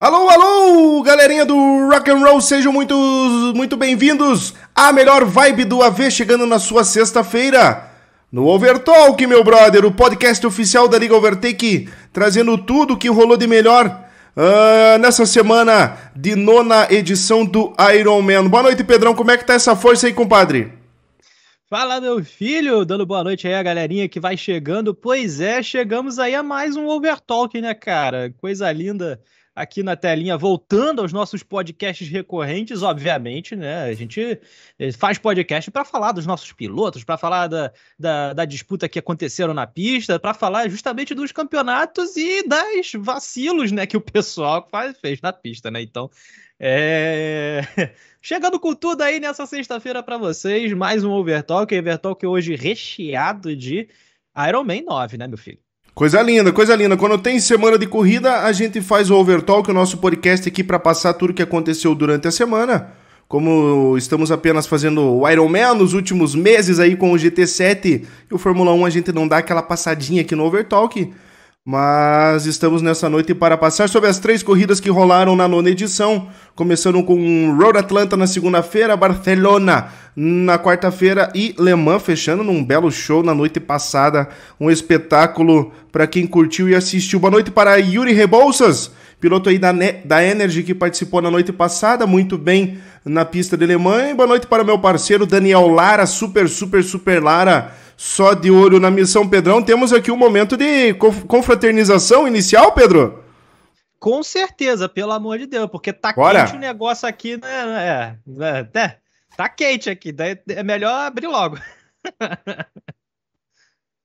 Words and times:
Alô, 0.00 0.28
alô, 0.30 1.02
galerinha 1.02 1.44
do 1.44 1.88
rock 1.88 2.08
and 2.08 2.18
roll, 2.18 2.40
sejam 2.40 2.72
muito, 2.72 2.94
muito 3.56 3.76
bem-vindos 3.76 4.54
à 4.72 4.92
melhor 4.92 5.24
vibe 5.24 5.64
do 5.64 5.82
AV 5.82 6.08
chegando 6.08 6.46
na 6.46 6.60
sua 6.60 6.84
sexta-feira. 6.84 7.90
No 8.30 8.46
Overtalk, 8.46 9.26
meu 9.26 9.42
brother, 9.42 9.84
o 9.84 9.90
podcast 9.90 10.46
oficial 10.46 10.86
da 10.86 10.96
Liga 10.96 11.16
Overtake, 11.16 11.88
trazendo 12.12 12.56
tudo 12.56 12.96
que 12.96 13.08
rolou 13.08 13.36
de 13.36 13.48
melhor 13.48 14.08
uh, 14.36 14.98
nessa 15.00 15.26
semana 15.26 15.98
de 16.14 16.36
nona 16.36 16.86
edição 16.92 17.44
do 17.44 17.74
Iron 17.92 18.22
Man. 18.22 18.48
Boa 18.48 18.62
noite, 18.62 18.84
Pedrão, 18.84 19.16
como 19.16 19.32
é 19.32 19.36
que 19.36 19.44
tá 19.44 19.54
essa 19.54 19.74
força 19.74 20.06
aí, 20.06 20.12
compadre? 20.12 20.72
Fala, 21.68 22.00
meu 22.00 22.24
filho! 22.24 22.84
Dando 22.84 23.04
boa 23.04 23.24
noite 23.24 23.48
aí 23.48 23.54
a 23.54 23.62
galerinha 23.64 24.08
que 24.08 24.20
vai 24.20 24.36
chegando. 24.36 24.94
Pois 24.94 25.40
é, 25.40 25.60
chegamos 25.60 26.20
aí 26.20 26.36
a 26.36 26.42
mais 26.42 26.76
um 26.76 26.86
Overtalk, 26.86 27.60
né, 27.60 27.74
cara? 27.74 28.32
Coisa 28.40 28.70
linda 28.70 29.20
aqui 29.58 29.82
na 29.82 29.96
telinha, 29.96 30.36
voltando 30.36 31.02
aos 31.02 31.12
nossos 31.12 31.42
podcasts 31.42 32.08
recorrentes, 32.08 32.82
obviamente, 32.82 33.56
né? 33.56 33.82
A 33.84 33.92
gente 33.92 34.40
eh, 34.78 34.92
faz 34.92 35.18
podcast 35.18 35.68
para 35.70 35.84
falar 35.84 36.12
dos 36.12 36.24
nossos 36.26 36.52
pilotos, 36.52 37.02
para 37.02 37.18
falar 37.18 37.48
da, 37.48 37.72
da, 37.98 38.32
da, 38.32 38.44
disputa 38.44 38.88
que 38.88 39.00
aconteceram 39.00 39.52
na 39.52 39.66
pista, 39.66 40.18
para 40.18 40.32
falar 40.32 40.68
justamente 40.68 41.12
dos 41.12 41.32
campeonatos 41.32 42.16
e 42.16 42.46
das 42.46 42.92
vacilos, 42.94 43.72
né, 43.72 43.84
que 43.84 43.96
o 43.96 44.00
pessoal 44.00 44.66
faz, 44.70 44.96
fez 44.98 45.20
na 45.20 45.32
pista, 45.32 45.70
né? 45.70 45.82
Então, 45.82 46.08
é... 46.58 47.60
Chegando 48.22 48.60
com 48.60 48.74
tudo 48.74 49.02
aí 49.02 49.18
nessa 49.18 49.46
sexta-feira 49.46 50.02
para 50.02 50.18
vocês, 50.18 50.72
mais 50.72 51.02
um 51.04 51.10
Overtalk, 51.10 51.76
Overtalk 51.76 52.24
hoje 52.26 52.54
recheado 52.54 53.56
de 53.56 53.88
Iron 54.48 54.64
Man 54.64 54.82
9, 54.82 55.16
né, 55.18 55.26
meu 55.26 55.38
filho? 55.38 55.67
Coisa 55.98 56.22
linda, 56.22 56.52
coisa 56.52 56.76
linda. 56.76 56.96
Quando 56.96 57.18
tem 57.18 57.40
semana 57.40 57.76
de 57.76 57.84
corrida, 57.84 58.44
a 58.44 58.52
gente 58.52 58.80
faz 58.80 59.10
o 59.10 59.16
Overtalk, 59.16 59.68
o 59.68 59.74
nosso 59.74 59.98
podcast 59.98 60.48
aqui 60.48 60.62
para 60.62 60.78
passar 60.78 61.12
tudo 61.14 61.34
que 61.34 61.42
aconteceu 61.42 61.92
durante 61.92 62.28
a 62.28 62.30
semana. 62.30 62.92
Como 63.26 63.96
estamos 63.98 64.30
apenas 64.30 64.64
fazendo 64.64 65.02
o 65.02 65.28
Iron 65.28 65.48
Man 65.48 65.74
nos 65.74 65.94
últimos 65.94 66.36
meses 66.36 66.78
aí 66.78 66.94
com 66.94 67.12
o 67.12 67.16
GT7 67.16 68.04
e 68.30 68.32
o 68.32 68.38
Fórmula 68.38 68.72
1, 68.72 68.84
a 68.84 68.90
gente 68.90 69.12
não 69.12 69.26
dá 69.26 69.38
aquela 69.38 69.60
passadinha 69.60 70.22
aqui 70.22 70.36
no 70.36 70.44
Overtalk. 70.44 71.12
Mas 71.70 72.46
estamos 72.46 72.80
nessa 72.80 73.10
noite 73.10 73.34
para 73.34 73.54
passar 73.54 73.90
sobre 73.90 74.08
as 74.08 74.18
três 74.18 74.42
corridas 74.42 74.80
que 74.80 74.88
rolaram 74.88 75.36
na 75.36 75.46
nona 75.46 75.68
edição, 75.68 76.28
começando 76.54 77.02
com 77.02 77.54
Road 77.58 77.76
Atlanta 77.76 78.16
na 78.16 78.26
segunda-feira, 78.26 78.96
Barcelona 78.96 79.88
na 80.16 80.58
quarta-feira 80.58 81.30
e 81.34 81.54
Le 81.58 81.74
Mans 81.74 82.02
fechando 82.02 82.42
num 82.42 82.64
belo 82.64 82.90
show 82.90 83.22
na 83.22 83.34
noite 83.34 83.60
passada, 83.60 84.30
um 84.58 84.70
espetáculo 84.70 85.70
para 85.92 86.06
quem 86.06 86.26
curtiu 86.26 86.70
e 86.70 86.74
assistiu. 86.74 87.20
Boa 87.20 87.32
noite 87.32 87.50
para 87.50 87.76
Yuri 87.76 88.14
Rebouças, 88.14 88.90
piloto 89.20 89.50
aí 89.50 89.58
da, 89.58 89.70
da 90.06 90.24
Energy 90.24 90.62
que 90.62 90.74
participou 90.74 91.20
na 91.20 91.30
noite 91.30 91.52
passada, 91.52 92.06
muito 92.06 92.38
bem 92.38 92.78
na 93.04 93.24
pista 93.24 93.56
de 93.56 93.66
Le 93.66 93.76
Mans. 93.76 94.10
E 94.10 94.14
boa 94.14 94.26
noite 94.26 94.46
para 94.46 94.64
meu 94.64 94.78
parceiro 94.78 95.26
Daniel 95.26 95.68
Lara, 95.68 96.06
super, 96.06 96.48
super, 96.48 96.82
super 96.82 97.22
Lara 97.22 97.74
só 97.98 98.32
de 98.32 98.48
olho 98.48 98.78
na 98.78 98.92
missão 98.92 99.28
Pedrão. 99.28 99.60
Temos 99.60 99.92
aqui 99.92 100.12
um 100.12 100.16
momento 100.16 100.56
de 100.56 100.94
confraternização 101.26 102.28
inicial, 102.28 102.70
Pedro? 102.70 103.24
Com 103.98 104.22
certeza, 104.22 104.88
pelo 104.88 105.10
amor 105.10 105.38
de 105.38 105.46
Deus, 105.46 105.68
porque 105.68 105.92
tá 105.92 106.12
Bora. 106.12 106.44
quente 106.44 106.56
o 106.56 106.60
negócio 106.60 107.08
aqui, 107.08 107.36
né? 107.36 107.48
É, 107.48 108.16
é, 108.40 108.68
é, 108.72 108.96
tá 109.36 109.48
quente 109.48 109.90
aqui, 109.90 110.14
é 110.48 110.62
melhor 110.62 111.08
abrir 111.08 111.26
logo. 111.26 111.58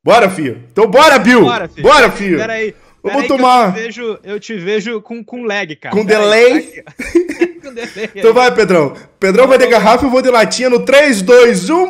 Bora, 0.03 0.29
filho. 0.29 0.67
Então 0.69 0.85
bora, 0.85 1.17
Bill. 1.17 1.45
Bora, 1.45 1.69
filho. 1.69 1.87
Bora, 1.87 2.11
filho. 2.11 2.37
Peraí. 3.03 3.15
Vamos 3.15 3.27
tomar. 3.27 3.67
Eu 3.67 3.73
te 3.73 3.81
vejo, 3.81 4.19
eu 4.23 4.39
te 4.39 4.55
vejo 4.55 5.01
com, 5.01 5.21
com 5.21 5.43
lag, 5.43 5.75
cara. 5.75 5.93
Com 5.93 6.05
delay? 6.05 6.83
com 7.61 7.73
delay. 7.73 8.09
então 8.15 8.33
vai, 8.33 8.55
Pedrão. 8.55 8.95
Pedrão 9.19 9.45
vai 9.45 9.57
de 9.57 9.67
garrafa, 9.67 10.05
eu 10.05 10.09
vou 10.09 10.21
de 10.21 10.29
latinha 10.29 10.69
no 10.69 10.85
3, 10.85 11.21
2, 11.21 11.69
1. 11.69 11.89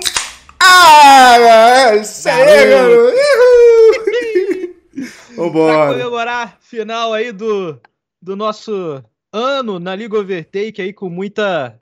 Ah, 0.59 1.96
isso 2.02 2.28
aí, 2.28 2.69
garoto. 2.69 3.13
Vambora. 5.35 5.73
Pra 5.73 5.94
comemorar 5.94 6.57
final 6.62 7.13
aí 7.13 7.31
do, 7.31 7.79
do 8.19 8.35
nosso 8.35 9.03
ano 9.31 9.79
na 9.79 9.96
Liga 9.96 10.18
Overtake 10.18 10.81
aí 10.81 10.94
com 10.94 11.09
muita 11.09 11.78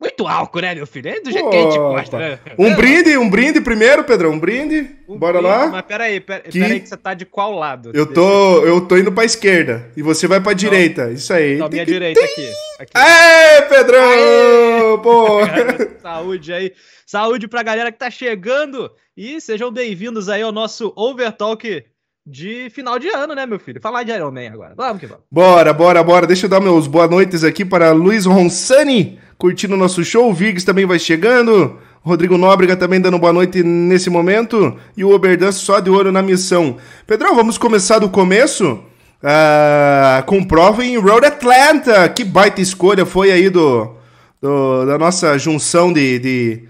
muito 0.00 0.26
álcool, 0.28 0.60
né, 0.60 0.74
meu 0.74 0.86
filho? 0.86 1.08
É 1.08 1.20
do 1.20 1.30
jeito 1.30 1.46
Opa. 1.46 1.50
que 1.50 1.56
a 1.56 1.62
gente 1.62 1.78
gosta, 1.78 2.18
né? 2.18 2.38
Um 2.56 2.74
brinde, 2.74 3.18
um 3.18 3.28
brinde 3.28 3.60
primeiro, 3.60 4.04
Pedrão, 4.04 4.32
um 4.32 4.38
brinde. 4.38 4.96
Um 5.08 5.18
Bora 5.18 5.40
brinde, 5.40 5.48
lá. 5.48 5.66
Mas 5.66 5.82
peraí, 5.82 6.20
peraí, 6.20 6.42
que... 6.50 6.60
peraí 6.60 6.80
que 6.80 6.88
você 6.88 6.96
tá 6.96 7.14
de 7.14 7.24
qual 7.24 7.52
lado? 7.52 7.90
Eu 7.92 8.06
tô, 8.06 8.64
eu 8.64 8.80
tô 8.80 8.96
indo 8.96 9.10
pra 9.10 9.24
esquerda 9.24 9.90
e 9.96 10.02
você 10.02 10.26
vai 10.28 10.40
pra 10.40 10.52
então, 10.52 10.58
direita. 10.58 11.10
Isso 11.10 11.32
aí. 11.32 11.56
Então, 11.56 11.68
minha 11.68 11.84
direita 11.84 12.20
aqui. 12.24 12.50
aqui. 12.78 12.92
Aê, 12.94 13.62
Pedrão! 13.62 14.00
Aê! 14.00 14.98
Pô! 15.02 15.40
Saúde 16.00 16.52
aí. 16.52 16.72
Saúde 17.04 17.48
pra 17.48 17.62
galera 17.62 17.90
que 17.90 17.98
tá 17.98 18.10
chegando 18.10 18.90
e 19.16 19.40
sejam 19.40 19.72
bem-vindos 19.72 20.28
aí 20.28 20.42
ao 20.42 20.52
nosso 20.52 20.92
Overtalk 20.96 21.84
de 22.28 22.68
final 22.70 22.98
de 22.98 23.08
ano, 23.08 23.34
né, 23.34 23.46
meu 23.46 23.58
filho? 23.58 23.80
Falar 23.80 24.02
de 24.02 24.12
Iron 24.12 24.30
Man 24.30 24.48
agora. 24.52 24.74
Vamos 24.76 25.00
que 25.00 25.06
vamos. 25.06 25.24
Bora, 25.30 25.72
bora, 25.72 26.02
bora. 26.02 26.26
Deixa 26.26 26.46
eu 26.46 26.50
dar 26.50 26.60
meus 26.60 26.86
boa 26.86 27.08
noites 27.08 27.42
aqui 27.42 27.64
para 27.64 27.92
Luiz 27.92 28.26
Ronsani, 28.26 29.18
curtindo 29.38 29.74
o 29.74 29.78
nosso 29.78 30.04
show. 30.04 30.28
O 30.30 30.34
Viggs 30.34 30.64
também 30.64 30.86
vai 30.86 30.98
chegando. 30.98 31.78
Rodrigo 32.02 32.38
Nóbrega 32.38 32.76
também 32.76 33.00
dando 33.00 33.18
boa 33.18 33.32
noite 33.32 33.62
nesse 33.62 34.10
momento. 34.10 34.76
E 34.96 35.04
o 35.04 35.10
Oberdan 35.10 35.52
só 35.52 35.80
de 35.80 35.90
olho 35.90 36.12
na 36.12 36.22
missão. 36.22 36.76
Pedrão, 37.06 37.34
vamos 37.34 37.56
começar 37.56 37.98
do 37.98 38.08
começo? 38.08 38.80
Uh, 39.22 40.22
com 40.26 40.44
prova 40.44 40.84
em 40.84 40.98
Road 40.98 41.26
Atlanta. 41.26 42.08
Que 42.08 42.24
baita 42.24 42.60
escolha 42.60 43.06
foi 43.06 43.32
aí 43.32 43.48
do, 43.48 43.96
do 44.40 44.84
da 44.86 44.98
nossa 44.98 45.36
junção 45.38 45.92
de, 45.92 46.18
de 46.18 46.68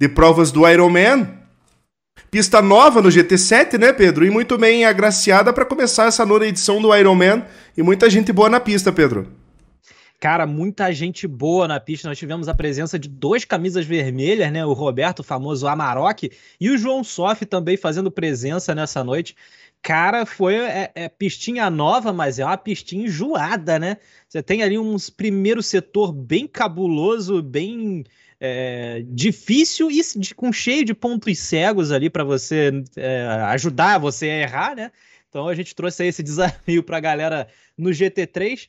de 0.00 0.08
provas 0.08 0.52
do 0.52 0.68
Ironman. 0.68 1.26
Pista 2.30 2.60
nova 2.60 3.00
no 3.00 3.08
GT7, 3.08 3.78
né, 3.78 3.90
Pedro? 3.90 4.24
E 4.24 4.30
muito 4.30 4.58
bem 4.58 4.84
agraciada 4.84 5.50
para 5.50 5.64
começar 5.64 6.06
essa 6.06 6.26
nona 6.26 6.46
edição 6.46 6.80
do 6.80 6.94
Ironman. 6.94 7.42
E 7.74 7.82
muita 7.82 8.10
gente 8.10 8.30
boa 8.34 8.50
na 8.50 8.60
pista, 8.60 8.92
Pedro. 8.92 9.32
Cara, 10.20 10.46
muita 10.46 10.92
gente 10.92 11.26
boa 11.26 11.66
na 11.66 11.80
pista. 11.80 12.06
Nós 12.06 12.18
tivemos 12.18 12.46
a 12.46 12.54
presença 12.54 12.98
de 12.98 13.08
dois 13.08 13.46
camisas 13.46 13.86
vermelhas, 13.86 14.52
né? 14.52 14.66
O 14.66 14.74
Roberto, 14.74 15.20
o 15.20 15.24
famoso 15.24 15.66
Amarok, 15.66 16.30
e 16.60 16.70
o 16.70 16.76
João 16.76 17.02
Soff 17.02 17.46
também 17.46 17.78
fazendo 17.78 18.10
presença 18.10 18.74
nessa 18.74 19.02
noite. 19.02 19.34
Cara, 19.80 20.26
foi 20.26 20.56
é, 20.56 20.90
é, 20.94 21.08
pistinha 21.08 21.70
nova, 21.70 22.12
mas 22.12 22.38
é 22.38 22.44
uma 22.44 22.58
pistinha 22.58 23.06
enjoada, 23.06 23.78
né? 23.78 23.96
Você 24.28 24.42
tem 24.42 24.62
ali 24.62 24.76
um 24.76 24.96
primeiro 25.16 25.62
setor 25.62 26.12
bem 26.12 26.46
cabuloso, 26.46 27.40
bem 27.40 28.04
é, 28.40 29.02
difícil 29.08 29.90
e 29.90 30.00
de, 30.16 30.34
com 30.34 30.52
cheio 30.52 30.84
de 30.84 30.94
pontos 30.94 31.38
cegos 31.38 31.90
ali 31.90 32.08
para 32.08 32.24
você 32.24 32.82
é, 32.96 33.26
ajudar 33.48 33.98
você 33.98 34.26
a 34.26 34.38
errar, 34.40 34.76
né? 34.76 34.92
Então 35.28 35.48
a 35.48 35.54
gente 35.54 35.74
trouxe 35.74 36.02
aí 36.02 36.08
esse 36.08 36.22
desafio 36.24 36.82
para 36.82 36.96
a 36.96 37.00
galera 37.00 37.48
no 37.76 37.90
GT3. 37.90 38.68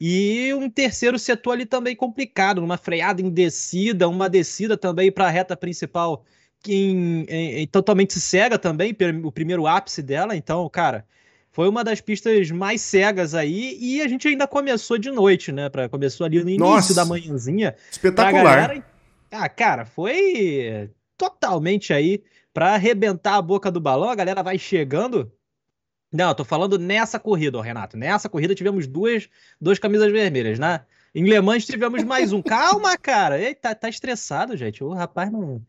E 0.00 0.54
um 0.54 0.70
terceiro 0.70 1.18
setor 1.18 1.54
ali 1.54 1.66
também 1.66 1.96
complicado, 1.96 2.58
uma 2.58 2.76
freada 2.76 3.20
em 3.20 3.28
descida, 3.28 4.08
uma 4.08 4.28
descida 4.28 4.76
também 4.76 5.10
para 5.10 5.26
a 5.26 5.30
reta 5.30 5.56
principal 5.56 6.24
em, 6.68 7.24
em, 7.28 7.62
em, 7.62 7.66
totalmente 7.66 8.20
cega 8.20 8.56
também, 8.56 8.96
o 9.24 9.32
primeiro 9.32 9.66
ápice 9.66 10.00
dela. 10.00 10.36
Então, 10.36 10.68
cara, 10.68 11.04
foi 11.50 11.68
uma 11.68 11.82
das 11.82 12.00
pistas 12.00 12.48
mais 12.52 12.80
cegas 12.80 13.34
aí 13.34 13.76
e 13.80 14.00
a 14.00 14.06
gente 14.06 14.28
ainda 14.28 14.46
começou 14.46 14.98
de 14.98 15.10
noite, 15.10 15.50
né? 15.50 15.68
Pra, 15.68 15.88
começou 15.88 16.24
ali 16.24 16.36
no 16.44 16.48
início 16.48 16.64
Nossa, 16.64 16.94
da 16.94 17.04
manhãzinha. 17.04 17.74
Espetacular. 17.90 18.80
Ah, 19.30 19.48
cara, 19.48 19.84
foi 19.84 20.90
totalmente 21.16 21.92
aí 21.92 22.22
para 22.52 22.74
arrebentar 22.74 23.36
a 23.36 23.42
boca 23.42 23.70
do 23.70 23.80
balão. 23.80 24.08
A 24.10 24.14
galera 24.14 24.42
vai 24.42 24.58
chegando. 24.58 25.30
Não, 26.12 26.34
tô 26.34 26.44
falando 26.44 26.78
nessa 26.78 27.18
corrida, 27.18 27.60
Renato. 27.62 27.96
Nessa 27.96 28.28
corrida 28.28 28.54
tivemos 28.54 28.86
duas, 28.86 29.28
duas 29.60 29.78
camisas 29.78 30.10
vermelhas, 30.10 30.58
né? 30.58 30.84
Em 31.14 31.24
Le 31.24 31.40
Mans 31.40 31.66
tivemos 31.66 32.02
mais 32.04 32.32
um. 32.32 32.40
Calma, 32.40 32.96
cara. 32.96 33.38
Eita, 33.38 33.74
tá 33.74 33.88
estressado, 33.88 34.56
gente. 34.56 34.82
O 34.82 34.92
rapaz 34.92 35.30
não. 35.30 35.62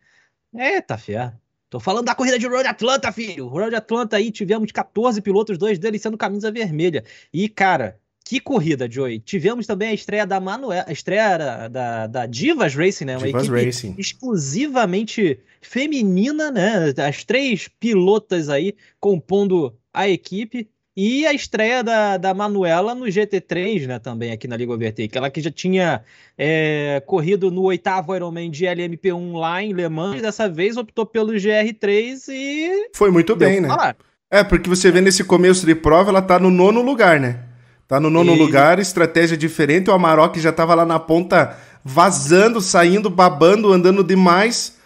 Eita, 0.53 0.97
fé. 0.97 1.33
Tô 1.69 1.79
falando 1.79 2.05
da 2.05 2.15
corrida 2.15 2.39
de 2.39 2.47
Road 2.47 2.67
Atlanta, 2.67 3.11
filho. 3.11 3.47
Road 3.47 3.75
Atlanta 3.75 4.17
aí 4.17 4.31
tivemos 4.31 4.71
14 4.71 5.21
pilotos, 5.21 5.57
dois 5.57 5.77
deles 5.77 6.01
sendo 6.01 6.17
camisa 6.17 6.51
vermelha. 6.51 7.03
E, 7.31 7.47
cara, 7.47 7.99
que 8.29 8.39
corrida, 8.39 8.87
Joey. 8.87 9.19
Tivemos 9.19 9.65
também 9.65 9.89
a 9.89 9.93
estreia 9.93 10.23
da 10.23 10.39
Manuel, 10.39 10.83
a 10.85 10.91
estreia 10.91 11.67
da, 11.67 12.05
da 12.05 12.25
Divas 12.27 12.75
Racing, 12.75 13.05
né? 13.05 13.17
Uma 13.17 13.25
Divas 13.25 13.47
equipe 13.47 13.65
Racing. 13.65 13.95
exclusivamente 13.97 15.39
feminina, 15.59 16.51
né? 16.51 16.93
As 17.07 17.23
três 17.23 17.67
pilotas 17.79 18.47
aí 18.47 18.75
compondo 18.99 19.73
a 19.91 20.07
equipe. 20.07 20.69
E 20.95 21.25
a 21.25 21.33
estreia 21.33 21.83
da, 21.83 22.17
da 22.17 22.31
Manuela 22.31 22.93
no 22.93 23.05
GT3, 23.05 23.87
né, 23.87 23.99
também 23.99 24.31
aqui 24.31 24.47
na 24.47 24.57
Liga 24.57 24.73
Overtake. 24.73 25.17
Ela 25.17 25.31
que 25.31 25.41
já 25.41 25.49
tinha 25.49 26.03
é, 26.37 27.01
corrido 27.07 27.49
no 27.49 27.63
oitavo 27.63 28.15
Ironman 28.15 28.51
de 28.51 28.65
LMP1 28.65 29.39
lá 29.39 29.63
em 29.63 29.73
Le 29.73 29.89
Mans, 29.89 30.21
dessa 30.21 30.47
vez 30.47 30.77
optou 30.77 31.05
pelo 31.05 31.33
GR3 31.33 32.27
e. 32.29 32.89
Foi 32.93 33.09
muito 33.09 33.35
bem, 33.35 33.59
né? 33.61 33.69
Falar. 33.69 33.95
É, 34.29 34.43
porque 34.43 34.69
você 34.69 34.91
vê 34.91 35.01
nesse 35.01 35.23
começo 35.23 35.65
de 35.65 35.73
prova, 35.73 36.11
ela 36.11 36.21
tá 36.21 36.37
no 36.37 36.51
nono 36.51 36.83
lugar, 36.83 37.19
né? 37.19 37.48
Tá 37.89 37.99
no 37.99 38.11
nono 38.11 38.35
e... 38.35 38.37
lugar, 38.37 38.77
estratégia 38.77 39.35
diferente. 39.35 39.89
O 39.89 39.93
Amarok 39.93 40.39
já 40.39 40.51
tava 40.51 40.75
lá 40.75 40.85
na 40.85 40.99
ponta 40.99 41.57
vazando, 41.83 42.61
saindo, 42.61 43.09
babando, 43.09 43.73
andando 43.73 44.03
demais. 44.03 44.77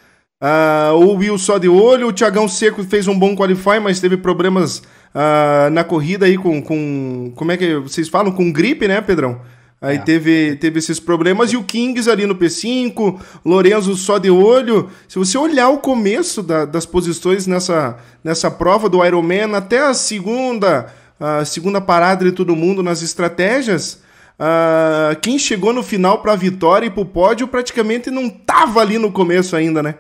Uh, 0.42 0.96
o 0.96 1.18
Will 1.18 1.38
só 1.38 1.58
de 1.58 1.68
olho. 1.68 2.08
O 2.08 2.14
Thiagão 2.14 2.48
Seco 2.48 2.82
fez 2.82 3.06
um 3.06 3.20
bom 3.20 3.36
qualify, 3.36 3.78
mas 3.82 4.00
teve 4.00 4.16
problemas 4.16 4.78
uh, 5.14 5.70
na 5.74 5.84
corrida 5.84 6.28
aí 6.28 6.38
com, 6.38 6.62
com. 6.62 7.34
Como 7.36 7.52
é 7.52 7.58
que 7.58 7.76
vocês 7.76 8.08
falam? 8.08 8.32
Com 8.32 8.50
gripe, 8.54 8.88
né, 8.88 9.02
Pedrão? 9.02 9.42
Aí 9.82 9.98
é. 9.98 10.00
teve, 10.00 10.56
teve 10.56 10.80
esses 10.80 10.98
problemas. 10.98 11.52
E 11.52 11.58
o 11.58 11.64
Kings 11.64 12.10
ali 12.10 12.26
no 12.26 12.36
P5, 12.36 13.20
Lorenzo 13.44 13.98
só 13.98 14.18
de 14.18 14.30
olho. 14.30 14.90
Se 15.10 15.20
você 15.20 15.38
olhar 15.38 15.68
o 15.68 15.80
começo 15.80 16.42
da, 16.42 16.64
das 16.64 16.86
posições 16.86 17.48
nessa, 17.48 17.98
nessa 18.24 18.50
prova 18.50 18.88
do 18.88 19.06
Ironman, 19.06 19.54
até 19.56 19.80
a 19.80 19.94
segunda, 19.94 20.90
a 21.20 21.46
segunda 21.46 21.80
parada 21.80 22.26
de 22.26 22.32
todo 22.32 22.56
mundo 22.56 22.84
nas 22.84 23.02
estratégias, 23.02 24.04
uh, 24.40 25.20
quem 25.22 25.38
chegou 25.38 25.74
no 25.74 25.84
final 25.84 26.22
para 26.22 26.34
a 26.34 26.38
vitória 26.38 26.88
e 26.88 26.90
para 26.90 27.02
o 27.02 27.06
pódio 27.06 27.48
praticamente 27.48 28.10
não 28.12 28.30
tava 28.30 28.82
ali 28.82 28.98
no 28.98 29.12
começo 29.12 29.56
ainda, 29.56 29.82
né? 29.82 29.98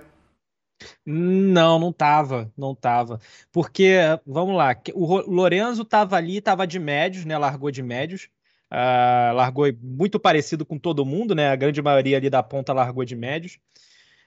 Não, 1.06 1.80
não 1.80 1.94
tava, 1.94 2.52
não 2.58 2.76
tava. 2.76 3.20
Porque, 3.52 3.98
vamos 4.26 4.56
lá, 4.56 4.76
o 4.94 5.18
Lorenzo 5.32 5.86
tava 5.86 6.16
ali, 6.16 6.42
tava 6.42 6.66
de 6.68 6.80
médios, 6.80 7.26
né? 7.26 7.38
Largou 7.38 7.72
de 7.72 7.84
médios. 7.84 8.30
Uh, 8.72 9.34
largou 9.36 9.68
muito 9.82 10.20
parecido 10.20 10.66
com 10.66 10.80
todo 10.80 11.06
mundo, 11.06 11.36
né? 11.36 11.50
A 11.50 11.56
grande 11.56 11.82
maioria 11.82 12.18
ali 12.18 12.30
da 12.30 12.42
ponta 12.42 12.74
largou 12.74 13.06
de 13.06 13.16
médios. 13.16 13.60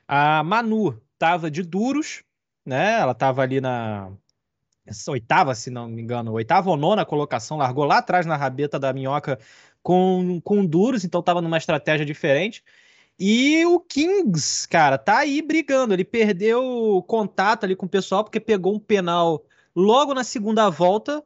A 0.07 0.43
Manu 0.45 1.01
tava 1.19 1.51
de 1.51 1.63
duros, 1.63 2.23
né? 2.65 3.01
Ela 3.01 3.15
tava 3.15 3.43
ali 3.43 3.61
na 3.61 4.13
oitava, 5.09 5.55
se 5.55 5.71
não 5.71 5.89
me 5.89 6.03
engano, 6.03 6.33
oitava 6.33 6.71
ou 6.71 6.77
nona 6.77 7.05
colocação, 7.05 7.57
largou 7.57 7.85
lá 7.85 7.99
atrás 7.99 8.27
na 8.27 8.37
rabeta 8.37 8.79
da 8.79 8.93
minhoca 8.93 9.39
com, 9.83 10.41
com 10.43 10.65
duros, 10.67 11.05
então 11.05 11.23
tava 11.23 11.41
numa 11.41 11.59
estratégia 11.59 12.05
diferente. 12.05 12.63
E 13.19 13.65
o 13.65 13.81
Kings, 13.81 14.69
cara, 14.69 14.99
tá 14.99 15.19
aí 15.19 15.41
brigando. 15.41 15.95
Ele 15.95 16.05
perdeu 16.05 17.03
contato 17.07 17.65
ali 17.65 17.75
com 17.75 17.87
o 17.87 17.89
pessoal 17.89 18.23
porque 18.23 18.39
pegou 18.39 18.75
um 18.75 18.79
penal 18.79 19.45
logo 19.75 20.13
na 20.13 20.23
segunda 20.25 20.69
volta. 20.69 21.25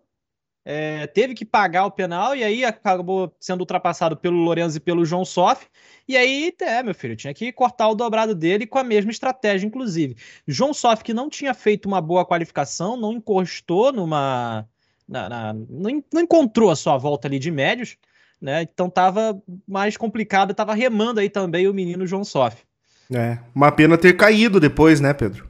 É, 0.64 1.06
teve 1.06 1.34
que 1.34 1.44
pagar 1.44 1.86
o 1.86 1.90
penal 1.90 2.36
e 2.36 2.44
aí 2.44 2.64
acabou 2.64 3.34
sendo 3.40 3.60
ultrapassado 3.60 4.16
pelo 4.16 4.36
Lorenzo 4.36 4.76
e 4.76 4.80
pelo 4.80 5.04
João 5.04 5.24
Soff. 5.24 5.66
E 6.06 6.16
aí, 6.16 6.54
é, 6.60 6.82
meu 6.82 6.94
filho, 6.94 7.16
tinha 7.16 7.32
que 7.32 7.50
cortar 7.52 7.88
o 7.88 7.94
dobrado 7.94 8.34
dele 8.34 8.66
com 8.66 8.78
a 8.78 8.84
mesma 8.84 9.10
estratégia, 9.10 9.66
inclusive. 9.66 10.16
João 10.46 10.74
Soff, 10.74 11.02
que 11.02 11.14
não 11.14 11.30
tinha 11.30 11.54
feito 11.54 11.86
uma 11.86 12.00
boa 12.00 12.26
qualificação, 12.26 12.96
não 12.96 13.12
encostou 13.14 13.92
numa. 13.92 14.68
Na, 15.08 15.28
na, 15.28 15.52
não, 15.52 16.04
não 16.12 16.20
encontrou 16.20 16.70
a 16.70 16.76
sua 16.76 16.96
volta 16.96 17.26
ali 17.26 17.38
de 17.38 17.50
médios 17.50 17.96
né? 18.40 18.62
Então 18.62 18.88
tava 18.88 19.40
mais 19.68 19.96
complicado, 19.96 20.54
tava 20.54 20.74
remando 20.74 21.20
aí 21.20 21.28
também 21.28 21.68
o 21.68 21.74
menino 21.74 22.06
João 22.06 22.24
Sof. 22.24 22.64
É, 23.12 23.38
uma 23.54 23.70
pena 23.70 23.98
ter 23.98 24.16
caído 24.16 24.58
depois, 24.58 25.00
né, 25.00 25.12
Pedro? 25.12 25.48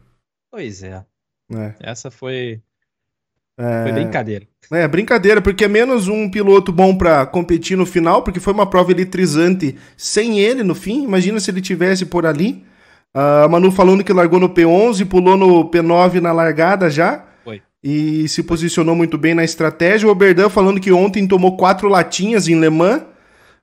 Pois 0.50 0.82
é. 0.82 1.04
é. 1.52 1.74
Essa 1.78 2.10
foi 2.10 2.60
é... 3.60 3.82
Foi 3.82 3.92
brincadeira. 3.92 4.46
É, 4.72 4.86
brincadeira, 4.86 5.42
porque 5.42 5.64
é 5.64 5.68
menos 5.68 6.06
um 6.06 6.30
piloto 6.30 6.70
bom 6.70 6.94
para 6.94 7.26
competir 7.26 7.76
no 7.76 7.84
final, 7.84 8.22
porque 8.22 8.38
foi 8.38 8.52
uma 8.52 8.66
prova 8.66 8.92
eletrizante 8.92 9.76
sem 9.96 10.38
ele 10.38 10.62
no 10.62 10.76
fim. 10.76 11.02
Imagina 11.02 11.40
se 11.40 11.50
ele 11.50 11.60
tivesse 11.60 12.06
por 12.06 12.24
ali. 12.24 12.64
A 13.12 13.46
uh, 13.46 13.50
Manu 13.50 13.72
falando 13.72 14.04
que 14.04 14.12
largou 14.12 14.38
no 14.38 14.48
P11, 14.48 15.04
pulou 15.06 15.36
no 15.36 15.68
P9 15.68 16.20
na 16.20 16.30
largada 16.30 16.88
já 16.88 17.24
e 17.82 18.28
se 18.28 18.42
posicionou 18.42 18.94
muito 18.94 19.16
bem 19.16 19.34
na 19.34 19.42
estratégia. 19.42 20.06
O 20.06 20.12
Oberdan 20.12 20.48
falando 20.48 20.80
que 20.80 20.92
ontem 20.92 21.26
tomou 21.26 21.56
quatro 21.56 21.88
latinhas 21.88 22.46
em 22.46 22.60
Le 22.60 22.70
Mans. 22.70 23.02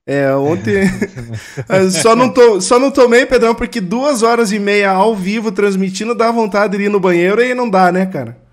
É, 0.05 0.33
ontem. 0.35 0.89
só, 1.91 2.15
não 2.15 2.29
to... 2.29 2.59
só 2.59 2.79
não 2.79 2.91
tomei, 2.91 3.25
Pedrão, 3.25 3.53
porque 3.53 3.79
duas 3.79 4.23
horas 4.23 4.51
e 4.51 4.59
meia 4.59 4.91
ao 4.91 5.15
vivo 5.15 5.51
transmitindo 5.51 6.15
dá 6.15 6.31
vontade 6.31 6.77
de 6.77 6.83
ir 6.83 6.89
no 6.89 6.99
banheiro 6.99 7.41
e 7.41 7.53
não 7.53 7.69
dá, 7.69 7.91
né, 7.91 8.05
cara? 8.05 8.46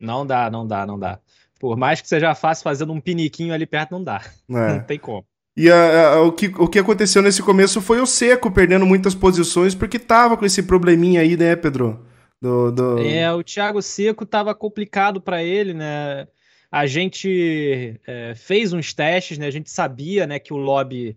Não 0.00 0.26
dá, 0.26 0.50
não 0.50 0.66
dá, 0.66 0.86
não 0.86 0.98
dá. 0.98 1.18
Por 1.58 1.76
mais 1.76 2.00
que 2.00 2.08
seja 2.08 2.34
fácil 2.34 2.62
fazendo 2.62 2.92
um 2.92 3.00
piniquinho 3.00 3.52
ali 3.52 3.66
perto, 3.66 3.92
não 3.92 4.02
dá. 4.02 4.22
É. 4.48 4.52
Não 4.78 4.80
tem 4.84 4.98
como. 4.98 5.24
E 5.56 5.68
a, 5.68 6.10
a, 6.10 6.22
o, 6.22 6.30
que, 6.30 6.46
o 6.56 6.68
que 6.68 6.78
aconteceu 6.78 7.20
nesse 7.20 7.42
começo 7.42 7.80
foi 7.80 8.00
o 8.00 8.06
Seco 8.06 8.48
perdendo 8.48 8.86
muitas 8.86 9.12
posições, 9.12 9.74
porque 9.74 9.98
tava 9.98 10.36
com 10.36 10.44
esse 10.44 10.62
probleminha 10.62 11.20
aí, 11.20 11.36
né, 11.36 11.56
Pedro? 11.56 12.06
Do, 12.40 12.70
do... 12.70 12.98
É, 13.00 13.32
o 13.34 13.42
Thiago 13.42 13.82
Seco 13.82 14.22
estava 14.22 14.54
complicado 14.54 15.20
para 15.20 15.42
ele, 15.42 15.74
né? 15.74 16.28
A 16.70 16.86
gente 16.86 17.98
é, 18.06 18.34
fez 18.36 18.72
uns 18.72 18.94
testes, 18.94 19.36
né? 19.36 19.48
A 19.48 19.50
gente 19.50 19.68
sabia, 19.68 20.28
né, 20.28 20.38
que 20.38 20.52
o 20.52 20.56
lobby 20.56 21.16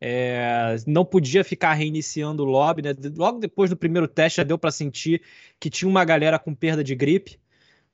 é, 0.00 0.76
não 0.86 1.04
podia 1.04 1.44
ficar 1.44 1.72
reiniciando 1.74 2.42
o 2.42 2.46
lobby, 2.46 2.82
né? 2.82 2.94
Logo 3.16 3.38
depois 3.38 3.70
do 3.70 3.76
primeiro 3.76 4.08
teste 4.08 4.38
já 4.38 4.42
deu 4.42 4.58
para 4.58 4.70
sentir 4.70 5.22
que 5.60 5.70
tinha 5.70 5.88
uma 5.88 6.04
galera 6.04 6.38
com 6.38 6.54
perda 6.54 6.82
de 6.82 6.94
gripe, 6.94 7.38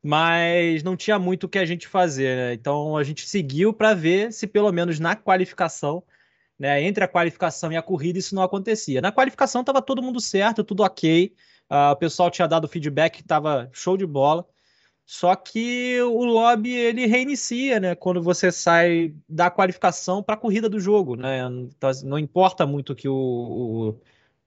mas 0.03 0.83
não 0.83 0.97
tinha 0.97 1.19
muito 1.19 1.45
o 1.45 1.49
que 1.49 1.59
a 1.59 1.65
gente 1.65 1.87
fazer, 1.87 2.37
né? 2.37 2.55
Então 2.55 2.97
a 2.97 3.05
gente 3.05 3.29
seguiu 3.29 3.73
para 3.73 3.95
ver 3.95 4.33
se 4.33 4.47
pelo 4.47 4.73
menos 4.73 4.99
na 4.99 5.15
qualificação, 5.15 6.03
né, 6.59 6.83
entre 6.83 7.05
a 7.05 7.09
qualificação 7.09 7.73
e 7.73 7.77
a 7.77 7.83
corrida 7.83 8.19
isso 8.19 8.35
não 8.35 8.43
acontecia. 8.43 9.01
Na 9.01 9.13
qualificação 9.13 9.63
estava 9.63 9.81
todo 9.83 10.03
mundo 10.03 10.21
certo, 10.21 10.65
tudo 10.65 10.83
ok. 10.83 11.35
Uh, 11.71 11.93
o 11.93 11.97
pessoal 11.97 12.31
tinha 12.31 12.49
dado 12.49 12.69
feedback 12.69 13.21
estava 13.21 13.71
show 13.73 13.97
de 13.97 14.07
bola. 14.07 14.47
Só 15.05 15.35
que 15.37 16.01
o 16.03 16.25
lobby 16.25 16.73
ele 16.73 17.07
reinicia, 17.07 17.81
né? 17.81 17.95
Quando 17.95 18.23
você 18.23 18.51
sai 18.53 19.15
da 19.29 19.51
qualificação 19.51 20.23
para 20.23 20.35
a 20.37 20.39
corrida 20.39 20.69
do 20.69 20.81
jogo, 20.81 21.17
né? 21.17 21.41
Então, 21.77 21.91
assim, 21.91 22.07
não 22.07 22.19
importa 22.19 22.67
muito 22.67 22.95
que 22.95 23.09
o, 23.09 23.99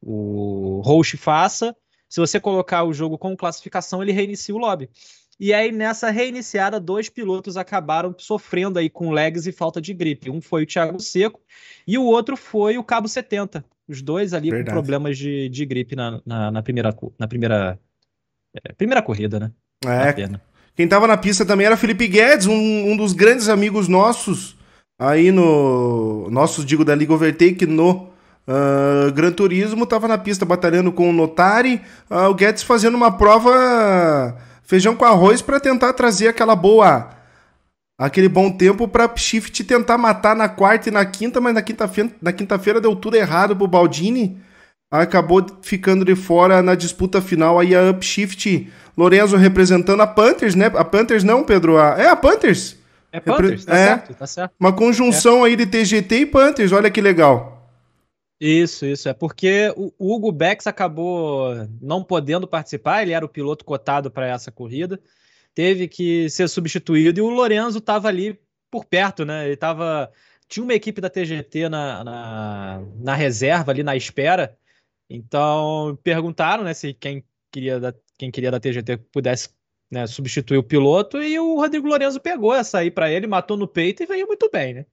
o, 0.02 0.80
o 0.80 0.82
host 0.82 1.18
faça. 1.18 1.76
Se 2.08 2.20
você 2.20 2.40
colocar 2.40 2.84
o 2.84 2.94
jogo 2.94 3.18
com 3.18 3.36
classificação, 3.36 4.02
ele 4.02 4.12
reinicia 4.12 4.56
o 4.56 4.58
lobby. 4.58 4.90
E 5.40 5.54
aí, 5.54 5.72
nessa 5.72 6.10
reiniciada, 6.10 6.80
dois 6.80 7.10
pilotos 7.10 7.58
acabaram 7.58 8.16
sofrendo 8.18 8.80
aí 8.80 8.90
com 8.90 9.12
lags 9.12 9.46
e 9.46 9.52
falta 9.52 9.82
de 9.82 9.94
gripe. 9.94 10.30
Um 10.30 10.40
foi 10.42 10.64
o 10.64 10.66
Thiago 10.66 11.00
Seco 11.00 11.42
e 11.86 11.98
o 11.98 12.04
outro 12.04 12.38
foi 12.38 12.78
o 12.78 12.84
Cabo 12.84 13.08
70. 13.08 13.64
Os 13.88 14.02
dois 14.02 14.34
ali 14.34 14.50
Verdade. 14.50 14.70
com 14.70 14.74
problemas 14.74 15.18
de, 15.18 15.50
de 15.50 15.66
gripe 15.66 15.96
na, 15.96 16.22
na, 16.26 16.52
na 16.52 16.64
primeira, 16.64 16.96
na 17.20 17.28
primeira, 17.28 17.78
é, 18.54 18.74
primeira 18.74 19.02
corrida, 19.02 19.40
né? 19.40 19.52
É. 19.86 20.40
Quem 20.76 20.88
tava 20.88 21.06
na 21.08 21.18
pista 21.18 21.46
também 21.46 21.66
era 21.66 21.78
Felipe 21.78 22.08
Guedes, 22.08 22.48
um, 22.48 22.54
um 22.54 22.98
dos 22.98 23.14
grandes 23.14 23.50
amigos 23.50 23.88
nossos 23.88 24.58
aí 24.98 25.32
no. 25.32 26.30
Nossos, 26.30 26.66
digo, 26.66 26.84
da 26.84 26.96
Liga 26.96 27.14
Overtake 27.14 27.66
no 27.66 28.10
uh, 28.48 29.12
Gran 29.14 29.32
Turismo. 29.32 29.86
Tava 29.86 30.08
na 30.08 30.18
pista 30.18 30.46
batalhando 30.46 30.92
com 30.92 31.10
o 31.10 31.14
Notari. 31.14 31.82
Uh, 32.10 32.30
o 32.30 32.34
Guedes 32.34 32.64
fazendo 32.64 32.96
uma 32.96 33.16
prova 33.16 34.38
feijão 34.66 34.96
com 34.96 35.06
arroz 35.06 35.42
para 35.42 35.60
tentar 35.60 35.94
trazer 35.94 36.28
aquela 36.28 36.56
boa 36.56 37.10
aquele 37.98 38.28
bom 38.28 38.52
tempo 38.52 38.88
para 38.88 39.10
Shift 39.16 39.64
tentar 39.64 39.98
matar 39.98 40.36
na 40.36 40.50
quarta 40.50 40.90
e 40.90 40.92
na 40.92 41.06
quinta, 41.06 41.40
mas 41.40 41.54
na 41.54 41.62
quinta-feira 41.62 42.12
na 42.22 42.34
quinta-feira 42.34 42.82
deu 42.82 42.96
tudo 42.96 43.16
errado 43.16 43.56
pro 43.56 43.68
Baldini. 43.68 44.42
Acabou 44.92 45.46
ficando 45.62 46.06
de 46.06 46.16
fora 46.16 46.62
na 46.62 46.76
disputa 46.76 47.22
final 47.22 47.60
aí 47.60 47.74
a 47.76 47.90
Upshift 47.90 48.72
Lorenzo 48.98 49.36
representando 49.36 50.02
a 50.02 50.08
Panthers, 50.08 50.56
né? 50.56 50.72
A 50.76 50.86
Panthers 50.86 51.24
não, 51.24 51.44
Pedro. 51.44 51.78
A... 51.78 51.96
É 51.98 52.08
a 52.08 52.16
Panthers. 52.16 52.78
É 53.12 53.20
Panthers, 53.20 53.66
tá 53.66 53.74
é, 53.74 53.86
certo, 53.86 54.14
tá 54.14 54.28
certo. 54.28 54.52
Uma 54.60 54.74
conjunção 54.74 55.46
é. 55.46 55.50
aí 55.50 55.56
de 55.56 55.66
TGT 55.66 56.16
e 56.18 56.26
Panthers, 56.26 56.72
olha 56.72 56.90
que 56.90 57.00
legal. 57.00 57.55
Isso, 58.40 58.86
isso. 58.86 59.08
É 59.08 59.14
porque 59.14 59.74
o 59.76 59.94
Hugo 59.98 60.32
Bex 60.32 60.68
acabou 60.68 61.54
não 61.82 62.04
podendo 62.04 62.48
participar, 62.48 63.02
ele 63.02 63.14
era 63.14 63.26
o 63.26 63.30
piloto 63.30 63.64
cotado 63.64 64.12
para 64.12 64.28
essa 64.28 64.52
corrida 64.52 65.00
teve 65.56 65.88
que 65.88 66.30
ser 66.30 66.50
substituído 66.50 67.20
e 67.20 67.24
o 67.24 67.30
Lorenzo 67.30 67.80
estava 67.80 68.10
ali 68.10 68.38
por 68.70 68.86
perto, 68.86 69.26
né? 69.26 69.46
Ele 69.46 69.54
estava. 69.54 70.12
Tinha 70.48 70.64
uma 70.64 70.74
equipe 70.74 71.02
da 71.02 71.10
TGT 71.10 71.70
na, 71.70 72.04
na, 72.04 72.84
na, 72.98 73.16
reserva, 73.16 73.72
ali 73.72 73.82
na 73.82 73.96
espera. 73.96 74.56
Então 75.10 75.98
perguntaram 76.04 76.64
né, 76.64 76.74
se 76.74 76.94
quem 76.94 77.24
queria 77.52 77.80
da, 77.80 77.96
quem 78.18 78.30
queria 78.30 78.52
da 78.52 78.60
TGT 78.60 78.98
pudesse 79.12 79.50
né, 79.90 80.06
substituir 80.06 80.58
o 80.58 80.64
piloto 80.64 81.22
e 81.24 81.40
o 81.40 81.56
Rodrigo 81.56 81.88
Lorenzo 81.88 82.20
pegou 82.20 82.54
essa 82.54 82.80
aí 82.80 82.92
para 82.92 83.10
ele, 83.10 83.26
matou 83.26 83.56
no 83.56 83.68
peito 83.68 84.04
e 84.04 84.06
veio 84.06 84.28
muito 84.28 84.50
bem, 84.52 84.74
né? 84.74 84.86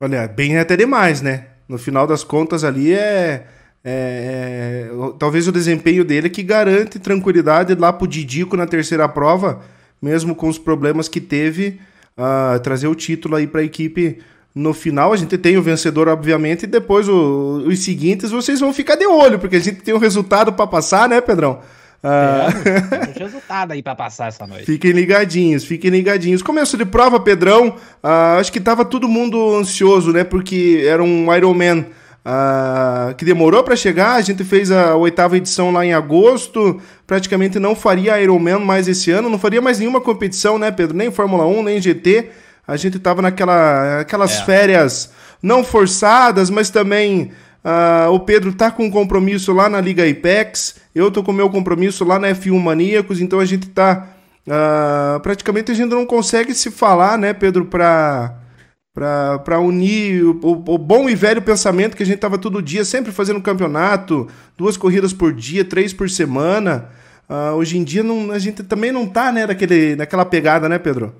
Olha, 0.00 0.26
bem 0.26 0.58
até 0.58 0.76
demais, 0.76 1.22
né? 1.22 1.55
No 1.68 1.78
final 1.78 2.06
das 2.06 2.22
contas 2.22 2.64
ali 2.64 2.92
é, 2.92 3.46
é, 3.84 4.88
é, 4.88 4.90
talvez 5.18 5.46
o 5.46 5.52
desempenho 5.52 6.04
dele 6.04 6.28
que 6.28 6.42
garante 6.42 6.98
tranquilidade 6.98 7.74
lá 7.74 7.92
pro 7.92 8.06
Didico 8.06 8.56
na 8.56 8.66
terceira 8.66 9.08
prova, 9.08 9.62
mesmo 10.02 10.34
com 10.34 10.48
os 10.48 10.58
problemas 10.58 11.08
que 11.08 11.20
teve, 11.20 11.80
uh, 12.16 12.58
trazer 12.60 12.88
o 12.88 12.94
título 12.94 13.36
aí 13.36 13.46
para 13.46 13.60
a 13.60 13.64
equipe 13.64 14.18
no 14.54 14.74
final. 14.74 15.12
A 15.12 15.16
gente 15.16 15.38
tem 15.38 15.56
o 15.56 15.62
vencedor, 15.62 16.08
obviamente, 16.08 16.64
e 16.64 16.66
depois 16.66 17.08
o, 17.08 17.64
os 17.66 17.84
seguintes 17.84 18.30
vocês 18.30 18.58
vão 18.58 18.72
ficar 18.72 18.96
de 18.96 19.06
olho, 19.06 19.38
porque 19.38 19.56
a 19.56 19.60
gente 19.60 19.82
tem 19.82 19.94
o 19.94 19.98
um 19.98 20.00
resultado 20.00 20.52
para 20.52 20.66
passar, 20.66 21.08
né, 21.08 21.20
Pedrão? 21.20 21.60
Ah... 22.08 22.46
Temos, 22.88 23.16
resultado 23.16 23.72
aí 23.72 23.82
para 23.82 23.96
passar 23.96 24.28
essa 24.28 24.46
noite. 24.46 24.64
Fiquem 24.64 24.92
ligadinhos, 24.92 25.64
fiquem 25.64 25.90
ligadinhos. 25.90 26.40
Começo 26.40 26.76
de 26.76 26.84
prova, 26.84 27.18
Pedrão. 27.18 27.70
Uh, 28.02 28.38
acho 28.38 28.52
que 28.52 28.60
tava 28.60 28.84
todo 28.84 29.08
mundo 29.08 29.56
ansioso, 29.56 30.12
né? 30.12 30.22
Porque 30.22 30.84
era 30.86 31.02
um 31.02 31.34
Ironman 31.34 31.80
uh, 31.80 33.12
que 33.16 33.24
demorou 33.24 33.64
para 33.64 33.74
chegar. 33.74 34.14
A 34.14 34.20
gente 34.20 34.44
fez 34.44 34.70
a 34.70 34.94
oitava 34.94 35.36
edição 35.36 35.72
lá 35.72 35.84
em 35.84 35.92
agosto. 35.94 36.80
Praticamente 37.06 37.58
não 37.58 37.74
faria 37.74 38.20
Ironman 38.20 38.60
mais 38.60 38.86
esse 38.86 39.10
ano. 39.10 39.28
Não 39.28 39.38
faria 39.38 39.60
mais 39.60 39.80
nenhuma 39.80 40.00
competição, 40.00 40.58
né, 40.58 40.70
Pedro? 40.70 40.96
Nem 40.96 41.10
Fórmula 41.10 41.44
1, 41.44 41.62
nem 41.64 41.82
GT. 41.82 42.30
A 42.68 42.76
gente 42.76 43.00
tava 43.00 43.20
naquela 43.20 44.00
aquelas 44.00 44.40
é. 44.40 44.44
férias 44.44 45.10
não 45.42 45.64
forçadas, 45.64 46.50
mas 46.50 46.70
também 46.70 47.32
uh, 47.64 48.10
o 48.10 48.20
Pedro 48.20 48.52
tá 48.52 48.70
com 48.70 48.84
um 48.84 48.90
compromisso 48.90 49.52
lá 49.52 49.68
na 49.68 49.80
Liga 49.80 50.08
Apex, 50.08 50.76
eu 50.96 51.10
tô 51.10 51.22
com 51.22 51.30
meu 51.30 51.50
compromisso 51.50 52.04
lá 52.04 52.18
na 52.18 52.28
F1 52.28 52.58
Maníacos, 52.58 53.20
então 53.20 53.38
a 53.38 53.44
gente 53.44 53.68
tá 53.68 54.08
uh, 54.46 55.20
praticamente 55.20 55.70
a 55.70 55.74
gente 55.74 55.90
não 55.90 56.06
consegue 56.06 56.54
se 56.54 56.70
falar, 56.70 57.18
né, 57.18 57.34
Pedro, 57.34 57.66
para 57.66 58.42
para 58.94 59.60
unir 59.60 60.24
o, 60.24 60.30
o, 60.40 60.78
bom 60.78 61.06
e 61.06 61.14
velho 61.14 61.42
pensamento 61.42 61.94
que 61.94 62.02
a 62.02 62.06
gente 62.06 62.18
tava 62.18 62.38
todo 62.38 62.62
dia 62.62 62.82
sempre 62.82 63.12
fazendo 63.12 63.42
campeonato, 63.42 64.26
duas 64.56 64.78
corridas 64.78 65.12
por 65.12 65.34
dia, 65.34 65.66
três 65.66 65.92
por 65.92 66.08
semana. 66.08 66.88
Uh, 67.28 67.54
hoje 67.56 67.76
em 67.76 67.84
dia 67.84 68.02
não, 68.02 68.30
a 68.30 68.38
gente 68.38 68.62
também 68.62 68.90
não 68.90 69.06
tá, 69.06 69.30
né, 69.30 69.46
naquele, 69.46 69.96
naquela 69.96 70.24
pegada, 70.24 70.66
né, 70.66 70.78
Pedro? 70.78 71.14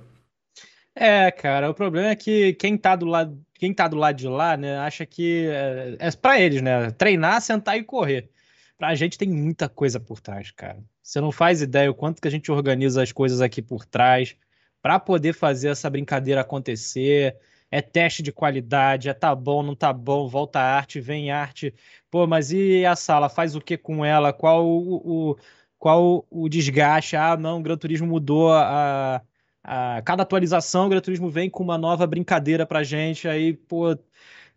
É, 0.95 1.30
cara, 1.30 1.68
o 1.68 1.75
problema 1.75 2.09
é 2.09 2.16
que 2.16 2.54
quem 2.54 2.78
tá 2.78 2.97
do 2.97 3.04
lado, 3.04 3.38
quem 3.52 3.75
tá 3.75 3.87
do 3.87 3.99
lado 3.99 4.16
de 4.16 4.26
lá, 4.26 4.56
né, 4.56 4.78
acha 4.78 5.04
que 5.04 5.47
é, 5.47 5.97
é 5.99 6.11
para 6.12 6.40
eles, 6.40 6.62
né? 6.62 6.90
Treinar, 6.92 7.42
sentar 7.42 7.76
e 7.76 7.85
correr. 7.85 8.30
Pra 8.78 8.95
gente 8.95 9.16
tem 9.16 9.28
muita 9.28 9.68
coisa 9.68 9.99
por 9.99 10.21
trás, 10.21 10.50
cara. 10.50 10.83
Você 11.02 11.21
não 11.21 11.33
faz 11.33 11.62
ideia 11.62 11.90
o 11.90 11.95
quanto 11.95 12.21
que 12.21 12.28
a 12.28 12.30
gente 12.30 12.50
organiza 12.52 13.02
as 13.02 13.12
coisas 13.12 13.40
aqui 13.40 13.62
por 13.62 13.85
trás 13.87 14.37
para 14.83 15.00
poder 15.00 15.33
fazer 15.33 15.68
essa 15.68 15.88
brincadeira 15.88 16.42
acontecer. 16.42 17.37
É 17.71 17.80
teste 17.83 18.23
de 18.23 18.33
qualidade, 18.33 19.09
é 19.09 19.14
tá 19.14 19.35
bom, 19.35 19.62
não 19.62 19.75
tá 19.75 19.92
bom, 19.92 20.28
volta 20.28 20.61
a 20.61 20.76
arte, 20.76 21.00
vem 21.00 21.30
arte. 21.30 21.75
Pô, 22.11 22.26
mas 22.26 22.52
e 22.52 22.85
a 22.87 22.95
sala? 22.95 23.28
Faz 23.28 23.56
o 23.56 23.61
que 23.61 23.76
com 23.76 24.04
ela? 24.04 24.33
Qual 24.33 24.66
o, 24.66 25.33
o 25.33 25.37
qual 25.78 26.26
o 26.30 26.49
desgaste? 26.49 27.16
Ah, 27.16 27.37
não, 27.37 27.59
o 27.61 27.62
Gran 27.62 27.76
Turismo 27.76 28.06
mudou 28.06 28.52
a, 28.52 29.23
a 29.62 30.02
cada 30.02 30.23
atualização 30.23 30.87
o 30.87 30.88
Gran 30.88 31.00
Turismo 31.00 31.30
vem 31.30 31.50
com 31.50 31.62
uma 31.62 31.78
nova 31.78 32.06
brincadeira 32.06 32.64
pra 32.66 32.83
gente, 32.83 33.28
aí, 33.28 33.54
pô, 33.54 33.97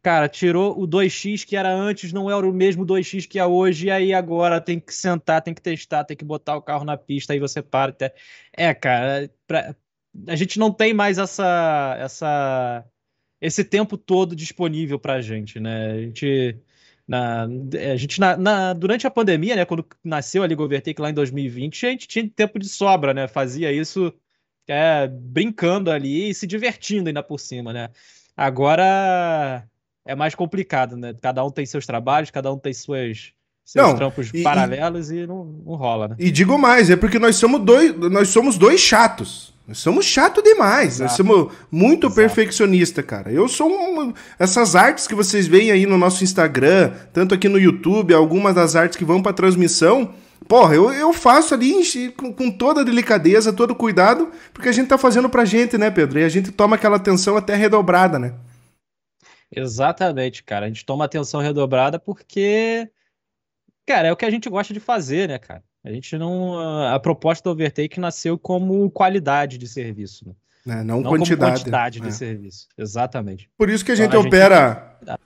cara, 0.02 0.30
tirou 0.30 0.80
o 0.80 0.88
2x 0.88 1.46
que 1.46 1.56
era 1.56 1.74
antes, 1.74 2.14
não 2.14 2.30
era 2.30 2.48
o 2.48 2.54
mesmo 2.54 2.86
2x 2.86 3.28
que 3.28 3.40
é 3.40 3.46
hoje, 3.46 3.88
e 3.88 3.92
aí 3.92 4.14
agora 4.14 4.62
tem 4.62 4.80
que 4.80 4.94
sentar, 4.94 5.42
tem 5.42 5.54
que 5.54 5.62
testar, 5.62 6.04
tem 6.04 6.16
que 6.16 6.26
botar 6.26 6.56
o 6.56 6.62
carro 6.62 6.86
na 6.86 6.98
pista, 6.98 7.34
aí 7.34 7.40
você 7.40 7.62
para. 7.62 7.92
Até... 7.92 8.14
É, 8.56 8.74
cara, 8.74 9.30
pra... 9.48 9.76
a 10.28 10.36
gente 10.36 10.60
não 10.60 10.72
tem 10.72 10.94
mais 10.94 11.18
essa, 11.18 11.96
essa, 12.00 12.86
esse 13.42 13.64
tempo 13.64 13.98
todo 13.98 14.36
disponível 14.36 15.00
pra 15.00 15.22
gente, 15.22 15.60
né? 15.60 15.92
A 15.92 16.02
gente. 16.02 16.58
Na, 17.08 17.46
a 17.92 17.96
gente 17.96 18.20
na, 18.20 18.38
na, 18.38 18.74
durante 18.74 19.08
a 19.08 19.12
pandemia, 19.12 19.56
né, 19.56 19.66
quando 19.66 19.84
nasceu 20.04 20.44
a 20.44 20.48
Liga 20.48 20.62
Overtake 20.62 21.02
lá 21.02 21.10
em 21.10 21.14
2020, 21.14 21.88
a 21.88 21.90
gente 21.90 22.08
tinha 22.08 22.30
tempo 22.30 22.60
de 22.60 22.70
sobra, 22.70 23.16
né? 23.16 23.28
Fazia 23.28 23.72
isso 23.72 24.14
é, 24.68 25.08
brincando 25.08 25.90
ali 25.92 26.30
e 26.30 26.34
se 26.36 26.46
divertindo 26.46 27.10
ainda 27.10 27.24
por 27.24 27.40
cima, 27.40 27.74
né? 27.74 27.90
Agora 28.38 29.68
é 30.06 30.16
mais 30.16 30.36
complicado, 30.36 30.96
né? 30.96 31.14
Cada 31.22 31.44
um 31.44 31.50
tem 31.50 31.66
seus 31.66 31.86
trabalhos, 31.86 32.32
cada 32.32 32.52
um 32.52 32.58
tem 32.58 32.74
suas 32.74 33.34
seus 33.66 33.88
não, 33.88 33.96
trampos 33.96 34.32
e, 34.34 34.42
paralelos 34.42 35.12
e, 35.12 35.18
e 35.18 35.28
não, 35.28 35.46
não, 35.46 35.76
rola, 35.76 36.08
né? 36.08 36.16
E 36.18 36.32
digo 36.32 36.58
mais, 36.58 36.90
é 36.90 36.96
porque 36.96 37.20
nós 37.20 37.36
somos 37.36 37.62
dois, 37.62 37.96
nós 37.96 38.30
somos 38.30 38.58
dois 38.58 38.80
chatos. 38.80 39.54
Nós 39.68 39.78
somos 39.78 40.06
chato 40.06 40.42
demais. 40.42 40.96
Exato. 40.96 41.04
Nós 41.04 41.12
somos 41.12 41.54
muito 41.72 42.08
Exato. 42.08 42.16
perfeccionista, 42.16 43.04
cara. 43.04 43.32
Eu 43.32 43.48
sou 43.48 43.70
um, 43.70 44.12
essas 44.40 44.76
artes 44.76 45.06
que 45.06 45.14
vocês 45.14 45.46
veem 45.46 45.72
aí 45.72 45.86
no 45.86 46.00
nosso 46.00 46.24
Instagram, 46.24 46.92
tanto 47.14 47.36
aqui 47.36 47.48
no 47.48 47.60
YouTube, 47.60 48.12
algumas 48.12 48.56
das 48.56 48.76
artes 48.76 48.98
que 48.98 49.06
vão 49.06 49.22
para 49.22 49.34
transmissão, 49.34 50.16
Porra, 50.48 50.74
eu, 50.74 50.92
eu 50.92 51.14
faço 51.14 51.54
ali 51.54 52.12
com, 52.18 52.34
com 52.34 52.50
toda 52.50 52.82
a 52.82 52.84
delicadeza, 52.84 53.54
todo 53.54 53.76
cuidado, 53.76 54.30
porque 54.52 54.68
a 54.68 54.72
gente 54.72 54.88
tá 54.88 54.98
fazendo 54.98 55.30
pra 55.30 55.46
gente, 55.46 55.78
né, 55.78 55.92
Pedro? 55.92 56.18
E 56.18 56.24
a 56.24 56.30
gente 56.30 56.52
toma 56.52 56.76
aquela 56.76 56.96
atenção 56.96 57.38
até 57.38 57.54
redobrada, 57.54 58.18
né? 58.18 58.34
Exatamente, 59.56 60.44
cara. 60.44 60.66
A 60.66 60.70
gente 60.70 60.86
toma 60.86 61.06
atenção 61.06 61.42
redobrada 61.42 62.00
porque, 62.00 62.90
cara, 63.86 64.08
é 64.08 64.12
o 64.12 64.16
que 64.16 64.26
a 64.26 64.30
gente 64.30 64.50
gosta 64.50 64.74
de 64.74 64.80
fazer, 64.80 65.30
né, 65.30 65.40
cara? 65.40 65.64
A 65.84 65.92
gente 65.92 66.18
não. 66.18 66.60
A 66.88 67.00
proposta 67.00 67.44
do 67.44 67.52
Overtake 67.52 68.00
nasceu 68.00 68.38
como 68.38 68.90
qualidade 68.92 69.58
de 69.58 69.68
serviço, 69.68 70.28
né? 70.28 70.34
É, 70.68 70.84
não, 70.84 71.02
não 71.02 71.10
quantidade. 71.10 71.52
quantidade 71.54 72.00
de 72.00 72.10
é. 72.10 72.12
serviço. 72.12 72.68
Exatamente. 72.78 73.50
Por 73.58 73.70
isso 73.70 73.84
que 73.84 73.92
a 73.92 73.96
gente 73.96 74.10
então, 74.10 74.22
a 74.22 74.28
opera. 74.28 74.98
Gente... 75.06 75.20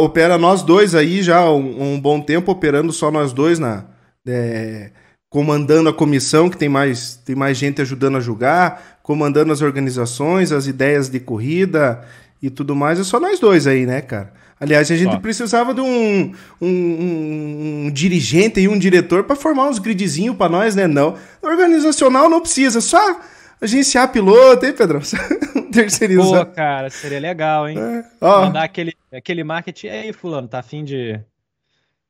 Opera 0.00 0.38
nós 0.38 0.62
dois 0.62 0.94
aí 0.94 1.22
já 1.22 1.50
um, 1.50 1.94
um 1.94 2.00
bom 2.00 2.20
tempo, 2.20 2.50
operando 2.50 2.92
só 2.92 3.10
nós 3.10 3.34
dois 3.34 3.58
na, 3.58 3.84
é, 4.26 4.90
comandando 5.28 5.90
a 5.90 5.92
comissão, 5.92 6.48
que 6.48 6.56
tem 6.56 6.68
mais, 6.68 7.16
tem 7.16 7.36
mais 7.36 7.58
gente 7.58 7.82
ajudando 7.82 8.16
a 8.16 8.20
julgar, 8.20 9.00
comandando 9.02 9.52
as 9.52 9.60
organizações, 9.60 10.50
as 10.50 10.66
ideias 10.66 11.10
de 11.10 11.20
corrida 11.20 12.02
e 12.46 12.50
tudo 12.50 12.74
mais. 12.74 12.98
É 12.98 13.04
só 13.04 13.20
nós 13.20 13.38
dois 13.38 13.66
aí, 13.66 13.86
né, 13.86 14.00
cara? 14.00 14.32
Aliás, 14.58 14.90
a 14.90 14.96
gente 14.96 15.12
só. 15.12 15.18
precisava 15.20 15.74
de 15.74 15.82
um, 15.82 16.32
um, 16.60 16.66
um, 16.68 17.86
um, 17.86 17.90
dirigente 17.90 18.58
e 18.58 18.68
um 18.68 18.78
diretor 18.78 19.24
para 19.24 19.36
formar 19.36 19.68
uns 19.68 19.78
gridzinhos 19.78 20.36
para 20.36 20.50
nós, 20.50 20.74
né? 20.74 20.86
Não. 20.86 21.16
Organizacional 21.42 22.30
não 22.30 22.40
precisa, 22.40 22.80
só 22.80 23.20
agenciar 23.60 24.10
piloto, 24.10 24.64
hein, 24.64 24.72
Pedrão? 24.72 25.00
Terceirizar. 25.70 26.46
Pô, 26.46 26.52
cara, 26.52 26.88
seria 26.88 27.20
legal, 27.20 27.68
hein? 27.68 27.76
É. 27.78 28.04
Mandar 28.20 28.64
aquele, 28.64 28.94
aquele 29.12 29.44
marketing. 29.44 29.88
aí, 29.88 30.12
fulano, 30.12 30.48
tá 30.48 30.60
afim 30.60 30.82
de 30.82 31.20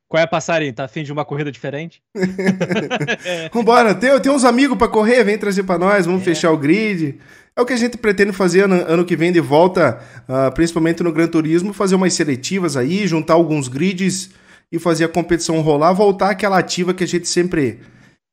qual 0.09 0.23
é, 0.23 0.27
passarinho? 0.27 0.73
Tá 0.73 0.85
afim 0.85 1.03
de 1.03 1.13
uma 1.13 1.25
corrida 1.25 1.51
diferente? 1.51 2.01
Vambora, 3.53 3.95
tem, 3.95 4.19
tem 4.21 4.31
uns 4.31 4.45
amigos 4.45 4.79
para 4.79 4.89
correr, 4.89 5.25
vem 5.25 5.37
trazer 5.37 5.65
para 5.65 5.79
nós, 5.79 6.07
vamos 6.07 6.23
é. 6.23 6.25
fechar 6.25 6.53
o 6.53 6.57
grid. 6.57 7.19
É 7.59 7.63
o 7.63 7.65
que 7.65 7.73
a 7.73 7.77
gente 7.77 7.97
pretende 7.97 8.33
fazer 8.33 8.65
ano, 8.65 8.85
ano 8.87 9.03
que 9.03 9.17
vem 9.17 9.33
de 9.33 9.41
volta, 9.41 9.99
uh, 10.29 10.53
principalmente 10.53 11.03
no 11.03 11.11
Gran 11.11 11.27
Turismo, 11.27 11.73
fazer 11.73 11.95
umas 11.95 12.13
seletivas 12.13 12.77
aí, 12.77 13.07
juntar 13.07 13.33
alguns 13.33 13.67
grids 13.67 14.29
e 14.71 14.79
fazer 14.79 15.05
a 15.05 15.09
competição 15.09 15.63
rolar, 15.63 15.95
voltar 15.95 16.31
aquela 16.31 16.59
ativa 16.59 16.93
que 16.93 17.03
a 17.03 17.07
gente 17.07 17.27
sempre 17.27 17.81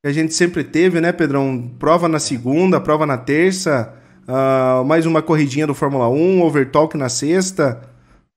que 0.02 0.08
a 0.08 0.12
gente 0.12 0.34
sempre 0.34 0.62
teve, 0.62 1.00
né, 1.00 1.10
Pedrão? 1.10 1.72
Prova 1.78 2.06
na 2.06 2.18
segunda, 2.18 2.78
prova 2.78 3.06
na 3.06 3.16
terça, 3.16 3.94
uh, 4.28 4.84
mais 4.84 5.06
uma 5.06 5.22
corridinha 5.22 5.66
do 5.66 5.74
Fórmula 5.74 6.06
1, 6.06 6.42
overtalk 6.42 6.94
na 6.94 7.08
sexta. 7.08 7.80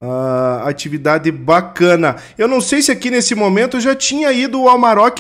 Uh, 0.01 0.63
atividade 0.65 1.29
bacana. 1.31 2.15
Eu 2.37 2.47
não 2.47 2.61
sei 2.61 2.81
se 2.81 2.91
aqui 2.91 3.11
nesse 3.11 3.35
momento 3.35 3.81
já 3.81 3.93
tinha 3.93 4.31
ido 4.31 4.61
o 4.61 4.69
Almaroc 4.69 5.19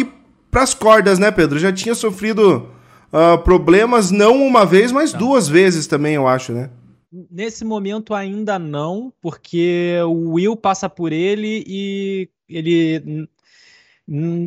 para 0.49 0.61
as 0.61 0.73
cordas, 0.73 1.19
né, 1.19 1.29
Pedro? 1.29 1.59
Já 1.59 1.73
tinha 1.73 1.95
sofrido 1.95 2.76
uh, 3.11 3.37
problemas 3.43 4.11
não 4.11 4.45
uma 4.45 4.65
vez, 4.65 4.91
mas 4.91 5.13
não. 5.13 5.19
duas 5.19 5.47
vezes 5.47 5.87
também, 5.87 6.15
eu 6.15 6.27
acho, 6.27 6.53
né? 6.53 6.69
Nesse 7.11 7.63
momento 7.63 8.13
ainda 8.13 8.59
não, 8.59 9.13
porque 9.21 9.95
o 10.05 10.33
Will 10.33 10.55
passa 10.55 10.89
por 10.89 11.11
ele 11.13 11.63
e 11.65 12.29
ele 12.49 13.27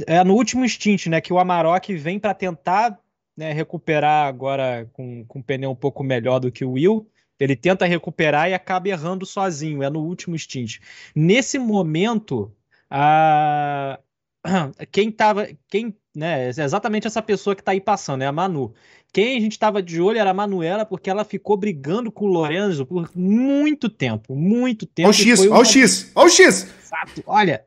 é 0.06 0.24
no 0.24 0.34
último 0.34 0.66
stint, 0.68 1.06
né, 1.06 1.20
que 1.20 1.32
o 1.32 1.38
Amarok 1.38 1.94
vem 1.94 2.18
para 2.18 2.32
tentar 2.34 2.98
né, 3.36 3.52
recuperar 3.52 4.26
agora 4.26 4.88
com, 4.92 5.24
com 5.26 5.38
um 5.38 5.42
pneu 5.42 5.70
um 5.70 5.74
pouco 5.74 6.02
melhor 6.02 6.38
do 6.38 6.50
que 6.50 6.64
o 6.64 6.72
Will. 6.72 7.08
Ele 7.38 7.56
tenta 7.56 7.86
recuperar 7.86 8.50
e 8.50 8.54
acaba 8.54 8.88
errando 8.88 9.24
sozinho, 9.24 9.82
é 9.82 9.88
no 9.88 10.00
último 10.00 10.38
stint. 10.38 10.78
Nesse 11.14 11.58
momento, 11.58 12.54
a... 12.90 13.98
quem 14.92 15.10
tava. 15.10 15.48
Quem, 15.68 15.96
né, 16.14 16.46
é 16.46 16.48
exatamente 16.48 17.06
essa 17.06 17.22
pessoa 17.22 17.54
que 17.54 17.62
está 17.62 17.72
aí 17.72 17.80
passando, 17.80 18.22
é 18.22 18.26
a 18.26 18.32
Manu. 18.32 18.74
Quem 19.12 19.36
a 19.36 19.40
gente 19.40 19.52
estava 19.52 19.82
de 19.82 20.00
olho 20.00 20.18
era 20.18 20.30
a 20.30 20.34
Manuela, 20.34 20.84
porque 20.84 21.10
ela 21.10 21.24
ficou 21.24 21.56
brigando 21.56 22.12
com 22.12 22.26
o 22.26 22.28
Lorenzo 22.28 22.86
por 22.86 23.10
muito 23.14 23.88
tempo. 23.88 24.34
Muito 24.34 24.86
tempo. 24.86 25.08
Olha 25.08 25.16
o 25.16 25.18
X, 25.18 25.40
olha 25.40 25.52
o 25.52 25.64
X, 25.64 26.12
olha 26.14 26.26
o 26.26 26.30
X! 26.30 26.74
Exato, 26.82 27.22
olha. 27.26 27.64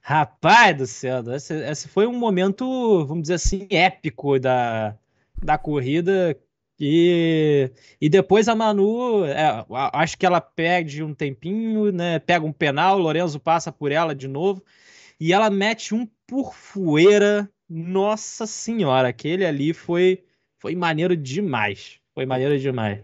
Rapaz 0.00 0.76
do 0.76 0.86
céu, 0.86 1.22
esse, 1.34 1.54
esse 1.54 1.88
foi 1.88 2.06
um 2.06 2.18
momento, 2.18 3.04
vamos 3.06 3.22
dizer 3.22 3.34
assim, 3.34 3.66
épico 3.70 4.38
da, 4.40 4.96
da 5.42 5.58
corrida 5.58 6.36
e, 6.80 7.70
e 8.00 8.08
depois 8.08 8.48
a 8.48 8.54
Manu, 8.54 9.26
é, 9.26 9.64
acho 9.92 10.16
que 10.16 10.24
ela 10.24 10.40
perde 10.40 11.02
um 11.02 11.12
tempinho, 11.12 11.92
né? 11.92 12.18
Pega 12.18 12.46
um 12.46 12.52
penal, 12.52 12.96
o 12.96 13.02
Lorenzo 13.02 13.38
passa 13.38 13.70
por 13.70 13.92
ela 13.92 14.14
de 14.14 14.26
novo 14.26 14.64
e 15.20 15.34
ela 15.34 15.50
mete 15.50 15.94
um 15.94 16.08
por 16.26 16.54
fueira. 16.54 17.50
Nossa 17.70 18.48
senhora, 18.48 19.08
aquele 19.08 19.46
ali 19.46 19.72
foi 19.72 20.24
foi 20.58 20.74
maneiro 20.74 21.16
demais. 21.16 22.00
Foi 22.12 22.26
maneiro 22.26 22.58
demais. 22.58 22.98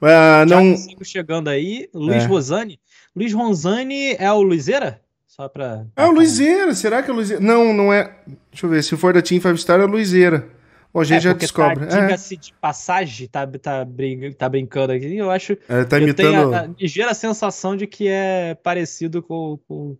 Uh, 0.00 0.46
não... 0.48 0.76
chegando 1.04 1.48
aí, 1.48 1.88
Luiz 1.92 2.22
é. 2.22 2.26
Rosani. 2.26 2.80
Luiz 3.14 3.32
Rosani 3.32 4.14
é 4.18 4.32
o 4.32 4.40
Luizeira? 4.40 5.00
Só 5.26 5.48
pra. 5.48 5.84
É 5.96 6.04
o 6.04 6.12
Luizeira, 6.12 6.72
será 6.74 7.02
que 7.02 7.10
é 7.10 7.12
o 7.12 7.16
Luizeira? 7.16 7.42
Não, 7.42 7.72
não 7.72 7.92
é. 7.92 8.16
Deixa 8.50 8.66
eu 8.66 8.70
ver, 8.70 8.84
se 8.84 8.96
for 8.96 9.12
da 9.12 9.20
Team 9.20 9.40
Five 9.40 9.58
Star 9.58 9.80
é 9.80 9.84
Luizeira. 9.84 10.48
Bom, 10.92 11.00
a 11.00 11.04
gente 11.04 11.18
é, 11.18 11.20
já 11.20 11.32
descobre. 11.32 11.86
Tá, 11.86 12.00
Diga-se 12.00 12.36
de 12.36 12.52
passagem, 12.54 13.26
tá, 13.26 13.46
tá, 13.46 13.84
brin 13.84 14.32
tá 14.32 14.48
brincando 14.48 14.92
aqui. 14.92 15.16
Eu 15.16 15.30
acho. 15.30 15.56
É, 15.68 15.84
tá 15.84 15.98
imitando. 15.98 16.26
Eu 16.26 16.32
tenho 16.32 16.54
a, 16.54 16.60
a 16.60 16.70
ligeira 16.78 17.14
sensação 17.14 17.76
de 17.76 17.86
que 17.86 18.08
é 18.08 18.54
parecido 18.62 19.22
com, 19.22 19.58
com, 19.66 19.96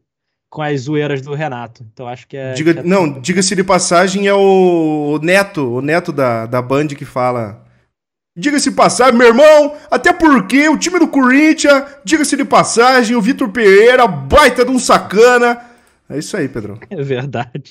com 0.52 0.60
as 0.60 0.82
zoeiras 0.82 1.22
do 1.22 1.34
Renato. 1.34 1.82
Então 1.90 2.06
acho 2.06 2.28
que 2.28 2.36
é. 2.36 2.52
Diga, 2.52 2.74
que 2.74 2.80
é 2.80 2.82
não, 2.82 3.10
diga-se 3.10 3.56
de 3.56 3.64
passagem, 3.64 4.28
é 4.28 4.34
o, 4.34 5.14
o 5.14 5.18
Neto, 5.18 5.76
o 5.76 5.80
Neto 5.80 6.12
da, 6.12 6.44
da 6.44 6.60
Band 6.60 6.88
que 6.88 7.06
fala. 7.06 7.64
Diga-se 8.36 8.68
de 8.68 8.76
passagem, 8.76 9.16
meu 9.16 9.28
irmão, 9.28 9.74
até 9.90 10.12
porque 10.12 10.68
o 10.68 10.76
time 10.76 10.98
do 10.98 11.08
Corinthians, 11.08 11.84
diga-se 12.04 12.36
de 12.36 12.44
passagem, 12.44 13.16
o 13.16 13.20
Vitor 13.20 13.48
Pereira, 13.48 14.06
baita 14.06 14.62
de 14.64 14.70
um 14.70 14.78
sacana. 14.78 15.58
É 16.08 16.18
isso 16.18 16.36
aí, 16.36 16.48
Pedro. 16.48 16.78
É 16.90 17.02
verdade. 17.02 17.70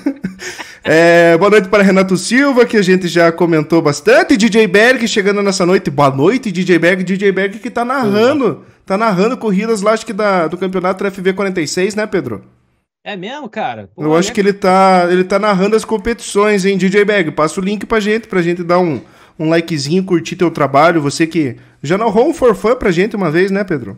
É, 0.82 1.36
boa 1.36 1.50
noite 1.50 1.68
para 1.68 1.82
Renato 1.82 2.16
Silva, 2.16 2.64
que 2.64 2.76
a 2.76 2.82
gente 2.82 3.06
já 3.06 3.30
comentou 3.30 3.82
bastante. 3.82 4.36
DJ 4.36 4.66
Berg 4.66 5.06
chegando 5.06 5.42
nessa 5.42 5.66
noite. 5.66 5.90
Boa 5.90 6.10
noite, 6.10 6.50
DJ 6.50 6.78
Berg. 6.78 7.04
DJ 7.04 7.30
Berg 7.32 7.58
que 7.58 7.70
tá 7.70 7.84
narrando. 7.84 8.64
Tá 8.86 8.96
narrando 8.96 9.36
corridas 9.36 9.82
lá, 9.82 9.92
acho 9.92 10.06
que 10.06 10.12
da, 10.12 10.48
do 10.48 10.56
campeonato 10.56 11.04
FV46, 11.04 11.94
né, 11.94 12.06
Pedro? 12.06 12.44
É 13.04 13.14
mesmo, 13.14 13.48
cara? 13.48 13.90
Pô, 13.94 14.02
Eu 14.02 14.16
acho 14.16 14.30
é... 14.30 14.34
que 14.34 14.40
ele 14.40 14.52
tá, 14.52 15.06
ele 15.10 15.22
tá 15.22 15.38
narrando 15.38 15.76
as 15.76 15.84
competições, 15.84 16.64
hein, 16.64 16.78
DJ 16.78 17.04
Berg. 17.04 17.30
Passa 17.30 17.60
o 17.60 17.64
link 17.64 17.84
pra 17.86 18.00
gente, 18.00 18.26
pra 18.26 18.42
gente 18.42 18.64
dar 18.64 18.78
um, 18.78 19.00
um 19.38 19.50
likezinho, 19.50 20.02
curtir 20.02 20.34
teu 20.34 20.50
trabalho. 20.50 21.00
Você 21.02 21.26
que 21.26 21.56
já 21.82 21.96
narrou 21.98 22.28
um 22.28 22.34
forfã 22.34 22.74
pra 22.74 22.90
gente 22.90 23.14
uma 23.14 23.30
vez, 23.30 23.50
né, 23.50 23.64
Pedro? 23.64 23.96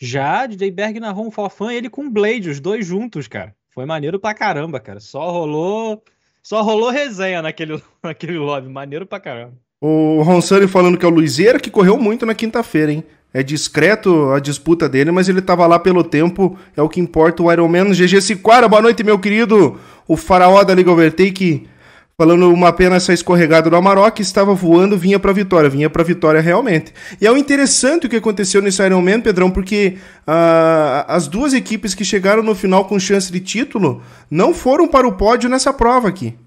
Já, 0.00 0.46
DJ 0.46 0.70
Berg 0.70 0.98
narrou 0.98 1.26
um 1.26 1.30
forfã, 1.30 1.72
ele 1.72 1.88
com 1.88 2.10
Blade, 2.10 2.50
os 2.50 2.58
dois 2.58 2.84
juntos, 2.86 3.28
cara. 3.28 3.54
Foi 3.74 3.84
maneiro 3.84 4.20
pra 4.20 4.32
caramba, 4.32 4.78
cara. 4.78 5.00
Só 5.00 5.30
rolou. 5.32 6.00
Só 6.40 6.62
rolou 6.62 6.90
resenha 6.90 7.42
naquele, 7.42 7.82
naquele 8.02 8.38
lobby. 8.38 8.68
Maneiro 8.68 9.04
pra 9.04 9.18
caramba. 9.18 9.54
O 9.80 10.22
Ronsani 10.22 10.68
falando 10.68 10.96
que 10.96 11.04
é 11.04 11.08
o 11.08 11.12
Luizeira, 11.12 11.58
que 11.58 11.70
correu 11.70 11.98
muito 11.98 12.24
na 12.24 12.34
quinta-feira, 12.34 12.92
hein? 12.92 13.04
É 13.34 13.42
discreto 13.42 14.30
a 14.30 14.38
disputa 14.38 14.88
dele, 14.88 15.10
mas 15.10 15.28
ele 15.28 15.42
tava 15.42 15.66
lá 15.66 15.76
pelo 15.78 16.04
tempo. 16.04 16.56
É 16.76 16.80
o 16.80 16.88
que 16.88 17.00
importa. 17.00 17.42
O 17.42 17.52
Ironman 17.52 17.90
GG 17.90 18.22
Siquara, 18.22 18.68
boa 18.68 18.80
noite, 18.80 19.02
meu 19.02 19.18
querido. 19.18 19.78
O 20.06 20.16
faraó 20.16 20.62
da 20.62 20.72
Liga 20.72 20.92
Overtake 20.92 21.68
Falando 22.16 22.52
uma 22.52 22.72
pena 22.72 22.94
essa 22.94 23.12
escorregada 23.12 23.68
do 23.68 23.74
Amarok, 23.74 24.22
estava 24.22 24.54
voando, 24.54 24.96
vinha 24.96 25.18
para 25.18 25.32
vitória, 25.32 25.68
vinha 25.68 25.90
para 25.90 26.04
vitória 26.04 26.40
realmente. 26.40 26.94
E 27.20 27.26
é 27.26 27.32
o 27.32 27.36
interessante 27.36 28.06
o 28.06 28.08
que 28.08 28.16
aconteceu 28.16 28.62
nesse 28.62 28.80
Ironman, 28.84 29.20
Pedrão, 29.20 29.50
porque 29.50 29.98
uh, 30.20 31.04
as 31.08 31.26
duas 31.26 31.52
equipes 31.52 31.92
que 31.92 32.04
chegaram 32.04 32.40
no 32.40 32.54
final 32.54 32.84
com 32.84 33.00
chance 33.00 33.32
de 33.32 33.40
título 33.40 34.00
não 34.30 34.54
foram 34.54 34.86
para 34.86 35.08
o 35.08 35.16
pódio 35.16 35.50
nessa 35.50 35.72
prova 35.72 36.08
aqui. 36.08 36.38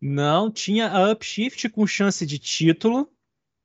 Não, 0.00 0.50
tinha 0.50 0.88
a 0.88 1.10
Upshift 1.10 1.66
com 1.70 1.86
chance 1.86 2.26
de 2.26 2.38
título, 2.38 3.08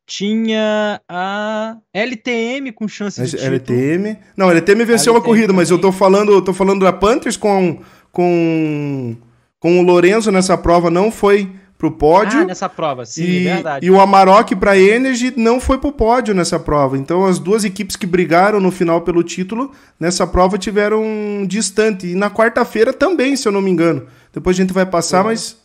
tinha 0.08 1.02
a 1.10 1.78
LTM 1.94 2.72
com 2.72 2.88
chance 2.88 3.22
de 3.22 3.32
título. 3.32 3.48
LTM. 3.48 4.18
Não, 4.36 4.48
a 4.48 4.52
LTM 4.54 4.86
venceu 4.86 5.12
a, 5.12 5.18
LTM 5.18 5.18
a 5.18 5.22
corrida, 5.22 5.48
também. 5.48 5.58
mas 5.58 5.70
eu 5.70 5.80
tô 5.80 5.92
falando, 5.92 6.42
tô 6.42 6.54
falando 6.54 6.86
da 6.86 6.94
Panthers 6.94 7.36
com 7.36 7.82
com 8.14 9.18
com 9.64 9.80
o 9.80 9.82
Lorenzo 9.82 10.30
nessa 10.30 10.58
prova 10.58 10.92
não 10.92 11.10
foi 11.10 11.50
pro 11.78 11.90
pódio. 11.90 12.42
Ah, 12.42 12.44
nessa 12.44 12.68
prova, 12.68 13.06
sim, 13.06 13.24
e, 13.24 13.44
verdade. 13.46 13.86
E 13.86 13.90
o 13.90 13.98
Amarok 13.98 14.54
para 14.58 14.78
Energy 14.78 15.34
não 15.38 15.58
foi 15.58 15.78
pro 15.78 15.94
pódio 15.94 16.36
nessa 16.36 16.60
prova. 16.60 16.98
Então 16.98 17.24
as 17.24 17.40
duas 17.40 17.64
equipes 17.64 17.96
que 17.96 18.06
brigaram 18.06 18.60
no 18.60 18.72
final 18.72 19.04
pelo 19.04 19.24
título 19.24 19.72
nessa 19.98 20.28
prova 20.28 20.58
tiveram 20.58 21.46
distante. 21.48 22.08
E 22.08 22.14
na 22.14 22.30
quarta-feira 22.30 22.92
também, 22.92 23.38
se 23.38 23.48
eu 23.48 23.54
não 23.54 23.62
me 23.62 23.72
engano. 23.72 24.06
Depois 24.34 24.58
a 24.58 24.62
gente 24.62 24.74
vai 24.74 24.86
passar, 24.86 25.24
mas 25.24 25.58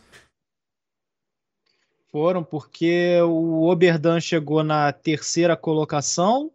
foram 2.09 2.41
porque 2.41 3.19
o 3.21 3.69
Oberdan 3.69 4.21
chegou 4.21 4.63
na 4.63 4.93
terceira 4.93 5.57
colocação. 5.57 6.49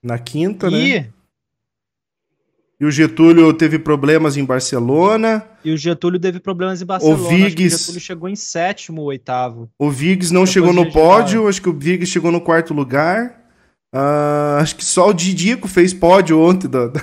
Na 0.00 0.16
quinta, 0.16 0.68
e... 0.68 1.00
né? 1.00 1.12
E 2.80 2.84
o 2.84 2.90
Getúlio 2.90 3.52
teve 3.52 3.78
problemas 3.78 4.36
em 4.36 4.44
Barcelona. 4.44 5.44
E 5.64 5.72
o 5.72 5.76
Getúlio 5.76 6.20
teve 6.20 6.38
problemas 6.38 6.80
em 6.80 6.86
Barcelona. 6.86 7.20
O 7.20 7.28
Viggs, 7.28 7.74
o 7.74 7.78
Getúlio 7.78 8.00
chegou 8.00 8.28
em 8.28 8.36
sétimo, 8.36 9.02
oitavo. 9.02 9.68
O 9.76 9.90
Viggs 9.90 10.32
não 10.32 10.42
Depois 10.42 10.50
chegou 10.50 10.72
no 10.72 10.90
pódio, 10.90 11.48
acho 11.48 11.60
que 11.60 11.68
o 11.68 11.76
Viggs 11.76 12.10
chegou 12.10 12.30
no 12.30 12.40
quarto 12.40 12.72
lugar. 12.72 13.38
Uh, 13.92 14.60
acho 14.60 14.76
que 14.76 14.84
só 14.84 15.08
o 15.08 15.14
Didico 15.14 15.66
fez 15.66 15.94
pódio 15.94 16.38
ontem 16.38 16.68
da, 16.68 16.88
da, 16.88 17.00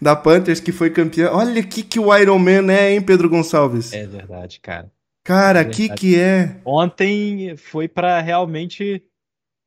da 0.00 0.16
Panthers, 0.16 0.58
que 0.58 0.72
foi 0.72 0.90
campeão. 0.90 1.36
Olha 1.36 1.60
o 1.60 1.66
que, 1.66 1.82
que 1.82 2.00
o 2.00 2.16
Iron 2.16 2.38
Man 2.38 2.72
é, 2.72 2.92
hein, 2.92 3.02
Pedro 3.02 3.28
Gonçalves? 3.28 3.92
É 3.92 4.06
verdade, 4.06 4.58
cara. 4.58 4.90
Cara, 5.22 5.60
o 5.60 5.62
é 5.62 5.64
que 5.66 5.88
que 5.90 6.18
é? 6.18 6.60
Ontem 6.64 7.56
foi 7.56 7.88
para 7.88 8.20
realmente 8.20 9.02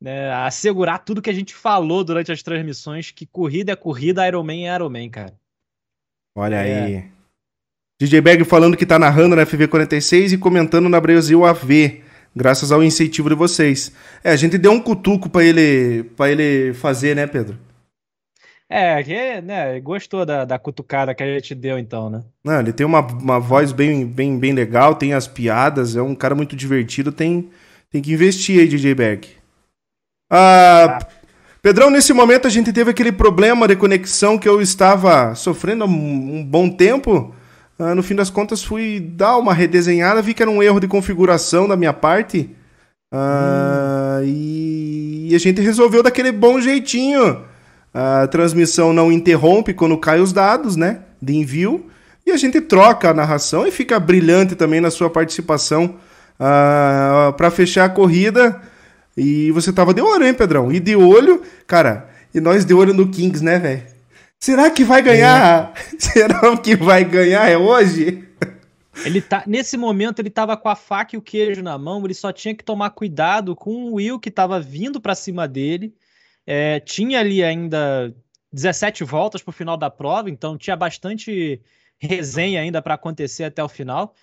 né, 0.00 0.32
assegurar 0.32 1.04
tudo 1.04 1.22
que 1.22 1.30
a 1.30 1.34
gente 1.34 1.54
falou 1.54 2.04
durante 2.04 2.30
as 2.30 2.42
transmissões, 2.42 3.10
que 3.10 3.26
corrida 3.26 3.72
é 3.72 3.76
corrida, 3.76 4.26
Ironman 4.26 4.68
é 4.68 4.74
Ironman, 4.74 5.10
cara. 5.10 5.34
Olha 6.38 6.64
é. 6.64 6.84
aí. 6.84 7.04
DJ 8.00 8.20
Bag 8.20 8.44
falando 8.44 8.76
que 8.76 8.86
tá 8.86 8.96
narrando 8.96 9.34
na 9.34 9.44
FV46 9.44 10.34
e 10.34 10.38
comentando 10.38 10.88
na 10.88 11.00
Brasil 11.00 11.44
AV, 11.44 12.00
graças 12.34 12.70
ao 12.70 12.80
incentivo 12.80 13.28
de 13.28 13.34
vocês. 13.34 13.92
É, 14.22 14.30
a 14.30 14.36
gente 14.36 14.56
deu 14.56 14.70
um 14.70 14.80
cutuco 14.80 15.28
para 15.28 15.42
ele, 15.42 16.04
pra 16.16 16.30
ele 16.30 16.72
fazer, 16.74 17.16
né, 17.16 17.26
Pedro? 17.26 17.58
É, 18.70 19.02
que, 19.02 19.40
né, 19.40 19.80
gostou 19.80 20.24
da, 20.24 20.44
da 20.44 20.60
cutucada 20.60 21.12
que 21.12 21.24
a 21.24 21.26
gente 21.26 21.56
deu, 21.56 21.76
então, 21.76 22.08
né? 22.08 22.22
Não, 22.44 22.60
ele 22.60 22.72
tem 22.72 22.86
uma, 22.86 23.00
uma 23.00 23.40
voz 23.40 23.72
bem, 23.72 24.06
bem, 24.06 24.38
bem 24.38 24.52
legal, 24.52 24.94
tem 24.94 25.14
as 25.14 25.26
piadas, 25.26 25.96
é 25.96 26.02
um 26.02 26.14
cara 26.14 26.36
muito 26.36 26.54
divertido, 26.54 27.10
tem, 27.10 27.50
tem 27.90 28.00
que 28.00 28.12
investir 28.12 28.60
aí, 28.60 28.68
DJ 28.68 28.94
Berg. 28.94 29.26
Ah, 30.30 31.04
Pedrão, 31.68 31.90
nesse 31.90 32.14
momento 32.14 32.46
a 32.46 32.50
gente 32.50 32.72
teve 32.72 32.90
aquele 32.90 33.12
problema 33.12 33.68
de 33.68 33.76
conexão 33.76 34.38
que 34.38 34.48
eu 34.48 34.58
estava 34.58 35.34
sofrendo 35.34 35.84
há 35.84 35.86
um, 35.86 36.42
bom 36.42 36.70
tempo. 36.70 37.34
Ah, 37.78 37.94
no 37.94 38.02
fim 38.02 38.14
das 38.14 38.30
contas, 38.30 38.64
fui 38.64 38.98
dar 38.98 39.36
uma 39.36 39.52
redesenhada, 39.52 40.22
vi 40.22 40.32
que 40.32 40.40
era 40.40 40.50
um 40.50 40.62
erro 40.62 40.80
de 40.80 40.88
configuração 40.88 41.68
da 41.68 41.76
minha 41.76 41.92
parte. 41.92 42.48
Ah, 43.12 44.20
hum. 44.22 44.24
e... 44.24 45.28
e 45.30 45.34
a 45.34 45.38
gente 45.38 45.60
resolveu 45.60 46.02
daquele 46.02 46.32
bom 46.32 46.58
jeitinho. 46.58 47.42
A 47.92 48.26
transmissão 48.28 48.94
não 48.94 49.12
interrompe 49.12 49.74
quando 49.74 49.98
cai 49.98 50.20
os 50.20 50.32
dados, 50.32 50.74
né? 50.74 51.00
De 51.20 51.36
envio. 51.36 51.84
E 52.26 52.30
a 52.30 52.38
gente 52.38 52.62
troca 52.62 53.10
a 53.10 53.14
narração 53.14 53.66
e 53.66 53.70
fica 53.70 54.00
brilhante 54.00 54.54
também 54.54 54.80
na 54.80 54.90
sua 54.90 55.10
participação. 55.10 55.96
Ah, 56.40 57.34
Para 57.36 57.50
fechar 57.50 57.84
a 57.84 57.90
corrida, 57.90 58.58
e 59.18 59.50
você 59.50 59.72
tava 59.72 59.92
de 59.92 60.00
olho, 60.00 60.24
hein, 60.24 60.32
Pedrão? 60.32 60.70
E 60.70 60.78
de 60.78 60.94
olho, 60.94 61.42
cara, 61.66 62.08
e 62.32 62.40
nós 62.40 62.64
de 62.64 62.72
olho 62.72 62.94
no 62.94 63.10
Kings, 63.10 63.42
né, 63.42 63.58
velho? 63.58 63.82
Será 64.38 64.70
que 64.70 64.84
vai 64.84 65.02
ganhar? 65.02 65.74
É. 65.74 65.80
Será 65.98 66.56
que 66.56 66.76
vai 66.76 67.04
ganhar? 67.04 67.48
É 67.50 67.58
hoje? 67.58 68.24
Ele 69.04 69.20
tá, 69.20 69.42
nesse 69.44 69.76
momento 69.76 70.20
ele 70.20 70.30
tava 70.30 70.56
com 70.56 70.68
a 70.68 70.76
faca 70.76 71.16
e 71.16 71.18
o 71.18 71.22
queijo 71.22 71.62
na 71.62 71.76
mão, 71.76 72.04
ele 72.04 72.14
só 72.14 72.32
tinha 72.32 72.54
que 72.54 72.62
tomar 72.62 72.90
cuidado 72.90 73.56
com 73.56 73.70
o 73.70 73.94
Will 73.94 74.20
que 74.20 74.30
tava 74.30 74.60
vindo 74.60 75.00
para 75.00 75.16
cima 75.16 75.48
dele. 75.48 75.92
É, 76.46 76.78
tinha 76.78 77.18
ali 77.18 77.42
ainda 77.42 78.14
17 78.52 79.02
voltas 79.02 79.42
pro 79.42 79.52
final 79.52 79.76
da 79.76 79.90
prova, 79.90 80.30
então 80.30 80.56
tinha 80.56 80.76
bastante 80.76 81.60
resenha 81.98 82.60
ainda 82.60 82.80
para 82.80 82.94
acontecer 82.94 83.44
até 83.44 83.62
o 83.64 83.68
final. 83.68 84.14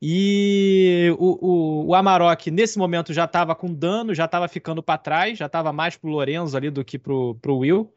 E 0.00 1.14
o, 1.18 1.84
o, 1.84 1.86
o 1.86 1.94
Amarok, 1.94 2.50
nesse 2.50 2.78
momento, 2.78 3.12
já 3.12 3.24
estava 3.24 3.54
com 3.54 3.72
dano, 3.72 4.14
já 4.14 4.26
estava 4.26 4.48
ficando 4.48 4.82
para 4.82 4.98
trás, 4.98 5.38
já 5.38 5.46
estava 5.46 5.72
mais 5.72 5.96
pro 5.96 6.10
Lorenzo 6.10 6.56
ali 6.56 6.70
do 6.70 6.84
que 6.84 6.98
pro, 6.98 7.34
pro 7.36 7.58
Will. 7.58 7.92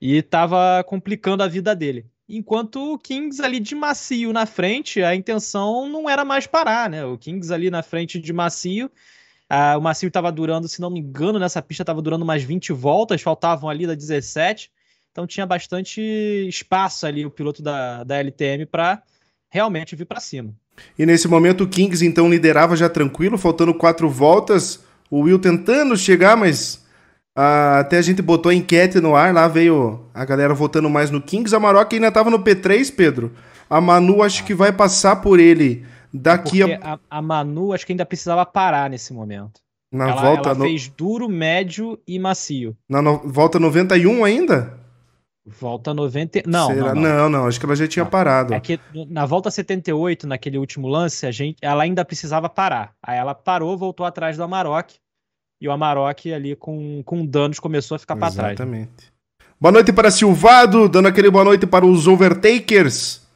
E 0.00 0.16
estava 0.16 0.84
complicando 0.84 1.42
a 1.42 1.48
vida 1.48 1.74
dele. 1.74 2.06
Enquanto 2.28 2.92
o 2.92 2.98
Kings 2.98 3.42
ali 3.42 3.58
de 3.58 3.74
macio 3.74 4.32
na 4.32 4.44
frente, 4.44 5.02
a 5.02 5.14
intenção 5.14 5.88
não 5.88 6.08
era 6.08 6.24
mais 6.24 6.46
parar, 6.46 6.90
né? 6.90 7.04
O 7.04 7.16
Kings 7.16 7.52
ali 7.52 7.70
na 7.70 7.82
frente 7.82 8.20
de 8.20 8.32
macio, 8.32 8.90
o 9.76 9.80
macio 9.80 10.08
estava 10.08 10.30
durando, 10.30 10.68
se 10.68 10.80
não 10.80 10.90
me 10.90 11.00
engano, 11.00 11.38
nessa 11.38 11.62
pista 11.62 11.82
estava 11.82 12.02
durando 12.02 12.24
mais 12.24 12.42
20 12.42 12.72
voltas, 12.72 13.22
faltavam 13.22 13.70
ali 13.70 13.86
da 13.86 13.94
17. 13.94 14.70
Então 15.10 15.26
tinha 15.26 15.46
bastante 15.46 16.00
espaço 16.46 17.06
ali 17.06 17.24
o 17.24 17.30
piloto 17.30 17.62
da, 17.62 18.04
da 18.04 18.18
LTM 18.18 18.66
para 18.66 19.02
realmente 19.50 19.96
vir 19.96 20.04
para 20.04 20.20
cima. 20.20 20.54
E 20.98 21.04
nesse 21.04 21.26
momento 21.28 21.64
o 21.64 21.68
Kings 21.68 22.04
então 22.04 22.30
liderava 22.30 22.76
já 22.76 22.88
tranquilo, 22.88 23.38
faltando 23.38 23.74
quatro 23.74 24.08
voltas. 24.08 24.80
O 25.10 25.20
Will 25.20 25.38
tentando 25.38 25.96
chegar, 25.96 26.36
mas 26.36 26.84
ah, 27.34 27.78
até 27.78 27.98
a 27.98 28.02
gente 28.02 28.20
botou 28.20 28.50
a 28.50 28.54
enquete 28.54 29.00
no 29.00 29.14
ar, 29.14 29.32
lá 29.32 29.46
veio 29.48 30.06
a 30.12 30.24
galera 30.24 30.52
votando 30.52 30.90
mais 30.90 31.10
no 31.10 31.22
Kings. 31.22 31.54
A 31.54 31.60
Maroc 31.60 31.92
ainda 31.92 32.08
estava 32.08 32.30
no 32.30 32.40
P3, 32.40 32.94
Pedro. 32.94 33.32
A 33.70 33.80
Manu 33.80 34.22
acho 34.22 34.44
que 34.44 34.54
vai 34.54 34.72
passar 34.72 35.16
por 35.16 35.38
ele 35.38 35.84
daqui 36.12 36.62
a... 36.62 36.78
a... 36.94 36.98
a. 37.18 37.22
Manu 37.22 37.72
acho 37.72 37.86
que 37.86 37.92
ainda 37.92 38.04
precisava 38.04 38.44
parar 38.44 38.90
nesse 38.90 39.12
momento. 39.12 39.60
Na 39.92 40.10
ela, 40.10 40.20
volta 40.20 40.48
ela 40.50 40.58
no... 40.58 40.64
fez 40.64 40.88
duro, 40.88 41.28
médio 41.28 41.98
e 42.06 42.18
macio. 42.18 42.76
Na 42.88 43.00
no... 43.00 43.18
volta 43.24 43.58
91 43.58 44.24
ainda? 44.24 44.78
Volta 45.60 45.94
90. 45.94 46.42
Não, 46.46 46.68
não, 46.74 46.94
não. 46.94 46.94
não, 46.94 47.28
não, 47.30 47.46
acho 47.46 47.58
que 47.58 47.66
ela 47.66 47.74
já 47.74 47.88
tinha 47.88 48.04
Não. 48.04 48.10
parado. 48.10 48.54
É 48.54 48.60
que 48.60 48.78
na 49.08 49.24
volta 49.24 49.50
78, 49.50 50.26
naquele 50.26 50.58
último 50.58 50.88
lance, 50.88 51.26
a 51.26 51.30
gente, 51.30 51.56
ela 51.62 51.82
ainda 51.82 52.04
precisava 52.04 52.48
parar. 52.48 52.92
Aí 53.02 53.16
ela 53.16 53.34
parou, 53.34 53.76
voltou 53.76 54.04
atrás 54.04 54.36
do 54.36 54.42
Amarok. 54.42 54.94
E 55.60 55.66
o 55.66 55.72
Amarok 55.72 56.32
ali 56.32 56.54
com, 56.54 57.02
com 57.04 57.26
danos 57.26 57.58
começou 57.58 57.96
a 57.96 57.98
ficar 57.98 58.16
para 58.16 58.32
trás. 58.32 58.52
Exatamente. 58.52 59.12
Boa 59.60 59.72
noite 59.72 59.92
para 59.92 60.10
Silvado, 60.10 60.88
dando 60.88 61.08
aquele 61.08 61.30
boa 61.30 61.44
noite 61.44 61.66
para 61.66 61.84
os 61.84 62.06
Overtakers. 62.06 63.26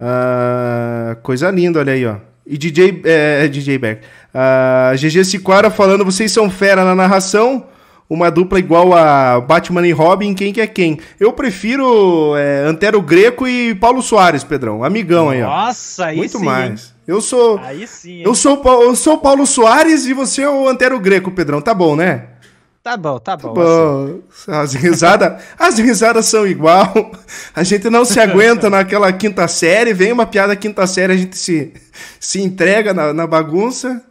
Ah, 0.00 1.16
coisa 1.22 1.50
linda, 1.50 1.78
olha 1.78 1.92
aí, 1.92 2.04
ó. 2.04 2.16
E 2.44 2.58
DJ, 2.58 3.02
é, 3.04 3.46
DJ 3.46 3.78
Beck. 3.78 4.04
Ah, 4.34 4.92
GG 4.96 5.24
Siquara 5.24 5.70
falando, 5.70 6.04
vocês 6.04 6.32
são 6.32 6.50
fera 6.50 6.84
na 6.84 6.94
narração. 6.94 7.68
Uma 8.12 8.30
dupla 8.30 8.58
igual 8.58 8.92
a 8.92 9.40
Batman 9.40 9.86
e 9.86 9.90
Robin, 9.90 10.34
quem 10.34 10.52
que 10.52 10.60
é 10.60 10.66
quem? 10.66 11.00
Eu 11.18 11.32
prefiro 11.32 12.36
é, 12.36 12.62
Antero 12.66 13.00
Greco 13.00 13.48
e 13.48 13.74
Paulo 13.74 14.02
Soares, 14.02 14.44
Pedrão. 14.44 14.84
Amigão 14.84 15.30
aí, 15.30 15.42
ó. 15.42 15.46
Nossa, 15.46 16.04
aí 16.04 16.18
Muito 16.18 16.36
sim. 16.36 16.44
mais. 16.44 16.92
Eu 17.08 17.22
sou. 17.22 17.58
Aí 17.60 17.86
sim. 17.86 18.18
hein? 18.18 18.22
Eu 18.26 18.34
sou, 18.34 18.62
eu 18.82 18.94
sou 18.94 19.16
Paulo 19.16 19.46
Soares 19.46 20.04
e 20.04 20.12
você 20.12 20.42
é 20.42 20.50
o 20.50 20.68
Antero 20.68 21.00
Greco, 21.00 21.30
Pedrão. 21.30 21.62
Tá 21.62 21.72
bom, 21.72 21.96
né? 21.96 22.26
Tá 22.82 22.98
bom, 22.98 23.18
tá 23.18 23.34
bom. 23.34 23.58
assim. 23.58 24.20
Pô, 24.44 24.52
as 24.52 24.74
risadas, 24.74 25.42
as 25.58 25.78
risadas 25.78 26.26
são 26.26 26.46
igual. 26.46 26.92
A 27.56 27.62
gente 27.62 27.88
não 27.88 28.04
se 28.04 28.20
aguenta 28.20 28.68
naquela 28.68 29.10
quinta 29.10 29.48
série. 29.48 29.94
Vem 29.94 30.12
uma 30.12 30.26
piada 30.26 30.54
quinta 30.54 30.86
série, 30.86 31.14
a 31.14 31.16
gente 31.16 31.38
se, 31.38 31.72
se 32.20 32.42
entrega 32.42 32.92
na, 32.92 33.14
na 33.14 33.26
bagunça. 33.26 34.04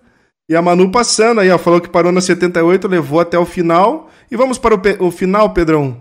E 0.50 0.56
a 0.56 0.62
Manu 0.62 0.92
passando 0.92 1.40
aí, 1.40 1.50
ó, 1.50 1.58
falou 1.58 1.80
que 1.80 1.90
parou 1.90 2.12
na 2.12 2.22
78, 2.22 2.88
levou 2.88 3.20
até 3.20 3.38
o 3.38 3.46
final. 3.46 4.10
E 4.30 4.36
vamos 4.36 4.58
para 4.58 4.76
o, 4.76 5.08
o 5.08 5.12
final, 5.12 5.54
Pedrão. 5.54 5.98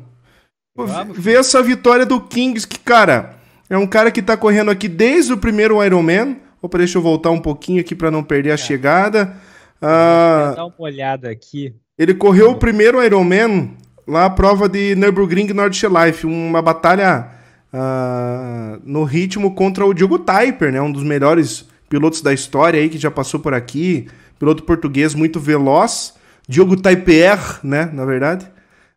Vamos. 0.74 1.18
Ver 1.18 1.38
essa 1.38 1.62
vitória 1.62 2.06
do 2.06 2.20
Kings, 2.20 2.66
que, 2.66 2.78
cara, 2.78 3.36
é 3.68 3.76
um 3.76 3.86
cara 3.86 4.10
que 4.10 4.22
tá 4.22 4.36
correndo 4.36 4.70
aqui 4.70 4.88
desde 4.88 5.32
o 5.32 5.38
primeiro 5.38 5.82
Ironman. 5.84 6.38
Opa, 6.62 6.78
deixa 6.78 6.98
eu 6.98 7.02
voltar 7.02 7.30
um 7.30 7.40
pouquinho 7.40 7.80
aqui 7.80 7.94
para 7.94 8.10
não 8.10 8.22
perder 8.22 8.52
a 8.52 8.56
chegada. 8.56 9.36
Ah, 9.80 10.52
dar 10.56 10.66
uma 10.66 10.74
olhada 10.78 11.30
aqui. 11.30 11.74
ele 11.96 12.12
correu 12.12 12.50
o 12.50 12.56
primeiro 12.56 13.02
Ironman 13.02 13.76
lá 14.06 14.26
a 14.26 14.30
prova 14.30 14.68
de 14.68 14.94
Nürburgring 14.96 15.52
Nordschleife, 15.52 16.26
uma 16.26 16.60
batalha 16.60 17.28
ah, 17.72 18.78
no 18.84 19.04
ritmo 19.04 19.54
contra 19.54 19.86
o 19.86 19.94
Diogo 19.94 20.18
Typer, 20.18 20.72
né? 20.72 20.80
Um 20.82 20.90
dos 20.90 21.04
melhores 21.04 21.66
pilotos 21.88 22.20
da 22.20 22.32
história 22.32 22.80
aí 22.80 22.88
que 22.88 22.98
já 22.98 23.10
passou 23.10 23.40
por 23.40 23.54
aqui, 23.54 24.08
piloto 24.40 24.62
português 24.64 25.14
muito 25.14 25.38
veloz, 25.38 26.14
Diogo 26.48 26.74
Typer, 26.74 27.38
né? 27.62 27.90
Na 27.92 28.06
verdade, 28.06 28.46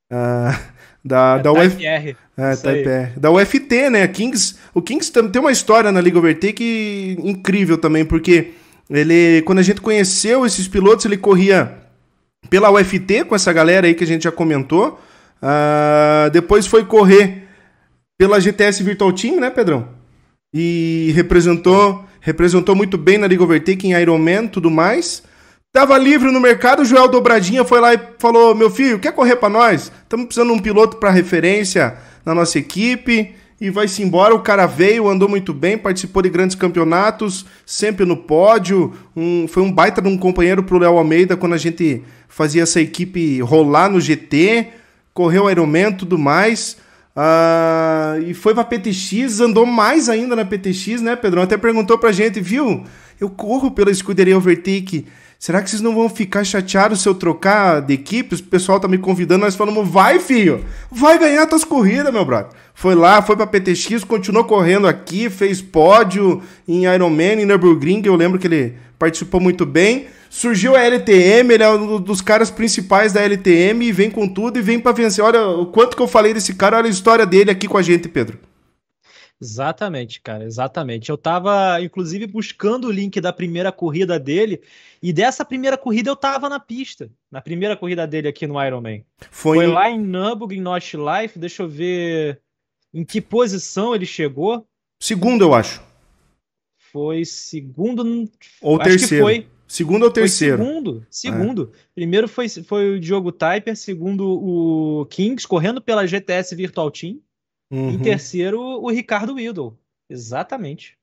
Ah, 0.09 0.57
da, 1.03 1.37
da 1.37 1.51
UF, 1.51 1.85
é. 1.85 2.15
Da 3.17 3.29
UFT, 3.29 3.89
né? 3.91 4.07
Kings, 4.07 4.55
o 4.73 4.81
Kings 4.81 5.11
tem 5.11 5.41
uma 5.41 5.51
história 5.51 5.91
na 5.91 5.99
Liga 5.99 6.17
Overtake 6.17 7.17
incrível 7.21 7.77
também, 7.77 8.05
porque 8.05 8.53
ele, 8.89 9.41
quando 9.41 9.59
a 9.59 9.63
gente 9.63 9.81
conheceu 9.81 10.45
esses 10.45 10.67
pilotos, 10.67 11.05
ele 11.05 11.17
corria 11.17 11.77
pela 12.49 12.71
UFT 12.71 13.25
com 13.25 13.35
essa 13.35 13.51
galera 13.51 13.85
aí 13.85 13.93
que 13.93 14.03
a 14.03 14.07
gente 14.07 14.23
já 14.23 14.31
comentou. 14.31 14.97
Ah, 15.41 16.29
depois 16.31 16.65
foi 16.65 16.85
correr 16.85 17.43
pela 18.17 18.39
GTS 18.39 18.81
Virtual 18.81 19.11
Team, 19.11 19.41
né, 19.41 19.49
Pedrão? 19.49 19.89
E 20.53 21.11
representou, 21.15 22.05
representou 22.21 22.75
muito 22.75 22.97
bem 22.97 23.17
na 23.17 23.27
Liga 23.27 23.43
Overtake 23.43 23.85
em 23.85 23.93
Ironman, 23.99 24.47
tudo 24.47 24.71
mais. 24.71 25.23
Tava 25.73 25.97
livre 25.97 26.29
no 26.29 26.39
mercado, 26.39 26.83
o 26.83 26.85
Joel 26.85 27.07
Dobradinha 27.07 27.65
foi 27.65 27.79
lá 27.81 27.95
e 27.95 27.99
falou: 28.19 28.53
"Meu 28.53 28.69
filho, 28.69 28.99
quer 28.99 29.11
correr 29.11 29.37
pra 29.37 29.49
nós? 29.49 29.91
Estamos 30.03 30.27
precisando 30.27 30.53
de 30.53 30.59
um 30.59 30.61
piloto 30.61 30.97
para 30.97 31.09
referência 31.09 31.97
na 32.23 32.35
nossa 32.35 32.59
equipe." 32.59 33.33
E 33.59 33.71
vai-se 33.71 34.03
embora, 34.03 34.35
o 34.35 34.41
cara 34.41 34.67
veio, 34.67 35.09
andou 35.09 35.27
muito 35.27 35.51
bem, 35.51 35.75
participou 35.75 36.21
de 36.21 36.29
grandes 36.29 36.55
campeonatos, 36.55 37.43
sempre 37.65 38.05
no 38.05 38.15
pódio. 38.15 38.93
Um, 39.15 39.47
foi 39.47 39.63
um 39.63 39.71
baita 39.71 39.99
de 39.99 40.07
um 40.07 40.15
companheiro 40.15 40.61
pro 40.61 40.77
Léo 40.77 40.95
Almeida 40.95 41.35
quando 41.35 41.53
a 41.53 41.57
gente 41.57 42.03
fazia 42.27 42.61
essa 42.61 42.79
equipe 42.79 43.41
rolar 43.41 43.89
no 43.89 43.99
GT, 43.99 44.67
correu 45.11 45.49
Ironman 45.49 45.89
e 45.89 45.93
tudo 45.93 46.19
mais. 46.19 46.77
Ah, 47.15 48.17
e 48.23 48.35
foi 48.35 48.53
pra 48.53 48.63
PTX, 48.63 49.39
andou 49.39 49.65
mais 49.65 50.07
ainda 50.07 50.35
na 50.35 50.45
PTX, 50.45 51.01
né, 51.01 51.15
Pedrão? 51.15 51.41
Até 51.41 51.57
perguntou 51.57 51.97
pra 51.97 52.11
gente, 52.11 52.39
viu? 52.39 52.83
Eu 53.19 53.29
corro 53.29 53.71
pela 53.71 53.89
escuderia 53.89 54.37
Overtake. 54.37 55.07
Será 55.43 55.61
que 55.61 55.69
vocês 55.69 55.81
não 55.81 55.93
vão 55.93 56.07
ficar 56.07 56.45
chateados 56.45 57.01
se 57.01 57.09
eu 57.09 57.13
trocar 57.13 57.81
de 57.81 57.93
equipe? 57.93 58.33
O 58.33 58.43
pessoal 58.43 58.79
tá 58.79 58.87
me 58.87 58.97
convidando, 58.97 59.43
nós 59.43 59.57
falamos, 59.57 59.85
vai, 59.89 60.17
filho! 60.17 60.63
Vai 60.89 61.19
ganhar 61.19 61.45
tuas 61.47 61.65
corridas, 61.65 62.13
meu 62.13 62.23
brother. 62.23 62.53
Foi 62.73 62.95
lá, 62.95 63.21
foi 63.21 63.35
pra 63.35 63.45
PTX, 63.45 64.05
continuou 64.05 64.45
correndo 64.45 64.87
aqui, 64.87 65.29
fez 65.29 65.61
pódio 65.61 66.41
em 66.65 66.85
Ironman, 66.85 67.41
em 67.41 67.45
Nürburgring, 67.45 68.01
eu 68.05 68.15
lembro 68.15 68.39
que 68.39 68.47
ele 68.47 68.75
participou 68.97 69.41
muito 69.41 69.65
bem. 69.65 70.07
Surgiu 70.29 70.77
a 70.77 70.81
LTM, 70.81 71.53
ele 71.53 71.63
é 71.63 71.69
um 71.69 71.99
dos 71.99 72.21
caras 72.21 72.49
principais 72.49 73.11
da 73.11 73.21
LTM 73.21 73.85
e 73.85 73.91
vem 73.91 74.09
com 74.09 74.25
tudo 74.25 74.57
e 74.57 74.61
vem 74.61 74.79
pra 74.79 74.93
vencer. 74.93 75.25
Olha 75.25 75.45
o 75.45 75.65
quanto 75.65 75.97
que 75.97 76.01
eu 76.01 76.07
falei 76.07 76.33
desse 76.33 76.53
cara, 76.53 76.77
olha 76.77 76.87
a 76.87 76.89
história 76.89 77.25
dele 77.25 77.51
aqui 77.51 77.67
com 77.67 77.77
a 77.77 77.81
gente, 77.81 78.07
Pedro. 78.07 78.39
Exatamente, 79.43 80.21
cara, 80.21 80.45
exatamente. 80.45 81.09
Eu 81.09 81.17
tava, 81.17 81.81
inclusive, 81.81 82.25
buscando 82.25 82.87
o 82.87 82.91
link 82.91 83.19
da 83.19 83.33
primeira 83.33 83.71
corrida 83.73 84.17
dele, 84.17 84.61
e 85.01 85.11
dessa 85.11 85.43
primeira 85.43 85.77
corrida 85.77 86.09
eu 86.09 86.15
tava 86.15 86.47
na 86.47 86.59
pista, 86.61 87.11
na 87.29 87.41
primeira 87.41 87.75
corrida 87.75 88.07
dele 88.07 88.29
aqui 88.29 88.47
no 88.47 88.63
Ironman. 88.63 89.05
Foi, 89.29 89.57
Foi 89.57 89.65
em- 89.65 89.71
lá 89.73 89.89
em 89.89 89.99
Nürburgring 89.99 90.61
Nordschleife, 90.61 91.37
deixa 91.37 91.63
eu 91.63 91.67
ver 91.67 92.39
em 92.93 93.03
que 93.03 93.19
posição 93.19 93.93
ele 93.93 94.05
chegou. 94.05 94.65
segundo, 95.01 95.43
eu 95.43 95.53
acho. 95.53 95.81
Foi 96.91 97.25
segundo, 97.25 98.29
Ou 98.61 98.75
acho 98.79 98.89
terceiro. 98.89 99.25
que 99.25 99.33
foi, 99.41 99.47
Segundo 99.67 100.03
ou 100.03 100.09
foi 100.11 100.21
terceiro. 100.21 100.61
É. 100.61 100.65
segundo, 100.65 101.07
segundo. 101.09 101.71
Primeiro 101.95 102.27
foi, 102.27 102.47
foi 102.47 102.95
o 102.95 102.99
Diogo 102.99 103.31
Typer, 103.31 103.75
segundo 103.75 104.25
o 104.29 105.05
Kings, 105.07 105.47
correndo 105.47 105.81
pela 105.81 106.05
GTS 106.05 106.55
Virtual 106.55 106.89
Team, 106.91 107.19
Uhum. 107.73 107.89
em 107.91 107.99
terceiro 107.99 108.61
o 108.61 108.89
Ricardo 108.91 109.33
Whittle. 109.33 109.73
Exatamente. 110.09 110.95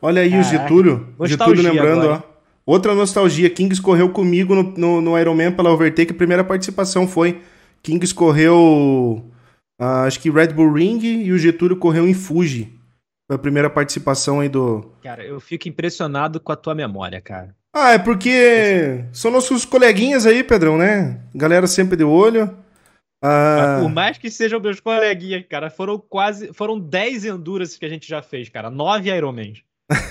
Olha 0.00 0.22
aí 0.22 0.28
o 0.28 0.42
Caraca, 0.42 0.50
Getúlio. 0.50 1.14
nostalgia 1.18 1.28
Getúlio 1.28 1.62
lembrando, 1.62 2.02
agora. 2.02 2.24
ó. 2.28 2.32
Outra 2.64 2.94
nostalgia. 2.94 3.48
Kings 3.50 3.80
correu 3.80 4.10
comigo 4.10 4.54
no, 4.54 4.62
no, 4.76 5.00
no 5.00 5.18
Ironman 5.18 5.52
pela 5.52 5.70
Overtake. 5.70 6.12
A 6.12 6.16
primeira 6.16 6.42
participação 6.44 7.06
foi. 7.06 7.40
Kings 7.82 8.14
correu. 8.14 9.24
ah, 9.78 10.04
acho 10.04 10.18
que 10.20 10.30
Red 10.30 10.48
Bull 10.48 10.72
Ring 10.72 11.00
e 11.04 11.32
o 11.32 11.38
Getúlio 11.38 11.76
correu 11.76 12.06
em 12.08 12.14
Fuji. 12.14 12.72
Foi 13.26 13.36
a 13.36 13.38
primeira 13.38 13.68
participação 13.70 14.40
aí 14.40 14.48
do. 14.48 14.92
Cara, 15.02 15.24
eu 15.24 15.40
fico 15.40 15.68
impressionado 15.68 16.40
com 16.40 16.52
a 16.52 16.56
tua 16.56 16.74
memória, 16.74 17.20
cara. 17.20 17.54
Ah, 17.74 17.92
é 17.92 17.98
porque 17.98 19.04
são 19.12 19.30
nossos 19.30 19.64
coleguinhas 19.64 20.26
aí, 20.26 20.44
Pedrão, 20.44 20.76
né? 20.76 21.20
Galera 21.34 21.66
sempre 21.66 21.96
de 21.96 22.04
olho. 22.04 22.54
Ah, 23.22 23.78
Por 23.80 23.88
mais 23.88 24.18
que 24.18 24.28
sejam 24.28 24.58
meus 24.58 24.80
coleguinhas, 24.80 25.44
cara, 25.48 25.70
foram 25.70 25.96
quase. 25.96 26.52
Foram 26.52 26.78
10 26.78 27.24
Endurance 27.26 27.78
que 27.78 27.86
a 27.86 27.88
gente 27.88 28.08
já 28.08 28.20
fez, 28.20 28.48
cara. 28.48 28.68
9 28.68 29.08
Ironmans. 29.08 29.62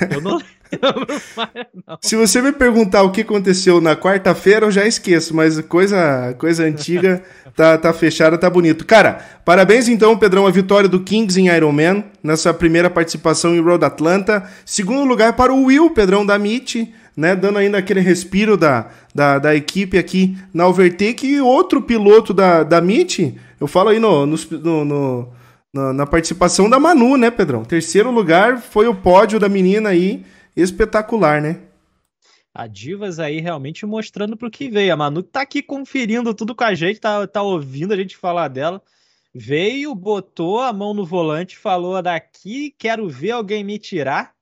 Eu 0.09 0.21
não 0.21 0.37
lembro 0.71 1.21
mais, 1.35 1.67
não. 1.87 1.97
Se 2.01 2.15
você 2.15 2.41
me 2.41 2.51
perguntar 2.51 3.03
o 3.03 3.11
que 3.11 3.21
aconteceu 3.21 3.81
na 3.81 3.95
quarta-feira, 3.95 4.65
eu 4.65 4.71
já 4.71 4.85
esqueço, 4.85 5.35
mas 5.35 5.59
coisa, 5.61 6.35
coisa 6.37 6.63
antiga 6.63 7.23
tá, 7.55 7.77
tá 7.77 7.91
fechada, 7.91 8.37
tá 8.37 8.49
bonito. 8.49 8.85
Cara, 8.85 9.19
parabéns 9.43 9.87
então, 9.87 10.17
Pedrão, 10.17 10.45
a 10.45 10.51
vitória 10.51 10.87
do 10.87 11.01
Kings 11.01 11.39
em 11.39 11.47
Ironman, 11.47 12.03
nessa 12.23 12.53
primeira 12.53 12.89
participação 12.89 13.55
em 13.55 13.61
Road 13.61 13.83
Atlanta. 13.83 14.47
Segundo 14.65 15.03
lugar 15.03 15.33
para 15.33 15.53
o 15.53 15.65
Will, 15.65 15.89
Pedrão, 15.91 16.25
da 16.25 16.35
MIT, 16.35 16.93
né, 17.15 17.35
dando 17.35 17.57
ainda 17.59 17.77
aquele 17.77 17.99
respiro 17.99 18.55
da, 18.57 18.89
da, 19.13 19.39
da 19.39 19.55
equipe 19.55 19.97
aqui 19.97 20.37
na 20.53 20.67
Overtake. 20.67 21.27
E 21.27 21.41
outro 21.41 21.81
piloto 21.81 22.33
da, 22.33 22.63
da 22.63 22.77
MIT, 22.79 23.35
eu 23.59 23.67
falo 23.67 23.89
aí 23.89 23.99
no, 23.99 24.25
no, 24.25 24.85
no- 24.85 25.33
na, 25.73 25.93
na 25.93 26.05
participação 26.05 26.69
da 26.69 26.79
Manu, 26.79 27.15
né, 27.17 27.31
Pedrão? 27.31 27.63
Terceiro 27.63 28.11
lugar 28.11 28.59
foi 28.61 28.87
o 28.87 28.95
pódio 28.95 29.39
da 29.39 29.47
menina 29.47 29.89
aí, 29.89 30.23
espetacular, 30.55 31.41
né? 31.41 31.57
A 32.53 32.67
Divas 32.67 33.17
aí 33.19 33.39
realmente 33.39 33.85
mostrando 33.85 34.35
pro 34.35 34.51
que 34.51 34.69
veio. 34.69 34.93
A 34.93 34.97
Manu 34.97 35.23
tá 35.23 35.41
aqui 35.41 35.61
conferindo 35.61 36.33
tudo 36.33 36.53
com 36.53 36.63
a 36.63 36.73
gente, 36.75 36.99
tá, 36.99 37.25
tá 37.25 37.41
ouvindo 37.41 37.93
a 37.93 37.97
gente 37.97 38.17
falar 38.17 38.47
dela. 38.49 38.81
Veio, 39.33 39.95
botou 39.95 40.59
a 40.59 40.73
mão 40.73 40.93
no 40.93 41.05
volante, 41.05 41.57
falou 41.57 42.01
daqui, 42.01 42.75
quero 42.77 43.07
ver 43.07 43.31
alguém 43.31 43.63
me 43.63 43.79
tirar. 43.79 44.33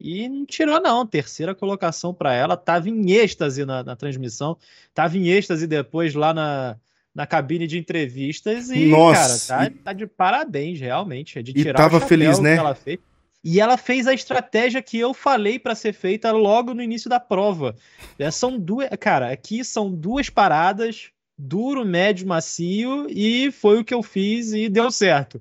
E 0.00 0.28
não 0.28 0.46
tirou, 0.46 0.80
não. 0.80 1.06
Terceira 1.06 1.54
colocação 1.54 2.14
para 2.14 2.32
ela. 2.32 2.56
Tava 2.56 2.88
em 2.88 3.10
êxtase 3.12 3.64
na, 3.64 3.82
na 3.82 3.94
transmissão. 3.94 4.56
Tava 4.94 5.18
em 5.18 5.28
êxtase 5.28 5.66
depois 5.66 6.14
lá 6.14 6.32
na, 6.32 6.76
na 7.14 7.26
cabine 7.26 7.66
de 7.66 7.78
entrevistas. 7.78 8.70
E, 8.70 8.86
Nossa, 8.86 9.54
cara, 9.54 9.66
e- 9.66 9.70
tá, 9.70 9.80
tá 9.84 9.92
de 9.92 10.06
parabéns, 10.06 10.80
realmente. 10.80 11.38
É 11.38 11.42
de 11.42 11.50
E 11.50 11.62
tirar 11.62 11.78
tava 11.78 11.98
o 11.98 12.00
feliz, 12.00 12.36
que 12.36 12.42
né? 12.42 12.56
ela 12.56 12.74
fez. 12.74 12.98
E 13.42 13.58
ela 13.60 13.76
fez 13.76 14.06
a 14.06 14.12
estratégia 14.12 14.82
que 14.82 14.98
eu 14.98 15.14
falei 15.14 15.58
para 15.58 15.74
ser 15.74 15.92
feita 15.94 16.30
logo 16.30 16.74
no 16.74 16.82
início 16.82 17.08
da 17.08 17.18
prova. 17.18 17.74
É, 18.18 18.30
são 18.30 18.58
duas, 18.58 18.88
cara, 18.98 19.30
aqui 19.32 19.64
são 19.64 19.90
duas 19.90 20.28
paradas 20.28 21.10
duro, 21.42 21.84
médio, 21.86 22.26
macio, 22.26 23.06
e 23.08 23.50
foi 23.50 23.80
o 23.80 23.84
que 23.84 23.94
eu 23.94 24.02
fiz 24.02 24.52
e 24.52 24.68
deu 24.68 24.90
certo. 24.90 25.40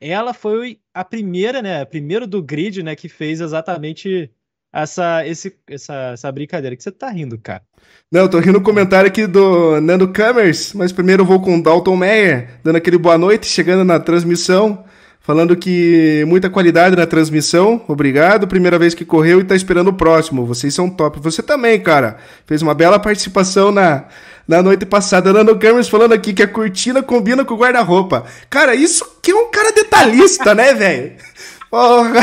Ela 0.00 0.32
foi 0.32 0.78
a 0.94 1.04
primeira, 1.04 1.60
né? 1.60 1.82
A 1.82 1.86
primeira 1.86 2.26
do 2.26 2.42
grid, 2.42 2.82
né, 2.82 2.96
que 2.96 3.08
fez 3.08 3.40
exatamente 3.40 4.30
essa, 4.72 5.26
esse, 5.26 5.56
essa, 5.68 5.94
essa 6.12 6.32
brincadeira. 6.32 6.76
que 6.76 6.82
você 6.82 6.92
tá 6.92 7.10
rindo, 7.10 7.38
cara? 7.38 7.62
Não, 8.10 8.22
eu 8.22 8.28
tô 8.28 8.38
rindo 8.38 8.60
comentário 8.60 9.08
aqui 9.08 9.26
do 9.26 9.80
Nando 9.80 10.12
Camers, 10.12 10.72
mas 10.72 10.92
primeiro 10.92 11.22
eu 11.22 11.26
vou 11.26 11.40
com 11.40 11.58
o 11.58 11.62
Dalton 11.62 11.96
Meyer, 11.96 12.60
dando 12.62 12.76
aquele 12.76 12.98
boa 12.98 13.18
noite, 13.18 13.46
chegando 13.46 13.84
na 13.84 13.98
transmissão, 14.00 14.84
falando 15.30 15.54
que 15.54 16.24
muita 16.26 16.50
qualidade 16.50 16.96
na 16.96 17.06
transmissão, 17.06 17.80
obrigado, 17.86 18.48
primeira 18.48 18.76
vez 18.76 18.94
que 18.94 19.04
correu 19.04 19.38
e 19.38 19.44
tá 19.44 19.54
esperando 19.54 19.86
o 19.86 19.92
próximo, 19.92 20.44
vocês 20.44 20.74
são 20.74 20.90
top. 20.90 21.20
Você 21.20 21.40
também, 21.40 21.78
cara, 21.80 22.16
fez 22.46 22.62
uma 22.62 22.74
bela 22.74 22.98
participação 22.98 23.70
na, 23.70 24.06
na 24.48 24.60
noite 24.60 24.84
passada. 24.84 25.32
Nando 25.32 25.56
Camers 25.56 25.88
falando 25.88 26.14
aqui 26.14 26.32
que 26.32 26.42
a 26.42 26.48
cortina 26.48 27.00
combina 27.00 27.44
com 27.44 27.54
o 27.54 27.56
guarda-roupa. 27.56 28.24
Cara, 28.50 28.74
isso 28.74 29.06
que 29.22 29.30
é 29.30 29.34
um 29.36 29.48
cara 29.52 29.70
detalhista, 29.70 30.52
né, 30.52 30.74
velho? 30.74 31.12
Porra... 31.70 32.20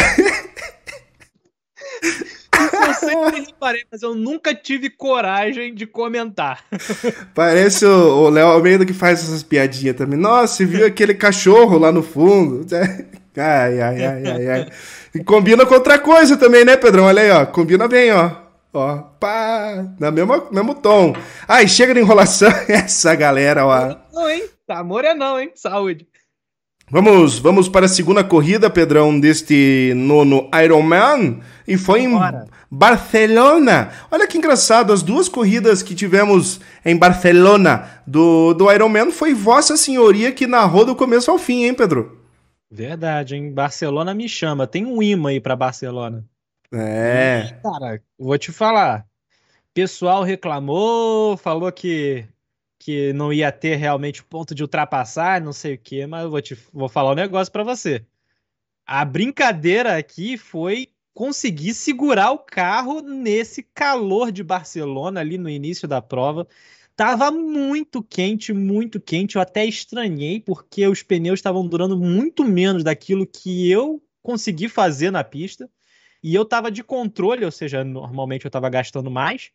Eu 2.54 2.94
sempre 2.94 3.42
reparei, 3.46 3.84
mas 3.92 4.02
eu 4.02 4.16
nunca 4.16 4.54
tive 4.54 4.90
coragem 4.90 5.74
de 5.74 5.86
comentar. 5.86 6.64
Parece 7.36 7.86
o 7.86 8.30
Léo 8.30 8.48
Almeida 8.48 8.86
que 8.86 8.94
faz 8.94 9.24
essas 9.24 9.44
piadinhas 9.44 9.96
também. 9.96 10.18
Nossa, 10.20 10.66
viu 10.66 10.86
aquele 10.86 11.14
cachorro 11.14 11.78
lá 11.78 11.92
no 11.92 12.02
fundo? 12.02 12.66
Ai, 13.40 13.80
ai, 13.80 14.04
ai, 14.04 14.24
ai, 14.26 14.50
ai. 14.50 14.68
E 15.14 15.24
combina 15.24 15.64
com 15.64 15.76
outra 15.76 16.00
coisa 16.00 16.36
também, 16.36 16.66
né, 16.66 16.76
Pedrão? 16.76 17.04
Olha 17.04 17.22
aí, 17.22 17.30
ó. 17.30 17.46
Combina 17.46 17.88
bem, 17.88 18.12
ó. 18.12 18.32
Ó, 18.74 18.98
pá, 19.20 19.86
na 20.00 20.12
mesma, 20.12 20.48
mesmo 20.52 20.74
tom. 20.76 21.16
Ai, 21.48 21.68
chega 21.68 21.94
de 21.94 22.00
enrolação 22.00 22.50
essa 22.68 23.14
galera, 23.16 23.64
ó. 23.66 23.96
Não, 24.12 24.30
hein? 24.30 24.44
Amor 24.68 25.06
é 25.06 25.14
não, 25.14 25.40
hein? 25.40 25.52
Saúde. 25.56 26.08
Vamos, 26.90 27.38
vamos 27.38 27.68
para 27.68 27.86
a 27.86 27.90
segunda 27.90 28.24
corrida, 28.24 28.70
Pedrão, 28.70 29.20
deste 29.20 29.92
nono 29.94 30.50
Ironman. 30.64 31.42
E 31.68 31.78
foi 31.78 32.04
em 32.04 32.18
Barcelona. 32.72 33.92
Olha 34.10 34.26
que 34.26 34.38
engraçado, 34.38 34.94
as 34.94 35.04
duas 35.04 35.28
corridas 35.28 35.84
que 35.84 35.94
tivemos 35.94 36.62
em 36.86 36.96
Barcelona 36.96 38.02
do, 38.08 38.54
do 38.54 38.72
Ironman 38.72 39.12
foi 39.12 39.34
Vossa 39.34 39.76
Senhoria 39.76 40.32
que 40.32 40.48
narrou 40.48 40.86
do 40.86 40.96
começo 40.96 41.30
ao 41.30 41.38
fim, 41.38 41.66
hein, 41.66 41.74
Pedro? 41.74 42.22
Verdade, 42.72 43.36
hein? 43.36 43.52
Barcelona 43.52 44.14
me 44.14 44.30
chama. 44.30 44.66
Tem 44.66 44.86
um 44.86 45.04
imã 45.04 45.32
aí 45.32 45.42
para 45.42 45.58
Barcelona. 45.58 46.24
É. 46.72 47.54
Cara, 47.62 48.02
vou 48.18 48.38
te 48.38 48.54
falar. 48.54 49.06
Pessoal 49.74 50.24
reclamou, 50.24 51.36
falou 51.36 51.70
que 51.70 52.26
que 52.88 53.12
não 53.12 53.34
ia 53.34 53.52
ter 53.52 53.76
realmente 53.76 54.24
ponto 54.24 54.56
de 54.56 54.64
ultrapassar, 54.64 55.42
não 55.42 55.52
sei 55.52 55.74
o 55.74 55.78
que, 55.78 56.08
mas 56.08 56.24
eu 56.24 56.30
vou, 56.30 56.42
te, 56.42 56.58
vou 56.72 56.88
falar 56.88 57.12
um 57.12 57.16
negócio 57.16 57.52
para 57.52 57.62
você. 57.62 58.06
A 58.86 59.04
brincadeira 59.04 59.98
aqui 59.98 60.38
foi 60.38 60.88
conseguir 61.14 61.74
segurar 61.74 62.32
o 62.32 62.38
carro 62.38 63.02
nesse 63.02 63.62
calor 63.62 64.32
de 64.32 64.42
Barcelona 64.42 65.20
ali 65.20 65.38
no 65.38 65.50
início 65.50 65.86
da 65.86 66.02
prova. 66.02 66.48
Tava 66.96 67.30
muito 67.30 68.02
quente, 68.02 68.54
muito 68.54 69.02
quente. 69.02 69.36
Eu 69.36 69.42
até 69.42 69.66
estranhei 69.66 70.40
porque 70.40 70.88
os 70.88 71.04
pneus 71.04 71.40
estavam 71.40 71.68
durando 71.68 71.98
muito 71.98 72.46
menos 72.46 72.86
daquilo 72.86 73.28
que 73.28 73.70
eu 73.70 74.02
consegui 74.24 74.70
fazer 74.70 75.12
na 75.12 75.26
pista. 75.26 75.70
E 76.24 76.34
eu 76.34 76.46
tava 76.46 76.72
de 76.72 76.86
controle, 76.86 77.44
ou 77.44 77.52
seja, 77.52 77.84
normalmente 77.84 78.46
eu 78.46 78.52
tava 78.52 78.70
gastando 78.70 79.12
mais. 79.12 79.52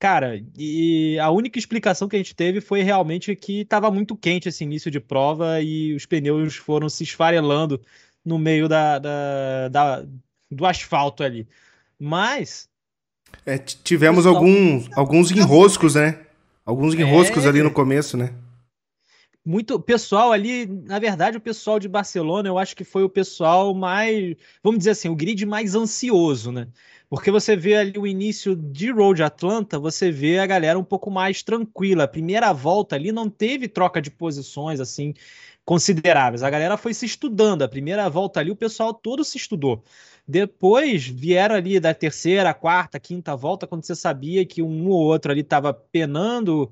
Cara, 0.00 0.42
e 0.56 1.18
a 1.18 1.30
única 1.30 1.58
explicação 1.58 2.08
que 2.08 2.16
a 2.16 2.18
gente 2.18 2.34
teve 2.34 2.62
foi 2.62 2.82
realmente 2.82 3.36
que 3.36 3.60
estava 3.60 3.90
muito 3.90 4.16
quente 4.16 4.48
esse 4.48 4.64
início 4.64 4.90
de 4.90 4.98
prova 4.98 5.60
e 5.60 5.92
os 5.94 6.06
pneus 6.06 6.56
foram 6.56 6.88
se 6.88 7.04
esfarelando 7.04 7.78
no 8.24 8.38
meio 8.38 8.66
da, 8.66 8.98
da, 8.98 9.68
da 9.68 10.06
do 10.50 10.64
asfalto 10.64 11.22
ali. 11.22 11.46
Mas. 11.98 12.66
É, 13.44 13.58
tivemos 13.58 14.24
alguns, 14.24 14.88
alguns 14.96 15.30
enroscos, 15.30 15.94
né? 15.94 16.18
Alguns 16.64 16.94
enroscos 16.94 17.44
é... 17.44 17.48
ali 17.48 17.62
no 17.62 17.70
começo, 17.70 18.16
né? 18.16 18.32
Muito 19.44 19.80
pessoal 19.80 20.32
ali, 20.32 20.66
na 20.66 20.98
verdade, 20.98 21.38
o 21.38 21.40
pessoal 21.40 21.78
de 21.78 21.88
Barcelona, 21.88 22.48
eu 22.48 22.58
acho 22.58 22.76
que 22.76 22.84
foi 22.84 23.02
o 23.02 23.08
pessoal 23.08 23.74
mais, 23.74 24.36
vamos 24.62 24.78
dizer 24.78 24.90
assim, 24.90 25.08
o 25.08 25.16
grid 25.16 25.46
mais 25.46 25.74
ansioso, 25.74 26.52
né? 26.52 26.68
Porque 27.08 27.30
você 27.30 27.56
vê 27.56 27.74
ali 27.76 27.98
o 27.98 28.06
início 28.06 28.54
de 28.54 28.90
Road 28.90 29.22
Atlanta, 29.22 29.78
você 29.78 30.12
vê 30.12 30.38
a 30.38 30.46
galera 30.46 30.78
um 30.78 30.84
pouco 30.84 31.10
mais 31.10 31.42
tranquila. 31.42 32.04
A 32.04 32.08
primeira 32.08 32.52
volta 32.52 32.94
ali 32.94 33.10
não 33.10 33.28
teve 33.28 33.66
troca 33.66 34.00
de 34.00 34.10
posições 34.10 34.78
assim 34.78 35.14
consideráveis. 35.64 36.42
A 36.42 36.50
galera 36.50 36.76
foi 36.76 36.94
se 36.94 37.06
estudando. 37.06 37.62
A 37.62 37.68
primeira 37.68 38.08
volta 38.08 38.40
ali 38.40 38.50
o 38.50 38.56
pessoal 38.56 38.94
todo 38.94 39.24
se 39.24 39.38
estudou. 39.38 39.82
Depois 40.26 41.06
vieram 41.06 41.56
ali 41.56 41.80
da 41.80 41.92
terceira, 41.92 42.54
quarta, 42.54 43.00
quinta 43.00 43.34
volta, 43.34 43.66
quando 43.66 43.84
você 43.84 43.96
sabia 43.96 44.46
que 44.46 44.62
um 44.62 44.88
ou 44.88 45.02
outro 45.02 45.32
ali 45.32 45.40
estava 45.40 45.74
penando 45.74 46.70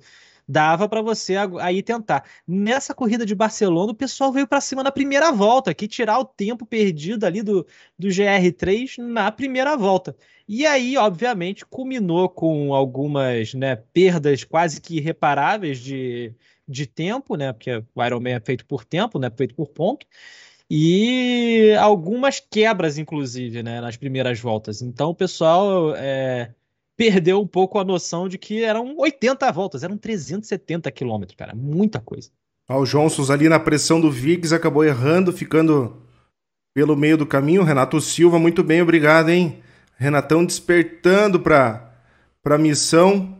dava 0.49 0.89
para 0.89 1.03
você 1.03 1.37
aí 1.61 1.83
tentar. 1.83 2.25
Nessa 2.47 2.95
corrida 2.95 3.27
de 3.27 3.35
Barcelona, 3.35 3.93
o 3.93 3.95
pessoal 3.95 4.33
veio 4.33 4.47
para 4.47 4.61
cima 4.61 4.83
na 4.83 4.91
primeira 4.91 5.31
volta, 5.31 5.75
que 5.75 5.87
tirar 5.87 6.19
o 6.19 6.25
tempo 6.25 6.65
perdido 6.65 7.25
ali 7.25 7.43
do, 7.43 7.67
do 7.99 8.09
GR3 8.09 8.97
na 8.99 9.31
primeira 9.31 9.77
volta. 9.77 10.17
E 10.49 10.67
aí, 10.67 10.97
obviamente, 10.97 11.67
culminou 11.67 12.29
com 12.29 12.73
algumas 12.75 13.53
né, 13.53 13.77
perdas 13.77 14.45
quase 14.45 14.81
que 14.81 14.97
irreparáveis 14.97 15.79
de, 15.79 16.35
de 16.67 16.87
tempo, 16.87 17.37
né? 17.37 17.53
Porque 17.53 17.85
o 17.95 18.05
Ironman 18.05 18.35
é 18.35 18.41
feito 18.41 18.65
por 18.65 18.85
tempo, 18.85 19.19
né? 19.19 19.31
Feito 19.31 19.55
por 19.55 19.69
ponto. 19.69 20.07
E 20.71 21.75
algumas 21.79 22.41
quebras, 22.41 22.99
inclusive, 22.99 23.63
né, 23.63 23.81
nas 23.81 23.97
primeiras 23.97 24.39
voltas. 24.39 24.83
Então, 24.83 25.11
o 25.11 25.15
pessoal 25.15 25.95
é, 25.97 26.55
perdeu 26.99 27.41
um 27.41 27.47
pouco 27.47 27.79
a 27.79 27.85
noção 27.85 28.29
de 28.29 28.37
que 28.37 28.65
eram 28.65 28.97
80 28.99 29.51
voltas, 29.53 29.85
eram 29.85 29.97
370 29.97 30.91
quilômetros, 30.91 31.37
cara, 31.37 31.55
muita 31.55 32.01
coisa. 32.01 32.29
o 32.69 32.85
Johnson 32.85 33.33
ali 33.33 33.49
na 33.49 33.61
pressão 33.61 34.01
do 34.01 34.11
Viggs 34.11 34.53
acabou 34.53 34.85
errando, 34.85 35.33
ficando 35.33 35.97
pelo 36.75 36.97
meio 36.97 37.17
do 37.17 37.25
caminho. 37.25 37.63
Renato 37.63 38.01
Silva, 38.01 38.37
muito 38.37 38.65
bem, 38.65 38.83
obrigado, 38.83 39.29
hein? 39.29 39.61
Renatão 39.97 40.45
despertando 40.45 41.39
para 41.39 41.93
a 42.45 42.59
missão. 42.59 43.37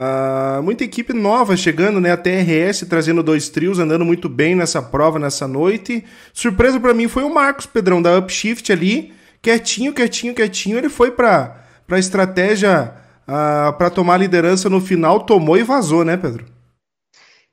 Uh, 0.00 0.62
muita 0.62 0.82
equipe 0.82 1.12
nova 1.12 1.56
chegando, 1.56 2.00
né? 2.00 2.10
A 2.10 2.16
TRS 2.16 2.84
trazendo 2.88 3.22
dois 3.22 3.48
trios, 3.48 3.78
andando 3.78 4.04
muito 4.04 4.28
bem 4.28 4.56
nessa 4.56 4.82
prova, 4.82 5.20
nessa 5.20 5.46
noite. 5.46 6.04
Surpresa 6.32 6.80
para 6.80 6.94
mim 6.94 7.06
foi 7.06 7.22
o 7.22 7.32
Marcos 7.32 7.66
Pedrão 7.66 8.02
da 8.02 8.18
Upshift 8.18 8.72
ali, 8.72 9.12
quietinho, 9.40 9.92
quietinho, 9.92 10.34
quietinho. 10.34 10.78
Ele 10.78 10.88
foi 10.88 11.12
para 11.12 11.67
para 11.88 11.96
a 11.96 12.00
estratégia 12.00 12.94
uh, 13.22 13.72
para 13.78 13.88
tomar 13.88 14.14
a 14.14 14.18
liderança 14.18 14.68
no 14.68 14.78
final, 14.78 15.24
tomou 15.24 15.56
e 15.56 15.62
vazou, 15.62 16.04
né, 16.04 16.18
Pedro? 16.18 16.44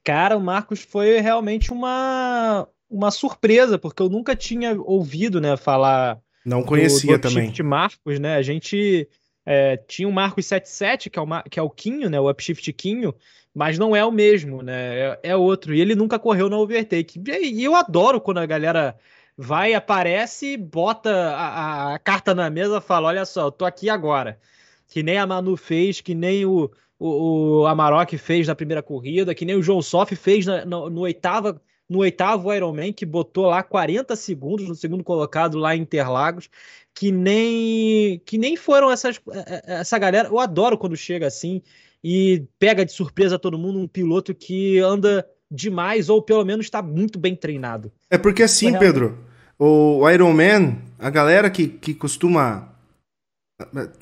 Cara, 0.03 0.37
o 0.37 0.41
Marcos 0.41 0.81
foi 0.81 1.21
realmente 1.21 1.71
uma, 1.71 2.67
uma 2.89 3.09
surpresa, 3.11 3.79
porque 3.79 4.03
eu 4.03 4.09
nunca 4.09 4.35
tinha 4.35 4.79
ouvido 4.79 5.39
né, 5.39 5.55
falar. 5.55 6.19
Não 6.45 6.61
conhecia 6.61 7.17
do, 7.17 7.21
do 7.21 7.29
também. 7.29 7.53
Marcos, 7.63 8.19
né? 8.19 8.35
A 8.35 8.41
gente 8.41 9.07
é, 9.45 9.77
tinha 9.77 10.07
o 10.07 10.11
Marcos 10.11 10.45
77, 10.45 11.09
que 11.09 11.17
é 11.17 11.21
o, 11.21 11.27
que 11.49 11.59
é 11.59 11.63
o 11.63 11.69
Quinho, 11.69 12.09
né? 12.09 12.19
O 12.19 12.29
Upshift 12.29 12.71
Quinho, 12.73 13.15
mas 13.53 13.79
não 13.79 13.95
é 13.95 14.03
o 14.03 14.11
mesmo, 14.11 14.61
né? 14.61 14.99
É, 14.99 15.19
é 15.29 15.35
outro. 15.35 15.73
E 15.73 15.79
ele 15.79 15.95
nunca 15.95 16.19
correu 16.19 16.49
na 16.49 16.57
Overtake. 16.57 17.19
E, 17.25 17.61
e 17.61 17.63
eu 17.63 17.73
adoro 17.73 18.19
quando 18.19 18.39
a 18.39 18.45
galera 18.45 18.95
vai, 19.37 19.73
aparece, 19.73 20.57
bota 20.57 21.09
a, 21.09 21.95
a, 21.95 21.99
carta 21.99 22.33
na 22.33 22.49
mesa 22.49 22.81
fala: 22.81 23.09
olha 23.09 23.25
só, 23.25 23.47
eu 23.47 23.51
tô 23.51 23.65
aqui 23.65 23.89
agora. 23.89 24.39
Que 24.87 25.03
nem 25.03 25.17
a 25.17 25.25
Manu 25.25 25.57
fez, 25.57 25.99
que 26.01 26.13
nem 26.13 26.45
o, 26.45 26.71
o, 26.99 27.61
o 27.61 27.67
Amarok 27.67 28.17
fez 28.17 28.47
na 28.47 28.55
primeira 28.55 28.83
corrida, 28.83 29.35
que 29.35 29.45
nem 29.45 29.55
o 29.55 29.63
João 29.63 29.81
Soff 29.81 30.15
fez 30.15 30.45
na, 30.45 30.65
no, 30.65 30.89
no, 30.89 31.01
oitava, 31.01 31.61
no 31.89 31.99
oitavo 31.99 32.53
Ironman, 32.53 32.93
que 32.93 33.05
botou 33.05 33.47
lá 33.47 33.63
40 33.63 34.15
segundos 34.15 34.67
no 34.67 34.75
segundo 34.75 35.03
colocado 35.03 35.57
lá 35.57 35.75
em 35.75 35.81
Interlagos, 35.81 36.49
que 36.93 37.11
nem 37.11 38.19
que 38.25 38.37
nem 38.37 38.55
foram 38.55 38.91
essas, 38.91 39.19
é, 39.31 39.73
é, 39.77 39.79
essa 39.81 39.97
galera. 39.97 40.29
Eu 40.29 40.39
adoro 40.39 40.77
quando 40.77 40.95
chega 40.95 41.27
assim 41.27 41.61
e 42.03 42.45
pega 42.59 42.85
de 42.85 42.91
surpresa 42.91 43.39
todo 43.39 43.57
mundo 43.57 43.79
um 43.79 43.87
piloto 43.87 44.33
que 44.35 44.79
anda 44.79 45.27
demais 45.51 46.09
ou 46.09 46.21
pelo 46.21 46.43
menos 46.43 46.65
está 46.65 46.81
muito 46.81 47.19
bem 47.19 47.35
treinado. 47.35 47.91
É 48.09 48.17
porque 48.17 48.43
assim, 48.43 48.77
Pedro, 48.77 49.17
o 49.57 50.07
Iron 50.09 50.33
Man, 50.33 50.77
a 50.99 51.09
galera 51.09 51.49
que, 51.49 51.67
que 51.67 51.93
costuma. 51.93 52.69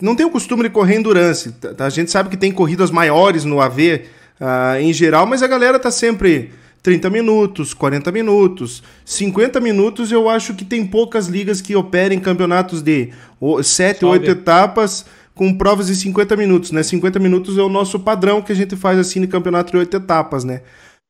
Não 0.02 0.16
tem 0.16 0.26
o 0.26 0.32
costume 0.32 0.64
de 0.64 0.70
correr 0.70 0.96
endurance. 0.96 1.54
A 1.78 1.90
gente 1.90 2.10
sabe 2.10 2.30
que 2.30 2.38
tem 2.38 2.52
corridas 2.52 2.90
maiores 2.90 3.46
no 3.46 3.62
AV 3.62 3.78
uh, 3.80 4.08
ah, 4.40 4.82
em 4.82 4.92
geral, 4.92 5.28
mas 5.28 5.44
a 5.44 5.48
galera 5.48 5.78
tá 5.78 5.92
sempre 5.92 6.52
30 6.82 7.10
minutos, 7.12 7.72
40 7.72 8.12
minutos, 8.12 8.82
50 9.06 9.60
minutos. 9.60 10.12
Eu 10.12 10.28
acho 10.28 10.56
que 10.56 10.66
tem 10.66 10.86
poucas 10.86 11.28
ligas 11.28 11.62
que 11.62 11.76
operem 11.76 12.20
campeonatos 12.20 12.82
de 12.82 13.14
7, 13.62 14.04
8 14.04 14.32
etapas 14.32 15.06
com 15.36 15.54
provas 15.56 15.88
de 15.88 15.96
50 15.96 16.36
minutos, 16.36 16.72
né? 16.72 16.84
50 16.84 17.20
minutos 17.20 17.58
é 17.58 17.62
o 17.62 17.70
nosso 17.70 18.00
padrão 18.00 18.42
que 18.42 18.52
a 18.52 18.56
gente 18.56 18.76
faz 18.76 19.00
assim 19.00 19.20
no 19.20 19.28
campeonato 19.28 19.72
de 19.72 19.78
oito 19.78 19.98
etapas, 19.98 20.44
né? 20.44 20.62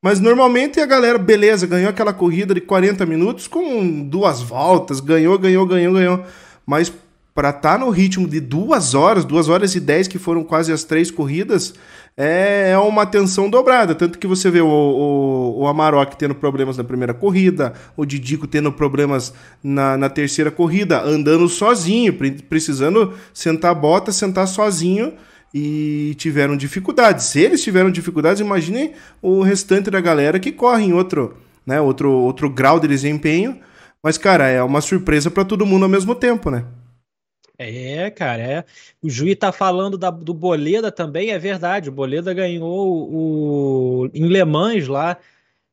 Mas 0.03 0.19
normalmente 0.19 0.81
a 0.81 0.85
galera, 0.85 1.17
beleza, 1.17 1.65
ganhou 1.65 1.89
aquela 1.89 2.11
corrida 2.11 2.53
de 2.53 2.59
40 2.59 3.05
minutos 3.05 3.47
com 3.47 4.03
duas 4.03 4.41
voltas, 4.41 4.99
ganhou, 4.99 5.39
ganhou, 5.39 5.65
ganhou, 5.65 5.93
ganhou. 5.93 6.23
Mas 6.65 6.91
para 7.33 7.51
estar 7.51 7.61
tá 7.61 7.77
no 7.77 7.89
ritmo 7.89 8.27
de 8.27 8.41
duas 8.41 8.93
horas, 8.93 9.23
duas 9.23 9.47
horas 9.47 9.75
e 9.75 9.79
dez, 9.79 10.05
que 10.05 10.19
foram 10.19 10.43
quase 10.43 10.73
as 10.73 10.83
três 10.83 11.09
corridas, 11.09 11.73
é, 12.17 12.71
é 12.71 12.77
uma 12.77 13.05
tensão 13.05 13.49
dobrada. 13.49 13.95
Tanto 13.95 14.19
que 14.19 14.27
você 14.27 14.51
vê 14.51 14.59
o, 14.59 14.67
o, 14.67 15.61
o 15.61 15.67
Amarok 15.67 16.17
tendo 16.17 16.35
problemas 16.35 16.75
na 16.75 16.83
primeira 16.83 17.13
corrida, 17.13 17.71
o 17.95 18.05
Didico 18.05 18.45
tendo 18.45 18.73
problemas 18.73 19.33
na, 19.63 19.95
na 19.97 20.09
terceira 20.09 20.51
corrida, 20.51 21.01
andando 21.01 21.47
sozinho, 21.47 22.13
precisando 22.49 23.13
sentar 23.33 23.71
a 23.71 23.73
bota, 23.75 24.11
sentar 24.11 24.49
sozinho 24.49 25.13
e 25.53 26.15
tiveram 26.17 26.57
dificuldades. 26.57 27.25
Se 27.25 27.39
eles 27.39 27.63
tiveram 27.63 27.91
dificuldades, 27.91 28.41
imaginem 28.41 28.93
o 29.21 29.41
restante 29.43 29.91
da 29.91 30.01
galera 30.01 30.39
que 30.39 30.51
corre 30.51 30.85
em 30.85 30.93
outro, 30.93 31.37
né, 31.65 31.79
outro, 31.79 32.11
outro 32.11 32.49
grau 32.49 32.79
de 32.79 32.87
desempenho. 32.87 33.59
Mas, 34.01 34.17
cara, 34.17 34.47
é 34.49 34.61
uma 34.63 34.81
surpresa 34.81 35.29
para 35.29 35.45
todo 35.45 35.65
mundo 35.65 35.83
ao 35.83 35.89
mesmo 35.89 36.15
tempo, 36.15 36.49
né? 36.49 36.65
É, 37.57 38.09
cara, 38.09 38.41
é. 38.41 38.65
O 39.01 39.09
Juiz 39.09 39.37
tá 39.37 39.51
falando 39.51 39.97
da, 39.97 40.09
do 40.09 40.33
Boleda 40.33 40.91
também, 40.91 41.29
é 41.29 41.39
verdade. 41.39 41.87
O 41.87 41.93
Boleda 41.93 42.33
ganhou 42.33 43.09
o, 43.09 44.09
em 44.13 44.27
Le 44.27 44.43
Mans 44.43 44.87
lá. 44.87 45.17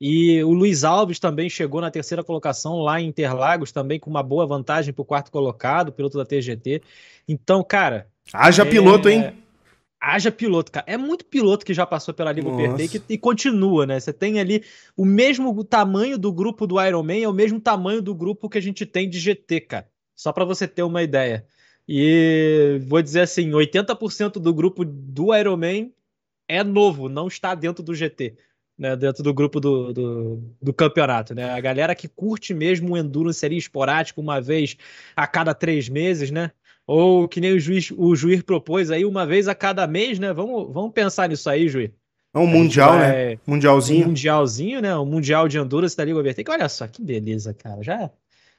E 0.01 0.43
o 0.45 0.53
Luiz 0.53 0.83
Alves 0.83 1.19
também 1.19 1.51
chegou 1.51 1.81
na 1.81 1.91
terceira 1.91 2.25
colocação 2.25 2.81
lá 2.81 3.01
em 3.01 3.09
Interlagos, 3.09 3.71
também 3.71 3.99
com 3.99 4.09
uma 4.09 4.23
boa 4.23 4.47
vantagem 4.47 4.95
para 4.95 5.03
o 5.03 5.05
quarto 5.05 5.31
colocado, 5.31 5.93
piloto 5.93 6.17
da 6.17 6.25
TGT. 6.25 6.83
Então, 7.29 7.63
cara. 7.63 8.07
Haja 8.33 8.63
é... 8.63 8.65
piloto, 8.65 9.09
hein? 9.09 9.35
Haja 10.01 10.33
piloto, 10.33 10.73
cara. 10.73 10.87
É 10.89 10.97
muito 10.97 11.27
piloto 11.27 11.65
que 11.65 11.75
já 11.75 11.85
passou 11.85 12.15
pela 12.15 12.33
Liga 12.33 12.49
Overtake 12.49 13.03
e 13.07 13.19
continua, 13.19 13.85
né? 13.85 14.01
Você 14.01 14.15
tem 14.15 14.41
ali 14.41 14.65
o 14.97 15.05
mesmo 15.05 15.63
tamanho 15.63 16.17
do 16.17 16.33
grupo 16.33 16.67
do 16.67 16.83
Ironman, 16.83 17.23
é 17.23 17.29
o 17.29 17.35
mesmo 17.35 17.61
tamanho 17.61 18.01
do 18.01 18.15
grupo 18.15 18.49
que 18.49 18.57
a 18.57 18.63
gente 18.63 18.87
tem 18.87 19.11
de 19.11 19.19
GT, 19.19 19.61
cara. 19.61 19.89
Só 20.17 20.33
para 20.33 20.47
você 20.47 20.67
ter 20.67 20.83
uma 20.83 21.03
ideia. 21.03 21.47
E 21.87 22.81
vou 22.87 23.03
dizer 23.03 23.23
assim, 23.23 23.51
80% 23.51 24.35
do 24.35 24.55
grupo 24.55 24.85
do 24.85 25.35
Ironman 25.35 25.93
é 26.49 26.65
novo, 26.65 27.09
não 27.09 27.29
está 27.29 27.55
dentro 27.55 27.83
do 27.83 27.95
GT. 27.95 28.37
Né, 28.79 28.97
dentro 28.97 29.23
do 29.23 29.35
grupo 29.35 29.61
do, 29.61 29.93
do, 29.93 30.55
do, 30.63 30.73
campeonato. 30.73 31.35
Né? 31.35 31.51
A 31.51 31.61
galera 31.61 31.95
que 31.95 32.09
curte 32.09 32.55
mesmo 32.55 32.95
o 32.95 32.97
Endurance 32.97 33.39
seria 33.39 33.59
esporádico 33.59 34.23
uma 34.23 34.41
vez 34.41 34.75
a 35.15 35.27
cada 35.27 35.53
três 35.53 35.87
meses, 35.87 36.31
né? 36.31 36.51
Ou 36.93 37.29
que 37.29 37.41
nem 37.41 37.53
o 37.53 37.61
juiz, 37.61 37.93
o 37.97 38.17
juiz 38.17 38.43
propôs 38.43 38.91
aí 38.91 39.05
uma 39.05 39.25
vez 39.25 39.47
a 39.47 39.55
cada 39.55 39.87
mês, 39.87 40.19
né? 40.19 40.33
Vamos, 40.33 40.75
vamos 40.75 40.91
pensar 40.93 41.29
nisso 41.29 41.49
aí, 41.49 41.69
juiz. 41.69 41.93
É 42.35 42.39
um 42.41 42.49
mundial, 42.49 42.99
vai... 42.99 43.13
né? 43.13 43.39
Mundialzinho. 43.47 44.07
Um 44.07 44.09
mundialzinho, 44.09 44.83
né? 44.83 44.97
Um 44.97 45.07
mundial 45.07 45.47
de 45.47 45.57
Endurance 45.57 45.97
da 45.97 46.05
Liga 46.05 46.19
Overtake. 46.19 46.51
Olha 46.51 46.69
só, 46.69 46.89
que 46.89 47.01
beleza, 47.01 47.55
cara. 47.55 47.81
Já, 47.81 48.11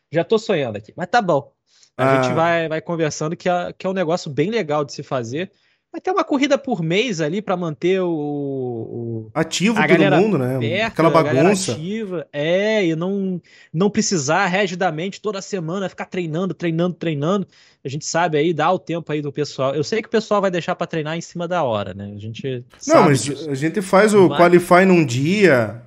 já 0.10 0.24
tô 0.24 0.40
sonhando 0.40 0.78
aqui. 0.78 0.94
Mas 0.96 1.08
tá 1.08 1.22
bom. 1.22 1.52
A 1.98 2.10
ah. 2.10 2.24
gente 2.24 2.34
vai, 2.34 2.70
vai 2.70 2.80
conversando 2.80 3.36
que 3.36 3.50
é, 3.50 3.74
que 3.78 3.86
é 3.86 3.90
um 3.90 3.94
negócio 3.94 4.32
bem 4.32 4.50
legal 4.50 4.86
de 4.86 4.94
se 4.94 5.04
fazer. 5.04 5.52
Vai 5.92 6.00
ter 6.00 6.12
uma 6.12 6.24
corrida 6.24 6.58
por 6.58 6.82
mês 6.82 7.20
ali 7.20 7.42
para 7.42 7.58
manter 7.58 8.00
o, 8.00 8.10
o, 8.10 9.32
ativo 9.34 9.78
a 9.78 9.86
todo 9.86 10.22
mundo, 10.22 10.38
né? 10.38 10.58
Perto, 10.58 10.94
Aquela 10.94 11.10
bagunça. 11.10 11.74
Ativa, 11.74 12.26
é, 12.32 12.86
e 12.86 12.96
não 12.96 13.42
não 13.74 13.90
precisar 13.90 14.46
rigidamente 14.46 15.20
toda 15.20 15.42
semana 15.42 15.90
ficar 15.90 16.06
treinando, 16.06 16.54
treinando, 16.54 16.96
treinando. 16.96 17.46
A 17.84 17.90
gente 17.90 18.06
sabe 18.06 18.38
aí, 18.38 18.54
dá 18.54 18.72
o 18.72 18.78
tempo 18.78 19.12
aí 19.12 19.22
do 19.22 19.32
pessoal. 19.32 19.74
Eu 19.74 19.84
sei 19.84 20.02
que 20.02 20.08
o 20.08 20.12
pessoal 20.12 20.42
vai 20.42 20.52
deixar 20.52 20.76
para 20.76 20.88
treinar 20.88 21.18
em 21.18 21.22
cima 21.22 21.48
da 21.48 21.64
hora, 21.64 21.94
né? 21.94 22.14
A 22.16 22.20
gente 22.20 22.64
Não, 22.88 23.06
mas 23.06 23.24
disso. 23.24 23.50
a 23.50 23.56
gente 23.56 23.82
faz 23.82 24.14
o 24.14 24.30
mas... 24.30 24.38
qualify 24.38 24.86
num 24.86 25.04
dia, 25.04 25.82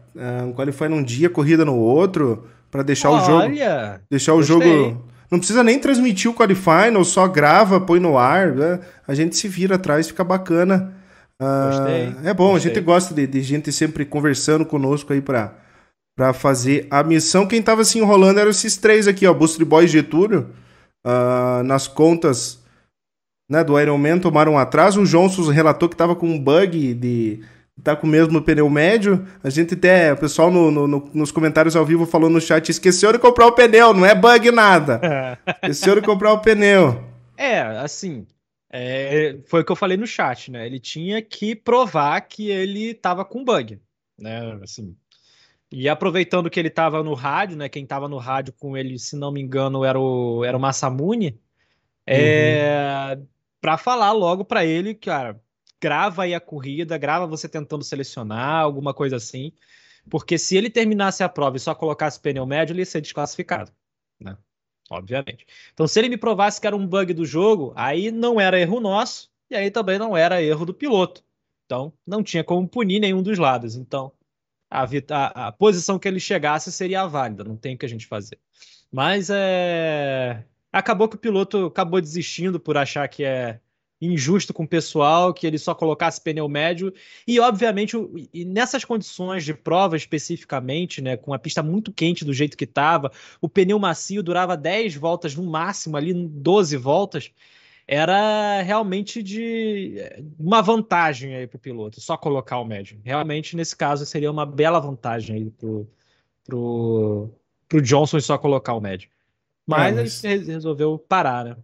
um 0.45 0.53
qualify 0.53 0.89
num 0.89 1.03
dia, 1.03 1.31
corrida 1.31 1.65
no 1.65 1.77
outro, 1.77 2.47
para 2.71 2.83
deixar 2.83 3.11
Olha, 3.11 3.23
o 3.23 3.27
jogo 3.27 3.55
deixar 4.11 4.35
o 4.35 4.43
jogo 4.43 5.05
não 5.31 5.39
precisa 5.39 5.65
nem 5.65 5.79
transmitir 5.79 6.31
o 6.31 6.35
Qualify, 6.35 6.95
ou 6.97 7.05
só 7.05 7.27
grava, 7.27 7.81
põe 7.81 7.99
no 7.99 8.17
ar. 8.17 8.53
Né? 8.53 8.81
A 9.07 9.15
gente 9.15 9.37
se 9.37 9.49
vira 9.49 9.75
atrás, 9.75 10.07
fica 10.07 10.23
bacana. 10.23 10.95
Uh, 11.43 12.27
é 12.27 12.33
bom, 12.33 12.53
Gostei. 12.53 12.71
a 12.71 12.75
gente 12.75 12.85
gosta 12.85 13.13
de, 13.13 13.27
de, 13.27 13.43
gente 13.43 13.73
sempre 13.73 14.05
conversando 14.05 14.65
conosco 14.65 15.13
aí 15.13 15.21
pra, 15.21 15.53
pra 16.17 16.33
fazer 16.33 16.87
a 16.91 17.03
missão. 17.03 17.47
Quem 17.47 17.61
tava 17.61 17.85
se 17.85 17.99
enrolando 17.99 18.39
eram 18.39 18.51
esses 18.51 18.77
três 18.77 19.09
aqui, 19.09 19.27
ó. 19.27 19.35
Booster 19.35 19.67
Boy 19.67 19.85
e 19.85 19.89
Getúlio. 19.89 20.51
Uh, 21.07 21.63
nas 21.65 21.87
contas 21.87 22.63
né, 23.49 23.63
do 23.63 23.79
Iron 23.79 23.99
Man 23.99 24.19
tomaram 24.19 24.59
atraso. 24.59 25.03
O 25.03 25.07
Johnson 25.07 25.51
relatou 25.51 25.89
que 25.89 25.97
tava 25.97 26.17
com 26.17 26.27
um 26.27 26.39
bug 26.39 26.95
de 26.95 27.45
tá 27.83 27.97
com 27.97 28.07
o 28.07 28.11
mesmo 28.11 28.41
pneu 28.41 28.69
médio. 28.71 29.27
A 29.43 29.51
gente 29.51 29.75
até, 29.75 30.13
o 30.13 30.17
pessoal 30.17 30.51
no, 30.51 30.71
no, 30.71 30.87
no, 30.87 31.11
nos 31.13 31.33
comentários 31.33 31.75
ao 31.77 31.85
vivo 31.85 32.07
falou 32.07 32.31
no 32.31 32.41
chat, 32.41 32.69
esqueceu 32.69 33.13
de 33.13 33.19
comprar 33.19 33.47
o 33.47 33.53
pneu, 33.53 33.93
não 33.93 34.07
é 34.07 34.15
bug 34.15 34.51
nada. 34.51 35.39
esqueceu 35.63 35.95
de 35.95 36.03
comprar 36.03 36.33
o 36.33 36.41
pneu. 36.41 37.05
É, 37.37 37.61
assim, 37.61 38.27
é, 38.73 39.39
foi 39.47 39.61
o 39.61 39.65
que 39.65 39.73
eu 39.73 39.77
falei 39.77 39.97
no 39.97 40.07
chat, 40.07 40.51
né? 40.51 40.67
Ele 40.67 40.79
tinha 40.79 41.21
que 41.21 41.55
provar 41.55 42.21
que 42.23 42.49
ele 42.49 42.95
tava 42.95 43.25
com 43.25 43.45
bug, 43.45 43.81
né? 44.19 44.59
Assim, 44.63 44.97
e 45.75 45.89
aproveitando 45.89 46.49
que 46.49 46.61
ele 46.61 46.71
tava 46.71 47.03
no 47.03 47.15
rádio, 47.15 47.57
né? 47.57 47.69
Quem 47.69 47.85
tava 47.85 48.09
no 48.09 48.17
rádio 48.17 48.53
com 48.53 48.77
ele, 48.77 48.97
se 48.97 49.17
não 49.17 49.33
me 49.33 49.41
engano, 49.41 49.85
era 49.85 49.99
o, 49.99 50.45
era 50.45 50.57
o 50.57 50.61
Massamune. 50.61 51.41
É, 52.07 53.17
uhum. 53.19 53.27
para 53.61 53.77
falar 53.77 54.13
logo 54.13 54.45
para 54.45 54.65
ele, 54.65 54.95
cara, 54.95 55.41
grava 55.81 56.23
aí 56.23 56.35
a 56.35 56.41
corrida, 56.41 56.97
grava 56.97 57.27
você 57.27 57.49
tentando 57.49 57.83
selecionar, 57.83 58.61
alguma 58.61 58.95
coisa 58.95 59.17
assim. 59.17 59.53
Porque 60.09 60.39
se 60.39 60.57
ele 60.57 60.71
terminasse 60.71 61.25
a 61.25 61.29
prova 61.29 61.57
e 61.57 61.61
só 61.61 61.75
colocasse 61.75 62.21
pneu 62.21 62.47
médio, 62.47 62.73
ele 62.73 62.83
ia 62.83 62.87
ser 62.87 63.01
desclassificado, 63.01 63.73
né? 64.21 64.37
Obviamente. 64.91 65.45
Então, 65.73 65.89
se 65.89 65.99
ele 65.99 66.09
me 66.09 66.17
provasse 66.17 66.61
que 66.61 66.69
era 66.69 66.77
um 66.77 66.87
bug 66.87 67.13
do 67.15 67.25
jogo, 67.25 67.73
aí 67.75 68.13
não 68.13 68.41
era 68.41 68.61
erro 68.61 68.79
nosso, 68.79 69.29
e 69.51 69.57
aí 69.57 69.73
também 69.73 69.99
não 69.99 70.17
era 70.17 70.41
erro 70.41 70.67
do 70.67 70.75
piloto. 70.75 71.25
Então, 71.65 71.93
não 72.07 72.23
tinha 72.23 72.45
como 72.45 72.69
punir 72.69 73.01
nenhum 73.01 73.23
dos 73.23 73.39
lados. 73.39 73.75
Então, 73.75 74.13
a, 74.71 74.85
a, 75.11 75.49
a 75.49 75.53
posição 75.53 75.99
que 75.99 76.09
ele 76.09 76.21
chegasse 76.21 76.73
seria 76.73 77.07
válida, 77.07 77.45
não 77.45 77.57
tem 77.57 77.75
o 77.75 77.79
que 77.79 77.87
a 77.87 77.89
gente 77.89 78.07
fazer. 78.07 78.39
Mas 78.91 79.29
é. 79.31 80.45
Acabou 80.73 81.09
que 81.09 81.17
o 81.17 81.19
piloto 81.19 81.67
acabou 81.67 82.01
desistindo 82.01 82.59
por 82.59 82.77
achar 82.77 83.09
que 83.09 83.25
é 83.25 83.61
injusto 84.01 84.53
com 84.53 84.65
o 84.65 84.69
pessoal, 84.69 85.33
que 85.33 85.47
ele 85.47 85.59
só 85.59 85.75
colocasse 85.75 86.21
pneu 86.21 86.49
médio. 86.49 86.93
E, 87.27 87.41
obviamente, 87.41 87.97
e 88.33 88.45
nessas 88.45 88.85
condições 88.85 89.45
de 89.45 89.55
prova 89.55 89.97
especificamente, 89.97 91.01
né, 91.01 91.17
com 91.17 91.33
a 91.33 91.39
pista 91.39 91.63
muito 91.63 91.93
quente 91.93 92.25
do 92.25 92.33
jeito 92.33 92.57
que 92.57 92.65
estava, 92.65 93.11
o 93.41 93.49
pneu 93.49 93.79
macio 93.79 94.23
durava 94.23 94.57
10 94.57 94.97
voltas 94.97 95.35
no 95.35 95.45
máximo, 95.45 95.97
ali 95.97 96.13
12 96.13 96.77
voltas. 96.77 97.31
Era 97.87 98.63
realmente 98.63 99.23
de 99.23 99.97
uma 100.39 100.63
vantagem 100.63 101.35
aí 101.35 101.47
para 101.47 101.57
o 101.57 101.61
piloto, 101.61 102.01
só 102.01 102.17
colocar 102.17 102.59
o 102.59 102.65
médio. 102.65 102.99
Realmente, 103.05 103.57
nesse 103.57 103.77
caso, 103.77 104.07
seria 104.07 104.31
uma 104.31 104.47
bela 104.47 104.81
vantagem 104.81 105.37
aí 105.37 105.51
pro, 105.51 105.87
pro, 106.47 107.31
pro 107.69 107.83
Johnson 107.83 108.21
só 108.21 108.39
colocar 108.39 108.73
o 108.73 108.81
médio. 108.81 109.11
Mas, 109.67 109.97
é, 109.97 110.01
mas... 110.01 110.25
ele 110.25 110.53
resolveu 110.53 110.99
parar, 110.99 111.45
né? 111.45 111.57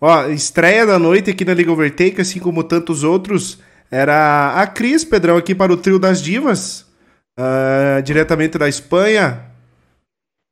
Ó, 0.00 0.26
estreia 0.28 0.86
da 0.86 0.98
noite 0.98 1.30
aqui 1.30 1.44
na 1.44 1.54
Liga 1.54 1.70
Overtake, 1.70 2.20
assim 2.20 2.40
como 2.40 2.64
tantos 2.64 3.04
outros, 3.04 3.58
era 3.90 4.60
a 4.60 4.66
Cris 4.66 5.04
Pedrão 5.04 5.36
aqui 5.36 5.54
para 5.54 5.72
o 5.72 5.76
trio 5.76 5.98
das 5.98 6.22
divas, 6.22 6.86
uh, 7.38 8.02
diretamente 8.02 8.56
da 8.56 8.68
Espanha. 8.68 9.49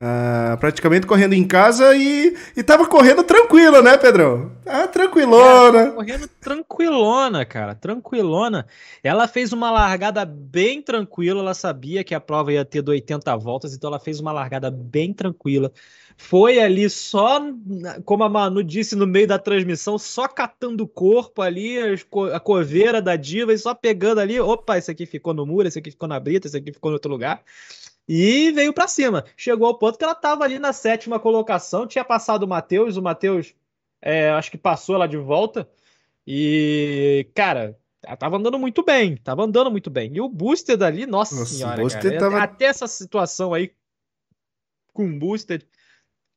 Uh, 0.01 0.57
praticamente 0.59 1.09
correndo 1.09 1.33
em 1.33 1.45
casa 1.45 1.97
e, 1.97 2.37
e 2.57 2.63
tava 2.63 2.87
correndo 2.87 3.25
tranquila, 3.25 3.83
né, 3.83 3.99
Pedrão? 3.99 4.53
Ah, 4.65 4.87
tranquilona. 4.87 5.81
É, 5.81 5.91
correndo 5.91 6.29
tranquilona, 6.41 7.45
cara, 7.45 7.75
tranquilona. 7.75 8.65
Ela 9.03 9.27
fez 9.27 9.53
uma 9.53 9.73
largada 9.73 10.25
bem 10.25 10.81
tranquila, 10.81 11.41
ela 11.41 11.53
sabia 11.53 12.05
que 12.05 12.15
a 12.15 12.21
prova 12.21 12.53
ia 12.53 12.65
ter 12.65 12.89
80 12.89 13.37
voltas, 13.39 13.75
então 13.75 13.89
ela 13.89 13.99
fez 13.99 14.21
uma 14.21 14.31
largada 14.31 14.71
bem 14.71 15.13
tranquila 15.13 15.73
foi 16.21 16.59
ali 16.59 16.91
só, 16.91 17.41
como 18.05 18.25
a 18.25 18.29
Manu 18.29 18.63
disse 18.63 18.97
no 18.97 19.07
meio 19.07 19.29
da 19.29 19.39
transmissão, 19.39 19.97
só 19.97 20.27
catando 20.27 20.83
o 20.83 20.89
corpo 20.89 21.41
ali, 21.41 21.77
a 22.35 22.41
coveira 22.41 23.01
da 23.01 23.15
diva 23.15 23.53
e 23.53 23.59
só 23.59 23.73
pegando 23.73 24.21
ali. 24.21 24.39
Opa, 24.39 24.77
esse 24.77 24.91
aqui 24.91 25.07
ficou 25.07 25.33
no 25.33 25.47
muro, 25.47 25.69
esse 25.69 25.79
aqui 25.79 25.93
ficou 25.93 26.09
na 26.09 26.19
brita, 26.19 26.49
esse 26.49 26.57
aqui 26.57 26.73
ficou 26.73 26.91
em 26.91 26.95
outro 26.95 27.11
lugar. 27.11 27.41
E 28.09 28.51
veio 28.53 28.73
para 28.73 28.89
cima. 28.89 29.25
Chegou 29.37 29.67
ao 29.67 29.79
ponto 29.79 29.99
que 29.99 30.05
ela 30.05 30.15
estava 30.15 30.45
ali 30.45 30.59
na 30.59 30.73
sétima 30.73 31.21
colocação, 31.21 31.87
tinha 31.87 32.05
passado 32.05 32.45
o 32.45 32.49
Matheus, 32.49 32.97
o 32.97 33.03
Matheus 33.03 33.55
é, 34.01 34.31
acho 34.31 34.51
que 34.51 34.59
passou 34.59 34.95
ela 34.95 35.07
de 35.07 35.17
volta. 35.17 35.69
E, 36.27 37.29
cara, 37.35 37.79
ela 38.03 38.17
tava 38.17 38.37
andando 38.37 38.59
muito 38.59 38.83
bem, 38.83 39.17
tava 39.17 39.45
andando 39.45 39.71
muito 39.71 39.91
bem. 39.91 40.11
E 40.15 40.21
o 40.21 40.29
Booster 40.29 40.77
dali, 40.77 41.07
nossa, 41.07 41.35
nossa 41.35 41.55
senhora, 41.55 41.89
cara, 41.89 42.19
tava... 42.19 42.43
até 42.43 42.65
essa 42.65 42.87
situação 42.87 43.53
aí 43.53 43.73
com 44.93 45.07
o 45.07 45.19
Booster, 45.19 45.67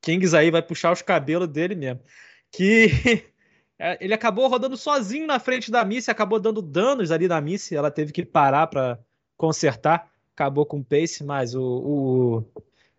Kings 0.02 0.36
aí 0.36 0.52
vai 0.52 0.62
puxar 0.62 0.92
os 0.92 1.02
cabelos 1.02 1.48
dele 1.48 1.76
mesmo. 1.76 2.02
Que 2.52 2.90
É, 3.84 3.98
ele 4.00 4.14
acabou 4.14 4.48
rodando 4.48 4.78
sozinho 4.78 5.26
na 5.26 5.40
frente 5.40 5.72
da 5.72 5.84
Missy, 5.84 6.12
acabou 6.12 6.40
dando 6.40 6.62
danos 6.62 7.10
ali 7.10 7.28
na 7.28 7.42
Missy. 7.42 7.76
Ela 7.76 7.90
teve 7.90 8.12
que 8.12 8.24
parar 8.24 8.68
para 8.68 9.00
consertar. 9.36 10.11
Acabou 10.42 10.66
com 10.66 10.80
o 10.80 10.84
pace, 10.84 11.24
mas 11.24 11.54
o, 11.54 11.62
o... 11.62 12.44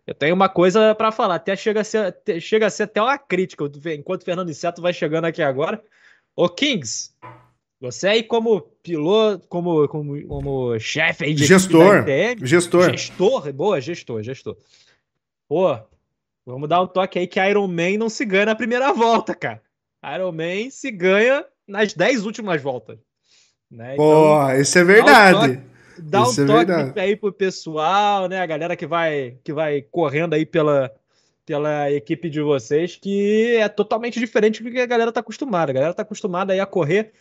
eu 0.07 0.13
tenho 0.13 0.33
uma 0.33 0.47
coisa 0.47 0.95
para 0.95 1.11
falar. 1.11 1.35
Até 1.35 1.57
chega 1.57 1.81
a, 1.81 1.83
ser, 1.83 2.15
chega 2.39 2.67
a 2.67 2.69
ser 2.69 2.83
até 2.83 3.01
uma 3.01 3.17
crítica. 3.17 3.65
Enquanto 3.93 4.21
o 4.21 4.25
Fernando 4.25 4.49
Inseto 4.49 4.81
vai 4.81 4.93
chegando 4.93 5.25
aqui 5.25 5.41
agora. 5.41 5.83
Ô 6.37 6.47
Kings, 6.47 7.11
você 7.81 8.07
aí 8.07 8.23
como 8.23 8.61
piloto, 8.81 9.45
como, 9.49 9.85
como, 9.89 10.25
como 10.25 10.79
chefe 10.79 11.25
aí 11.25 11.33
de 11.33 11.45
gestor, 11.45 11.97
ITM, 12.07 12.45
gestor, 12.45 12.91
gestor, 12.91 13.51
boa, 13.51 13.81
gestor, 13.81 14.23
gestor. 14.23 14.55
Pô, 15.49 15.77
vamos 16.45 16.69
dar 16.69 16.81
um 16.81 16.87
toque 16.87 17.19
aí 17.19 17.27
que 17.27 17.45
Iron 17.45 17.67
Man 17.67 17.97
não 17.99 18.07
se 18.07 18.23
ganha 18.23 18.45
na 18.45 18.55
primeira 18.55 18.93
volta, 18.93 19.35
cara. 19.35 19.61
Iron 20.15 20.31
Man 20.31 20.69
se 20.71 20.89
ganha 20.91 21.45
nas 21.67 21.93
10 21.93 22.25
últimas 22.25 22.61
voltas. 22.61 22.97
Né? 23.69 23.95
Então, 23.95 24.05
Pô, 24.05 24.49
isso 24.53 24.79
é 24.79 24.83
verdade. 24.85 25.72
Dá 25.97 26.23
um 26.23 26.27
um 26.27 26.59
é 26.59 26.65
toque 26.65 26.99
aí 26.99 27.15
pro 27.15 27.31
pessoal, 27.31 28.27
né? 28.27 28.41
A 28.41 28.45
galera 28.45 28.75
que 28.75 28.85
vai, 28.85 29.37
que 29.43 29.53
vai 29.53 29.81
correndo 29.81 30.33
aí 30.33 30.45
pela, 30.45 30.91
pela 31.45 31.91
equipe 31.91 32.29
de 32.29 32.41
vocês, 32.41 32.95
que 32.95 33.55
é 33.57 33.67
totalmente 33.69 34.19
diferente 34.19 34.63
do 34.63 34.71
que 34.71 34.79
a 34.79 34.85
galera 34.85 35.11
tá 35.11 35.19
acostumada. 35.19 35.71
A 35.71 35.75
galera 35.75 35.93
tá 35.93 36.01
acostumada 36.01 36.53
aí 36.53 36.59
a 36.59 36.65
correr 36.65 37.11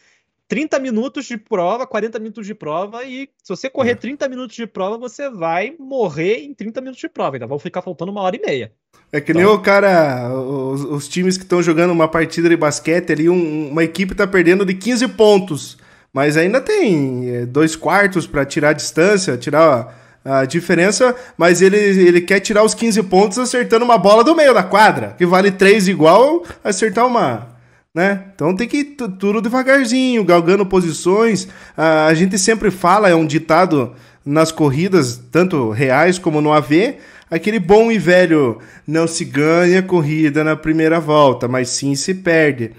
30 0.49 0.79
minutos 0.81 1.25
de 1.25 1.39
prova, 1.39 1.87
40 1.87 2.19
minutos 2.19 2.47
de 2.47 2.55
prova, 2.55 3.05
e 3.05 3.29
se 3.43 3.49
você 3.49 3.71
correr 3.71 3.93
é. 3.93 3.95
30 3.95 4.29
minutos 4.29 4.55
de 4.55 4.67
prova, 4.67 4.99
você 4.99 5.31
vai 5.31 5.75
morrer 5.79 6.45
em 6.45 6.53
30 6.53 6.81
minutos 6.83 7.01
de 7.01 7.09
prova. 7.09 7.37
Então 7.37 7.49
vão 7.49 7.59
ficar 7.59 7.81
faltando 7.81 8.13
uma 8.13 8.21
hora 8.21 8.37
e 8.37 8.41
meia. 8.41 8.73
É 9.11 9.21
que 9.21 9.33
nem 9.33 9.43
então... 9.43 9.55
o 9.55 9.61
cara, 9.61 10.31
os, 10.35 10.85
os 10.85 11.09
times 11.09 11.39
que 11.39 11.45
estão 11.45 11.63
jogando 11.63 11.91
uma 11.91 12.07
partida 12.07 12.49
de 12.49 12.57
basquete 12.57 13.13
ali, 13.13 13.29
um, 13.29 13.71
uma 13.71 13.83
equipe 13.83 14.15
tá 14.15 14.27
perdendo 14.27 14.65
de 14.65 14.75
15 14.75 15.09
pontos, 15.09 15.79
mas 16.13 16.37
ainda 16.37 16.61
tem 16.61 17.29
é, 17.29 17.47
dois 17.47 17.75
quartos 17.75 18.27
para 18.27 18.45
tirar 18.45 18.71
a 18.71 18.75
distância, 18.75 19.37
tirar 19.37 20.21
a, 20.25 20.45
diferença, 20.45 21.15
mas 21.37 21.63
ele, 21.63 21.77
ele 21.77 22.21
quer 22.21 22.41
tirar 22.41 22.63
os 22.63 22.75
15 22.75 23.03
pontos 23.05 23.39
acertando 23.39 23.85
uma 23.85 23.99
bola 23.99 24.23
do 24.23 24.35
meio 24.35 24.55
da 24.55 24.63
quadra, 24.63 25.15
que 25.17 25.27
vale 25.27 25.51
3 25.51 25.89
igual 25.89 26.45
acertar 26.63 27.07
uma, 27.07 27.49
né? 27.95 28.25
Então 28.35 28.55
tem 28.55 28.69
que 28.69 28.79
ir 28.79 28.85
tudo 29.19 29.41
devagarzinho, 29.41 30.25
galgando 30.25 30.65
posições. 30.65 31.49
a 31.77 32.15
gente 32.15 32.39
sempre 32.39 32.71
fala, 32.71 33.09
é 33.09 33.15
um 33.15 33.27
ditado 33.27 33.95
nas 34.25 34.53
corridas, 34.53 35.21
tanto 35.31 35.71
reais 35.71 36.19
como 36.19 36.41
no 36.41 36.53
AV, 36.53 36.99
Aquele 37.33 37.59
bom 37.59 37.91
e 37.91 37.97
velho 37.99 38.59
não 38.87 39.07
se 39.07 39.25
ganha 39.25 39.83
corrida 39.83 40.45
na 40.45 40.55
primeira 40.55 41.01
volta, 41.01 41.49
mas 41.49 41.71
sim 41.71 41.95
se 41.95 42.13
perde. 42.13 42.73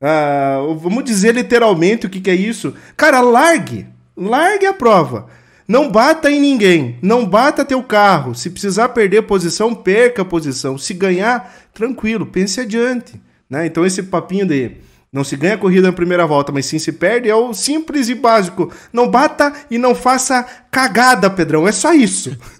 Ah, 0.00 0.58
vamos 0.78 1.04
dizer 1.04 1.34
literalmente 1.34 2.06
o 2.06 2.10
que, 2.10 2.20
que 2.20 2.30
é 2.30 2.34
isso? 2.34 2.74
Cara, 2.96 3.20
largue! 3.20 3.86
Largue 4.16 4.66
a 4.66 4.74
prova. 4.74 5.28
Não 5.66 5.90
bata 5.90 6.30
em 6.30 6.40
ninguém. 6.40 6.98
Não 7.02 7.26
bata 7.26 7.64
teu 7.64 7.82
carro. 7.82 8.34
Se 8.34 8.50
precisar 8.50 8.88
perder 8.90 9.22
posição, 9.22 9.74
perca 9.74 10.22
a 10.22 10.24
posição. 10.24 10.78
Se 10.78 10.94
ganhar, 10.94 11.68
tranquilo, 11.74 12.26
pense 12.26 12.60
adiante. 12.60 13.20
Né? 13.48 13.66
Então 13.66 13.84
esse 13.84 14.02
papinho 14.02 14.46
de 14.46 14.76
não 15.12 15.24
se 15.24 15.36
ganha 15.36 15.56
corrida 15.56 15.88
na 15.88 15.92
primeira 15.92 16.26
volta, 16.26 16.52
mas 16.52 16.66
sim 16.66 16.78
se 16.78 16.92
perde 16.92 17.30
é 17.30 17.34
o 17.34 17.54
simples 17.54 18.08
e 18.08 18.14
básico. 18.14 18.72
Não 18.92 19.10
bata 19.10 19.52
e 19.70 19.78
não 19.78 19.94
faça 19.94 20.42
cagada, 20.70 21.30
Pedrão. 21.30 21.66
É 21.66 21.72
só 21.72 21.92
isso. 21.92 22.36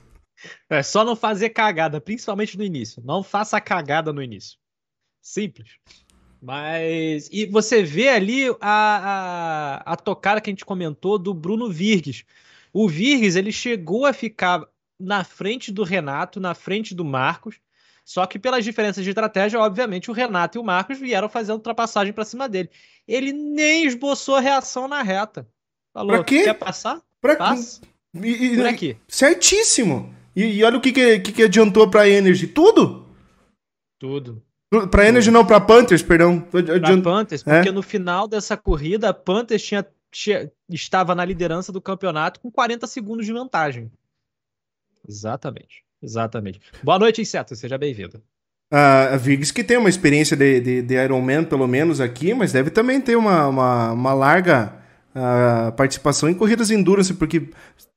É 0.71 0.83
só 0.83 1.03
não 1.03 1.17
fazer 1.17 1.49
cagada, 1.49 1.99
principalmente 1.99 2.59
no 2.59 2.63
início. 2.63 3.03
Não 3.03 3.23
faça 3.23 3.59
cagada 3.59 4.13
no 4.13 4.23
início. 4.23 4.59
Simples. 5.23 5.71
Mas. 6.41 7.29
E 7.33 7.47
você 7.47 7.83
vê 7.83 8.09
ali 8.09 8.49
a, 8.61 9.83
a, 9.87 9.93
a 9.93 9.97
tocada 9.97 10.41
que 10.41 10.51
a 10.51 10.53
gente 10.53 10.65
comentou 10.65 11.19
do 11.19 11.35
Bruno 11.35 11.71
Virgues. 11.71 12.25
O 12.73 12.89
Virgues 12.89 13.37
ele 13.37 13.51
chegou 13.51 14.07
a 14.07 14.13
ficar 14.13 14.65
na 14.99 15.25
frente 15.25 15.73
do 15.73 15.83
Renato, 15.83 16.41
na 16.41 16.55
frente 16.55 16.95
do 16.95 17.05
Marcos. 17.05 17.57
Só 18.05 18.25
que 18.25 18.39
pelas 18.39 18.65
diferenças 18.65 19.05
de 19.05 19.11
estratégia, 19.11 19.61
obviamente, 19.61 20.11
o 20.11 20.15
Renato 20.15 20.57
e 20.57 20.61
o 20.61 20.65
Marcos 20.65 20.99
vieram 20.99 21.29
fazendo 21.29 21.57
ultrapassagem 21.57 22.13
para 22.13 22.25
cima 22.25 22.49
dele. 22.49 22.71
Ele 23.07 23.33
nem 23.33 23.85
esboçou 23.85 24.37
a 24.37 24.41
reação 24.41 24.89
na 24.89 25.03
reta. 25.03 25.47
Falou: 25.93 26.13
pra 26.13 26.25
quê? 26.25 26.45
quer 26.45 26.55
passar? 26.55 27.03
Pra 27.21 27.37
Passa. 27.37 27.83
E, 28.15 28.29
e, 28.29 28.57
Por 28.57 28.67
aqui. 28.67 28.97
Certíssimo. 29.07 30.15
E, 30.35 30.45
e 30.45 30.65
olha 30.65 30.79
o 30.79 30.81
que, 30.81 30.93
que, 30.93 31.21
que 31.21 31.43
adiantou 31.43 31.91
pra 31.91 32.09
Energy. 32.09 32.47
Tudo! 32.47 33.07
Tudo. 33.99 34.43
Pra 34.91 35.09
Energy 35.09 35.31
não, 35.31 35.47
pra 35.47 35.61
Panthers, 35.61 36.03
perdão. 36.03 36.41
Pra 36.41 36.63
Panthers, 37.03 37.43
porque 37.43 37.69
é? 37.71 37.73
no 37.73 37.83
final 37.83 38.29
dessa 38.29 38.57
corrida, 38.57 39.09
a 39.09 39.15
Panthers 39.15 39.63
tinha, 39.63 39.87
tinha, 40.11 40.51
estava 40.69 41.15
na 41.15 41.25
liderança 41.25 41.73
do 41.73 41.81
campeonato 41.81 42.39
com 42.41 42.51
40 42.51 42.87
segundos 42.87 43.25
de 43.25 43.33
vantagem. 43.33 43.91
Exatamente. 45.09 45.83
Exatamente. 46.03 46.61
Boa 46.83 46.99
noite, 46.99 47.21
Inseto. 47.21 47.57
Seja 47.57 47.79
bem-vindo. 47.79 48.23
a 48.71 49.17
Viggs 49.17 49.53
que 49.53 49.65
tem 49.65 49.79
uma 49.79 49.89
experiência 49.89 50.37
de, 50.37 50.61
de, 50.61 50.83
de 50.83 50.95
Iron 50.95 51.21
Man, 51.21 51.45
pelo 51.45 51.67
menos 51.67 52.01
aqui, 52.01 52.35
mas 52.35 52.53
deve 52.53 52.71
também 52.71 53.01
ter 53.01 53.17
uma, 53.17 53.49
uma, 53.49 53.93
uma 53.93 54.13
larga 54.13 54.75
uh, 55.15 55.73
participação 55.73 56.29
em 56.29 56.35
corridas 56.35 56.71
endurance, 56.71 57.15
porque 57.15 57.49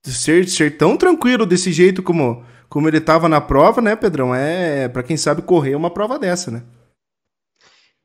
ser, 0.04 0.48
ser 0.48 0.78
tão 0.78 0.98
tranquilo 0.98 1.46
desse 1.46 1.72
jeito 1.72 2.02
como, 2.02 2.44
como 2.72 2.88
ele 2.88 3.00
estava 3.00 3.28
na 3.28 3.42
prova, 3.42 3.82
né, 3.82 3.98
Pedrão? 3.98 4.34
É, 4.34 4.88
para 4.88 5.04
quem 5.04 5.18
sabe 5.18 5.42
correr 5.42 5.76
uma 5.76 5.92
prova 5.94 6.18
dessa, 6.18 6.50
né? 6.50 6.64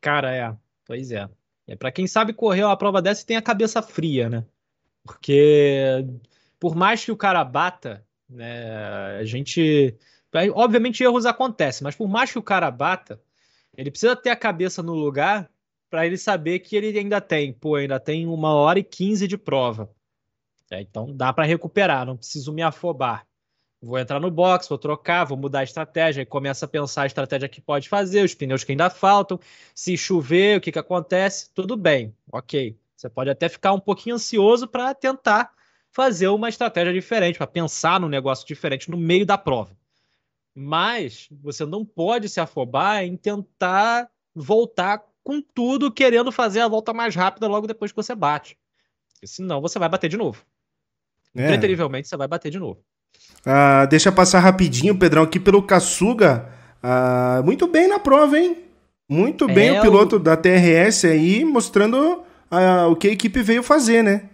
Cara, 0.00 0.34
é. 0.34 0.52
Pois 0.84 1.12
é. 1.12 1.28
É 1.68 1.76
para 1.76 1.92
quem 1.92 2.04
sabe 2.08 2.32
correr 2.32 2.64
uma 2.64 2.76
prova 2.76 3.00
dessa 3.00 3.22
e 3.22 3.26
tem 3.26 3.36
a 3.36 3.42
cabeça 3.42 3.80
fria, 3.80 4.28
né? 4.28 4.44
Porque 5.04 6.04
por 6.58 6.74
mais 6.74 7.04
que 7.04 7.12
o 7.12 7.16
cara 7.16 7.44
bata, 7.44 8.04
né, 8.28 9.18
a 9.20 9.24
gente 9.24 9.96
obviamente 10.52 11.00
erros 11.00 11.26
acontecem, 11.26 11.84
mas 11.84 11.94
por 11.94 12.08
mais 12.08 12.32
que 12.32 12.38
o 12.38 12.42
cara 12.42 12.68
bata, 12.68 13.20
ele 13.76 13.90
precisa 13.90 14.16
ter 14.16 14.30
a 14.30 14.36
cabeça 14.36 14.82
no 14.82 14.94
lugar 14.94 15.48
para 15.88 16.04
ele 16.04 16.18
saber 16.18 16.58
que 16.58 16.74
ele 16.74 16.98
ainda 16.98 17.20
tem, 17.20 17.52
pô, 17.52 17.76
ainda 17.76 18.00
tem 18.00 18.26
uma 18.26 18.52
hora 18.52 18.80
e 18.80 18.84
quinze 18.84 19.28
de 19.28 19.38
prova. 19.38 19.88
É, 20.68 20.80
então 20.80 21.14
dá 21.14 21.32
para 21.32 21.44
recuperar, 21.44 22.04
não 22.04 22.16
preciso 22.16 22.52
me 22.52 22.62
afobar. 22.62 23.24
Vou 23.80 23.98
entrar 23.98 24.18
no 24.18 24.30
box, 24.30 24.68
vou 24.68 24.78
trocar, 24.78 25.24
vou 25.24 25.36
mudar 25.36 25.60
a 25.60 25.64
estratégia, 25.64 26.22
e 26.22 26.26
começa 26.26 26.64
a 26.64 26.68
pensar 26.68 27.02
a 27.02 27.06
estratégia 27.06 27.48
que 27.48 27.60
pode 27.60 27.88
fazer, 27.88 28.24
os 28.24 28.34
pneus 28.34 28.64
que 28.64 28.72
ainda 28.72 28.88
faltam, 28.88 29.38
se 29.74 29.96
chover, 29.96 30.58
o 30.58 30.60
que, 30.60 30.72
que 30.72 30.78
acontece, 30.78 31.50
tudo 31.54 31.76
bem, 31.76 32.14
ok. 32.32 32.76
Você 32.96 33.10
pode 33.10 33.28
até 33.28 33.48
ficar 33.48 33.72
um 33.72 33.80
pouquinho 33.80 34.16
ansioso 34.16 34.66
para 34.66 34.94
tentar 34.94 35.52
fazer 35.90 36.28
uma 36.28 36.48
estratégia 36.48 36.92
diferente, 36.92 37.36
para 37.36 37.46
pensar 37.46 38.00
num 38.00 38.08
negócio 38.08 38.46
diferente 38.46 38.90
no 38.90 38.96
meio 38.96 39.26
da 39.26 39.36
prova. 39.36 39.76
Mas 40.54 41.28
você 41.30 41.66
não 41.66 41.84
pode 41.84 42.28
se 42.28 42.40
afobar 42.40 43.04
em 43.04 43.16
tentar 43.16 44.10
voltar 44.34 45.04
com 45.22 45.42
tudo, 45.42 45.92
querendo 45.92 46.32
fazer 46.32 46.60
a 46.60 46.68
volta 46.68 46.94
mais 46.94 47.14
rápida 47.14 47.46
logo 47.46 47.66
depois 47.66 47.92
que 47.92 47.96
você 47.96 48.14
bate. 48.14 48.56
Porque 49.12 49.26
senão 49.26 49.60
você 49.60 49.78
vai 49.78 49.88
bater 49.88 50.08
de 50.08 50.16
novo. 50.16 50.44
É. 51.34 51.46
Preterivelmente 51.46 52.08
você 52.08 52.16
vai 52.16 52.28
bater 52.28 52.50
de 52.50 52.58
novo. 52.58 52.82
Ah, 53.44 53.86
deixa 53.86 54.10
passar 54.10 54.40
rapidinho, 54.40 54.98
Pedrão, 54.98 55.22
aqui 55.22 55.38
pelo 55.38 55.62
Kaçuga. 55.62 56.48
Ah, 56.82 57.42
muito 57.44 57.66
bem 57.66 57.88
na 57.88 57.98
prova, 57.98 58.38
hein? 58.38 58.64
Muito 59.08 59.48
é, 59.48 59.54
bem 59.54 59.78
o 59.78 59.80
piloto 59.80 60.16
o... 60.16 60.18
da 60.18 60.36
TRS 60.36 61.04
aí, 61.04 61.44
mostrando 61.44 62.24
ah, 62.50 62.88
o 62.88 62.96
que 62.96 63.08
a 63.08 63.12
equipe 63.12 63.40
veio 63.42 63.62
fazer, 63.62 64.02
né? 64.02 64.28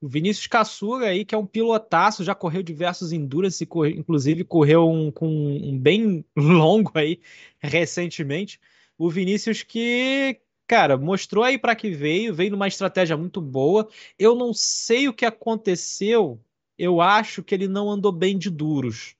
O 0.00 0.08
Vinícius 0.08 0.46
Kaçuga 0.46 1.06
aí, 1.06 1.24
que 1.24 1.34
é 1.34 1.38
um 1.38 1.44
pilotaço, 1.44 2.24
já 2.24 2.34
correu 2.34 2.62
diversos 2.62 3.12
Endurance, 3.12 3.66
corre, 3.66 3.90
inclusive 3.92 4.44
correu 4.44 4.88
um, 4.88 5.10
com 5.10 5.26
um 5.28 5.78
bem 5.78 6.24
longo 6.34 6.90
aí 6.94 7.20
recentemente. 7.58 8.58
O 8.96 9.10
Vinícius 9.10 9.62
que, 9.62 10.38
cara, 10.66 10.96
mostrou 10.96 11.44
aí 11.44 11.58
para 11.58 11.74
que 11.74 11.90
veio, 11.90 12.34
veio 12.34 12.52
numa 12.52 12.68
estratégia 12.68 13.16
muito 13.16 13.40
boa. 13.40 13.88
Eu 14.18 14.34
não 14.34 14.54
sei 14.54 15.08
o 15.08 15.12
que 15.12 15.26
aconteceu. 15.26 16.40
Eu 16.80 17.02
acho 17.02 17.42
que 17.42 17.54
ele 17.54 17.68
não 17.68 17.90
andou 17.90 18.10
bem 18.10 18.38
de 18.38 18.48
duros. 18.48 19.14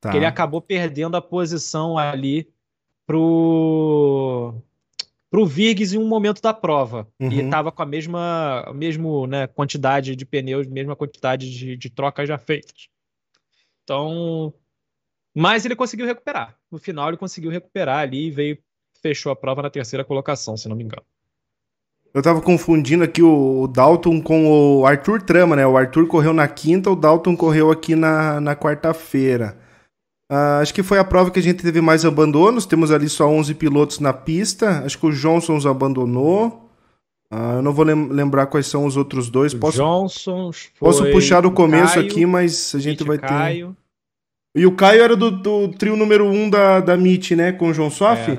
Tá. 0.00 0.10
Que 0.10 0.16
ele 0.16 0.26
acabou 0.26 0.60
perdendo 0.60 1.16
a 1.16 1.20
posição 1.20 1.98
ali 1.98 2.48
pro 3.04 4.54
pro 5.28 5.46
Virgues 5.46 5.92
em 5.92 5.98
um 5.98 6.06
momento 6.06 6.40
da 6.40 6.54
prova. 6.54 7.08
Uhum. 7.18 7.30
E 7.30 7.40
estava 7.40 7.72
com 7.72 7.82
a 7.82 7.86
mesma, 7.86 8.64
a 8.66 8.72
mesma 8.72 9.26
né, 9.26 9.46
quantidade 9.48 10.14
de 10.14 10.24
pneus, 10.24 10.66
mesma 10.66 10.94
quantidade 10.94 11.50
de, 11.50 11.76
de 11.76 11.90
trocas 11.90 12.28
já 12.28 12.38
feitas. 12.38 12.88
Então, 13.82 14.54
mas 15.34 15.64
ele 15.64 15.76
conseguiu 15.76 16.06
recuperar. 16.06 16.56
No 16.70 16.78
final 16.78 17.08
ele 17.08 17.16
conseguiu 17.16 17.50
recuperar 17.50 17.98
ali 17.98 18.26
e 18.26 18.30
veio 18.30 18.58
fechou 19.02 19.32
a 19.32 19.36
prova 19.36 19.62
na 19.62 19.70
terceira 19.70 20.04
colocação, 20.04 20.56
se 20.56 20.68
não 20.68 20.76
me 20.76 20.84
engano. 20.84 21.04
Eu 22.12 22.22
tava 22.22 22.40
confundindo 22.40 23.04
aqui 23.04 23.22
o 23.22 23.68
Dalton 23.68 24.20
com 24.20 24.80
o 24.80 24.86
Arthur 24.86 25.22
Trama, 25.22 25.54
né? 25.54 25.66
O 25.66 25.76
Arthur 25.76 26.06
correu 26.06 26.32
na 26.32 26.48
quinta, 26.48 26.90
o 26.90 26.96
Dalton 26.96 27.36
correu 27.36 27.70
aqui 27.70 27.94
na, 27.94 28.40
na 28.40 28.56
quarta-feira. 28.56 29.56
Uh, 30.30 30.60
acho 30.60 30.72
que 30.74 30.82
foi 30.82 30.98
a 30.98 31.04
prova 31.04 31.30
que 31.30 31.38
a 31.38 31.42
gente 31.42 31.62
teve 31.62 31.80
mais 31.80 32.04
abandonos. 32.04 32.66
Temos 32.66 32.90
ali 32.90 33.08
só 33.08 33.28
11 33.28 33.54
pilotos 33.54 33.98
na 34.00 34.12
pista. 34.12 34.82
Acho 34.84 34.98
que 34.98 35.06
o 35.06 35.12
Johnson 35.12 35.58
abandonou. 35.68 36.70
Uh, 37.32 37.56
eu 37.56 37.62
não 37.62 37.72
vou 37.72 37.84
lem 37.84 38.08
lembrar 38.08 38.46
quais 38.46 38.66
são 38.66 38.86
os 38.86 38.96
outros 38.96 39.28
dois. 39.28 39.54
Posso, 39.54 39.78
Johnson. 39.78 40.50
Posso 40.78 41.08
puxar 41.10 41.40
do 41.42 41.50
começo 41.50 41.94
Caio, 41.94 42.06
aqui, 42.06 42.26
mas 42.26 42.74
a 42.74 42.78
gente 42.80 43.04
vai 43.04 43.18
Caio. 43.18 43.76
ter. 44.54 44.60
E 44.62 44.66
o 44.66 44.74
Caio 44.74 45.02
era 45.02 45.16
do, 45.16 45.30
do 45.30 45.68
trio 45.68 45.96
número 45.96 46.26
um 46.26 46.50
da, 46.50 46.80
da 46.80 46.94
MIT, 46.94 47.36
né? 47.36 47.52
Com 47.52 47.68
o 47.68 47.74
João 47.74 47.90
Soff? 47.90 48.38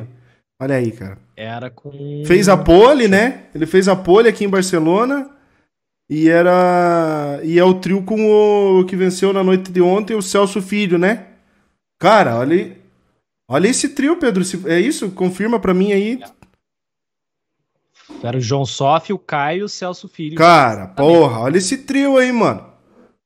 Olha 0.61 0.75
aí, 0.75 0.91
cara. 0.91 1.17
Era 1.41 1.71
com. 1.71 2.23
Fez 2.23 2.47
a 2.47 2.55
pole, 2.55 3.07
né? 3.07 3.45
Ele 3.55 3.65
fez 3.65 3.87
a 3.87 3.95
pole 3.95 4.29
aqui 4.29 4.45
em 4.45 4.49
Barcelona. 4.49 5.27
E 6.07 6.29
era. 6.29 7.39
E 7.43 7.57
é 7.57 7.63
o 7.63 7.73
trio 7.73 8.03
com 8.03 8.79
o 8.79 8.85
que 8.85 8.95
venceu 8.95 9.33
na 9.33 9.43
noite 9.43 9.71
de 9.71 9.81
ontem, 9.81 10.15
o 10.15 10.21
Celso 10.21 10.61
Filho, 10.61 10.99
né? 10.99 11.25
Cara, 11.97 12.37
olha. 12.37 12.77
Olha 13.47 13.67
esse 13.67 13.89
trio, 13.89 14.17
Pedro. 14.17 14.43
É 14.67 14.79
isso? 14.79 15.09
Confirma 15.09 15.59
pra 15.59 15.73
mim 15.73 15.91
aí. 15.91 16.19
Era 18.21 18.37
o 18.37 18.41
João 18.41 18.63
Soff, 18.63 19.11
o 19.11 19.17
Caio 19.17 19.61
e 19.61 19.63
o 19.63 19.69
Celso 19.69 20.07
Filho. 20.07 20.35
Cara, 20.35 20.87
porra, 20.89 21.39
olha 21.39 21.57
esse 21.57 21.79
trio 21.79 22.17
aí, 22.17 22.31
mano. 22.31 22.65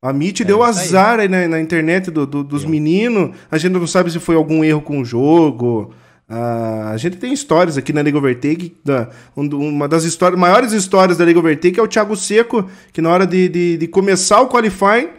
A 0.01 0.11
MIT 0.11 0.43
é, 0.43 0.45
deu 0.45 0.63
azar 0.63 1.19
aí, 1.19 1.27
na, 1.27 1.47
na, 1.49 1.59
internet 1.59 2.09
do, 2.09 2.25
do, 2.25 2.43
dos 2.45 2.63
meninos. 2.63 3.35
A 3.51 3.57
gente 3.57 3.73
não 3.73 3.85
sabe 3.85 4.09
se 4.09 4.19
foi 4.19 4.35
algum 4.35 4.63
erro 4.63 4.81
com 4.81 5.01
o 5.01 5.05
jogo. 5.05 5.93
A 6.27 6.97
gente 6.97 7.17
tem 7.17 7.31
histórias 7.31 7.77
aqui 7.77 7.93
na 7.93 8.01
Liga 8.01 8.17
Overtake. 8.17 8.75
Da, 8.83 9.09
uma 9.35 9.87
das 9.87 10.03
histórias, 10.03 10.39
maiores 10.39 10.71
histórias 10.71 11.17
da 11.17 11.25
Liga 11.25 11.39
Overtake 11.39 11.79
é 11.79 11.83
o 11.83 11.87
Thiago 11.87 12.15
Seco, 12.15 12.69
que 12.91 13.01
na 13.01 13.09
hora 13.09 13.27
de, 13.27 13.47
de, 13.47 13.77
de 13.77 13.87
começar 13.87 14.41
o 14.41 14.49
qualifying, 14.49 15.09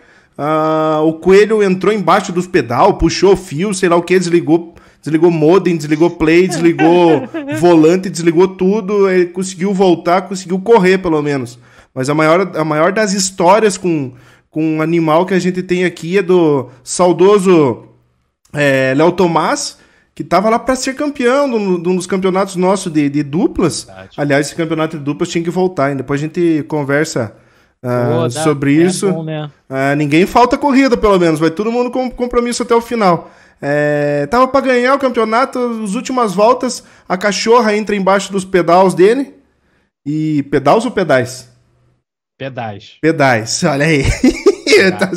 o 1.04 1.12
Coelho 1.14 1.62
entrou 1.62 1.92
embaixo 1.92 2.32
dos 2.32 2.46
pedal, 2.46 2.94
puxou 2.98 3.32
o 3.34 3.36
fio, 3.36 3.72
sei 3.72 3.88
lá 3.88 3.96
o 3.96 4.02
que, 4.02 4.18
desligou 4.18 4.74
desligou 5.06 5.30
modem, 5.30 5.76
desligou 5.76 6.10
play, 6.10 6.48
desligou 6.48 7.22
volante, 7.60 8.10
desligou 8.10 8.48
tudo, 8.48 9.08
ele 9.08 9.26
conseguiu 9.26 9.72
voltar, 9.72 10.22
conseguiu 10.22 10.58
correr 10.58 10.98
pelo 10.98 11.22
menos. 11.22 11.60
Mas 11.94 12.10
a 12.10 12.14
maior, 12.14 12.50
a 12.56 12.64
maior 12.64 12.92
das 12.92 13.12
histórias 13.12 13.78
com, 13.78 14.12
com 14.50 14.78
um 14.78 14.82
animal 14.82 15.24
que 15.24 15.32
a 15.32 15.38
gente 15.38 15.62
tem 15.62 15.84
aqui 15.84 16.18
é 16.18 16.22
do 16.22 16.68
saudoso 16.82 17.84
é, 18.52 18.94
Léo 18.96 19.12
Tomás, 19.12 19.78
que 20.16 20.24
tava 20.24 20.48
lá 20.48 20.58
para 20.58 20.74
ser 20.74 20.94
campeão 20.94 21.46
de 21.78 21.88
um 21.90 21.94
dos 21.94 22.06
campeonatos 22.06 22.56
nossos 22.56 22.90
de, 22.90 23.10
de 23.10 23.22
duplas. 23.22 23.84
Verdade. 23.84 24.10
Aliás, 24.16 24.46
esse 24.46 24.56
campeonato 24.56 24.96
de 24.96 25.04
duplas 25.04 25.28
tinha 25.28 25.44
que 25.44 25.50
voltar, 25.50 25.92
e 25.92 25.94
depois 25.94 26.18
a 26.18 26.24
gente 26.24 26.64
conversa 26.66 27.36
uh, 27.84 28.30
sobre 28.30 28.82
é 28.82 28.86
isso. 28.86 29.12
Bom, 29.12 29.22
né? 29.22 29.50
uh, 29.68 29.94
ninguém 29.94 30.24
falta 30.24 30.56
corrida, 30.56 30.96
pelo 30.96 31.18
menos, 31.18 31.38
vai 31.38 31.50
todo 31.50 31.70
mundo 31.70 31.90
com 31.90 32.10
compromisso 32.10 32.62
até 32.62 32.74
o 32.74 32.80
final. 32.80 33.30
É, 33.60 34.26
tava 34.30 34.48
para 34.48 34.64
ganhar 34.64 34.94
o 34.94 34.98
campeonato, 34.98 35.58
as 35.84 35.94
últimas 35.94 36.32
voltas, 36.32 36.82
a 37.06 37.18
cachorra 37.18 37.76
entra 37.76 37.94
embaixo 37.94 38.32
dos 38.32 38.44
pedais 38.44 38.94
dele. 38.94 39.34
E 40.04 40.44
pedais 40.44 40.86
ou 40.86 40.90
pedais? 40.90 41.46
Pedais. 42.38 42.96
Pedais, 43.02 43.62
olha 43.64 43.84
aí. 43.84 44.04
Tá 44.98 45.10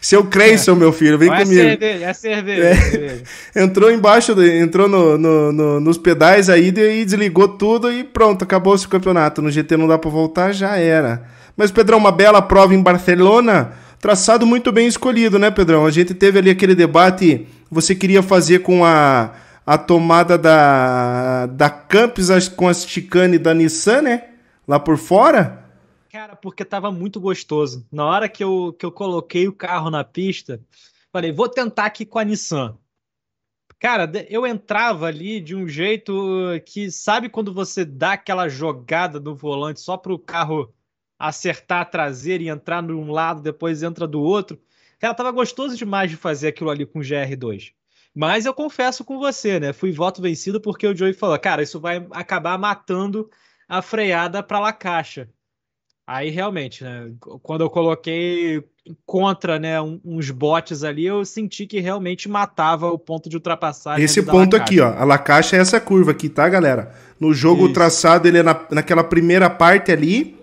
Seu 0.00 0.24
Creyson, 0.24 0.74
meu 0.74 0.92
filho, 0.92 1.16
vem 1.16 1.30
Não 1.30 1.36
comigo. 1.36 1.60
É 1.60 1.64
cerveja, 1.70 2.04
é 2.04 2.12
cerveja. 2.12 3.22
É. 3.54 3.62
Entrou 3.62 3.90
embaixo, 3.90 4.32
entrou 4.42 4.88
no, 4.88 5.16
no, 5.16 5.52
no, 5.52 5.80
nos 5.80 5.96
pedais 5.96 6.50
aí 6.50 6.68
e 6.68 7.04
desligou 7.04 7.48
tudo 7.48 7.92
e 7.92 8.02
pronto, 8.02 8.42
acabou-se 8.42 8.86
o 8.86 8.88
campeonato. 8.88 9.40
No 9.40 9.50
GT 9.50 9.76
não 9.76 9.86
dá 9.86 9.96
pra 9.96 10.10
voltar, 10.10 10.52
já 10.52 10.76
era. 10.76 11.22
Mas, 11.56 11.70
Pedrão, 11.70 11.98
uma 11.98 12.12
bela 12.12 12.42
prova 12.42 12.74
em 12.74 12.82
Barcelona. 12.82 13.72
Traçado 14.00 14.46
muito 14.46 14.72
bem 14.72 14.86
escolhido, 14.86 15.38
né, 15.38 15.50
Pedrão? 15.50 15.84
A 15.84 15.90
gente 15.90 16.14
teve 16.14 16.38
ali 16.38 16.50
aquele 16.50 16.74
debate. 16.74 17.46
Você 17.70 17.94
queria 17.94 18.22
fazer 18.22 18.60
com 18.60 18.84
a, 18.84 19.30
a 19.66 19.76
tomada 19.76 20.38
da, 20.38 21.46
da 21.46 21.68
Campus 21.68 22.48
com 22.48 22.68
a 22.68 22.74
chicane 22.74 23.38
da 23.38 23.52
Nissan, 23.52 24.02
né? 24.02 24.22
Lá 24.66 24.80
por 24.80 24.96
fora. 24.96 25.58
Cara, 26.10 26.34
porque 26.34 26.64
tava 26.64 26.90
muito 26.90 27.20
gostoso. 27.20 27.86
Na 27.90 28.04
hora 28.04 28.28
que 28.28 28.42
eu, 28.42 28.74
que 28.76 28.84
eu 28.84 28.90
coloquei 28.90 29.46
o 29.46 29.52
carro 29.52 29.90
na 29.90 30.02
pista, 30.02 30.60
falei, 31.12 31.30
vou 31.30 31.48
tentar 31.48 31.84
aqui 31.86 32.04
com 32.04 32.18
a 32.18 32.24
Nissan. 32.24 32.76
Cara, 33.78 34.10
eu 34.28 34.44
entrava 34.44 35.06
ali 35.06 35.40
de 35.40 35.54
um 35.54 35.68
jeito 35.68 36.12
que, 36.66 36.90
sabe 36.90 37.28
quando 37.28 37.54
você 37.54 37.84
dá 37.84 38.14
aquela 38.14 38.48
jogada 38.48 39.20
no 39.20 39.36
volante 39.36 39.78
só 39.78 39.96
para 39.96 40.12
o 40.12 40.18
carro 40.18 40.74
acertar 41.16 41.82
a 41.82 41.84
traseira 41.84 42.42
e 42.42 42.48
entrar 42.48 42.82
de 42.82 42.92
um 42.92 43.12
lado, 43.12 43.40
depois 43.40 43.84
entra 43.84 44.04
do 44.04 44.20
outro? 44.20 44.60
Cara, 44.98 45.14
tava 45.14 45.30
gostoso 45.30 45.76
demais 45.76 46.10
de 46.10 46.16
fazer 46.16 46.48
aquilo 46.48 46.70
ali 46.70 46.84
com 46.84 46.98
o 46.98 47.02
GR2. 47.02 47.72
Mas 48.12 48.46
eu 48.46 48.52
confesso 48.52 49.04
com 49.04 49.16
você, 49.16 49.60
né? 49.60 49.72
Fui 49.72 49.92
voto 49.92 50.20
vencido 50.20 50.60
porque 50.60 50.88
o 50.88 50.96
Joey 50.96 51.12
falou: 51.14 51.38
cara, 51.38 51.62
isso 51.62 51.78
vai 51.78 52.04
acabar 52.10 52.58
matando 52.58 53.30
a 53.68 53.80
freada 53.80 54.42
para 54.42 54.58
la 54.58 54.72
caixa. 54.72 55.30
Aí 56.12 56.28
realmente, 56.28 56.82
né, 56.82 57.08
quando 57.40 57.60
eu 57.60 57.70
coloquei 57.70 58.64
contra 59.06 59.60
né, 59.60 59.80
uns 60.04 60.28
botes 60.32 60.82
ali, 60.82 61.06
eu 61.06 61.24
senti 61.24 61.68
que 61.68 61.78
realmente 61.78 62.28
matava 62.28 62.90
o 62.90 62.98
ponto 62.98 63.30
de 63.30 63.36
ultrapassagem. 63.36 64.04
Esse 64.04 64.20
ponto 64.20 64.56
aqui, 64.56 64.80
ó, 64.80 64.92
a 64.92 65.04
Lacacha 65.04 65.54
é 65.54 65.60
essa 65.60 65.78
curva 65.78 66.10
aqui, 66.10 66.28
tá, 66.28 66.48
galera? 66.48 66.92
No 67.20 67.32
jogo 67.32 67.66
Isso. 67.66 67.74
traçado 67.74 68.26
ele 68.26 68.38
é 68.38 68.42
na, 68.42 68.60
naquela 68.72 69.04
primeira 69.04 69.48
parte 69.48 69.92
ali, 69.92 70.36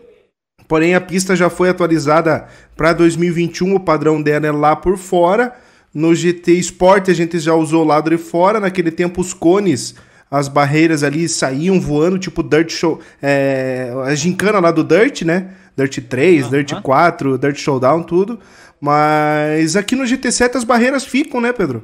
porém 0.70 0.96
a 0.96 1.02
pista 1.02 1.36
já 1.36 1.50
foi 1.50 1.68
atualizada 1.68 2.48
para 2.74 2.94
2021, 2.94 3.76
o 3.76 3.80
padrão 3.82 4.22
dela 4.22 4.48
é 4.48 4.52
lá 4.54 4.74
por 4.74 4.98
fora. 4.98 5.54
No 5.94 6.16
GT 6.16 6.54
Sport 6.60 7.10
a 7.10 7.14
gente 7.14 7.40
já 7.40 7.54
usou 7.54 7.84
o 7.84 7.88
lado 7.88 8.10
de 8.10 8.18
fora, 8.18 8.62
naquele 8.62 8.90
tempo 8.90 9.20
os 9.20 9.34
cones 9.34 9.96
as 10.30 10.48
barreiras 10.48 11.04
ali 11.04 11.28
saíam 11.28 11.80
voando, 11.80 12.20
tipo 12.20 12.44
Dirt 12.44 12.70
Show. 12.72 13.02
É, 13.22 13.92
a 14.06 14.14
gincana 14.14 14.60
lá 14.60 14.72
do 14.72 14.84
Dirt, 14.84 15.22
né? 15.22 15.56
Dirt 15.76 16.00
3, 16.08 16.46
uhum. 16.46 16.52
Dirt 16.52 16.82
4, 16.82 17.38
Dirt 17.38 17.58
Showdown, 17.58 18.04
tudo. 18.04 18.40
Mas 18.80 19.76
aqui 19.76 19.96
no 19.96 20.04
GT7 20.04 20.56
as 20.56 20.64
barreiras 20.64 21.06
ficam, 21.06 21.40
né, 21.40 21.54
Pedro? 21.54 21.84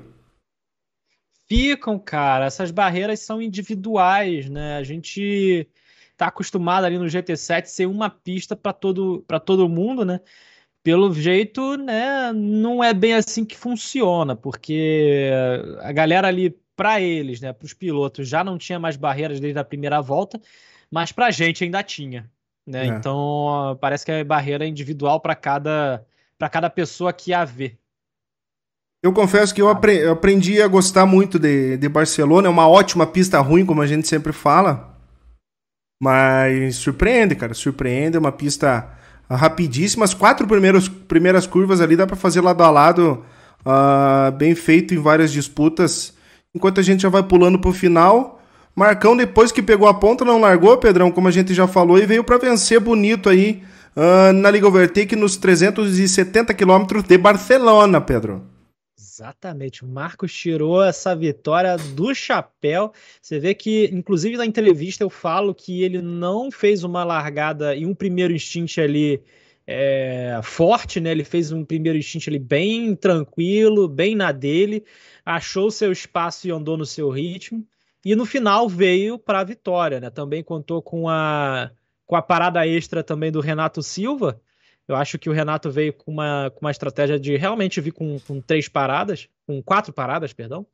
Ficam, 1.48 1.98
cara. 2.00 2.46
Essas 2.46 2.72
barreiras 2.72 3.20
são 3.20 3.41
individuais, 3.41 4.50
né? 4.50 4.78
A 4.78 4.84
gente 4.84 5.68
tá 6.18 6.28
acostumado 6.28 6.86
ali 6.86 6.98
no 6.98 7.06
GT7 7.06 7.66
ser 7.66 7.86
uma 7.86 8.10
pista 8.10 8.56
para 8.56 8.74
todo, 8.74 9.26
todo 9.46 9.70
mundo, 9.70 10.04
né? 10.06 10.20
Pelo 10.84 11.14
jeito, 11.14 11.78
né, 11.78 12.34
não 12.34 12.84
é 12.84 12.94
bem 12.94 13.14
assim 13.14 13.46
que 13.46 13.58
funciona, 13.58 14.36
porque 14.36 15.30
a 15.80 15.94
galera 15.94 16.28
ali 16.28 16.54
para 16.76 16.99
eles, 17.01 17.39
né, 17.41 17.53
para 17.53 17.65
os 17.65 17.74
pilotos, 17.74 18.28
já 18.28 18.43
não 18.43 18.57
tinha 18.57 18.80
mais 18.80 18.95
barreiras 18.95 19.39
desde 19.39 19.59
a 19.59 19.63
primeira 19.63 20.01
volta, 20.01 20.39
mas 20.89 21.11
para 21.11 21.28
a 21.28 21.32
gente 21.32 21.63
ainda 21.63 21.84
tinha. 21.84 22.30
Né? 22.65 22.86
É. 22.86 22.88
Então 22.88 23.78
parece 23.80 24.05
que 24.05 24.11
é 24.11 24.24
barreira 24.24 24.65
individual 24.65 25.19
para 25.19 25.36
cada, 25.36 26.05
cada 26.51 26.69
pessoa 26.69 27.11
que 27.13 27.34
a 27.34 27.43
vê. 27.45 27.78
Eu 29.01 29.11
confesso 29.11 29.53
que 29.53 29.61
eu, 29.61 29.67
apre 29.67 29.97
eu 29.97 30.13
aprendi 30.13 30.61
a 30.61 30.67
gostar 30.67 31.05
muito 31.05 31.38
de, 31.38 31.76
de 31.76 31.89
Barcelona. 31.89 32.47
É 32.47 32.49
uma 32.49 32.69
ótima 32.69 33.05
pista 33.05 33.38
ruim, 33.41 33.65
como 33.65 33.82
a 33.82 33.88
gente 33.88 34.07
sempre 34.07 34.32
fala. 34.32 34.97
Mas 36.01 36.78
surpreende, 36.78 37.36
cara. 37.36 37.53
Surpreende. 37.53 38.15
É 38.15 38.19
uma 38.19 38.32
pista 38.32 38.97
rapidíssima. 39.30 40.05
As 40.05 40.13
quatro 40.13 40.47
primeiros, 40.47 40.88
primeiras 40.88 41.45
curvas 41.45 41.82
ali 41.82 41.97
dá 41.97 42.07
para 42.07 42.15
fazer 42.15 42.39
lado 42.39 42.63
a 42.63 42.71
lado. 42.71 43.26
Uh, 43.65 44.32
bem 44.38 44.55
feito 44.55 44.93
em 44.93 44.99
várias 44.99 45.34
disputas 45.34 46.13
enquanto 46.54 46.80
a 46.80 46.84
gente 46.84 47.01
já 47.01 47.10
vai 47.10 47.24
pulando 47.24 47.60
pro 47.60 47.72
final. 47.72 48.39
Marcão, 48.76 49.16
depois 49.16 49.51
que 49.51 49.62
pegou 49.62 49.88
a 49.88 49.93
ponta, 49.93 50.26
não 50.26 50.41
largou, 50.41 50.78
Pedrão, 50.78 51.12
como 51.12 51.28
a 51.28 51.32
gente 51.32 51.54
já 51.54 51.68
falou, 51.68 51.97
e 51.97 52.06
veio 52.06 52.24
para 52.24 52.38
vencer 52.38 52.80
bonito 52.80 53.30
aí 53.30 53.64
uh, 53.95 54.34
na 54.34 54.49
Liga 54.49 54.68
Overtake 54.68 55.16
nos 55.16 55.38
370 55.38 56.54
quilômetros 56.54 57.04
de 57.04 57.18
Barcelona, 57.18 58.01
Pedro. 58.01 58.43
Exatamente, 58.97 59.84
o 59.84 59.88
Marcos 59.88 60.34
tirou 60.34 60.84
essa 60.84 61.16
vitória 61.16 61.78
do 61.78 62.16
chapéu. 62.16 62.91
Você 63.22 63.39
vê 63.39 63.54
que, 63.54 63.86
inclusive 63.93 64.38
na 64.38 64.45
entrevista, 64.45 65.04
eu 65.04 65.10
falo 65.10 65.54
que 65.54 65.84
ele 65.84 66.01
não 66.01 66.49
fez 66.49 66.84
uma 66.84 67.04
largada 67.04 67.76
e 67.76 67.86
um 67.86 67.93
primeiro 67.93 68.34
instinto 68.34 68.82
ali 68.82 69.22
é, 69.68 70.39
forte, 70.41 70.99
né? 70.99 71.12
Ele 71.12 71.24
fez 71.24 71.51
um 71.51 71.64
primeiro 71.64 71.97
instinto 71.97 72.28
ali 72.28 72.39
bem 72.39 72.95
tranquilo, 72.95 73.88
bem 73.88 74.16
na 74.16 74.32
dele 74.32 74.84
achou 75.26 75.71
seu 75.71 75.91
espaço 75.91 76.47
e 76.47 76.51
andou 76.51 76.78
no 76.78 76.86
seu 76.86 77.09
ritmo. 77.09 77.65
E 78.05 78.15
no 78.15 78.26
final 78.26 78.67
veio 78.67 79.17
para 79.17 79.39
a 79.39 79.43
vitória, 79.43 79.99
né? 79.99 80.09
Também 80.09 80.43
contou 80.43 80.82
com 80.82 81.07
a, 81.07 81.71
com 82.05 82.15
a 82.15 82.21
parada 82.21 82.67
extra 82.67 83.01
também 83.01 83.32
do 83.32 83.39
Renato 83.39 83.82
Silva. 83.82 84.41
Eu 84.86 84.95
acho 84.95 85.17
que 85.17 85.30
o 85.30 85.34
Renato 85.34 85.71
veio 85.71 85.93
com 85.93 86.11
uma, 86.11 86.51
com 86.53 86.65
uma 86.65 86.71
estratégia 86.71 87.17
de 87.17 87.38
realmente 87.38 87.80
vir 87.80 87.91
com, 87.91 88.19
com 88.19 88.41
três 88.41 88.67
paradas, 88.67 89.30
com 89.47 89.63
quatro 89.63 89.93
paradas, 89.93 90.34
perdão. 90.34 90.65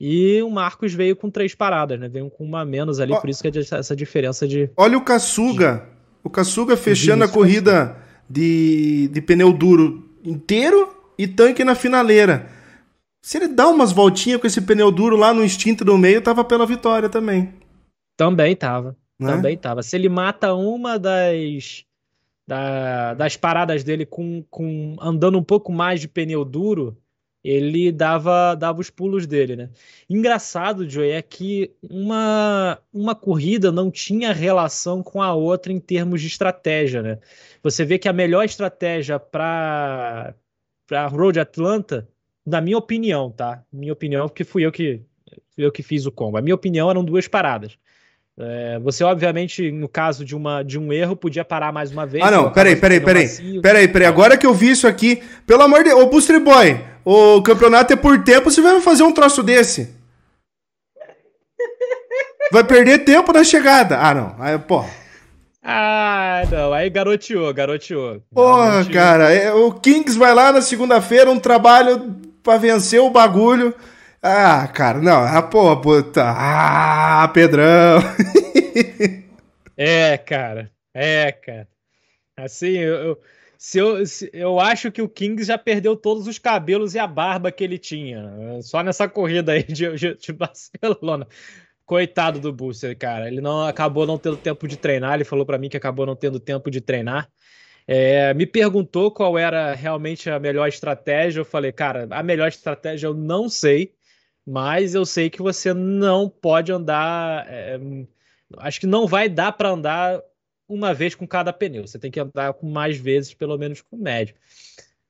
E 0.00 0.42
o 0.42 0.50
Marcos 0.50 0.92
veio 0.92 1.14
com 1.14 1.30
três 1.30 1.54
paradas, 1.54 1.98
né? 2.00 2.08
Veio 2.08 2.28
com 2.28 2.44
uma 2.44 2.64
menos 2.64 2.98
ali, 2.98 3.14
por 3.20 3.30
isso 3.30 3.40
que 3.40 3.48
é 3.48 3.78
essa 3.78 3.94
diferença 3.94 4.46
de. 4.46 4.68
Olha 4.76 4.98
o 4.98 5.04
Kaçuga. 5.04 5.88
O 6.24 6.30
Kaçuga 6.30 6.76
fechando 6.76 7.22
a 7.22 7.28
corrida 7.28 7.96
de, 8.28 9.08
de 9.12 9.20
pneu 9.20 9.52
duro 9.52 10.10
inteiro 10.24 10.92
e 11.16 11.28
tanque 11.28 11.62
na 11.62 11.74
finaleira. 11.74 12.48
Se 13.24 13.38
ele 13.38 13.48
dá 13.48 13.66
umas 13.68 13.90
voltinhas 13.90 14.38
com 14.38 14.46
esse 14.46 14.60
pneu 14.60 14.92
duro 14.92 15.16
lá 15.16 15.32
no 15.32 15.42
instinto 15.42 15.82
do 15.82 15.96
meio, 15.96 16.20
tava 16.20 16.44
pela 16.44 16.66
vitória 16.66 17.08
também. 17.08 17.54
Também 18.18 18.54
tava. 18.54 18.94
Né? 19.18 19.32
Também 19.32 19.56
tava. 19.56 19.82
Se 19.82 19.96
ele 19.96 20.10
mata 20.10 20.52
uma 20.52 20.98
das 20.98 21.86
da, 22.46 23.14
das 23.14 23.34
paradas 23.34 23.82
dele 23.82 24.04
com, 24.04 24.44
com 24.50 24.94
andando 25.00 25.38
um 25.38 25.42
pouco 25.42 25.72
mais 25.72 26.02
de 26.02 26.06
pneu 26.06 26.44
duro, 26.44 26.98
ele 27.42 27.90
dava, 27.90 28.54
dava 28.54 28.82
os 28.82 28.90
pulos 28.90 29.26
dele, 29.26 29.56
né? 29.56 29.70
Engraçado, 30.08 30.86
Joey, 30.86 31.12
é 31.12 31.22
que 31.22 31.74
uma, 31.82 32.78
uma 32.92 33.14
corrida 33.14 33.72
não 33.72 33.90
tinha 33.90 34.34
relação 34.34 35.02
com 35.02 35.22
a 35.22 35.32
outra 35.32 35.72
em 35.72 35.80
termos 35.80 36.20
de 36.20 36.26
estratégia, 36.26 37.00
né? 37.00 37.18
Você 37.62 37.86
vê 37.86 37.98
que 37.98 38.08
a 38.08 38.12
melhor 38.12 38.44
estratégia 38.44 39.18
para 39.18 40.34
para 40.86 41.06
Road 41.06 41.40
Atlanta, 41.40 42.06
na 42.46 42.60
minha 42.60 42.78
opinião, 42.78 43.30
tá? 43.30 43.62
Minha 43.72 43.92
opinião, 43.92 44.28
porque 44.28 44.44
fui 44.44 44.64
eu 44.64 44.72
que 44.72 45.00
fui 45.54 45.64
eu 45.64 45.72
que 45.72 45.82
fiz 45.82 46.04
o 46.06 46.12
combo. 46.12 46.36
A 46.36 46.42
minha 46.42 46.54
opinião 46.54 46.90
eram 46.90 47.04
duas 47.04 47.28
paradas. 47.28 47.76
É, 48.36 48.80
você, 48.80 49.04
obviamente, 49.04 49.70
no 49.70 49.88
caso 49.88 50.24
de, 50.24 50.34
uma, 50.34 50.64
de 50.64 50.76
um 50.76 50.92
erro, 50.92 51.14
podia 51.14 51.44
parar 51.44 51.72
mais 51.72 51.92
uma 51.92 52.04
vez. 52.04 52.24
Ah, 52.24 52.30
não, 52.30 52.50
peraí, 52.50 52.74
peraí, 52.74 53.00
peraí. 53.00 53.28
Peraí, 53.28 53.60
peraí, 53.60 53.88
peraí. 53.88 54.08
Agora 54.08 54.36
que 54.36 54.44
eu 54.44 54.52
vi 54.52 54.70
isso 54.70 54.88
aqui, 54.88 55.22
pelo 55.46 55.62
amor 55.62 55.84
de 55.84 55.90
Deus, 55.90 56.02
ô 56.02 56.06
Booster 56.06 56.40
Boy, 56.40 56.80
o 57.04 57.40
campeonato 57.42 57.92
é 57.92 57.96
por 57.96 58.22
tempo, 58.24 58.50
você 58.50 58.60
vai 58.60 58.80
fazer 58.80 59.04
um 59.04 59.12
troço 59.12 59.42
desse. 59.42 59.94
Vai 62.50 62.64
perder 62.64 63.04
tempo 63.04 63.32
na 63.32 63.44
chegada. 63.44 63.98
Ah, 63.98 64.14
não. 64.14 64.34
Aí, 64.38 64.58
pô. 64.58 64.84
Ah, 65.62 66.42
não. 66.50 66.72
Aí 66.72 66.90
garoteou, 66.90 67.54
garoteou. 67.54 68.20
Porra, 68.32 68.84
cara. 68.86 69.32
É, 69.32 69.52
o 69.52 69.72
Kings 69.72 70.18
vai 70.18 70.34
lá 70.34 70.52
na 70.52 70.60
segunda-feira, 70.60 71.30
um 71.30 71.38
trabalho 71.38 72.16
pra 72.44 72.58
vencer 72.58 73.00
o 73.00 73.10
bagulho. 73.10 73.74
Ah, 74.22 74.68
cara, 74.68 75.00
não, 75.00 75.22
a 75.22 75.38
ah, 75.38 75.42
porra, 75.42 75.80
puta. 75.80 76.22
Ah, 76.24 77.28
Pedrão. 77.34 77.98
é, 79.76 80.16
cara. 80.18 80.70
É, 80.94 81.32
cara. 81.32 81.68
Assim, 82.36 82.68
eu, 82.68 82.94
eu, 82.94 83.20
se 83.58 83.78
eu, 83.78 84.06
se, 84.06 84.30
eu 84.32 84.60
acho 84.60 84.92
que 84.92 85.02
o 85.02 85.08
Kings 85.08 85.44
já 85.46 85.58
perdeu 85.58 85.96
todos 85.96 86.26
os 86.26 86.38
cabelos 86.38 86.94
e 86.94 86.98
a 86.98 87.06
barba 87.06 87.50
que 87.50 87.64
ele 87.64 87.78
tinha. 87.78 88.60
Só 88.62 88.82
nessa 88.82 89.08
corrida 89.08 89.52
aí 89.52 89.62
de, 89.62 89.94
de, 89.94 90.14
de 90.14 90.32
Barcelona. 90.32 91.26
Coitado 91.86 92.40
do 92.40 92.52
Booster, 92.52 92.96
cara. 92.96 93.28
Ele 93.28 93.40
não 93.40 93.66
acabou 93.66 94.06
não 94.06 94.18
tendo 94.18 94.36
tempo 94.36 94.66
de 94.68 94.76
treinar. 94.76 95.14
Ele 95.14 95.24
falou 95.24 95.44
para 95.44 95.58
mim 95.58 95.68
que 95.68 95.76
acabou 95.76 96.06
não 96.06 96.16
tendo 96.16 96.40
tempo 96.40 96.70
de 96.70 96.80
treinar. 96.80 97.28
É, 97.86 98.32
me 98.34 98.46
perguntou 98.46 99.10
qual 99.10 99.36
era 99.36 99.74
realmente 99.74 100.30
a 100.30 100.38
melhor 100.38 100.68
estratégia. 100.68 101.40
Eu 101.40 101.44
falei, 101.44 101.72
cara, 101.72 102.06
a 102.10 102.22
melhor 102.22 102.48
estratégia 102.48 103.06
eu 103.06 103.14
não 103.14 103.48
sei 103.48 103.94
mas 104.46 104.94
eu 104.94 105.06
sei 105.06 105.30
que 105.30 105.40
você 105.40 105.72
não 105.72 106.28
pode 106.28 106.70
andar. 106.70 107.46
É, 107.48 107.78
acho 108.58 108.80
que 108.80 108.86
não 108.86 109.06
vai 109.06 109.28
dar 109.28 109.52
para 109.52 109.70
andar 109.70 110.20
uma 110.68 110.92
vez 110.92 111.14
com 111.14 111.26
cada 111.26 111.52
pneu. 111.52 111.86
Você 111.86 111.98
tem 111.98 112.10
que 112.10 112.20
andar 112.20 112.52
com 112.54 112.68
mais 112.68 112.98
vezes, 112.98 113.32
pelo 113.34 113.56
menos 113.56 113.80
com 113.80 113.96
médio. 113.96 114.34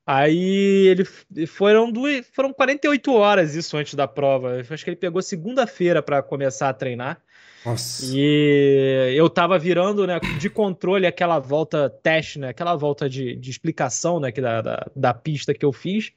Aí 0.07 0.87
ele 0.87 1.05
foram 1.47 1.91
duas, 1.91 2.27
foram 2.29 2.53
48 2.53 3.13
horas 3.13 3.55
isso 3.55 3.77
antes 3.77 3.95
da 3.95 4.07
prova. 4.07 4.61
Acho 4.61 4.85
que 4.85 4.91
ele 4.91 4.97
pegou 4.97 5.23
segunda-feira 5.23 6.03
para 6.03 6.23
começar 6.23 6.69
a 6.69 6.75
treinar. 6.75 7.21
Nossa. 7.65 8.05
E 8.15 9.15
eu 9.17 9.31
tava 9.31 9.59
virando, 9.59 10.07
né, 10.07 10.21
de 10.39 10.51
controle 10.51 11.07
aquela 11.07 11.39
volta 11.39 11.89
teste, 11.89 12.39
né, 12.39 12.49
aquela 12.49 12.77
volta 12.77 13.09
de, 13.09 13.35
de 13.37 13.51
explicação, 13.51 14.21
né, 14.21 14.31
que 14.31 14.41
da, 14.41 14.61
da, 14.61 14.87
da 14.95 15.15
pista 15.15 15.55
que 15.55 15.65
eu 15.65 15.73
fiz. 15.73 16.13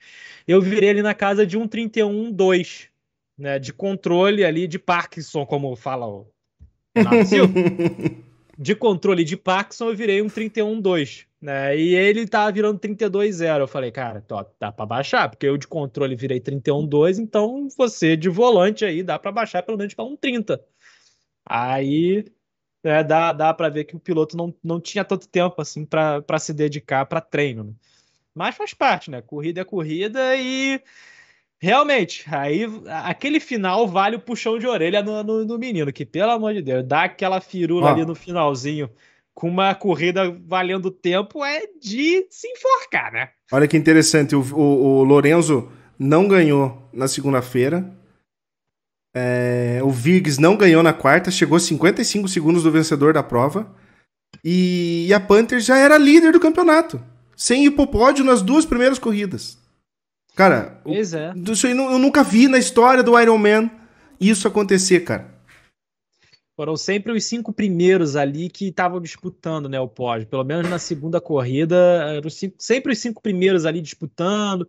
Eu 0.47 0.61
virei 0.61 0.89
ali 0.89 1.01
na 1.01 1.13
casa 1.13 1.45
de 1.45 1.57
1:31.2 1.57 2.89
né, 3.37 3.59
de 3.59 3.71
controle 3.71 4.43
ali 4.43 4.67
de 4.67 4.79
Parkinson, 4.79 5.45
como 5.45 5.75
fala 5.75 6.07
o 6.07 6.27
Silva. 7.25 7.53
de 8.57 8.75
controle 8.75 9.23
de 9.23 9.37
Parkinson, 9.37 9.89
eu 9.89 9.95
virei 9.95 10.21
um 10.21 10.27
31.2. 10.27 11.25
Né? 11.39 11.77
E 11.77 11.93
ele 11.93 12.27
tava 12.27 12.51
virando 12.51 12.79
32.0. 12.79 13.59
Eu 13.59 13.67
falei, 13.67 13.91
cara, 13.91 14.23
ó, 14.31 14.43
dá 14.59 14.71
para 14.71 14.85
baixar, 14.87 15.29
porque 15.29 15.45
eu 15.45 15.55
de 15.55 15.67
controle 15.67 16.15
virei 16.15 16.39
31.2, 16.39 17.19
então 17.19 17.67
você 17.77 18.17
de 18.17 18.27
volante 18.27 18.83
aí 18.83 19.03
dá 19.03 19.19
para 19.19 19.31
baixar 19.31 19.61
pelo 19.61 19.77
menos 19.77 19.93
para 19.93 20.05
um 20.05 20.17
30. 20.17 20.59
Aí 21.49 22.25
é, 22.83 23.03
dá, 23.03 23.33
dá 23.33 23.53
para 23.53 23.69
ver 23.69 23.85
que 23.85 23.95
o 23.95 23.99
piloto 23.99 24.35
não, 24.35 24.53
não 24.63 24.79
tinha 24.79 25.03
tanto 25.03 25.27
tempo 25.27 25.61
assim 25.61 25.85
para 25.85 26.39
se 26.39 26.53
dedicar 26.53 27.05
para 27.05 27.21
treino. 27.21 27.63
Né? 27.63 27.73
Mas 28.35 28.55
faz 28.55 28.73
parte, 28.73 29.09
né? 29.09 29.21
Corrida 29.21 29.61
é 29.61 29.65
corrida 29.65 30.35
e 30.35 30.81
Realmente, 31.59 32.23
aí 32.29 32.67
aquele 33.03 33.39
final 33.39 33.87
vale 33.87 34.15
o 34.15 34.19
puxão 34.19 34.59
de 34.59 34.67
orelha 34.67 35.01
no, 35.01 35.23
no, 35.23 35.43
no 35.43 35.57
menino, 35.57 35.91
que 35.91 36.05
pelo 36.05 36.31
amor 36.31 36.53
de 36.53 36.61
Deus, 36.61 36.83
dá 36.85 37.05
aquela 37.05 37.41
firula 37.41 37.91
ali 37.91 38.05
no 38.05 38.13
finalzinho 38.13 38.87
com 39.33 39.49
uma 39.49 39.73
corrida 39.73 40.35
valendo 40.45 40.91
tempo 40.91 41.43
é 41.43 41.61
de 41.81 42.27
se 42.29 42.47
enforcar, 42.47 43.11
né? 43.11 43.29
Olha 43.51 43.67
que 43.67 43.75
interessante, 43.75 44.35
o, 44.35 44.41
o, 44.41 44.99
o 44.99 45.03
Lorenzo 45.03 45.71
não 45.97 46.27
ganhou 46.27 46.89
na 46.93 47.07
segunda-feira, 47.07 47.91
é, 49.17 49.79
o 49.83 49.89
Viggs 49.89 50.39
não 50.39 50.55
ganhou 50.55 50.83
na 50.83 50.93
quarta, 50.93 51.31
chegou 51.31 51.59
55 51.59 52.27
segundos 52.27 52.63
do 52.63 52.71
vencedor 52.71 53.13
da 53.13 53.23
prova, 53.23 53.67
e, 54.43 55.05
e 55.07 55.13
a 55.13 55.19
Panther 55.19 55.59
já 55.59 55.77
era 55.77 55.97
líder 55.97 56.31
do 56.33 56.39
campeonato, 56.39 57.01
sem 57.35 57.65
ir 57.65 57.71
pro 57.71 57.87
pódio 57.87 58.23
nas 58.23 58.41
duas 58.41 58.65
primeiras 58.65 58.99
corridas. 58.99 59.57
Cara, 60.35 60.79
pois 60.83 61.13
é. 61.13 61.33
isso 61.35 61.65
aí 61.65 61.75
eu 61.75 61.97
nunca 61.97 62.23
vi 62.23 62.47
na 62.47 62.59
história 62.59 63.01
do 63.01 63.19
Iron 63.19 63.39
Man 63.39 63.71
isso 64.19 64.47
acontecer, 64.47 65.01
cara. 65.01 65.35
Foram 66.55 66.75
sempre 66.75 67.11
os 67.11 67.23
cinco 67.23 67.53
primeiros 67.53 68.15
ali 68.15 68.49
que 68.49 68.69
estavam 68.69 68.99
disputando 68.99 69.69
né, 69.69 69.79
o 69.79 69.87
pódio. 69.87 70.27
Pelo 70.27 70.43
menos 70.43 70.67
na 70.67 70.79
segunda 70.79 71.21
corrida, 71.21 71.75
eram 72.15 72.29
sempre 72.57 72.93
os 72.93 72.97
cinco 72.97 73.21
primeiros 73.21 73.63
ali 73.63 73.79
disputando. 73.79 74.67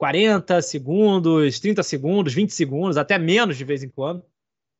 40 0.00 0.62
segundos, 0.62 1.60
30 1.60 1.82
segundos, 1.82 2.32
20 2.32 2.54
segundos, 2.54 2.96
até 2.96 3.18
menos 3.18 3.58
de 3.58 3.64
vez 3.64 3.82
em 3.82 3.88
quando. 3.90 4.24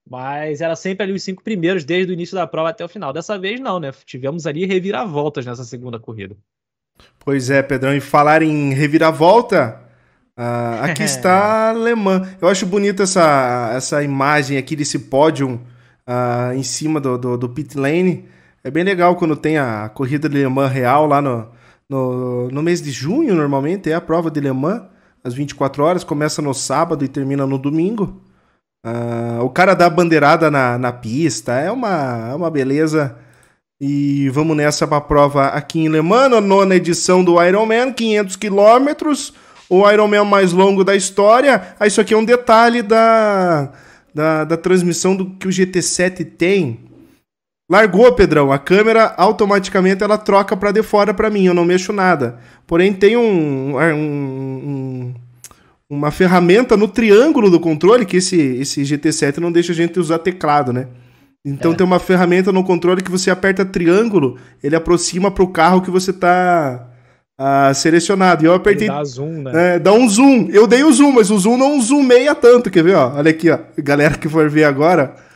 Mas 0.08 0.62
era 0.62 0.74
sempre 0.74 1.04
ali 1.04 1.12
os 1.12 1.22
cinco 1.22 1.44
primeiros, 1.44 1.84
desde 1.84 2.10
o 2.10 2.14
início 2.14 2.34
da 2.34 2.46
prova 2.46 2.70
até 2.70 2.82
o 2.82 2.88
final. 2.88 3.12
Dessa 3.12 3.38
vez 3.38 3.60
não, 3.60 3.78
né? 3.78 3.92
Tivemos 4.06 4.46
ali 4.46 4.64
reviravoltas 4.64 5.44
nessa 5.44 5.62
segunda 5.62 6.00
corrida. 6.00 6.34
Pois 7.18 7.50
é, 7.50 7.62
Pedrão. 7.62 7.94
E 7.94 8.00
falar 8.00 8.42
em 8.42 8.72
reviravolta, 8.72 9.86
Uh, 10.38 10.84
aqui 10.84 11.02
está 11.04 11.68
alemã. 11.68 12.26
Eu 12.40 12.48
acho 12.48 12.64
bonita 12.64 13.02
essa, 13.02 13.72
essa 13.74 14.02
imagem 14.02 14.56
aqui 14.56 14.74
desse 14.74 14.98
pódio 14.98 15.60
uh, 16.08 16.54
em 16.54 16.62
cima 16.62 16.98
do, 16.98 17.18
do, 17.18 17.36
do, 17.36 17.48
pit 17.50 17.76
lane. 17.76 18.26
É 18.64 18.70
bem 18.70 18.82
legal 18.82 19.16
quando 19.16 19.36
tem 19.36 19.58
a 19.58 19.90
corrida 19.90 20.30
de 20.30 20.38
Le 20.38 20.48
Mans 20.48 20.72
real 20.72 21.04
lá 21.06 21.20
no, 21.20 21.50
no, 21.86 22.48
no 22.48 22.62
mês 22.62 22.80
de 22.80 22.90
junho, 22.90 23.34
normalmente, 23.34 23.90
é 23.90 23.94
a 23.94 24.00
prova 24.00 24.30
de 24.30 24.40
Le 24.40 24.52
Mans, 24.52 24.84
às 25.22 25.34
24 25.34 25.82
horas, 25.82 26.04
começa 26.04 26.40
no 26.40 26.54
sábado 26.54 27.04
e 27.04 27.08
termina 27.08 27.46
no 27.46 27.58
domingo. 27.58 28.20
Uh, 28.84 29.44
o 29.44 29.50
cara 29.50 29.74
dá 29.74 29.86
a 29.86 29.90
bandeirada 29.90 30.50
na, 30.50 30.78
na 30.78 30.92
pista, 30.92 31.52
é 31.52 31.70
uma, 31.70 32.30
é 32.30 32.34
uma 32.34 32.50
beleza. 32.50 33.16
E 33.80 34.28
vamos 34.30 34.56
nessa 34.56 34.86
para 34.86 34.98
a 34.98 35.00
prova 35.00 35.46
aqui 35.48 35.80
em 35.80 35.88
Le 35.88 36.02
Mans, 36.02 36.32
a 36.34 36.40
nona 36.40 36.76
edição 36.76 37.24
do 37.24 37.42
Ironman, 37.42 37.92
500 37.92 38.36
quilômetros 38.36 39.32
o 39.70 39.88
Ironman 39.88 40.24
mais 40.24 40.52
longo 40.52 40.82
da 40.82 40.96
história. 40.96 41.74
Ah, 41.78 41.86
isso 41.86 42.00
aqui 42.00 42.12
é 42.12 42.16
um 42.16 42.24
detalhe 42.24 42.82
da, 42.82 43.70
da, 44.12 44.44
da 44.44 44.56
transmissão 44.56 45.14
do 45.14 45.30
que 45.30 45.46
o 45.46 45.50
GT7 45.50 46.24
tem. 46.36 46.89
Largou, 47.70 48.12
Pedrão. 48.12 48.50
A 48.50 48.58
câmera 48.58 49.14
automaticamente 49.16 50.02
ela 50.02 50.18
troca 50.18 50.56
para 50.56 50.72
de 50.72 50.82
fora 50.82 51.14
para 51.14 51.30
mim. 51.30 51.44
Eu 51.46 51.54
não 51.54 51.64
mexo 51.64 51.92
nada. 51.92 52.40
Porém, 52.66 52.92
tem 52.92 53.16
um, 53.16 53.76
um, 53.78 53.94
um, 53.94 55.14
uma 55.88 56.10
ferramenta 56.10 56.76
no 56.76 56.88
triângulo 56.88 57.48
do 57.48 57.60
controle 57.60 58.04
que 58.04 58.16
esse, 58.16 58.36
esse 58.36 58.82
GT7 58.82 59.38
não 59.38 59.52
deixa 59.52 59.70
a 59.70 59.74
gente 59.76 60.00
usar 60.00 60.18
teclado, 60.18 60.72
né? 60.72 60.88
Então 61.44 61.70
é. 61.70 61.74
tem 61.76 61.86
uma 61.86 62.00
ferramenta 62.00 62.50
no 62.50 62.64
controle 62.64 63.02
que 63.02 63.10
você 63.10 63.30
aperta 63.30 63.64
triângulo, 63.64 64.36
ele 64.62 64.74
aproxima 64.76 65.30
para 65.30 65.44
o 65.44 65.48
carro 65.48 65.80
que 65.80 65.90
você 65.90 66.10
está 66.10 66.88
uh, 67.38 67.72
selecionado. 67.72 68.42
E 68.42 68.46
eu 68.46 68.54
apertei. 68.54 68.88
Ele 68.88 68.96
dá 68.96 69.04
zoom, 69.04 69.42
né? 69.42 69.52
É, 69.54 69.78
dá 69.78 69.92
um 69.92 70.08
zoom. 70.08 70.48
Eu 70.50 70.66
dei 70.66 70.82
o 70.82 70.92
zoom, 70.92 71.12
mas 71.12 71.30
o 71.30 71.38
zoom 71.38 71.56
não 71.56 71.80
zoomeia 71.80 72.34
tanto, 72.34 72.68
quer 72.68 72.82
ver? 72.82 72.96
Ó? 72.96 73.12
Olha 73.14 73.30
aqui, 73.30 73.48
ó. 73.48 73.60
Galera 73.78 74.18
que 74.18 74.28
for 74.28 74.50
ver 74.50 74.64
agora. 74.64 75.29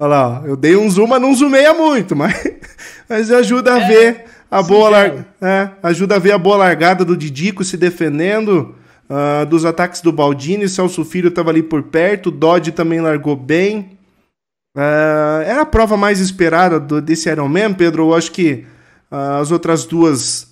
Olha 0.00 0.08
lá, 0.08 0.40
ó. 0.42 0.46
eu 0.46 0.56
dei 0.56 0.74
um 0.76 0.88
zoom, 0.88 1.06
mas 1.06 1.20
não 1.20 1.34
zoomeia 1.34 1.74
muito, 1.74 2.16
mas, 2.16 2.34
mas 3.06 3.30
ajuda 3.30 3.74
a 3.74 3.80
é, 3.82 3.86
ver 3.86 4.24
a 4.50 4.62
boa 4.62 4.88
largada. 4.88 5.26
É, 5.42 5.70
ajuda 5.82 6.16
a 6.16 6.18
ver 6.18 6.32
a 6.32 6.38
boa 6.38 6.56
largada 6.56 7.04
do 7.04 7.14
Didico 7.14 7.62
se 7.62 7.76
defendendo. 7.76 8.74
Uh, 9.10 9.44
dos 9.44 9.64
ataques 9.64 10.00
do 10.00 10.12
Baldini, 10.12 10.68
Celso 10.68 11.04
Filho 11.04 11.30
estava 11.30 11.50
ali 11.50 11.64
por 11.64 11.82
perto, 11.82 12.30
Dodge 12.30 12.70
também 12.70 13.00
largou 13.00 13.34
bem. 13.34 13.98
Uh, 14.76 15.42
era 15.44 15.62
a 15.62 15.66
prova 15.66 15.96
mais 15.96 16.20
esperada 16.20 16.78
do, 16.78 17.02
desse 17.02 17.28
Ironman, 17.28 17.74
Pedro. 17.74 18.04
Eu 18.04 18.14
acho 18.14 18.30
que 18.30 18.64
uh, 19.10 19.40
as 19.40 19.50
outras 19.50 19.84
duas 19.84 20.48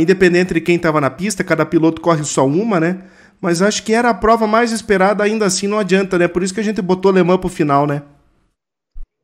independente 0.00 0.54
de 0.54 0.60
quem 0.60 0.74
estava 0.74 1.00
na 1.00 1.08
pista, 1.08 1.44
cada 1.44 1.64
piloto 1.64 2.00
corre 2.00 2.24
só 2.24 2.44
uma, 2.44 2.80
né? 2.80 2.98
Mas 3.40 3.62
acho 3.62 3.84
que 3.84 3.92
era 3.92 4.10
a 4.10 4.14
prova 4.14 4.44
mais 4.44 4.72
esperada, 4.72 5.22
ainda 5.22 5.46
assim 5.46 5.68
não 5.68 5.78
adianta, 5.78 6.18
né? 6.18 6.26
Por 6.26 6.42
isso 6.42 6.52
que 6.52 6.58
a 6.58 6.64
gente 6.64 6.82
botou 6.82 7.12
Le 7.12 7.22
Mans 7.22 7.38
pro 7.38 7.48
final, 7.48 7.86
né? 7.86 8.02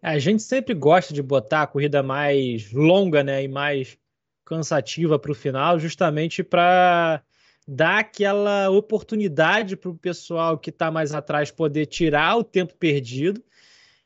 A 0.04 0.18
gente 0.18 0.42
sempre 0.42 0.74
gosta 0.74 1.14
de 1.14 1.22
botar 1.22 1.62
a 1.62 1.66
corrida 1.66 2.02
mais 2.02 2.70
longa, 2.70 3.24
né, 3.24 3.42
e 3.42 3.48
mais 3.48 3.96
cansativa 4.44 5.18
para 5.18 5.32
o 5.32 5.34
final, 5.34 5.80
justamente 5.80 6.44
para 6.44 7.22
dar 7.66 8.00
aquela 8.00 8.68
oportunidade 8.68 9.76
para 9.78 9.88
o 9.88 9.96
pessoal 9.96 10.58
que 10.58 10.68
está 10.68 10.90
mais 10.90 11.14
atrás 11.14 11.50
poder 11.50 11.86
tirar 11.86 12.36
o 12.36 12.44
tempo 12.44 12.74
perdido 12.76 13.42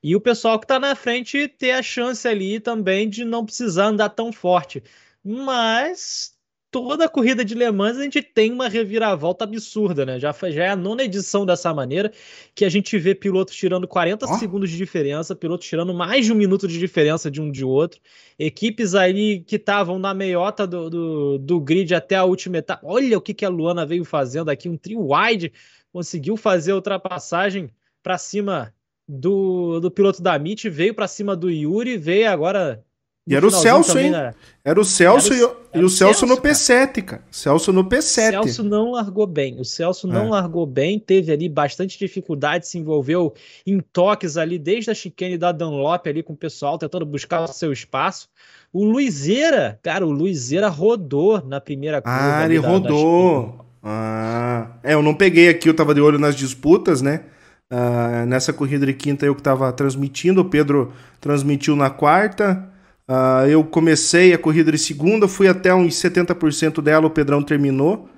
e 0.00 0.14
o 0.14 0.20
pessoal 0.20 0.60
que 0.60 0.66
está 0.66 0.78
na 0.78 0.94
frente 0.94 1.48
ter 1.48 1.72
a 1.72 1.82
chance 1.82 2.28
ali 2.28 2.60
também 2.60 3.08
de 3.08 3.24
não 3.24 3.44
precisar 3.44 3.86
andar 3.86 4.10
tão 4.10 4.32
forte. 4.32 4.80
Mas 5.24 6.37
toda 6.70 7.06
a 7.06 7.08
corrida 7.08 7.44
de 7.44 7.54
Le 7.54 7.70
Mans 7.70 7.96
a 7.96 8.02
gente 8.02 8.22
tem 8.22 8.52
uma 8.52 8.68
reviravolta 8.68 9.44
absurda, 9.44 10.04
né? 10.04 10.18
Já, 10.18 10.32
já 10.50 10.64
é 10.64 10.68
a 10.68 10.76
nona 10.76 11.02
edição 11.02 11.46
dessa 11.46 11.72
maneira 11.72 12.12
que 12.54 12.64
a 12.64 12.68
gente 12.68 12.98
vê 12.98 13.14
pilotos 13.14 13.54
tirando 13.54 13.88
40 13.88 14.26
oh. 14.26 14.38
segundos 14.38 14.70
de 14.70 14.76
diferença, 14.76 15.34
pilotos 15.34 15.66
tirando 15.66 15.94
mais 15.94 16.26
de 16.26 16.32
um 16.32 16.36
minuto 16.36 16.68
de 16.68 16.78
diferença 16.78 17.30
de 17.30 17.40
um 17.40 17.50
de 17.50 17.64
outro, 17.64 18.00
equipes 18.38 18.94
aí 18.94 19.40
que 19.40 19.56
estavam 19.56 19.98
na 19.98 20.12
meiota 20.12 20.66
do, 20.66 20.90
do, 20.90 21.38
do, 21.38 21.60
grid 21.60 21.94
até 21.94 22.16
a 22.16 22.24
última 22.24 22.58
etapa. 22.58 22.86
Olha 22.86 23.16
o 23.16 23.20
que, 23.20 23.32
que 23.32 23.44
a 23.44 23.48
Luana 23.48 23.86
veio 23.86 24.04
fazendo 24.04 24.50
aqui, 24.50 24.68
um 24.68 24.76
trio 24.76 25.08
wide, 25.12 25.52
conseguiu 25.92 26.36
fazer 26.36 26.72
a 26.72 26.76
ultrapassagem 26.76 27.70
para 28.02 28.18
cima 28.18 28.74
do, 29.08 29.80
do 29.80 29.90
piloto 29.90 30.22
da 30.22 30.36
MIT, 30.36 30.68
veio 30.68 30.94
para 30.94 31.08
cima 31.08 31.34
do 31.34 31.50
Yuri, 31.50 31.96
veio 31.96 32.30
agora 32.30 32.84
e 33.28 33.36
era 33.36 33.46
o 33.46 33.50
Celso, 33.50 33.98
hein? 33.98 34.14
Era... 34.14 34.34
era 34.64 34.80
o 34.80 34.84
Celso 34.84 35.32
era 35.32 35.46
o... 35.46 35.56
e, 35.74 35.82
o, 35.82 35.86
o 35.86 35.88
Celso, 35.90 36.20
Celso 36.20 36.26
no 36.26 36.36
P7, 36.40 37.02
cara. 37.04 37.22
Celso 37.30 37.72
no 37.72 37.84
P7. 37.84 38.00
O 38.00 38.42
Celso 38.44 38.62
não 38.62 38.92
largou 38.92 39.26
bem. 39.26 39.60
O 39.60 39.64
Celso 39.64 40.06
não 40.06 40.26
é. 40.26 40.30
largou 40.30 40.66
bem, 40.66 40.98
teve 40.98 41.30
ali 41.30 41.48
bastante 41.48 41.98
dificuldade, 41.98 42.66
se 42.66 42.78
envolveu 42.78 43.34
em 43.66 43.80
toques 43.80 44.36
ali, 44.36 44.58
desde 44.58 44.90
a 44.90 44.94
chicane 44.94 45.36
da 45.36 45.52
Dunlop 45.52 46.06
ali 46.06 46.22
com 46.22 46.32
o 46.32 46.36
pessoal, 46.36 46.78
tentando 46.78 47.04
buscar 47.04 47.42
o 47.42 47.48
seu 47.48 47.72
espaço. 47.72 48.28
O 48.72 48.84
Luizeira, 48.84 49.78
cara, 49.82 50.06
o 50.06 50.10
Luizeira 50.10 50.68
rodou 50.68 51.42
na 51.44 51.60
primeira 51.60 52.02
curva. 52.02 52.18
Ah, 52.18 52.44
ele 52.44 52.60
da, 52.60 52.68
rodou. 52.68 53.56
Da 53.58 53.68
ah, 53.82 54.70
é, 54.82 54.94
eu 54.94 55.02
não 55.02 55.14
peguei 55.14 55.48
aqui, 55.48 55.68
eu 55.68 55.74
tava 55.74 55.94
de 55.94 56.00
olho 56.00 56.18
nas 56.18 56.34
disputas, 56.34 57.00
né? 57.00 57.22
Uh, 57.70 58.24
nessa 58.26 58.52
corrida 58.52 58.86
de 58.86 58.94
quinta 58.94 59.26
eu 59.26 59.34
que 59.34 59.42
tava 59.42 59.70
transmitindo, 59.72 60.40
o 60.40 60.44
Pedro 60.44 60.92
transmitiu 61.20 61.76
na 61.76 61.90
quarta. 61.90 62.66
Uh, 63.08 63.48
eu 63.48 63.64
comecei 63.64 64.34
a 64.34 64.38
corrida 64.38 64.70
de 64.70 64.76
segunda, 64.76 65.26
fui 65.26 65.48
até 65.48 65.74
uns 65.74 65.94
70% 65.94 66.82
dela, 66.82 67.06
o 67.06 67.10
Pedrão 67.10 67.42
terminou. 67.42 68.08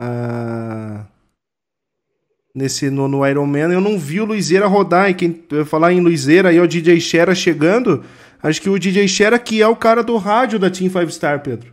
Uh, 0.00 1.04
nesse 2.54 2.88
no, 2.88 3.06
no 3.06 3.26
Ironman, 3.26 3.72
eu 3.72 3.80
não 3.80 3.98
vi 3.98 4.20
o 4.20 4.24
Luizeira 4.24 4.66
rodar. 4.66 5.10
E 5.10 5.14
quem 5.14 5.44
falar 5.66 5.92
em 5.92 6.00
Luizeira, 6.00 6.48
aí 6.48 6.58
o 6.58 6.66
DJ 6.66 6.98
Shera 7.00 7.34
chegando. 7.34 8.02
Acho 8.42 8.62
que 8.62 8.70
o 8.70 8.78
DJ 8.78 9.06
Shera 9.06 9.38
que 9.38 9.60
é 9.60 9.68
o 9.68 9.76
cara 9.76 10.02
do 10.02 10.16
rádio 10.16 10.58
da 10.58 10.70
Team 10.70 10.90
Five 10.90 11.12
Star, 11.12 11.42
Pedro. 11.42 11.72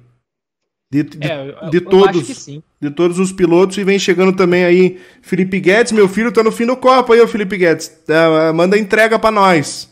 De, 0.90 1.04
de, 1.04 1.28
é, 1.28 1.70
de 1.70 1.82
todos, 1.82 2.48
de 2.80 2.90
todos 2.92 3.20
os 3.20 3.34
pilotos 3.34 3.78
e 3.78 3.84
vem 3.84 4.00
chegando 4.00 4.34
também 4.34 4.64
aí 4.64 5.02
Felipe 5.22 5.60
Guedes, 5.60 5.92
meu 5.92 6.08
filho 6.08 6.32
tá 6.32 6.42
no 6.42 6.50
fim 6.50 6.66
do 6.66 6.78
copo 6.78 7.12
aí, 7.12 7.20
o 7.20 7.28
Felipe 7.28 7.58
Guedes, 7.58 7.92
uh, 8.08 8.54
manda 8.54 8.78
entrega 8.78 9.20
para 9.20 9.30
nós. 9.30 9.90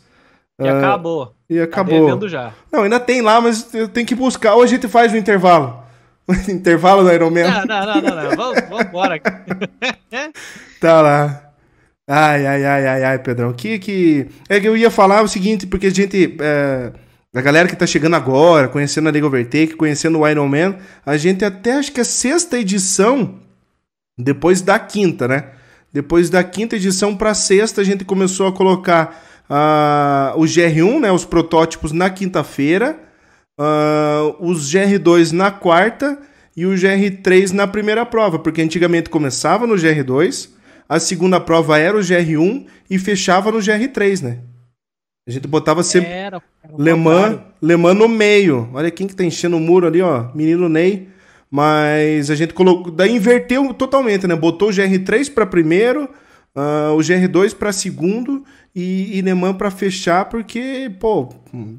E 0.60 0.64
uh, 0.64 0.78
acabou. 0.78 1.36
E 1.50 1.60
acabou. 1.60 2.20
Tá 2.20 2.28
já. 2.28 2.54
Não, 2.72 2.84
ainda 2.84 3.00
tem 3.00 3.22
lá, 3.22 3.42
mas 3.42 3.74
eu 3.74 3.88
tenho 3.88 4.08
que 4.08 4.16
buscar. 4.16 4.56
Hoje 4.56 4.74
a 4.74 4.78
gente 4.78 4.88
faz 4.88 5.12
o 5.14 5.18
intervalo. 5.18 5.84
O 6.28 6.34
intervalo 6.52 7.04
do 7.04 7.12
Iron 7.12 7.30
Man. 7.30 7.44
Não, 7.44 7.66
não, 7.66 7.86
não, 7.86 8.02
não. 8.02 8.30
não. 8.30 8.36
Vamos, 8.36 8.62
vamos 8.70 8.86
embora. 8.86 9.20
tá 10.80 11.02
lá. 11.02 11.42
Ai, 12.08 12.46
ai, 12.46 12.66
ai, 12.66 12.88
ai, 12.88 13.04
ai, 13.04 13.20
Pedrão. 13.20 13.52
Que, 13.52 13.80
que... 13.80 14.28
É 14.48 14.60
que 14.60 14.68
eu 14.68 14.78
ia 14.78 14.92
falar 14.92 15.24
o 15.24 15.28
seguinte, 15.28 15.68
porque 15.68 15.88
a 15.88 15.92
gente... 15.92 16.38
É... 16.40 16.92
A 17.36 17.42
galera 17.42 17.68
que 17.68 17.76
tá 17.76 17.86
chegando 17.86 18.16
agora, 18.16 18.70
conhecendo 18.70 19.10
a 19.10 19.12
League 19.12 19.28
Overtake, 19.28 19.76
conhecendo 19.76 20.20
o 20.20 20.28
Iron 20.28 20.48
Man, 20.48 20.78
a 21.06 21.18
gente 21.18 21.44
até 21.44 21.74
acho 21.74 21.92
que 21.92 22.00
a 22.00 22.06
sexta 22.06 22.58
edição, 22.58 23.42
depois 24.18 24.62
da 24.62 24.80
quinta, 24.80 25.28
né? 25.28 25.50
Depois 25.92 26.30
da 26.30 26.42
quinta 26.46 26.78
edição 26.78 27.14
pra 27.14 27.34
sexta, 27.34 27.82
a 27.82 27.84
gente 27.84 28.06
começou 28.06 28.48
a 28.48 28.54
colocar 28.54 29.22
uh, 29.50 30.40
o 30.40 30.44
GR1, 30.44 31.00
né, 31.00 31.12
os 31.12 31.26
protótipos 31.26 31.92
na 31.92 32.10
quinta-feira, 32.10 33.00
uh, 33.60 34.36
os 34.40 34.72
GR2 34.72 35.32
na 35.32 35.52
quarta 35.52 36.20
e 36.56 36.66
o 36.66 36.74
GR3 36.74 37.52
na 37.52 37.68
primeira 37.68 38.06
prova, 38.06 38.40
porque 38.40 38.62
antigamente 38.62 39.10
começava 39.10 39.68
no 39.68 39.76
GR2, 39.76 40.50
a 40.88 41.00
segunda 41.00 41.40
prova 41.40 41.78
era 41.78 41.98
o 41.98 42.02
GR1 42.02 42.66
e 42.90 43.00
fechava 43.00 43.52
no 43.52 43.60
GR3, 43.60 44.22
né? 44.22 44.40
A 45.28 45.32
gente 45.32 45.48
botava 45.48 45.82
sempre 45.82 46.12
era, 46.12 46.40
era 46.64 46.76
Le, 46.78 46.94
Mans, 46.94 47.40
Le 47.60 47.76
Mans 47.76 47.98
no 47.98 48.08
meio. 48.08 48.70
Olha 48.72 48.92
quem 48.92 49.08
que 49.08 49.16
tá 49.16 49.24
enchendo 49.24 49.58
o 49.58 49.60
muro 49.60 49.88
ali, 49.88 50.00
ó. 50.00 50.30
Menino 50.36 50.70
Ney. 50.70 51.10
Mas 51.50 52.30
a 52.30 52.36
gente 52.36 52.54
colocou. 52.54 52.92
Daí 52.92 53.16
inverteu 53.16 53.74
totalmente, 53.74 54.28
né? 54.28 54.36
Botou 54.36 54.70
o 54.70 54.72
GR3 54.72 55.34
para 55.34 55.46
primeiro, 55.48 56.04
uh, 56.56 56.94
o 56.94 57.00
GR2 57.00 57.56
para 57.56 57.72
segundo 57.72 58.44
e, 58.76 59.18
e 59.18 59.22
Neman 59.22 59.54
para 59.54 59.72
fechar, 59.72 60.26
porque, 60.26 60.92
pô, 61.00 61.30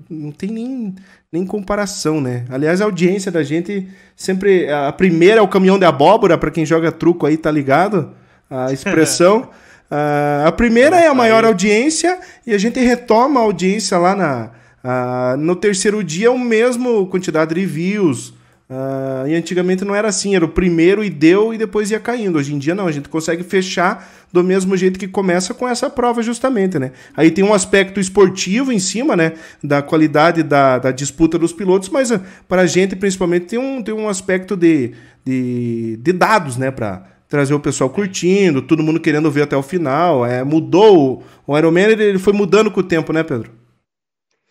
não 0.09 0.33
tem 0.33 0.51
nem, 0.51 0.95
nem 1.31 1.45
comparação, 1.45 2.23
né? 2.23 2.47
Aliás, 2.49 2.81
a 2.81 2.87
audiência 2.87 3.31
da 3.31 3.43
gente 3.43 3.87
sempre. 4.17 4.71
A 4.71 4.91
primeira 4.93 5.41
é 5.41 5.43
o 5.43 5.49
caminhão 5.49 5.79
de 5.79 5.85
abóbora, 5.85 6.39
para 6.39 6.51
quem 6.51 6.65
joga 6.65 6.91
truco 6.91 7.27
aí, 7.27 7.37
tá 7.37 7.51
ligado? 7.51 8.13
A 8.49 8.73
expressão. 8.73 9.51
a 9.91 10.51
primeira 10.53 10.97
é 10.99 11.07
a 11.07 11.15
maior 11.15 11.45
audiência 11.45 12.19
e 12.47 12.55
a 12.55 12.59
gente 12.59 12.81
retoma 12.81 13.41
a 13.41 13.43
audiência 13.43 13.99
lá 13.99 14.17
na. 14.17 15.37
no 15.37 15.55
terceiro 15.55 16.03
dia, 16.03 16.33
o 16.33 16.39
mesmo 16.39 17.09
quantidade 17.09 17.55
de 17.55 17.67
views, 17.67 18.33
Uh, 18.69 19.29
e 19.29 19.35
antigamente 19.37 19.85
não 19.85 19.95
era 19.95 20.09
assim, 20.09 20.35
era 20.35 20.45
o 20.45 20.49
primeiro 20.49 21.05
e 21.05 21.09
deu 21.09 21.55
e 21.55 21.59
depois 21.59 21.91
ia 21.93 22.01
caindo. 22.01 22.37
Hoje 22.37 22.53
em 22.53 22.59
dia 22.59 22.75
não, 22.75 22.89
a 22.89 22.93
gente 22.93 23.09
consegue 23.09 23.45
fechar 23.45 24.27
do 24.33 24.43
mesmo 24.43 24.77
jeito 24.77 24.99
que 24.99 25.07
começa 25.07 25.55
com 25.55 25.69
essa 25.69 25.89
prova 25.89 26.21
justamente, 26.21 26.77
né? 26.77 26.91
Aí 27.17 27.31
tem 27.31 27.45
um 27.45 27.55
aspecto 27.55 28.01
esportivo 28.01 28.73
em 28.73 28.81
cima, 28.81 29.15
né, 29.15 29.35
da 29.63 29.83
qualidade 29.83 30.43
da, 30.43 30.81
da 30.81 30.91
disputa 30.91 31.39
dos 31.39 31.53
pilotos, 31.53 31.89
mas 31.91 32.11
uh, 32.11 32.21
para 32.49 32.63
a 32.63 32.67
gente 32.67 32.97
principalmente 32.97 33.47
tem 33.47 33.59
um, 33.59 33.81
tem 33.81 33.95
um 33.95 34.09
aspecto 34.09 34.57
de, 34.57 34.95
de, 35.25 35.97
de 35.99 36.13
dados, 36.13 36.57
né, 36.57 36.73
para 36.73 37.07
trazer 37.29 37.55
o 37.55 37.61
pessoal 37.61 37.89
curtindo, 37.89 38.63
todo 38.63 38.83
mundo 38.83 38.99
querendo 38.99 39.31
ver 39.31 39.43
até 39.43 39.57
o 39.57 39.63
final. 39.63 40.27
É, 40.27 40.43
mudou, 40.43 41.23
o 41.47 41.57
Ironman 41.57 41.85
ele 41.85 42.19
foi 42.19 42.33
mudando 42.33 42.71
com 42.71 42.81
o 42.81 42.85
tempo, 42.85 43.13
né, 43.13 43.23
Pedro? 43.23 43.53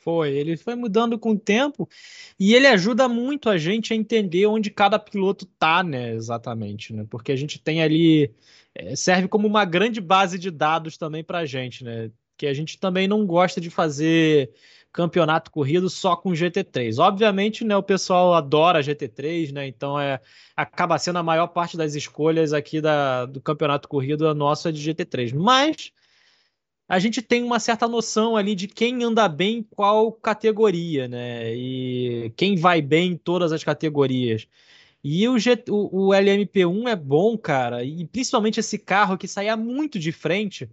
Foi, 0.05 0.29
ele 0.29 0.55
foi 0.55 0.75
mudando 0.75 1.17
com 1.17 1.31
o 1.31 1.37
tempo 1.37 1.89
e 2.39 2.53
ele 2.53 2.67
ajuda 2.67 3.07
muito 3.07 3.49
a 3.49 3.57
gente 3.57 3.93
a 3.93 3.95
entender 3.95 4.45
onde 4.45 4.69
cada 4.69 4.99
piloto 4.99 5.45
tá, 5.45 5.83
né? 5.83 6.13
Exatamente, 6.13 6.93
né? 6.93 7.05
Porque 7.09 7.31
a 7.31 7.35
gente 7.35 7.59
tem 7.59 7.81
ali 7.81 8.33
é, 8.73 8.95
serve 8.95 9.27
como 9.27 9.47
uma 9.47 9.63
grande 9.63 10.01
base 10.01 10.37
de 10.37 10.51
dados 10.51 10.97
também 10.97 11.23
para 11.23 11.39
a 11.39 11.45
gente, 11.45 11.83
né? 11.83 12.11
Que 12.37 12.47
a 12.47 12.53
gente 12.53 12.77
também 12.77 13.07
não 13.07 13.25
gosta 13.25 13.61
de 13.61 13.69
fazer 13.69 14.51
campeonato 14.91 15.51
corrido 15.51 15.89
só 15.89 16.15
com 16.15 16.31
GT3. 16.31 16.99
Obviamente, 16.99 17.65
né, 17.65 17.75
o 17.75 17.83
pessoal 17.83 18.33
adora 18.33 18.81
GT3, 18.81 19.51
né? 19.51 19.67
Então 19.67 19.99
é 19.99 20.21
acaba 20.55 20.97
sendo 20.97 21.19
a 21.19 21.23
maior 21.23 21.47
parte 21.47 21.75
das 21.75 21.95
escolhas 21.95 22.53
aqui 22.53 22.79
da, 22.79 23.25
do 23.25 23.41
campeonato 23.41 23.89
corrido 23.89 24.27
a 24.27 24.33
nossa 24.33 24.69
é 24.69 24.71
de 24.71 24.89
GT3. 24.89 25.33
Mas 25.33 25.91
a 26.87 26.99
gente 26.99 27.21
tem 27.21 27.43
uma 27.43 27.59
certa 27.59 27.87
noção 27.87 28.37
ali 28.37 28.53
de 28.53 28.67
quem 28.67 29.03
anda 29.03 29.27
bem 29.27 29.57
em 29.57 29.63
qual 29.63 30.11
categoria, 30.11 31.07
né? 31.07 31.55
E 31.55 32.31
quem 32.35 32.55
vai 32.55 32.81
bem 32.81 33.13
em 33.13 33.17
todas 33.17 33.51
as 33.51 33.63
categorias. 33.63 34.47
E 35.03 35.27
o, 35.27 35.37
G, 35.37 35.63
o, 35.69 36.07
o 36.07 36.09
LMP1 36.09 36.87
é 36.89 36.95
bom, 36.95 37.37
cara, 37.37 37.83
e 37.83 38.05
principalmente 38.05 38.59
esse 38.59 38.77
carro 38.77 39.17
que 39.17 39.27
saía 39.27 39.55
muito 39.55 39.99
de 39.99 40.11
frente, 40.11 40.69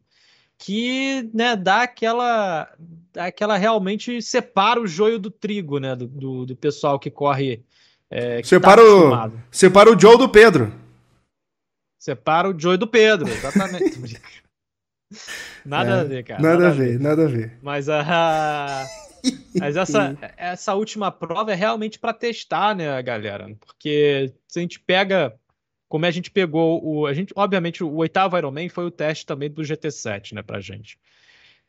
que 0.59 1.29
né, 1.35 1.57
dá 1.57 1.83
aquela, 1.83 2.69
dá 3.13 3.27
aquela 3.27 3.57
realmente 3.57 4.23
separa 4.23 4.81
o 4.81 4.87
joio 4.87 5.19
do 5.19 5.31
trigo, 5.31 5.79
né? 5.79 5.97
Do, 5.97 6.07
do, 6.07 6.47
do 6.47 6.57
pessoal 6.57 6.99
que 6.99 7.11
corre. 7.11 7.63
É, 8.11 8.43
que 8.43 8.49
separa, 8.49 8.83
tá 8.83 9.29
o, 9.29 9.33
separa 9.51 9.91
o 9.91 9.99
Joe 9.99 10.19
do 10.19 10.29
Pedro. 10.29 10.73
Separa 11.99 12.51
o 12.51 12.59
Joe 12.59 12.77
do 12.77 12.87
Pedro, 12.87 13.29
exatamente. 13.29 14.21
Nada 15.65 15.91
é, 15.91 16.01
a 16.01 16.05
ver, 16.05 16.25
cara. 16.25 16.43
Nada, 16.43 16.55
nada 16.55 16.69
a, 16.69 16.71
ver, 16.71 16.89
ver, 16.93 17.01
nada 17.01 17.25
a 17.25 17.29
ver. 17.29 17.59
Mas 17.63 17.89
a. 17.89 18.87
Mas 19.55 19.77
essa, 19.77 20.19
essa 20.37 20.75
última 20.75 21.13
prova 21.13 21.53
é 21.53 21.55
realmente 21.55 21.97
para 21.97 22.13
testar, 22.13 22.75
né, 22.75 23.01
galera? 23.03 23.55
Porque 23.61 24.33
se 24.49 24.59
a 24.59 24.63
gente 24.63 24.81
pega. 24.81 25.35
Como 25.89 26.07
a 26.07 26.11
gente 26.11 26.31
pegou 26.31 26.83
o. 26.85 27.07
A 27.07 27.15
gente, 27.15 27.33
obviamente, 27.37 27.85
o 27.85 27.95
oitavo 27.97 28.37
Ironman 28.37 28.69
foi 28.69 28.85
o 28.85 28.91
teste 28.91 29.27
também 29.27 29.51
do 29.51 29.63
GT7, 29.63 30.33
né, 30.33 30.43
pra 30.43 30.61
gente. 30.61 30.99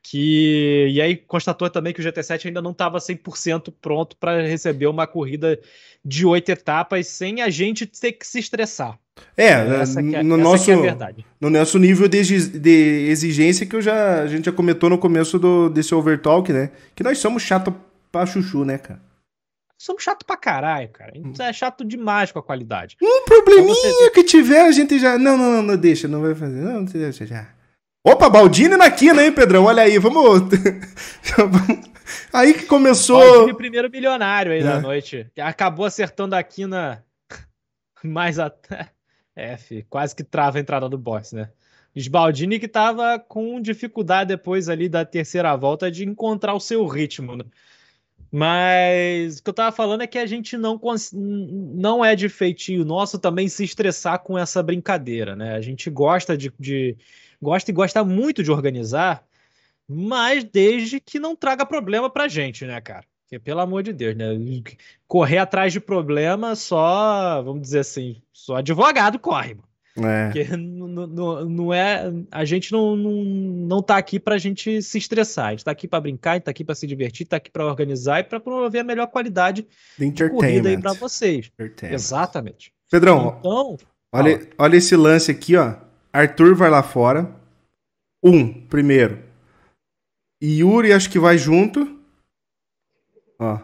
Que 0.04 0.88
e 0.92 1.02
aí 1.02 1.16
constatou 1.16 1.70
também 1.70 1.94
que 1.94 2.02
o 2.02 2.04
GT7 2.04 2.48
ainda 2.48 2.62
não 2.62 2.72
estava 2.72 2.98
100% 2.98 3.74
pronto 3.82 4.18
para 4.18 4.46
receber 4.46 4.88
uma 4.88 5.08
corrida 5.08 5.58
de 6.04 6.26
oito 6.26 6.50
etapas 6.50 7.08
sem 7.08 7.42
a 7.42 7.50
gente 7.50 7.88
ter 7.88 8.12
que 8.12 8.28
se 8.28 8.40
estressar. 8.40 9.00
É, 9.38 9.52
essa 9.82 10.00
é, 10.00 10.24
no, 10.24 10.38
nosso, 10.38 10.72
é 10.72 10.98
no 11.40 11.50
nosso 11.50 11.80
nível 11.80 12.08
de, 12.08 12.60
de, 12.60 13.08
exigência 13.10 13.66
que 13.66 13.76
eu 13.76 13.82
já, 13.82 14.22
a 14.22 14.28
gente 14.28 14.46
já 14.46 14.52
comentou 14.52 14.90
no 14.90 14.98
começo 14.98 15.40
do, 15.40 15.70
desse 15.70 15.94
Overtalk, 15.96 16.52
né? 16.52 16.72
Que 16.96 17.04
nós 17.04 17.20
somos 17.20 17.44
chato 17.44 17.74
pra 18.12 18.26
chuchu, 18.26 18.66
né, 18.66 18.78
cara? 18.78 19.00
Somos 19.78 20.04
chato 20.04 20.26
pra 20.26 20.36
caralho, 20.36 20.90
cara. 20.90 21.12
A 21.14 21.18
gente 21.18 21.42
é 21.42 21.54
chato 21.54 21.86
demais 21.86 22.32
com 22.32 22.40
a 22.40 22.44
qualidade. 22.44 22.98
Um 23.02 23.26
probleminha 23.26 23.74
você... 23.76 24.10
que 24.12 24.24
tiver, 24.24 24.62
a 24.62 24.72
gente 24.72 24.98
já. 24.98 25.18
Não, 25.18 25.38
não, 25.38 25.62
não, 25.62 25.78
deixa, 25.78 26.08
não 26.08 26.22
vai 26.22 26.34
fazer. 26.34 26.60
Não, 26.60 26.86
deixa 26.86 27.26
já. 27.26 27.50
Opa, 28.06 28.30
Baldini 28.30 28.76
na 28.76 28.92
quina, 28.92 29.24
hein, 29.24 29.32
Pedrão? 29.32 29.64
Olha 29.64 29.84
aí, 29.84 29.98
vamos. 29.98 30.42
aí 32.34 32.54
que 32.54 32.66
começou. 32.66 33.18
Baldini, 33.18 33.56
primeiro 33.56 33.90
milionário 33.90 34.52
aí 34.52 34.60
é. 34.60 34.64
da 34.64 34.82
noite. 34.82 35.32
Acabou 35.40 35.86
acertando 35.86 36.36
a 36.36 36.44
quina 36.44 37.02
mais 38.04 38.40
até. 38.40 38.90
É, 39.34 39.56
filho, 39.56 39.86
quase 39.90 40.14
que 40.14 40.24
trava 40.24 40.58
a 40.58 40.62
entrada 40.62 40.90
do 40.90 40.98
box, 40.98 41.34
né? 41.34 41.50
Sbaldini 41.96 42.60
que 42.60 42.68
tava 42.68 43.18
com 43.20 43.62
dificuldade 43.62 44.30
depois 44.30 44.68
ali 44.68 44.90
da 44.90 45.06
terceira 45.06 45.56
volta 45.56 45.90
de 45.90 46.06
encontrar 46.06 46.54
o 46.54 46.60
seu 46.60 46.86
ritmo, 46.86 47.38
né? 47.38 47.46
Mas 48.30 49.38
o 49.38 49.44
que 49.44 49.50
eu 49.50 49.54
tava 49.54 49.74
falando 49.74 50.02
é 50.02 50.08
que 50.08 50.18
a 50.18 50.26
gente 50.26 50.58
não, 50.58 50.78
não 51.14 52.04
é 52.04 52.16
de 52.16 52.28
feitio 52.28 52.84
nosso 52.84 53.18
também 53.18 53.48
se 53.48 53.64
estressar 53.64 54.20
com 54.20 54.38
essa 54.38 54.62
brincadeira, 54.62 55.36
né? 55.36 55.56
A 55.56 55.62
gente 55.62 55.90
gosta 55.90 56.36
de, 56.36 56.52
de 56.60 56.98
gosta 57.44 57.70
e 57.70 57.74
gosta 57.74 58.04
muito 58.04 58.42
de 58.42 58.52
organizar, 58.52 59.24
mas 59.88 60.44
desde 60.44 61.00
que 61.00 61.20
não 61.20 61.36
traga 61.36 61.66
problema 61.66 62.10
pra 62.10 62.28
gente, 62.28 62.66
né, 62.66 62.80
cara? 62.82 63.06
Porque, 63.24 63.38
pelo 63.38 63.60
amor 63.60 63.84
de 63.84 63.94
Deus, 63.94 64.16
né? 64.16 64.28
Correr 65.08 65.38
atrás 65.38 65.74
de 65.74 65.80
problema 65.80 66.56
só, 66.56 67.42
vamos 67.44 67.62
dizer 67.62 67.80
assim, 67.80 68.22
só 68.32 68.58
advogado 68.58 69.20
corre, 69.20 69.56
mano. 69.56 69.68
É. 69.96 70.26
Porque 70.26 70.58
não, 70.58 71.46
não 71.46 71.74
é. 71.74 72.12
A 72.32 72.44
gente 72.46 72.72
não, 72.72 72.96
não, 72.96 73.12
não 73.24 73.82
tá 73.82 73.98
aqui 73.98 74.20
pra 74.20 74.40
gente 74.40 74.82
se 74.82 74.98
estressar. 74.98 75.48
A 75.48 75.52
gente 75.52 75.66
tá 75.66 75.72
aqui 75.72 75.88
pra 75.88 76.02
brincar, 76.02 76.32
a 76.32 76.34
gente 76.36 76.44
tá 76.44 76.52
aqui 76.52 76.64
pra 76.64 76.74
se 76.74 76.88
divertir, 76.88 77.28
tá 77.28 77.38
aqui 77.38 77.52
pra 77.52 77.66
organizar 77.66 78.20
e 78.20 78.24
pra 78.24 78.40
promover 78.40 78.82
a 78.82 78.84
melhor 78.84 79.08
qualidade 79.08 79.68
de 79.98 80.30
corrida 80.30 80.70
aí 80.70 80.80
pra 80.80 80.94
vocês. 80.94 81.52
Exatamente. 81.84 82.74
Pedrão, 82.90 83.38
então, 83.40 83.78
olha, 84.12 84.48
olha 84.58 84.78
esse 84.78 84.96
lance 84.96 85.30
aqui, 85.30 85.56
ó. 85.56 85.76
Arthur 86.14 86.54
vai 86.54 86.70
lá 86.70 86.84
fora. 86.84 87.36
Um, 88.24 88.54
primeiro. 88.68 89.20
Yuri 90.42 90.94
acho 90.94 91.10
que 91.10 91.18
vai 91.18 91.38
junto. 91.38 92.00
Ó. 93.40 93.58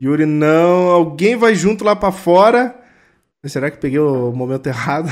Yuri 0.00 0.24
não. 0.24 0.88
Alguém 0.88 1.36
vai 1.36 1.54
junto 1.54 1.84
lá 1.84 1.96
para 1.96 2.12
fora. 2.12 2.80
Será 3.44 3.70
que 3.70 3.78
peguei 3.78 3.98
o 3.98 4.32
momento 4.32 4.66
errado? 4.66 5.08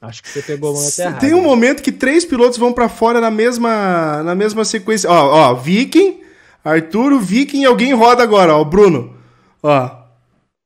Acho 0.00 0.22
que 0.22 0.28
você 0.28 0.42
pegou 0.42 0.72
o 0.72 0.74
momento 0.74 0.98
errado. 0.98 1.20
Tem 1.20 1.34
um 1.34 1.42
momento 1.42 1.82
que 1.82 1.90
três 1.90 2.24
pilotos 2.24 2.58
vão 2.58 2.72
para 2.72 2.88
fora 2.88 3.20
na 3.20 3.30
mesma, 3.30 4.22
na 4.22 4.34
mesma 4.34 4.64
sequência. 4.64 5.10
Ó, 5.10 5.50
ó, 5.50 5.54
Viking, 5.54 6.20
Arturo, 6.62 7.18
Viking 7.18 7.62
e 7.62 7.64
alguém 7.64 7.94
roda 7.94 8.22
agora, 8.22 8.54
ó, 8.54 8.60
o 8.60 8.64
Bruno. 8.64 9.16
Ó. 9.62 10.04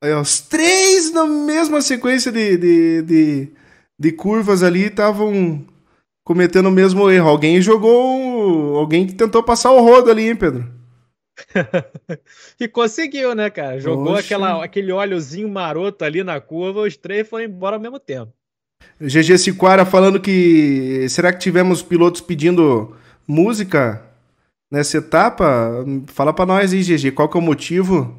Aí, 0.01 0.13
ó, 0.13 0.21
os 0.21 0.41
três 0.41 1.11
na 1.11 1.25
mesma 1.25 1.81
sequência 1.81 2.31
de, 2.31 2.57
de, 2.57 3.01
de, 3.01 3.49
de 3.99 4.11
curvas 4.13 4.63
ali 4.63 4.85
estavam 4.85 5.65
cometendo 6.23 6.67
o 6.67 6.71
mesmo 6.71 7.09
erro. 7.09 7.27
Alguém 7.27 7.61
jogou. 7.61 8.77
Alguém 8.77 9.05
que 9.05 9.13
tentou 9.13 9.43
passar 9.43 9.71
o 9.71 9.81
rodo 9.81 10.09
ali, 10.09 10.29
hein, 10.29 10.35
Pedro? 10.35 10.71
e 12.59 12.67
conseguiu, 12.67 13.35
né, 13.35 13.49
cara? 13.49 13.79
Jogou 13.79 14.15
aquela, 14.15 14.63
aquele 14.63 14.91
óleozinho 14.91 15.49
maroto 15.49 16.03
ali 16.05 16.23
na 16.23 16.39
curva, 16.39 16.81
os 16.81 16.95
três 16.95 17.27
foram 17.27 17.45
embora 17.45 17.75
ao 17.75 17.81
mesmo 17.81 17.99
tempo. 17.99 18.31
GG 19.01 19.37
Siquara 19.37 19.85
falando 19.85 20.19
que. 20.19 21.07
Será 21.09 21.31
que 21.31 21.39
tivemos 21.39 21.81
pilotos 21.81 22.21
pedindo 22.21 22.95
música 23.27 24.05
nessa 24.71 24.97
etapa? 24.97 25.85
Fala 26.07 26.33
pra 26.33 26.45
nós 26.45 26.73
aí, 26.73 26.81
GG, 26.81 27.11
qual 27.11 27.29
que 27.29 27.37
é 27.37 27.39
o 27.39 27.43
motivo? 27.43 28.17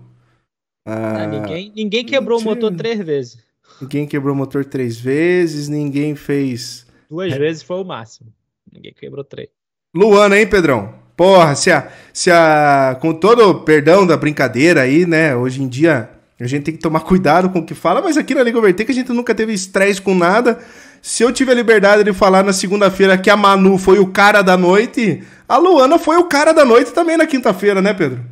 Ah, 0.86 1.22
ah, 1.22 1.26
ninguém, 1.26 1.72
ninguém 1.74 2.04
quebrou 2.04 2.40
o 2.40 2.42
motor 2.42 2.74
três 2.74 2.98
vezes. 2.98 3.49
Ninguém 3.80 4.06
quebrou 4.06 4.34
o 4.34 4.36
motor 4.36 4.64
três 4.64 4.98
vezes, 4.98 5.68
ninguém 5.68 6.14
fez. 6.14 6.86
Duas 7.08 7.32
é. 7.32 7.38
vezes 7.38 7.62
foi 7.62 7.80
o 7.80 7.84
máximo. 7.84 8.32
Ninguém 8.72 8.92
quebrou 8.92 9.24
três. 9.24 9.48
Luana, 9.94 10.38
hein, 10.38 10.46
Pedrão? 10.46 10.94
Porra, 11.16 11.54
se 11.54 11.70
a, 11.70 11.90
se 12.12 12.30
a. 12.30 12.96
Com 13.00 13.12
todo 13.12 13.48
o 13.48 13.60
perdão 13.60 14.06
da 14.06 14.16
brincadeira 14.16 14.82
aí, 14.82 15.04
né? 15.04 15.34
Hoje 15.34 15.62
em 15.62 15.68
dia 15.68 16.10
a 16.40 16.46
gente 16.46 16.64
tem 16.64 16.74
que 16.74 16.80
tomar 16.80 17.00
cuidado 17.00 17.50
com 17.50 17.58
o 17.58 17.66
que 17.66 17.74
fala, 17.74 18.00
mas 18.00 18.16
aqui 18.16 18.34
na 18.34 18.42
Liga 18.42 18.58
Overtake 18.58 18.90
a 18.90 18.94
gente 18.94 19.12
nunca 19.12 19.34
teve 19.34 19.52
estresse 19.52 20.00
com 20.00 20.14
nada. 20.14 20.58
Se 21.02 21.22
eu 21.22 21.32
tive 21.32 21.50
a 21.50 21.54
liberdade 21.54 22.02
de 22.02 22.12
falar 22.14 22.42
na 22.42 22.52
segunda-feira 22.52 23.18
que 23.18 23.28
a 23.28 23.36
Manu 23.36 23.76
foi 23.76 23.98
o 23.98 24.06
cara 24.06 24.40
da 24.40 24.56
noite, 24.56 25.22
a 25.46 25.58
Luana 25.58 25.98
foi 25.98 26.16
o 26.16 26.24
cara 26.24 26.52
da 26.52 26.64
noite 26.64 26.92
também 26.92 27.18
na 27.18 27.26
quinta-feira, 27.26 27.82
né, 27.82 27.92
Pedro? 27.92 28.24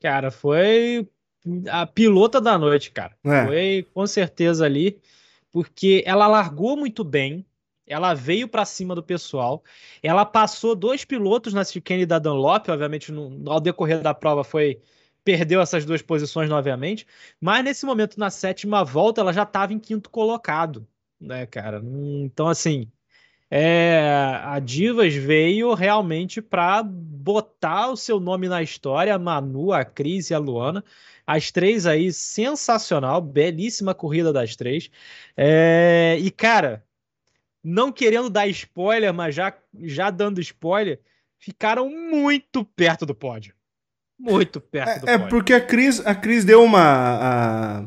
Cara, 0.00 0.30
foi 0.30 1.08
a 1.70 1.86
pilota 1.86 2.40
da 2.40 2.56
noite, 2.56 2.90
cara. 2.90 3.16
É. 3.24 3.46
Foi 3.46 3.86
com 3.92 4.06
certeza 4.06 4.64
ali, 4.64 4.98
porque 5.50 6.02
ela 6.06 6.26
largou 6.26 6.76
muito 6.76 7.04
bem, 7.04 7.44
ela 7.86 8.14
veio 8.14 8.48
para 8.48 8.64
cima 8.64 8.94
do 8.94 9.02
pessoal, 9.02 9.62
ela 10.02 10.24
passou 10.24 10.74
dois 10.74 11.04
pilotos 11.04 11.52
na 11.52 11.64
chicane 11.64 12.06
da 12.06 12.18
Dunlop, 12.18 12.68
obviamente 12.68 13.12
no, 13.12 13.50
ao 13.50 13.60
decorrer 13.60 14.00
da 14.00 14.14
prova 14.14 14.44
foi 14.44 14.80
perdeu 15.24 15.60
essas 15.60 15.84
duas 15.84 16.02
posições 16.02 16.48
novamente, 16.48 17.06
mas 17.40 17.62
nesse 17.62 17.86
momento 17.86 18.18
na 18.18 18.28
sétima 18.28 18.82
volta 18.82 19.20
ela 19.20 19.32
já 19.32 19.44
estava 19.44 19.72
em 19.72 19.78
quinto 19.78 20.10
colocado, 20.10 20.86
né, 21.20 21.46
cara? 21.46 21.80
Então 22.24 22.48
assim, 22.48 22.90
é, 23.54 24.00
a 24.44 24.58
Divas 24.58 25.14
veio 25.14 25.74
realmente 25.74 26.40
para 26.40 26.82
botar 26.82 27.90
o 27.90 27.96
seu 27.98 28.18
nome 28.18 28.48
na 28.48 28.62
história, 28.62 29.14
a 29.14 29.18
Manu, 29.18 29.72
a 29.72 29.84
Cris 29.84 30.30
e 30.30 30.34
a 30.34 30.38
Luana. 30.38 30.82
As 31.26 31.50
três 31.50 31.86
aí, 31.86 32.12
sensacional, 32.12 33.20
belíssima 33.20 33.94
corrida 33.94 34.32
das 34.32 34.56
três. 34.56 34.90
É, 35.36 36.16
e, 36.20 36.30
cara, 36.30 36.84
não 37.62 37.92
querendo 37.92 38.28
dar 38.28 38.46
spoiler, 38.48 39.14
mas 39.14 39.34
já, 39.34 39.54
já 39.82 40.10
dando 40.10 40.40
spoiler, 40.40 41.00
ficaram 41.38 41.88
muito 41.88 42.64
perto 42.64 43.06
do 43.06 43.14
pódio. 43.14 43.54
Muito 44.18 44.60
perto 44.60 44.88
é, 44.88 44.98
do 44.98 45.08
é, 45.08 45.18
pódio. 45.18 45.26
É 45.26 45.28
porque 45.28 45.52
a 45.52 45.60
Cris, 45.60 46.04
a 46.04 46.14
Cris 46.14 46.44
deu 46.44 46.62
uma. 46.62 46.80
A, 46.80 47.84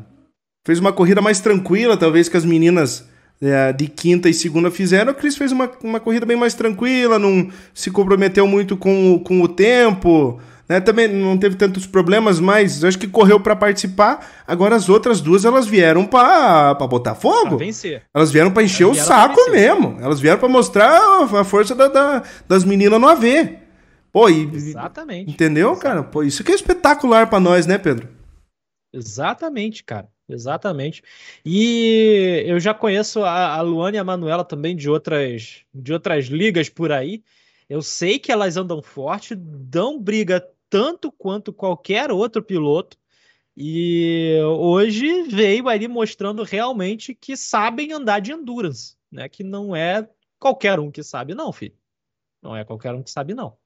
fez 0.64 0.78
uma 0.78 0.92
corrida 0.92 1.20
mais 1.20 1.40
tranquila, 1.40 1.96
talvez 1.96 2.28
que 2.28 2.36
as 2.36 2.44
meninas 2.44 3.08
é, 3.40 3.72
de 3.72 3.86
quinta 3.86 4.28
e 4.28 4.34
segunda 4.34 4.70
fizeram. 4.70 5.12
A 5.12 5.14
Cris 5.14 5.36
fez 5.36 5.52
uma, 5.52 5.70
uma 5.82 6.00
corrida 6.00 6.26
bem 6.26 6.36
mais 6.36 6.54
tranquila, 6.54 7.18
não 7.18 7.50
se 7.72 7.90
comprometeu 7.90 8.46
muito 8.46 8.76
com, 8.76 9.18
com 9.20 9.42
o 9.42 9.48
tempo. 9.48 10.40
Né? 10.68 10.80
Também 10.80 11.08
não 11.08 11.38
teve 11.38 11.56
tantos 11.56 11.86
problemas, 11.86 12.40
mas 12.40 12.82
acho 12.82 12.98
que 12.98 13.06
correu 13.06 13.38
para 13.38 13.54
participar. 13.54 14.44
Agora 14.46 14.74
as 14.74 14.88
outras 14.88 15.20
duas 15.20 15.44
elas 15.44 15.66
vieram 15.66 16.04
para 16.04 16.74
botar 16.74 17.14
fogo. 17.14 17.56
Pra 17.56 17.66
vencer. 17.66 18.02
Elas 18.12 18.32
vieram 18.32 18.50
para 18.50 18.62
encher 18.62 18.84
elas 18.84 18.98
o 18.98 19.04
saco 19.04 19.50
mesmo. 19.50 19.96
Elas 20.00 20.20
vieram 20.20 20.38
para 20.38 20.48
mostrar 20.48 21.00
a 21.22 21.44
força 21.44 21.74
da, 21.74 21.88
da, 21.88 22.22
das 22.48 22.64
meninas 22.64 23.00
no 23.00 23.08
AV. 23.08 23.58
Pô, 24.12 24.28
e, 24.28 24.44
Exatamente. 24.52 25.30
Entendeu, 25.30 25.72
Exatamente. 25.72 25.82
cara? 25.82 26.02
Pô, 26.02 26.22
isso 26.22 26.42
que 26.42 26.50
é 26.50 26.54
espetacular 26.54 27.28
para 27.28 27.38
nós, 27.38 27.66
né, 27.66 27.78
Pedro? 27.78 28.08
Exatamente, 28.92 29.84
cara. 29.84 30.08
Exatamente. 30.28 31.02
E 31.44 32.42
eu 32.46 32.58
já 32.58 32.74
conheço 32.74 33.22
a, 33.22 33.54
a 33.54 33.60
Luana 33.60 33.96
e 33.96 34.00
a 34.00 34.04
Manuela 34.04 34.44
também 34.44 34.74
de 34.74 34.90
outras, 34.90 35.62
de 35.72 35.92
outras 35.92 36.26
ligas 36.26 36.68
por 36.68 36.90
aí. 36.90 37.22
Eu 37.68 37.82
sei 37.82 38.18
que 38.18 38.32
elas 38.32 38.56
andam 38.56 38.80
forte, 38.82 39.34
dão 39.34 40.00
briga 40.00 40.44
tanto 40.68 41.10
quanto 41.12 41.52
qualquer 41.52 42.10
outro 42.10 42.42
piloto. 42.42 42.96
E 43.56 44.38
hoje 44.44 45.22
veio 45.22 45.68
ali 45.68 45.88
mostrando 45.88 46.42
realmente 46.42 47.14
que 47.14 47.36
sabem 47.36 47.92
andar 47.92 48.20
de 48.20 48.32
endurance, 48.32 48.96
né? 49.10 49.28
Que 49.28 49.42
não 49.42 49.74
é 49.74 50.06
qualquer 50.38 50.78
um 50.78 50.90
que 50.90 51.02
sabe, 51.02 51.34
não, 51.34 51.52
filho. 51.52 51.74
Não 52.42 52.54
é 52.54 52.64
qualquer 52.64 52.94
um 52.94 53.02
que 53.02 53.10
sabe, 53.10 53.34
não. 53.34 53.56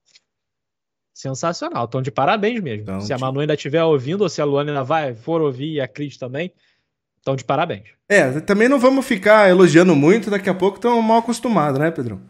Sensacional. 1.12 1.86
Estão 1.86 2.01
de 2.01 2.11
parabéns 2.11 2.61
mesmo. 2.61 2.82
Então, 2.82 3.01
se 3.01 3.12
a 3.12 3.18
Manu 3.18 3.40
ainda 3.40 3.55
estiver 3.55 3.82
ouvindo, 3.82 4.22
ou 4.22 4.28
se 4.28 4.40
a 4.40 4.44
Luana 4.44 4.70
ainda 4.70 4.84
vai, 4.84 5.14
for 5.14 5.40
ouvir 5.40 5.72
e 5.72 5.80
a 5.80 5.88
Cris 5.88 6.16
também, 6.16 6.53
estão 7.18 7.34
de 7.34 7.44
parabéns. 7.44 7.88
É, 8.09 8.40
também 8.40 8.68
não 8.68 8.78
vamos 8.78 9.05
ficar 9.05 9.51
elogiando 9.51 9.94
muito, 9.94 10.30
daqui 10.30 10.48
a 10.48 10.55
pouco 10.55 10.76
estão 10.76 11.03
mal 11.03 11.18
acostumados, 11.18 11.78
né, 11.78 11.90
Pedro? 11.90 12.20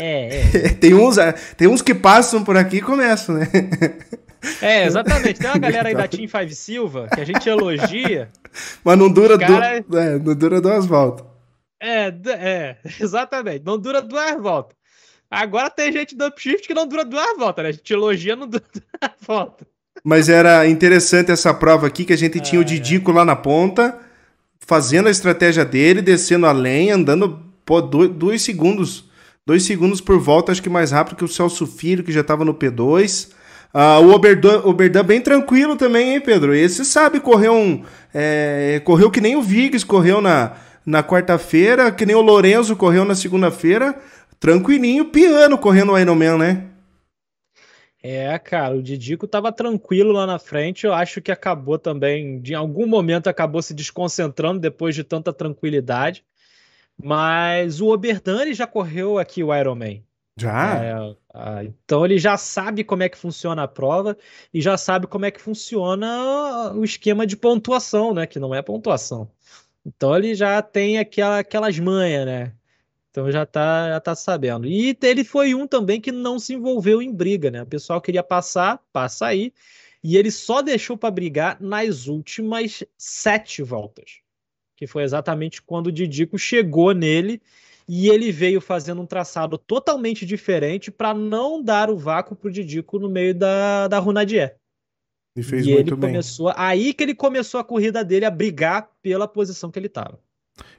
É, 0.00 0.40
é. 0.40 0.68
tem, 0.80 0.94
uns, 0.94 1.18
é, 1.18 1.32
tem 1.56 1.68
uns 1.68 1.82
que 1.82 1.94
passam 1.94 2.42
por 2.42 2.56
aqui 2.56 2.78
e 2.78 2.82
começam, 2.82 3.36
né? 3.36 3.48
É, 4.62 4.86
exatamente. 4.86 5.38
Tem 5.38 5.50
uma 5.50 5.58
galera 5.58 5.90
aí 5.90 5.94
da 5.94 6.08
Team 6.08 6.26
Five 6.26 6.54
Silva 6.54 7.08
que 7.12 7.20
a 7.20 7.24
gente 7.26 7.46
elogia. 7.46 8.30
Mas 8.82 8.98
não 8.98 9.10
dura, 9.10 9.38
cara... 9.38 9.84
du... 9.86 9.98
é, 9.98 10.18
não 10.18 10.34
dura 10.34 10.62
duas 10.62 10.86
voltas. 10.86 11.26
É, 11.78 12.08
é, 12.26 12.76
exatamente. 12.98 13.64
Não 13.66 13.78
dura 13.78 14.00
duas 14.00 14.40
voltas. 14.40 14.74
Agora 15.30 15.68
tem 15.68 15.92
gente 15.92 16.16
do 16.16 16.26
upshift 16.26 16.66
que 16.66 16.72
não 16.72 16.86
dura 16.86 17.04
duas 17.04 17.36
voltas, 17.36 17.62
né? 17.62 17.68
A 17.68 17.72
gente 17.72 17.92
elogia, 17.92 18.34
não 18.34 18.48
dura 18.48 18.64
duas 18.72 19.12
voltas. 19.20 19.66
Mas 20.02 20.28
era 20.28 20.66
interessante 20.66 21.30
essa 21.30 21.52
prova 21.52 21.86
aqui, 21.86 22.04
que 22.04 22.12
a 22.12 22.18
gente 22.18 22.40
tinha 22.40 22.60
o 22.60 22.64
Didico 22.64 23.12
lá 23.12 23.24
na 23.24 23.36
ponta, 23.36 23.98
fazendo 24.58 25.08
a 25.08 25.10
estratégia 25.10 25.64
dele, 25.64 26.00
descendo 26.00 26.46
a 26.46 26.52
lenha, 26.52 26.94
andando 26.94 27.42
pô, 27.64 27.80
dois, 27.80 28.10
dois 28.10 28.42
segundos. 28.42 29.09
Dois 29.50 29.64
segundos 29.64 30.00
por 30.00 30.16
volta, 30.16 30.52
acho 30.52 30.62
que 30.62 30.70
mais 30.70 30.92
rápido 30.92 31.16
que 31.16 31.24
o 31.24 31.28
Celso 31.28 31.66
Filho, 31.66 32.04
que 32.04 32.12
já 32.12 32.20
estava 32.20 32.44
no 32.44 32.54
P2. 32.54 33.32
Uh, 33.74 34.06
o 34.06 34.14
Oberdan, 34.14 35.02
bem 35.02 35.20
tranquilo 35.20 35.74
também, 35.74 36.14
hein, 36.14 36.20
Pedro? 36.20 36.54
Esse 36.54 36.84
sabe 36.84 37.18
correr 37.18 37.48
um. 37.48 37.82
É, 38.14 38.80
correu 38.84 39.10
que 39.10 39.20
nem 39.20 39.34
o 39.34 39.42
Viggs 39.42 39.84
correu 39.84 40.20
na, 40.20 40.52
na 40.86 41.02
quarta-feira, 41.02 41.90
que 41.90 42.06
nem 42.06 42.14
o 42.14 42.20
Lorenzo 42.20 42.76
correu 42.76 43.04
na 43.04 43.16
segunda-feira. 43.16 44.00
Tranquilinho, 44.38 45.06
piano 45.06 45.58
correndo 45.58 45.94
o 45.94 45.98
Ironman, 45.98 46.38
né? 46.38 46.66
É, 48.00 48.38
cara, 48.38 48.76
o 48.76 48.80
Didico 48.80 49.26
tava 49.26 49.50
tranquilo 49.50 50.12
lá 50.12 50.28
na 50.28 50.38
frente. 50.38 50.86
Eu 50.86 50.94
acho 50.94 51.20
que 51.20 51.32
acabou 51.32 51.76
também, 51.76 52.40
de 52.40 52.54
algum 52.54 52.86
momento 52.86 53.26
acabou 53.26 53.60
se 53.60 53.74
desconcentrando 53.74 54.60
depois 54.60 54.94
de 54.94 55.02
tanta 55.02 55.32
tranquilidade. 55.32 56.24
Mas 57.02 57.80
o 57.80 57.88
Oberdani 57.88 58.54
já 58.54 58.66
correu 58.66 59.18
aqui 59.18 59.42
o 59.42 59.54
Ironman. 59.54 60.04
Já? 60.36 60.84
É, 60.84 61.16
ah, 61.34 61.64
então 61.64 62.04
ele 62.04 62.18
já 62.18 62.36
sabe 62.36 62.82
como 62.82 63.02
é 63.02 63.08
que 63.08 63.18
funciona 63.18 63.62
a 63.62 63.68
prova 63.68 64.16
e 64.54 64.60
já 64.60 64.76
sabe 64.76 65.06
como 65.06 65.26
é 65.26 65.30
que 65.30 65.40
funciona 65.40 66.72
o 66.74 66.82
esquema 66.82 67.26
de 67.26 67.36
pontuação, 67.36 68.14
né? 68.14 68.26
Que 68.26 68.38
não 68.38 68.54
é 68.54 68.62
pontuação. 68.62 69.30
Então 69.84 70.16
ele 70.16 70.34
já 70.34 70.62
tem 70.62 70.98
aquela, 70.98 71.40
aquelas 71.40 71.78
manhas, 71.78 72.24
né? 72.24 72.54
Então 73.10 73.30
já 73.30 73.44
tá, 73.44 73.90
já 73.90 74.00
tá 74.00 74.14
sabendo. 74.14 74.66
E 74.66 74.96
ele 75.02 75.24
foi 75.24 75.54
um 75.54 75.66
também 75.66 76.00
que 76.00 76.12
não 76.12 76.38
se 76.38 76.54
envolveu 76.54 77.02
em 77.02 77.12
briga, 77.12 77.50
né? 77.50 77.62
O 77.62 77.66
pessoal 77.66 78.00
queria 78.00 78.22
passar, 78.22 78.80
passa 78.92 79.26
aí. 79.26 79.52
E 80.02 80.16
ele 80.16 80.30
só 80.30 80.62
deixou 80.62 80.96
para 80.96 81.10
brigar 81.10 81.60
nas 81.60 82.06
últimas 82.06 82.82
sete 82.96 83.62
voltas. 83.62 84.20
Que 84.80 84.86
foi 84.86 85.02
exatamente 85.02 85.60
quando 85.60 85.88
o 85.88 85.92
Didico 85.92 86.38
chegou 86.38 86.94
nele 86.94 87.40
e 87.86 88.08
ele 88.08 88.32
veio 88.32 88.60
fazendo 88.60 89.02
um 89.02 89.06
traçado 89.06 89.58
totalmente 89.58 90.24
diferente 90.24 90.90
para 90.90 91.12
não 91.12 91.62
dar 91.62 91.90
o 91.90 91.98
vácuo 91.98 92.34
pro 92.34 92.50
Didico 92.50 92.98
no 92.98 93.10
meio 93.10 93.34
da, 93.34 93.88
da 93.88 93.98
Runadier. 93.98 94.56
E 95.36 95.42
fez 95.42 95.66
e 95.66 95.72
muito 95.72 95.92
ele 95.92 96.00
bem. 96.00 96.10
começou, 96.10 96.52
aí 96.56 96.94
que 96.94 97.02
ele 97.02 97.14
começou 97.14 97.60
a 97.60 97.64
corrida 97.64 98.02
dele 98.02 98.24
a 98.24 98.30
brigar 98.30 98.88
pela 99.02 99.28
posição 99.28 99.70
que 99.70 99.78
ele 99.78 99.86
estava. 99.86 100.18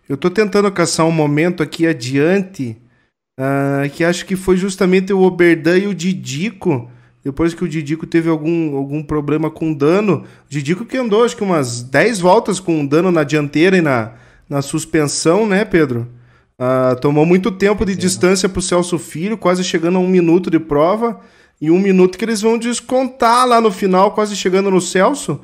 Eu 0.09 0.17
tô 0.17 0.31
tentando 0.31 0.71
caçar 0.71 1.05
um 1.05 1.11
momento 1.11 1.61
aqui 1.61 1.85
adiante, 1.85 2.81
uh, 3.39 3.89
que 3.93 4.03
acho 4.03 4.25
que 4.25 4.35
foi 4.35 4.57
justamente 4.57 5.13
o 5.13 5.21
Oberdan 5.21 5.77
e 5.77 5.87
o 5.87 5.93
Didico. 5.93 6.89
Depois 7.23 7.53
que 7.53 7.63
o 7.63 7.67
Didico 7.67 8.07
teve 8.07 8.29
algum, 8.29 8.75
algum 8.75 9.03
problema 9.03 9.49
com 9.49 9.73
dano, 9.73 10.23
o 10.45 10.49
Didico 10.49 10.85
que 10.85 10.97
andou 10.97 11.23
acho 11.23 11.37
que 11.37 11.43
umas 11.43 11.83
10 11.83 12.19
voltas 12.19 12.59
com 12.59 12.85
dano 12.85 13.11
na 13.11 13.23
dianteira 13.23 13.77
e 13.77 13.81
na, 13.81 14.13
na 14.49 14.61
suspensão, 14.61 15.45
né, 15.45 15.63
Pedro? 15.63 16.07
Uh, 16.59 16.99
tomou 16.99 17.25
muito 17.25 17.51
tempo 17.51 17.85
de 17.85 17.93
Sim. 17.93 17.99
distância 17.99 18.49
pro 18.49 18.61
Celso 18.61 18.99
Filho, 18.99 19.37
quase 19.37 19.63
chegando 19.63 19.97
a 19.97 20.01
um 20.01 20.07
minuto 20.07 20.49
de 20.49 20.59
prova. 20.59 21.19
E 21.59 21.69
um 21.69 21.79
minuto 21.79 22.17
que 22.17 22.25
eles 22.25 22.41
vão 22.41 22.57
descontar 22.57 23.47
lá 23.47 23.61
no 23.61 23.71
final, 23.71 24.11
quase 24.15 24.35
chegando 24.35 24.71
no 24.71 24.81
Celso. 24.81 25.39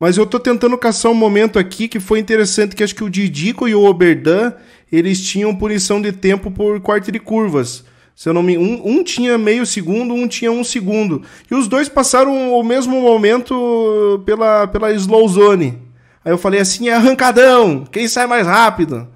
Mas 0.00 0.16
eu 0.16 0.24
tô 0.24 0.40
tentando 0.40 0.78
caçar 0.78 1.12
um 1.12 1.14
momento 1.14 1.58
aqui 1.58 1.88
que 1.88 2.00
foi 2.00 2.18
interessante, 2.20 2.74
que 2.74 2.82
acho 2.82 2.94
que 2.94 3.04
o 3.04 3.10
Didico 3.10 3.68
e 3.68 3.74
o 3.74 3.84
Oberdan, 3.84 4.52
eles 4.90 5.20
tinham 5.20 5.54
punição 5.54 6.00
de 6.00 6.12
tempo 6.12 6.50
por 6.50 6.80
corte 6.80 7.12
de 7.12 7.18
curvas. 7.18 7.84
Se 8.18 8.28
eu 8.28 8.34
não 8.34 8.42
me... 8.42 8.58
um, 8.58 8.82
um 8.84 9.04
tinha 9.04 9.38
meio 9.38 9.64
segundo, 9.64 10.12
um 10.12 10.26
tinha 10.26 10.50
um 10.50 10.64
segundo. 10.64 11.22
E 11.48 11.54
os 11.54 11.68
dois 11.68 11.88
passaram 11.88 12.52
o 12.52 12.64
mesmo 12.64 13.00
momento 13.00 14.20
pela, 14.26 14.66
pela 14.66 14.90
slow 14.90 15.28
zone. 15.28 15.80
Aí 16.24 16.32
eu 16.32 16.36
falei 16.36 16.58
assim, 16.58 16.88
é 16.88 16.94
arrancadão, 16.94 17.84
quem 17.84 18.08
sai 18.08 18.26
mais 18.26 18.44
rápido? 18.44 19.06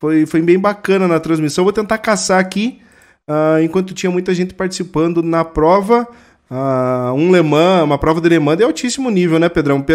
Foi, 0.00 0.26
foi 0.26 0.42
bem 0.42 0.58
bacana 0.58 1.06
na 1.06 1.20
transmissão. 1.20 1.62
Vou 1.62 1.72
tentar 1.72 1.98
caçar 1.98 2.40
aqui, 2.40 2.80
uh, 3.28 3.62
enquanto 3.62 3.94
tinha 3.94 4.10
muita 4.10 4.34
gente 4.34 4.52
participando 4.52 5.22
na 5.22 5.44
prova. 5.44 6.08
Uh, 6.50 7.14
um 7.14 7.30
Le 7.30 7.42
Mans, 7.42 7.84
uma 7.84 7.98
prova 7.98 8.20
de 8.20 8.28
Le 8.28 8.40
Mans 8.40 8.56
de 8.56 8.64
altíssimo 8.64 9.10
nível, 9.10 9.38
né, 9.38 9.48
Pedrão? 9.48 9.86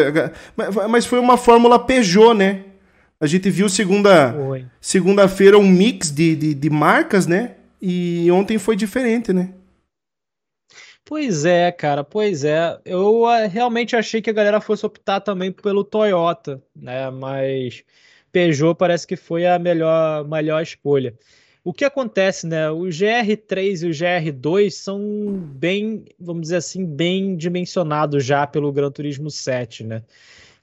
Mas 0.89 1.05
foi 1.05 1.19
uma 1.19 1.35
fórmula 1.35 1.77
Peugeot, 1.77 2.33
né? 2.33 2.61
A 3.19 3.27
gente 3.27 3.49
viu 3.49 3.67
segunda 3.67 4.33
segunda-feira 4.79 5.57
um 5.57 5.67
mix 5.67 6.09
de, 6.09 6.37
de, 6.37 6.53
de, 6.53 6.69
marcas, 6.69 7.27
né? 7.27 7.55
E 7.81 8.29
ontem 8.31 8.57
foi 8.57 8.75
diferente, 8.75 9.31
né? 9.33 9.53
Pois 11.03 11.45
é, 11.45 11.71
cara, 11.71 12.03
pois 12.03 12.43
é. 12.43 12.79
Eu 12.83 13.23
uh, 13.23 13.47
realmente 13.47 13.95
achei 13.95 14.21
que 14.21 14.29
a 14.29 14.33
galera 14.33 14.59
fosse 14.59 14.85
optar 14.85 15.21
também 15.21 15.51
pelo 15.51 15.83
Toyota, 15.83 16.61
né? 16.75 17.11
Mas 17.11 17.83
Peugeot 18.31 18.75
parece 18.75 19.05
que 19.05 19.15
foi 19.15 19.45
a 19.45 19.59
melhor, 19.59 20.27
melhor 20.27 20.61
escolha. 20.63 21.13
O 21.63 21.73
que 21.73 21.85
acontece, 21.85 22.47
né? 22.47 22.69
O 22.69 22.83
GR3 22.83 23.83
e 23.83 23.87
o 23.87 23.91
GR2 23.91 24.71
são 24.71 24.99
bem, 25.55 26.05
vamos 26.19 26.43
dizer 26.43 26.57
assim, 26.57 26.85
bem 26.85 27.35
dimensionados 27.35 28.25
já 28.25 28.45
pelo 28.47 28.71
Gran 28.71 28.91
Turismo 28.91 29.31
7, 29.31 29.83
né? 29.83 30.03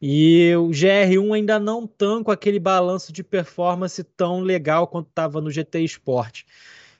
E 0.00 0.52
o 0.56 0.68
GR1 0.70 1.34
ainda 1.34 1.60
não 1.60 1.86
tão 1.86 2.24
com 2.24 2.32
aquele 2.32 2.58
balanço 2.58 3.12
de 3.12 3.22
performance 3.22 4.02
tão 4.02 4.40
legal 4.40 4.86
quanto 4.88 5.08
estava 5.08 5.40
no 5.40 5.50
GT 5.50 5.80
Sport. 5.84 6.42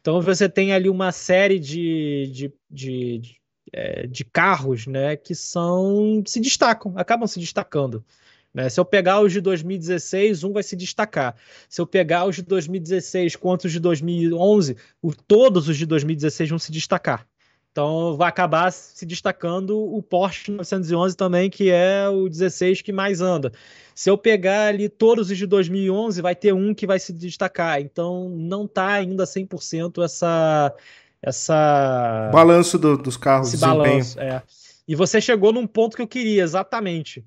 Então 0.03 0.21
você 0.21 0.49
tem 0.49 0.73
ali 0.73 0.91
uma 0.91 1.13
série 1.13 1.61
de, 1.61 2.29
de, 2.33 2.55
de, 2.69 3.19
de, 3.19 3.41
é, 3.73 4.07
de 4.07 4.25
carros 4.25 4.87
né, 4.87 5.17
que 5.17 5.33
são 5.33 6.23
se 6.27 6.41
destacam, 6.41 6.93
acabam 6.99 7.27
se 7.27 7.39
destacando. 7.39 8.05
Né? 8.53 8.69
Se 8.69 8.81
eu 8.81 8.85
pegar 8.85 9.21
os 9.21 9.33
de 9.33 9.41
2016, 9.41 10.43
um 10.43 10.53
vai 10.53 10.65
se 10.65 10.75
destacar. 10.75 11.37
Se 11.69 11.81
eu 11.81 11.87
pegar 11.87 12.27
os 12.27 12.35
de 12.37 12.43
2016 12.43 13.37
quanto 13.37 13.67
os 13.67 13.73
de 13.73 13.79
2011, 13.79 14.77
o, 15.01 15.15
todos 15.15 15.69
os 15.69 15.77
de 15.77 15.87
2016 15.87 16.51
vão 16.51 16.59
se 16.59 16.73
destacar. 16.73 17.27
Então 17.73 18.17
vai 18.19 18.29
acabar 18.29 18.71
se 18.71 19.07
destacando 19.07 19.79
o 19.79 20.03
Porsche 20.03 20.53
911 20.53 21.17
também, 21.17 21.49
que 21.49 21.71
é 21.71 22.07
o 22.07 22.29
16 22.29 22.83
que 22.83 22.93
mais 22.93 23.23
anda. 23.23 23.51
Se 23.95 24.11
eu 24.11 24.19
pegar 24.19 24.67
ali 24.67 24.91
todos 24.91 25.31
os 25.31 25.39
de 25.39 25.47
2011, 25.47 26.21
vai 26.21 26.37
ter 26.37 26.53
um 26.53 26.75
que 26.75 26.87
vai 26.87 26.99
se 26.99 27.15
destacar. 27.15 27.81
Então 27.81 28.29
não 28.29 28.67
está 28.67 28.89
ainda 28.89 29.25
100% 29.25 30.05
essa 30.05 30.75
essa 31.23 32.31
balanço 32.33 32.79
do, 32.79 32.99
dos 32.99 33.17
carros, 33.17 33.49
esse 33.49 33.59
balanço, 33.59 34.21
é. 34.21 34.43
E 34.87 34.97
você 34.97 35.21
chegou 35.21 35.53
num 35.53 35.67
ponto 35.67 35.97
que 35.97 36.03
eu 36.03 36.09
queria, 36.09 36.43
exatamente. 36.43 37.25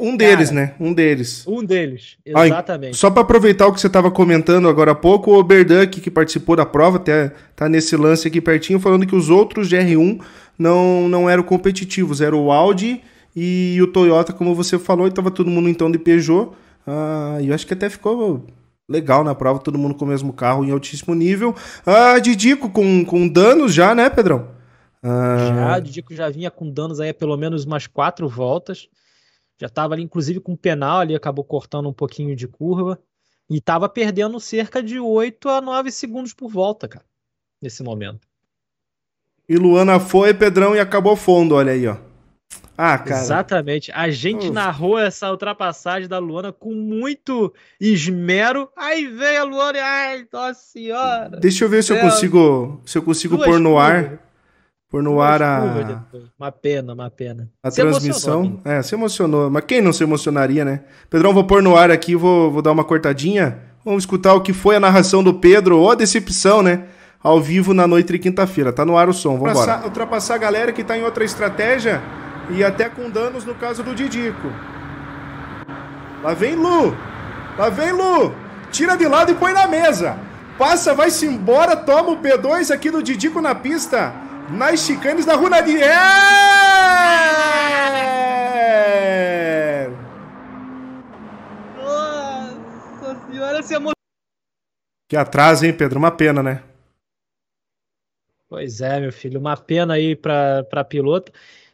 Um 0.00 0.16
deles, 0.16 0.48
Cara, 0.48 0.60
né? 0.60 0.74
Um 0.80 0.92
deles. 0.92 1.44
Um 1.46 1.62
deles, 1.62 2.16
exatamente. 2.24 2.94
Ah, 2.94 2.96
só 2.96 3.10
para 3.10 3.22
aproveitar 3.22 3.66
o 3.66 3.74
que 3.74 3.80
você 3.80 3.88
estava 3.88 4.10
comentando 4.10 4.68
agora 4.68 4.92
há 4.92 4.94
pouco, 4.94 5.30
o 5.30 5.38
Oberduck, 5.38 6.00
que 6.00 6.10
participou 6.10 6.56
da 6.56 6.64
prova, 6.64 6.96
até 6.96 7.32
tá 7.54 7.68
nesse 7.68 7.94
lance 7.94 8.26
aqui 8.26 8.40
pertinho, 8.40 8.80
falando 8.80 9.06
que 9.06 9.14
os 9.14 9.28
outros 9.28 9.68
GR1 9.68 10.20
não, 10.58 11.08
não 11.08 11.28
eram 11.28 11.42
competitivos, 11.42 12.22
era 12.22 12.34
o 12.34 12.50
Audi 12.50 13.02
e 13.36 13.78
o 13.82 13.86
Toyota, 13.86 14.32
como 14.32 14.54
você 14.54 14.78
falou, 14.78 15.06
e 15.06 15.10
tava 15.10 15.30
todo 15.30 15.50
mundo 15.50 15.68
então 15.68 15.90
de 15.90 15.98
Peugeot. 15.98 16.52
Ah, 16.86 17.36
e 17.40 17.48
eu 17.48 17.54
acho 17.54 17.66
que 17.66 17.74
até 17.74 17.90
ficou 17.90 18.46
legal 18.88 19.22
na 19.22 19.34
prova, 19.34 19.58
todo 19.58 19.78
mundo 19.78 19.94
com 19.94 20.06
o 20.06 20.08
mesmo 20.08 20.32
carro 20.32 20.64
em 20.64 20.70
altíssimo 20.70 21.14
nível. 21.14 21.54
Ah, 21.84 22.18
Didico 22.18 22.70
com, 22.70 23.04
com 23.04 23.28
danos 23.28 23.74
já, 23.74 23.94
né, 23.94 24.08
Pedrão? 24.08 24.48
Já, 25.04 25.76
o 25.76 25.80
Didico 25.80 26.14
já 26.14 26.30
vinha 26.30 26.50
com 26.50 26.70
danos 26.70 26.98
aí 26.98 27.12
pelo 27.12 27.36
menos 27.36 27.64
umas 27.64 27.86
quatro 27.86 28.26
voltas. 28.28 28.88
Já 29.60 29.66
estava 29.66 29.94
ali, 29.94 30.02
inclusive, 30.02 30.40
com 30.40 30.56
penal 30.56 31.00
ali, 31.00 31.14
acabou 31.14 31.44
cortando 31.44 31.88
um 31.88 31.92
pouquinho 31.92 32.34
de 32.34 32.48
curva. 32.48 32.98
E 33.48 33.58
estava 33.58 33.88
perdendo 33.88 34.40
cerca 34.40 34.82
de 34.82 34.98
8 34.98 35.48
a 35.50 35.60
9 35.60 35.90
segundos 35.90 36.32
por 36.32 36.50
volta, 36.50 36.88
cara, 36.88 37.04
nesse 37.60 37.82
momento. 37.82 38.26
E 39.46 39.56
Luana 39.56 40.00
foi, 40.00 40.32
Pedrão, 40.32 40.74
e 40.74 40.80
acabou 40.80 41.14
fundo, 41.14 41.54
olha 41.54 41.72
aí, 41.72 41.86
ó. 41.86 41.98
Ah, 42.76 42.98
cara. 42.98 43.20
Exatamente. 43.20 43.92
A 43.92 44.10
gente 44.10 44.46
Uf. 44.46 44.50
narrou 44.52 44.98
essa 44.98 45.30
ultrapassagem 45.30 46.08
da 46.08 46.18
Luana 46.18 46.52
com 46.52 46.74
muito 46.74 47.52
esmero. 47.78 48.68
Aí 48.76 49.06
veio 49.06 49.42
a 49.42 49.44
Luana 49.44 49.78
e. 49.78 49.80
Ai, 49.80 50.26
nossa 50.32 50.60
senhora! 50.60 51.38
Deixa 51.38 51.64
eu 51.64 51.68
ver 51.68 51.84
se 51.84 51.92
eu 51.92 52.00
consigo, 52.00 52.80
se 52.84 52.98
eu 52.98 53.02
consigo 53.02 53.38
pôr 53.38 53.60
no 53.60 53.78
ar 53.78 54.18
por 54.94 55.02
no 55.02 55.20
ar 55.20 55.42
a. 55.42 55.60
Uma 56.38 56.52
pena, 56.52 56.92
uma 56.92 57.10
pena. 57.10 57.50
A 57.60 57.68
se 57.68 57.80
transmissão. 57.80 58.60
É, 58.64 58.80
se 58.80 58.94
emocionou. 58.94 59.50
Mas 59.50 59.64
quem 59.64 59.80
não 59.80 59.92
se 59.92 60.04
emocionaria, 60.04 60.64
né? 60.64 60.82
Pedrão, 61.10 61.34
vou 61.34 61.42
pôr 61.42 61.60
no 61.60 61.76
ar 61.76 61.90
aqui, 61.90 62.14
vou, 62.14 62.48
vou 62.52 62.62
dar 62.62 62.70
uma 62.70 62.84
cortadinha. 62.84 63.58
Vamos 63.84 64.04
escutar 64.04 64.34
o 64.34 64.40
que 64.40 64.52
foi 64.52 64.76
a 64.76 64.80
narração 64.80 65.20
do 65.20 65.34
Pedro. 65.34 65.80
Ô, 65.80 65.96
decepção, 65.96 66.62
né? 66.62 66.84
Ao 67.20 67.40
vivo 67.40 67.74
na 67.74 67.88
noite 67.88 68.12
de 68.12 68.20
quinta-feira. 68.20 68.72
Tá 68.72 68.84
no 68.84 68.96
ar 68.96 69.08
o 69.08 69.12
som, 69.12 69.36
vamos 69.36 69.60
embora. 69.60 69.84
Ultrapassar 69.84 70.36
a 70.36 70.38
galera 70.38 70.72
que 70.72 70.84
tá 70.84 70.96
em 70.96 71.02
outra 71.02 71.24
estratégia 71.24 72.00
e 72.50 72.62
até 72.62 72.88
com 72.88 73.10
danos 73.10 73.44
no 73.44 73.56
caso 73.56 73.82
do 73.82 73.96
Didico. 73.96 74.46
Lá 76.22 76.34
vem 76.34 76.54
Lu! 76.54 76.96
Lá 77.58 77.68
vem 77.68 77.90
Lu! 77.90 78.32
Tira 78.70 78.96
de 78.96 79.08
lado 79.08 79.32
e 79.32 79.34
põe 79.34 79.52
na 79.52 79.66
mesa! 79.66 80.16
Passa, 80.56 80.94
vai-se 80.94 81.26
embora, 81.26 81.74
toma 81.74 82.10
o 82.10 82.22
P2 82.22 82.72
aqui 82.72 82.92
do 82.92 83.02
Didico 83.02 83.40
na 83.40 83.56
pista. 83.56 84.22
Nas 84.50 84.80
chicanes 84.80 85.24
da 85.24 85.36
Runadier! 85.36 85.88
Nossa 91.76 93.26
senhora, 93.26 93.62
se 93.62 93.74
emo... 93.74 93.92
Que 95.08 95.16
atraso, 95.16 95.64
hein, 95.64 95.74
Pedro? 95.74 95.98
Uma 95.98 96.10
pena, 96.10 96.42
né? 96.42 96.62
Pois 98.48 98.80
é, 98.80 99.00
meu 99.00 99.12
filho, 99.12 99.40
uma 99.40 99.56
pena 99.56 99.94
aí 99.94 100.14
pra, 100.14 100.62
pra 100.64 100.84
piloto. 100.84 101.32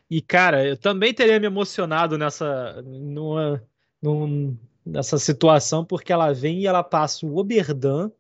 E, 0.09 0.23
cara, 0.23 0.65
eu 0.65 0.77
também 0.77 1.13
teria 1.13 1.41
me 1.41 1.47
emocionado 1.47 2.17
nessa, 2.17 2.81
numa, 2.83 3.63
num, 4.01 4.57
nessa 4.87 5.19
situação, 5.19 5.85
porque 5.85 6.13
ela 6.13 6.33
vem 6.33 6.61
e 6.61 6.67
ela 6.67 6.83
passa 6.85 7.27
o 7.27 7.37
Oberdan, 7.37 8.11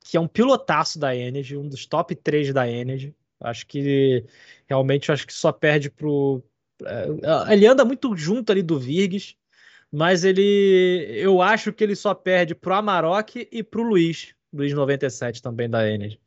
que 0.00 0.16
é 0.16 0.20
um 0.20 0.28
pilotaço 0.28 0.98
da 0.98 1.14
Energy, 1.14 1.56
um 1.56 1.68
dos 1.68 1.86
top 1.86 2.14
3 2.14 2.52
da 2.52 2.68
Energy. 2.68 3.14
Acho 3.40 3.66
que 3.66 4.24
realmente 4.66 5.12
acho 5.12 5.26
que 5.26 5.32
só 5.32 5.52
perde 5.52 5.90
pro. 5.90 6.42
É, 6.84 7.52
ele 7.52 7.66
anda 7.66 7.84
muito 7.84 8.16
junto 8.16 8.50
ali 8.50 8.62
do 8.62 8.78
Virgues, 8.78 9.34
mas 9.92 10.24
ele. 10.24 11.06
Eu 11.14 11.42
acho 11.42 11.72
que 11.72 11.84
ele 11.84 11.96
só 11.96 12.14
perde 12.14 12.54
pro 12.54 12.74
Amarok 12.74 13.48
e 13.50 13.62
pro 13.62 13.82
Luiz, 13.82 14.34
Luiz 14.52 14.72
97 14.72 15.42
também 15.42 15.68
da 15.68 15.88
Energy. 15.88 16.18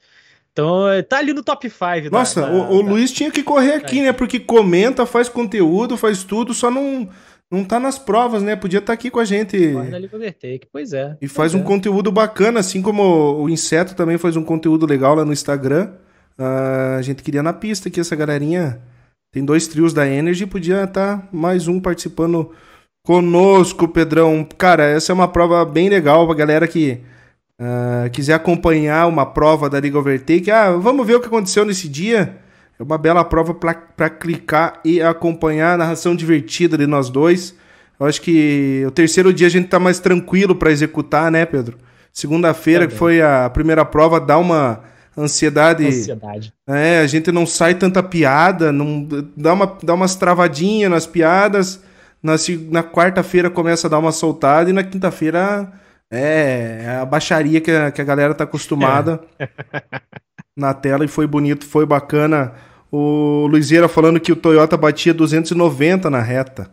Então, 0.51 0.85
tá 1.07 1.19
ali 1.19 1.33
no 1.33 1.43
top 1.43 1.69
5. 1.69 2.09
Nossa, 2.11 2.41
da, 2.41 2.51
o, 2.51 2.79
o 2.79 2.83
da... 2.83 2.89
Luiz 2.89 3.11
tinha 3.11 3.29
que 3.29 3.43
correr 3.43 3.73
aqui, 3.73 3.99
é. 3.99 4.03
né? 4.05 4.13
Porque 4.13 4.39
comenta, 4.39 5.05
faz 5.05 5.29
conteúdo, 5.29 5.95
faz 5.95 6.23
tudo, 6.23 6.51
só 6.51 6.71
não 6.71 7.07
não 7.49 7.63
tá 7.63 7.79
nas 7.79 7.97
provas, 7.97 8.43
né? 8.43 8.55
Podia 8.55 8.79
estar 8.79 8.87
tá 8.87 8.93
aqui 8.93 9.09
com 9.09 9.19
a 9.19 9.25
gente. 9.25 9.55
Pois 10.71 10.93
é. 10.93 11.17
E 11.21 11.27
faz 11.27 11.53
um 11.53 11.59
é. 11.59 11.63
conteúdo 11.63 12.11
bacana, 12.11 12.59
assim 12.59 12.81
como 12.81 13.41
o 13.41 13.49
Inseto 13.49 13.95
também 13.95 14.17
faz 14.17 14.35
um 14.35 14.43
conteúdo 14.43 14.85
legal 14.85 15.15
lá 15.15 15.23
no 15.23 15.31
Instagram. 15.31 15.93
Uh, 16.37 16.97
a 16.97 17.01
gente 17.01 17.23
queria 17.23 17.41
na 17.41 17.53
pista 17.53 17.89
que 17.89 17.99
essa 17.99 18.15
galerinha. 18.15 18.79
Tem 19.31 19.43
dois 19.43 19.67
trios 19.67 19.93
da 19.93 20.07
Energy, 20.07 20.45
podia 20.45 20.85
estar 20.85 21.17
tá 21.17 21.27
mais 21.31 21.67
um 21.67 21.79
participando 21.79 22.51
conosco, 23.05 23.87
Pedrão. 23.87 24.47
Cara, 24.57 24.85
essa 24.85 25.11
é 25.11 25.13
uma 25.13 25.27
prova 25.27 25.65
bem 25.65 25.89
legal 25.89 26.25
pra 26.25 26.35
galera 26.35 26.67
que 26.67 27.01
uh, 27.59 28.09
quiser 28.11 28.33
acompanhar 28.33 29.07
uma 29.07 29.25
prova 29.25 29.69
da 29.69 29.79
Liga 29.79 29.99
Overtake. 29.99 30.49
Ah, 30.49 30.71
vamos 30.71 31.05
ver 31.05 31.15
o 31.15 31.19
que 31.19 31.27
aconteceu 31.27 31.65
nesse 31.65 31.87
dia. 31.87 32.37
É 32.79 32.83
uma 32.83 32.97
bela 32.97 33.23
prova 33.23 33.53
para 33.53 34.09
clicar 34.09 34.79
e 34.85 35.01
acompanhar 35.01 35.73
a 35.73 35.77
narração 35.77 36.15
divertida 36.15 36.77
de 36.77 36.85
nós 36.85 37.09
dois. 37.09 37.55
Eu 37.99 38.05
acho 38.05 38.21
que 38.21 38.83
o 38.87 38.91
terceiro 38.91 39.33
dia 39.33 39.47
a 39.47 39.49
gente 39.49 39.67
tá 39.67 39.79
mais 39.79 39.99
tranquilo 39.99 40.55
para 40.55 40.71
executar, 40.71 41.31
né, 41.31 41.45
Pedro? 41.45 41.77
Segunda-feira, 42.13 42.87
que 42.87 42.93
foi 42.93 43.21
a 43.21 43.49
primeira 43.49 43.83
prova, 43.83 44.19
dá 44.19 44.37
uma 44.37 44.83
ansiedade. 45.17 45.85
Ansiedade. 45.85 46.53
É, 46.67 46.99
a 46.99 47.07
gente 47.07 47.31
não 47.31 47.45
sai 47.45 47.75
tanta 47.75 48.03
piada, 48.03 48.71
não 48.71 49.07
dá, 49.35 49.53
uma, 49.53 49.77
dá 49.81 49.93
umas 49.93 50.15
travadinhas 50.15 50.91
nas 50.91 51.07
piadas. 51.07 51.81
Na, 52.21 52.35
na 52.69 52.83
quarta-feira 52.83 53.49
começa 53.49 53.87
a 53.87 53.89
dar 53.89 53.99
uma 53.99 54.11
soltada 54.11 54.69
e 54.69 54.73
na 54.73 54.83
quinta-feira 54.83 55.71
é, 56.11 56.81
é 56.83 56.89
a 56.97 57.05
baixaria 57.05 57.61
que 57.61 57.71
a, 57.71 57.91
que 57.91 58.01
a 58.01 58.03
galera 58.03 58.33
tá 58.33 58.43
acostumada 58.43 59.21
é. 59.39 59.47
na 60.55 60.73
tela 60.73 61.05
e 61.05 61.07
foi 61.07 61.27
bonito, 61.27 61.65
foi 61.65 61.85
bacana 61.85 62.53
o 62.91 63.47
Luizeira 63.47 63.87
falando 63.87 64.19
que 64.19 64.31
o 64.31 64.35
Toyota 64.35 64.77
batia 64.77 65.13
290 65.13 66.09
na 66.09 66.21
reta. 66.21 66.71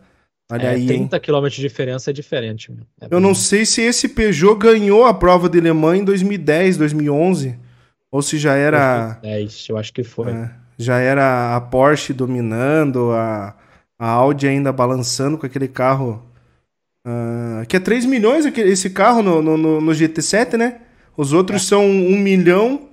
Olha 0.51 0.67
é, 0.67 0.69
aí. 0.75 0.85
30 0.85 1.19
km 1.19 1.47
de 1.47 1.61
diferença 1.61 2.11
é 2.11 2.13
diferente. 2.13 2.71
É 3.01 3.07
eu 3.09 3.19
não 3.19 3.33
sei 3.33 3.65
se 3.65 3.81
esse 3.81 4.09
Peugeot 4.09 4.57
ganhou 4.57 5.05
a 5.05 5.13
prova 5.13 5.49
de 5.49 5.59
Le 5.59 5.73
Mans 5.73 5.99
em 5.99 6.03
2010, 6.03 6.77
2011. 6.77 7.64
Ou 8.15 8.21
se 8.21 8.37
já 8.37 8.55
era. 8.55 9.19
2010, 9.23 9.65
eu 9.67 9.77
acho 9.77 9.91
que 9.91 10.01
foi. 10.01 10.31
É, 10.31 10.49
já 10.77 10.99
era 10.99 11.53
a 11.53 11.59
Porsche 11.59 12.13
dominando, 12.13 13.11
a, 13.11 13.53
a 13.99 14.07
Audi 14.07 14.47
ainda 14.47 14.71
balançando 14.71 15.37
com 15.37 15.45
aquele 15.45 15.67
carro. 15.67 16.23
Uh, 17.05 17.65
que 17.67 17.75
é 17.75 17.79
3 17.79 18.05
milhões 18.05 18.45
esse 18.45 18.89
carro 18.89 19.21
no, 19.21 19.41
no, 19.41 19.81
no 19.81 19.91
GT7, 19.91 20.53
né? 20.53 20.79
Os 21.17 21.33
outros 21.33 21.63
é. 21.63 21.65
são 21.65 21.83
1 21.85 22.17
milhão 22.17 22.87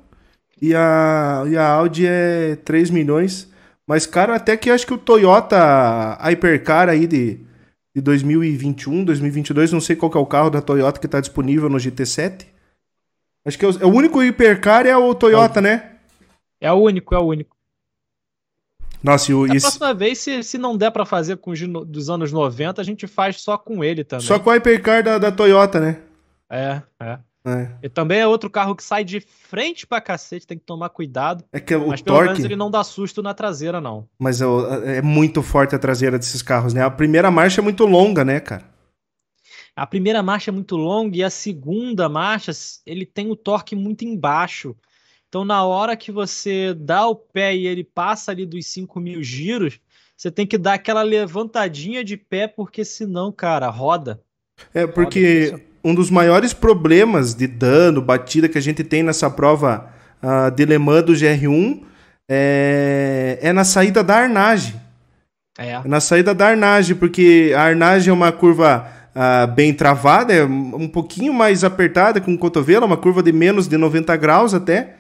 e 0.60 0.74
a, 0.74 1.44
e 1.48 1.56
a 1.56 1.68
Audi 1.68 2.04
é 2.04 2.56
3 2.64 2.90
milhões. 2.90 3.48
Mas, 3.86 4.06
cara, 4.06 4.34
até 4.34 4.56
que 4.56 4.70
acho 4.70 4.84
que 4.84 4.94
o 4.94 4.98
Toyota 4.98 6.18
Hypercar 6.20 6.88
aí 6.88 7.06
de, 7.06 7.38
de 7.94 8.02
2021, 8.02 9.04
2022, 9.04 9.70
não 9.70 9.80
sei 9.80 9.94
qual 9.94 10.10
que 10.10 10.18
é 10.18 10.20
o 10.20 10.26
carro 10.26 10.50
da 10.50 10.60
Toyota 10.60 10.98
que 10.98 11.06
está 11.06 11.20
disponível 11.20 11.68
no 11.68 11.78
GT7. 11.78 12.50
Acho 13.44 13.58
que 13.58 13.64
é 13.64 13.68
o, 13.68 13.82
é 13.82 13.86
o 13.86 13.92
único 13.92 14.20
Hypercar 14.20 14.86
é 14.86 14.96
o 14.96 15.14
Toyota, 15.14 15.58
é. 15.58 15.62
né? 15.62 15.92
É 16.60 16.72
o 16.72 16.76
único, 16.76 17.14
é 17.14 17.18
o 17.18 17.24
único. 17.24 17.56
Nossa, 19.02 19.32
e 19.32 19.34
o, 19.34 19.44
a 19.44 19.48
próxima 19.48 19.92
vez, 19.92 20.18
se, 20.18 20.44
se 20.44 20.56
não 20.56 20.76
der 20.76 20.92
para 20.92 21.04
fazer 21.04 21.36
com 21.38 21.50
os 21.50 21.60
dos 21.60 22.08
anos 22.08 22.30
90, 22.30 22.80
a 22.80 22.84
gente 22.84 23.08
faz 23.08 23.40
só 23.40 23.58
com 23.58 23.82
ele 23.82 24.04
também. 24.04 24.24
Só 24.24 24.38
com 24.38 24.48
o 24.48 24.52
Hypercar 24.52 25.02
da, 25.02 25.18
da 25.18 25.32
Toyota, 25.32 25.80
né? 25.80 25.98
É, 26.48 26.82
é. 27.00 27.18
É. 27.44 27.68
E 27.82 27.88
também 27.88 28.20
é 28.20 28.26
outro 28.26 28.48
carro 28.48 28.76
que 28.76 28.84
sai 28.84 29.02
de 29.02 29.20
frente 29.20 29.84
pra 29.84 30.00
cacete, 30.00 30.46
tem 30.46 30.56
que 30.56 30.64
tomar 30.64 30.88
cuidado. 30.90 31.44
É 31.52 31.58
que 31.58 31.74
o 31.74 31.88
mas 31.88 32.00
pelo 32.00 32.16
torque... 32.16 32.32
menos 32.34 32.44
ele 32.44 32.54
não 32.54 32.70
dá 32.70 32.84
susto 32.84 33.20
na 33.20 33.34
traseira, 33.34 33.80
não. 33.80 34.06
Mas 34.16 34.40
é, 34.40 34.46
é, 34.98 35.02
muito 35.02 35.42
forte 35.42 35.74
a 35.74 35.78
traseira 35.78 36.18
desses 36.18 36.40
carros, 36.40 36.72
né? 36.72 36.84
A 36.84 36.90
primeira 36.90 37.30
marcha 37.32 37.60
é 37.60 37.64
muito 37.64 37.84
longa, 37.84 38.24
né, 38.24 38.38
cara? 38.38 38.62
A 39.76 39.86
primeira 39.86 40.22
marcha 40.22 40.50
é 40.50 40.52
muito 40.52 40.76
longa 40.76 41.16
e 41.16 41.24
a 41.24 41.30
segunda 41.30 42.08
marcha 42.08 42.52
ele 42.84 43.06
tem 43.06 43.30
o 43.30 43.36
torque 43.36 43.74
muito 43.74 44.04
embaixo. 44.04 44.76
Então, 45.28 45.44
na 45.44 45.64
hora 45.64 45.96
que 45.96 46.12
você 46.12 46.74
dá 46.74 47.06
o 47.06 47.16
pé 47.16 47.56
e 47.56 47.66
ele 47.66 47.82
passa 47.82 48.30
ali 48.30 48.44
dos 48.44 48.66
5 48.66 49.00
mil 49.00 49.22
giros, 49.22 49.80
você 50.16 50.30
tem 50.30 50.46
que 50.46 50.58
dar 50.58 50.74
aquela 50.74 51.02
levantadinha 51.02 52.04
de 52.04 52.16
pé, 52.18 52.46
porque 52.46 52.84
senão, 52.84 53.32
cara, 53.32 53.68
roda. 53.70 54.20
É, 54.74 54.86
porque 54.86 55.50
roda 55.50 55.72
um 55.84 55.94
dos 55.94 56.10
maiores 56.10 56.52
problemas 56.52 57.34
de 57.34 57.46
dano, 57.46 58.00
batida 58.00 58.48
que 58.48 58.58
a 58.58 58.62
gente 58.62 58.84
tem 58.84 59.02
nessa 59.02 59.28
prova 59.30 59.90
uh, 60.22 60.50
de 60.50 60.64
Le 60.64 60.78
Mans 60.78 61.04
do 61.04 61.12
GR1 61.12 61.82
é, 62.28 63.38
é 63.42 63.52
na 63.52 63.64
saída 63.64 64.02
da 64.04 64.16
Arnage. 64.16 64.74
É. 65.58 65.70
é. 65.70 65.82
Na 65.84 66.00
saída 66.00 66.34
da 66.34 66.48
Arnage, 66.48 66.94
porque 66.94 67.52
a 67.56 67.62
Arnage 67.62 68.08
é 68.08 68.12
uma 68.12 68.30
curva 68.30 68.88
uh, 69.14 69.46
bem 69.52 69.72
travada, 69.72 70.32
é 70.32 70.44
um 70.44 70.88
pouquinho 70.88 71.32
mais 71.32 71.64
apertada 71.64 72.20
com 72.20 72.32
o 72.32 72.38
cotovelo, 72.38 72.86
uma 72.86 72.96
curva 72.96 73.22
de 73.22 73.32
menos 73.32 73.68
de 73.68 73.76
90 73.76 74.16
graus 74.16 74.54
até. 74.54 74.96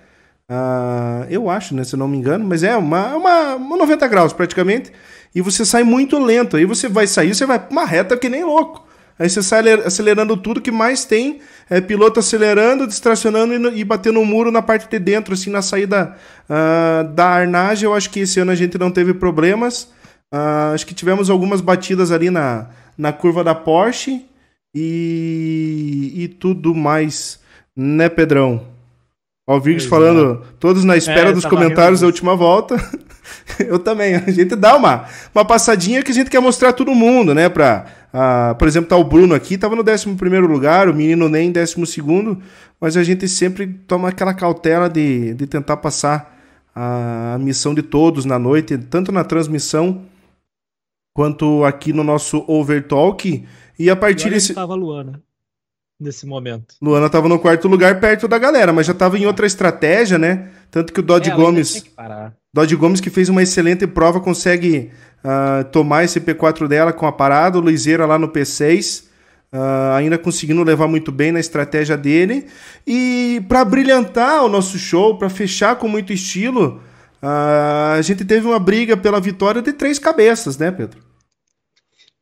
Uh, 0.50 1.26
eu 1.30 1.48
acho, 1.48 1.74
né? 1.74 1.84
Se 1.84 1.94
eu 1.94 1.98
não 1.98 2.08
me 2.08 2.16
engano, 2.16 2.44
mas 2.44 2.62
é 2.62 2.76
uma, 2.76 3.14
uma, 3.16 3.54
uma 3.54 3.76
90 3.76 4.06
graus 4.08 4.32
praticamente. 4.32 4.92
E 5.34 5.40
você 5.40 5.64
sai 5.64 5.82
muito 5.82 6.18
lento. 6.18 6.56
Aí 6.56 6.66
você 6.66 6.88
vai 6.88 7.06
sair, 7.06 7.34
você 7.34 7.46
vai 7.46 7.60
uma 7.70 7.84
reta 7.84 8.16
que 8.16 8.28
nem 8.28 8.44
louco. 8.44 8.86
Aí 9.18 9.28
você 9.28 9.42
sai 9.42 9.72
acelerando 9.72 10.36
tudo 10.36 10.60
que 10.60 10.70
mais 10.70 11.04
tem, 11.04 11.40
é 11.70 11.80
piloto 11.80 12.18
acelerando, 12.18 12.86
distracionando 12.86 13.70
e, 13.70 13.80
e 13.80 13.84
batendo 13.84 14.18
um 14.18 14.24
muro 14.24 14.50
na 14.50 14.60
parte 14.60 14.88
de 14.88 14.98
dentro, 14.98 15.34
assim, 15.34 15.50
na 15.50 15.62
saída 15.62 16.16
uh, 16.48 17.08
da 17.12 17.26
Arnage. 17.28 17.84
Eu 17.84 17.94
acho 17.94 18.10
que 18.10 18.20
esse 18.20 18.40
ano 18.40 18.50
a 18.50 18.54
gente 18.54 18.76
não 18.78 18.90
teve 18.90 19.14
problemas. 19.14 19.84
Uh, 20.32 20.74
acho 20.74 20.86
que 20.86 20.94
tivemos 20.94 21.30
algumas 21.30 21.60
batidas 21.60 22.10
ali 22.10 22.30
na, 22.30 22.68
na 22.96 23.12
curva 23.12 23.42
da 23.42 23.54
Porsche 23.54 24.24
e, 24.74 26.12
e 26.14 26.28
tudo 26.28 26.74
mais, 26.74 27.40
né, 27.76 28.08
Pedrão? 28.08 28.72
Ó, 29.46 29.56
o 29.56 29.60
Virgos 29.60 29.84
falando, 29.86 30.42
é. 30.42 30.46
todos 30.60 30.84
na 30.84 30.96
espera 30.96 31.30
é, 31.30 31.32
dos 31.32 31.44
comentários 31.44 32.00
da 32.00 32.06
última 32.06 32.36
volta. 32.36 32.76
eu 33.58 33.78
também. 33.78 34.14
A 34.14 34.30
gente 34.30 34.54
dá 34.54 34.76
uma, 34.76 35.06
uma 35.34 35.44
passadinha 35.44 36.02
que 36.02 36.12
a 36.12 36.14
gente 36.14 36.30
quer 36.30 36.40
mostrar 36.40 36.72
todo 36.72 36.94
mundo, 36.94 37.34
né? 37.34 37.48
Pra, 37.48 37.86
uh, 38.14 38.54
por 38.54 38.68
exemplo, 38.68 38.88
tá 38.88 38.96
o 38.96 39.04
Bruno 39.04 39.34
aqui, 39.34 39.58
tava 39.58 39.74
no 39.74 39.82
11 39.82 40.08
lugar, 40.40 40.88
o 40.88 40.94
menino 40.94 41.28
nem 41.28 41.48
em 41.48 41.52
12, 41.52 41.76
mas 42.80 42.96
a 42.96 43.02
gente 43.02 43.28
sempre 43.28 43.66
toma 43.66 44.08
aquela 44.08 44.32
cautela 44.32 44.88
de, 44.88 45.34
de 45.34 45.46
tentar 45.46 45.76
passar 45.76 46.38
a, 46.74 47.34
a 47.34 47.38
missão 47.38 47.74
de 47.74 47.82
todos 47.82 48.24
na 48.24 48.38
noite, 48.38 48.78
tanto 48.78 49.10
na 49.10 49.24
transmissão 49.24 50.02
quanto 51.14 51.64
aqui 51.64 51.92
no 51.92 52.04
nosso 52.04 52.44
Overtalk. 52.48 53.44
E 53.78 53.90
a 53.90 53.96
partir 53.96 54.30
desse. 54.30 54.54
Tava 54.54 54.74
Luana 54.74 55.22
nesse 56.02 56.26
momento. 56.26 56.74
Luana 56.82 57.06
estava 57.06 57.28
no 57.28 57.38
quarto 57.38 57.68
lugar 57.68 58.00
perto 58.00 58.26
da 58.26 58.38
galera, 58.38 58.72
mas 58.72 58.86
já 58.86 58.92
estava 58.92 59.16
em 59.16 59.24
outra 59.24 59.46
estratégia, 59.46 60.18
né? 60.18 60.48
Tanto 60.70 60.92
que 60.92 61.00
o 61.00 61.02
Dodge 61.02 61.30
é, 61.30 61.34
Gomes. 61.34 61.84
Dodge 62.52 62.76
Gomes, 62.76 63.00
que 63.00 63.08
fez 63.08 63.28
uma 63.28 63.42
excelente 63.42 63.86
prova, 63.86 64.20
consegue 64.20 64.90
uh, 65.24 65.64
tomar 65.70 66.04
esse 66.04 66.20
P4 66.20 66.66
dela 66.66 66.92
com 66.92 67.06
a 67.06 67.12
parada. 67.12 67.58
O 67.58 67.60
Luizeira 67.60 68.04
lá 68.04 68.18
no 68.18 68.28
P6. 68.28 69.04
Uh, 69.04 69.58
ah, 69.58 69.96
ainda 69.96 70.16
conseguindo 70.16 70.62
levar 70.62 70.88
muito 70.88 71.12
bem 71.12 71.30
na 71.30 71.38
estratégia 71.38 71.96
dele. 71.96 72.46
E 72.86 73.44
para 73.48 73.64
brilhantar 73.64 74.42
o 74.42 74.48
nosso 74.48 74.78
show, 74.78 75.18
para 75.18 75.28
fechar 75.28 75.76
com 75.76 75.86
muito 75.86 76.10
estilo, 76.10 76.80
uh, 77.22 77.94
a 77.96 78.02
gente 78.02 78.24
teve 78.24 78.46
uma 78.46 78.58
briga 78.58 78.96
pela 78.96 79.20
vitória 79.20 79.62
de 79.62 79.72
três 79.72 79.98
cabeças, 79.98 80.58
né, 80.58 80.70
Pedro? 80.70 81.02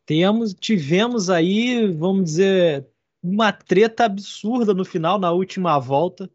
Temos, 0.06 0.54
tivemos 0.54 1.30
aí, 1.30 1.86
vamos 1.92 2.24
dizer, 2.24 2.86
uma 3.22 3.52
treta 3.52 4.04
absurda 4.04 4.74
no 4.74 4.84
final, 4.84 5.18
na 5.18 5.30
última 5.30 5.78
volta. 5.78 6.28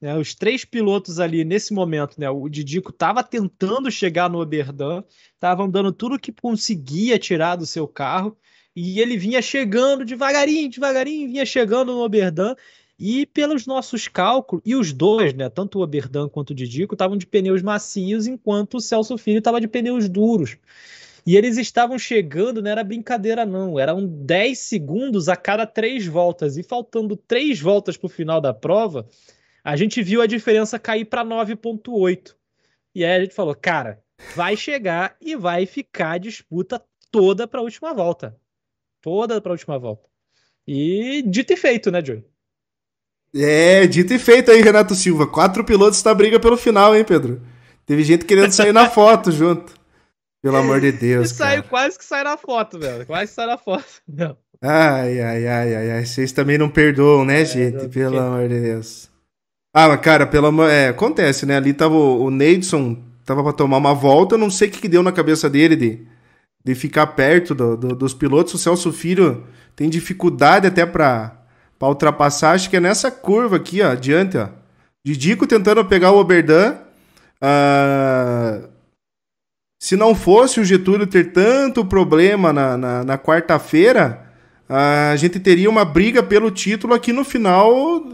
Né, 0.00 0.16
os 0.16 0.34
três 0.34 0.64
pilotos 0.64 1.20
ali 1.20 1.44
nesse 1.44 1.74
momento, 1.74 2.18
né, 2.18 2.30
o 2.30 2.48
Didico 2.48 2.90
estava 2.90 3.22
tentando 3.22 3.90
chegar 3.90 4.30
no 4.30 4.40
Oberdan, 4.40 5.04
estavam 5.34 5.68
dando 5.68 5.92
tudo 5.92 6.18
que 6.18 6.32
conseguia 6.32 7.18
tirar 7.18 7.56
do 7.56 7.66
seu 7.66 7.86
carro, 7.86 8.34
e 8.74 8.98
ele 8.98 9.18
vinha 9.18 9.42
chegando 9.42 10.04
devagarinho, 10.04 10.70
devagarinho, 10.70 11.28
vinha 11.28 11.44
chegando 11.44 11.92
no 11.92 12.02
Oberdan, 12.02 12.54
e 13.00 13.24
pelos 13.24 13.66
nossos 13.66 14.06
cálculos, 14.08 14.62
e 14.62 14.76
os 14.76 14.92
dois, 14.92 15.32
né, 15.32 15.48
tanto 15.48 15.78
o 15.78 15.82
Oberdan 15.82 16.28
quanto 16.28 16.50
o 16.50 16.54
Didico, 16.54 16.94
estavam 16.94 17.16
de 17.16 17.26
pneus 17.26 17.62
macios, 17.62 18.26
enquanto 18.26 18.74
o 18.74 18.80
Celso 18.80 19.16
Filho 19.16 19.38
estava 19.38 19.58
de 19.58 19.66
pneus 19.66 20.06
duros. 20.06 20.58
E 21.26 21.34
eles 21.34 21.56
estavam 21.56 21.98
chegando, 21.98 22.60
não 22.60 22.70
era 22.70 22.84
brincadeira, 22.84 23.46
não. 23.46 23.78
Eram 23.78 24.06
10 24.06 24.58
segundos 24.58 25.28
a 25.28 25.36
cada 25.36 25.66
três 25.66 26.06
voltas. 26.06 26.56
E 26.56 26.62
faltando 26.62 27.16
três 27.16 27.60
voltas 27.60 27.96
para 27.96 28.06
o 28.06 28.10
final 28.10 28.40
da 28.40 28.52
prova, 28.52 29.06
a 29.64 29.76
gente 29.76 30.02
viu 30.02 30.20
a 30.20 30.26
diferença 30.26 30.78
cair 30.78 31.04
para 31.04 31.24
9,8. 31.24 32.34
E 32.94 33.04
aí 33.04 33.16
a 33.16 33.20
gente 33.20 33.34
falou, 33.34 33.54
cara, 33.54 34.02
vai 34.34 34.56
chegar 34.56 35.16
e 35.20 35.36
vai 35.36 35.66
ficar 35.66 36.12
a 36.12 36.18
disputa 36.18 36.82
toda 37.10 37.46
para 37.46 37.60
a 37.60 37.62
última 37.62 37.94
volta. 37.94 38.38
Toda 39.00 39.40
para 39.40 39.52
a 39.52 39.54
última 39.54 39.78
volta. 39.78 40.08
E 40.66 41.22
dito 41.26 41.52
e 41.52 41.56
feito, 41.56 41.90
né, 41.90 42.04
Joey? 42.04 42.29
É, 43.34 43.86
dito 43.86 44.12
e 44.12 44.18
feito 44.18 44.50
aí, 44.50 44.60
Renato 44.60 44.94
Silva. 44.94 45.26
Quatro 45.26 45.64
pilotos 45.64 46.02
na 46.02 46.12
briga 46.14 46.40
pelo 46.40 46.56
final, 46.56 46.96
hein, 46.96 47.04
Pedro? 47.04 47.40
Teve 47.86 48.02
gente 48.02 48.24
querendo 48.24 48.52
sair 48.52 48.72
na 48.72 48.88
foto 48.90 49.30
junto. 49.30 49.72
Pelo 50.42 50.56
amor 50.56 50.80
de 50.80 50.90
Deus. 50.90 51.30
Saiu 51.30 51.62
quase 51.64 51.98
que 51.98 52.04
sai 52.04 52.24
na 52.24 52.36
foto, 52.36 52.78
velho. 52.78 53.04
Quase 53.06 53.32
sai 53.32 53.46
na 53.46 53.58
foto. 53.58 53.84
Não. 54.08 54.36
Ai, 54.62 55.20
ai, 55.20 55.46
ai, 55.46 55.74
ai, 55.74 55.90
ai. 55.92 56.04
Vocês 56.04 56.32
também 56.32 56.58
não 56.58 56.68
perdoam, 56.68 57.24
né, 57.24 57.40
é, 57.40 57.44
gente? 57.44 57.88
Pelo 57.88 58.18
amor 58.18 58.46
de 58.46 58.60
Deus. 58.60 59.08
Ah, 59.72 59.88
mas, 59.88 60.00
cara, 60.00 60.26
pelo 60.26 60.48
amor. 60.48 60.68
É, 60.68 60.88
acontece, 60.88 61.46
né? 61.46 61.56
Ali 61.56 61.72
tava 61.72 61.94
o, 61.94 62.24
o 62.24 62.30
Neidson, 62.30 62.96
tava 63.24 63.42
pra 63.42 63.52
tomar 63.52 63.78
uma 63.78 63.94
volta. 63.94 64.34
Eu 64.34 64.38
não 64.38 64.50
sei 64.50 64.68
o 64.68 64.70
que, 64.70 64.80
que 64.80 64.88
deu 64.88 65.02
na 65.02 65.12
cabeça 65.12 65.48
dele 65.48 65.76
de, 65.76 66.06
de 66.62 66.74
ficar 66.74 67.06
perto 67.08 67.54
do, 67.54 67.76
do, 67.76 67.94
dos 67.94 68.12
pilotos. 68.12 68.52
O 68.54 68.58
Celso 68.58 68.92
Filho 68.92 69.46
tem 69.74 69.88
dificuldade 69.88 70.66
até 70.66 70.84
pra, 70.84 71.39
pra 71.80 71.88
ultrapassar. 71.88 72.52
Acho 72.52 72.68
que 72.68 72.76
é 72.76 72.80
nessa 72.80 73.10
curva 73.10 73.56
aqui, 73.56 73.80
ó, 73.80 73.90
adiante, 73.90 74.36
ó. 74.36 74.48
Didico 75.04 75.46
tentando 75.46 75.82
pegar 75.86 76.12
o 76.12 76.18
Oberdan. 76.18 76.76
Uh, 77.42 78.68
se 79.82 79.96
não 79.96 80.14
fosse 80.14 80.60
o 80.60 80.64
Getúlio 80.64 81.06
ter 81.06 81.32
tanto 81.32 81.82
problema 81.86 82.52
na, 82.52 82.76
na, 82.76 83.02
na 83.02 83.18
quarta-feira, 83.18 84.26
a 84.68 85.16
gente 85.16 85.40
teria 85.40 85.70
uma 85.70 85.86
briga 85.86 86.22
pelo 86.22 86.50
título 86.50 86.92
aqui 86.92 87.14
no 87.14 87.24
final, 87.24 88.04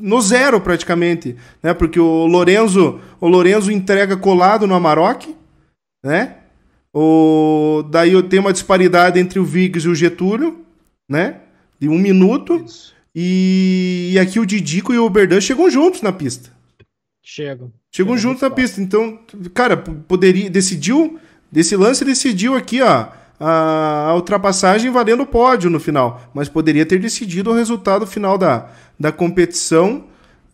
no 0.00 0.20
zero 0.20 0.60
praticamente, 0.60 1.36
né? 1.62 1.72
Porque 1.72 2.00
o 2.00 2.26
Lorenzo, 2.26 3.00
o 3.20 3.28
Lorenzo 3.28 3.70
entrega 3.70 4.16
colado 4.16 4.66
no 4.66 4.74
Amarok, 4.74 5.32
né? 6.04 6.38
O, 6.92 7.84
daí 7.88 8.12
eu 8.12 8.24
tenho 8.24 8.42
uma 8.42 8.52
disparidade 8.52 9.20
entre 9.20 9.38
o 9.38 9.44
Viggs 9.44 9.86
e 9.86 9.88
o 9.88 9.94
Getúlio, 9.94 10.58
né? 11.08 11.36
De 11.80 11.88
um 11.88 11.98
minuto. 11.98 12.64
E, 13.14 14.10
e, 14.12 14.18
aqui 14.18 14.38
o 14.38 14.46
Didico 14.46 14.92
e 14.92 14.98
o 14.98 15.08
Berdan 15.08 15.40
chegam 15.40 15.70
juntos 15.70 16.02
na 16.02 16.12
pista. 16.12 16.50
Chegam. 17.22 17.72
Chegam 17.90 18.16
juntos 18.16 18.42
na 18.42 18.50
pista. 18.50 18.80
Então, 18.80 19.18
cara, 19.54 19.76
poderia. 19.76 20.50
Decidiu. 20.50 21.18
Desse 21.50 21.74
lance 21.74 22.04
decidiu 22.04 22.54
aqui, 22.54 22.80
ó. 22.80 23.08
A, 23.40 24.08
a 24.08 24.14
ultrapassagem 24.14 24.90
valendo 24.90 25.22
o 25.22 25.26
pódio 25.26 25.70
no 25.70 25.80
final. 25.80 26.30
Mas 26.34 26.48
poderia 26.48 26.84
ter 26.84 27.00
decidido 27.00 27.50
o 27.50 27.54
resultado 27.54 28.06
final 28.06 28.36
da, 28.36 28.68
da 28.98 29.10
competição. 29.10 30.04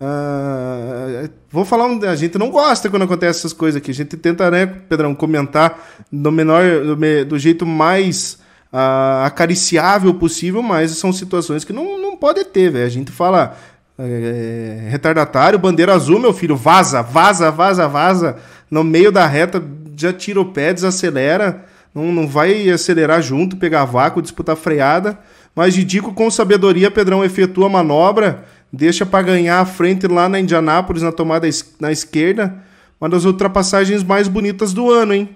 Uh, 0.00 1.28
vou 1.50 1.64
falar, 1.64 1.86
um, 1.86 2.02
a 2.04 2.14
gente 2.14 2.38
não 2.38 2.50
gosta 2.50 2.88
quando 2.88 3.02
acontece 3.02 3.40
essas 3.40 3.52
coisas 3.52 3.80
aqui. 3.80 3.90
A 3.90 3.94
gente 3.94 4.16
tenta, 4.16 4.50
né, 4.50 4.66
Pedrão, 4.66 5.14
comentar 5.14 6.04
do 6.12 6.30
menor, 6.30 6.62
do, 6.84 7.24
do 7.26 7.38
jeito 7.38 7.66
mais 7.66 8.38
uh, 8.76 9.24
acariciável 9.24 10.12
possível, 10.12 10.62
mas 10.62 10.90
são 10.92 11.10
situações 11.12 11.64
que 11.64 11.72
não, 11.72 11.98
não 11.98 12.16
pode 12.16 12.44
ter, 12.44 12.70
velho. 12.70 12.84
A 12.84 12.90
gente 12.90 13.10
fala 13.10 13.56
é, 13.98 14.84
é, 14.84 14.90
retardatário, 14.90 15.58
bandeira 15.58 15.94
azul, 15.94 16.20
meu 16.20 16.34
filho, 16.34 16.54
vaza, 16.54 17.00
vaza, 17.00 17.50
vaza, 17.50 17.88
vaza. 17.88 18.36
No 18.70 18.84
meio 18.84 19.10
da 19.10 19.26
reta, 19.26 19.62
já 19.96 20.12
tira 20.12 20.40
o 20.40 20.52
pé, 20.52 20.74
desacelera. 20.74 21.64
Não, 21.94 22.12
não 22.12 22.28
vai 22.28 22.68
acelerar 22.68 23.22
junto, 23.22 23.56
pegar 23.56 23.86
vácuo, 23.86 24.20
disputar 24.20 24.56
freada. 24.56 25.18
Mas 25.54 25.72
Didico, 25.72 26.12
com 26.12 26.30
sabedoria, 26.30 26.90
Pedrão 26.90 27.24
efetua 27.24 27.66
a 27.66 27.70
manobra, 27.70 28.44
deixa 28.70 29.06
para 29.06 29.24
ganhar 29.24 29.58
a 29.58 29.64
frente 29.64 30.06
lá 30.06 30.28
na 30.28 30.38
Indianápolis, 30.38 31.02
na 31.02 31.12
tomada 31.12 31.48
na 31.80 31.90
esquerda. 31.90 32.54
Uma 33.00 33.08
das 33.08 33.24
ultrapassagens 33.24 34.02
mais 34.02 34.28
bonitas 34.28 34.74
do 34.74 34.90
ano, 34.90 35.14
hein? 35.14 35.34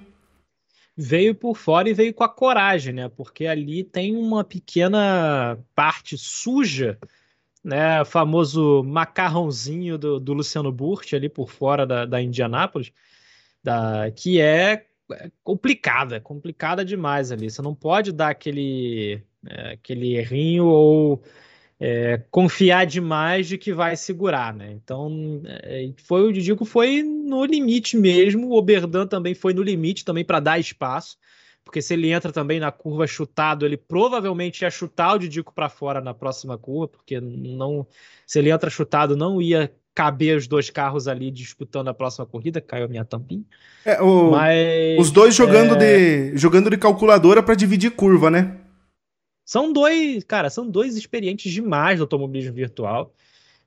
Veio 0.96 1.34
por 1.34 1.56
fora 1.56 1.88
e 1.88 1.94
veio 1.94 2.12
com 2.12 2.24
a 2.24 2.28
coragem, 2.28 2.92
né? 2.92 3.08
Porque 3.08 3.46
ali 3.46 3.82
tem 3.84 4.16
uma 4.16 4.44
pequena 4.44 5.58
parte 5.74 6.18
suja 6.18 6.98
né, 7.62 8.04
famoso 8.04 8.82
macarrãozinho 8.82 9.98
do, 9.98 10.18
do 10.18 10.32
Luciano 10.32 10.72
Burti 10.72 11.14
ali 11.14 11.28
por 11.28 11.50
fora 11.50 11.86
da, 11.86 12.06
da 12.06 12.20
Indianápolis, 12.20 12.92
da, 13.62 14.10
que 14.10 14.40
é, 14.40 14.86
é 15.12 15.30
complicada, 15.44 16.20
complicada 16.20 16.84
demais 16.84 17.30
ali. 17.30 17.50
Você 17.50 17.60
não 17.62 17.74
pode 17.74 18.12
dar 18.12 18.30
aquele, 18.30 19.22
é, 19.46 19.72
aquele 19.72 20.16
errinho 20.16 20.66
ou 20.66 21.22
é, 21.80 22.22
confiar 22.30 22.84
demais 22.84 23.48
de 23.48 23.56
que 23.56 23.72
vai 23.72 23.96
segurar, 23.96 24.54
né? 24.54 24.72
Então, 24.72 25.40
é, 25.46 25.90
foi 26.04 26.22
o 26.28 26.32
Didico 26.32 26.64
foi 26.64 27.02
no 27.02 27.44
limite 27.44 27.96
mesmo, 27.96 28.48
o 28.48 28.56
Oberdan 28.56 29.06
também 29.06 29.34
foi 29.34 29.54
no 29.54 29.62
limite 29.62 30.04
também 30.04 30.24
para 30.24 30.40
dar 30.40 30.58
espaço 30.58 31.16
porque 31.70 31.80
se 31.80 31.94
ele 31.94 32.10
entra 32.10 32.32
também 32.32 32.58
na 32.58 32.72
curva 32.72 33.06
chutado, 33.06 33.64
ele 33.64 33.76
provavelmente 33.76 34.62
ia 34.62 34.70
chutar 34.70 35.14
o 35.14 35.18
Didico 35.18 35.54
para 35.54 35.68
fora 35.68 36.00
na 36.00 36.12
próxima 36.12 36.58
curva, 36.58 36.88
porque 36.88 37.20
não, 37.20 37.86
se 38.26 38.40
ele 38.40 38.50
entra 38.50 38.68
chutado, 38.68 39.16
não 39.16 39.40
ia 39.40 39.70
caber 39.94 40.36
os 40.36 40.48
dois 40.48 40.68
carros 40.68 41.06
ali 41.06 41.30
disputando 41.30 41.86
a 41.86 41.94
próxima 41.94 42.26
corrida, 42.26 42.60
caiu 42.60 42.86
a 42.86 42.88
minha 42.88 43.04
tampinha. 43.04 43.44
É, 43.84 44.00
o, 44.02 44.32
Mas, 44.32 44.98
os 44.98 45.10
dois 45.12 45.34
jogando, 45.34 45.76
é... 45.76 45.78
de, 46.32 46.36
jogando 46.36 46.70
de 46.70 46.76
calculadora 46.76 47.42
para 47.42 47.54
dividir 47.54 47.90
curva, 47.92 48.30
né? 48.30 48.56
São 49.50 49.72
dois, 49.72 50.22
cara, 50.22 50.48
são 50.48 50.70
dois 50.70 50.96
experientes 50.96 51.52
demais 51.52 51.98
do 51.98 52.04
automobilismo 52.04 52.54
virtual. 52.54 53.12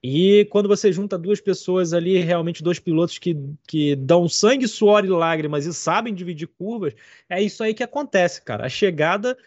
E 0.01 0.45
quando 0.49 0.69
você 0.69 0.93
junta 0.93 1.17
duas 1.17 1.41
pessoas 1.41 1.91
ali, 1.91 2.19
realmente 2.19 2.63
dois 2.63 2.79
pilotos 2.79 3.17
que, 3.17 3.35
que 3.67 3.93
dão 3.93 4.29
sangue, 4.29 4.65
suor 4.65 5.03
e 5.03 5.09
lágrimas 5.09 5.65
e 5.65 5.73
sabem 5.73 6.13
dividir 6.13 6.47
curvas, 6.47 6.93
é 7.29 7.41
isso 7.43 7.61
aí 7.61 7.73
que 7.73 7.83
acontece, 7.83 8.41
cara. 8.41 8.65
A 8.65 8.69
chegada 8.69 9.37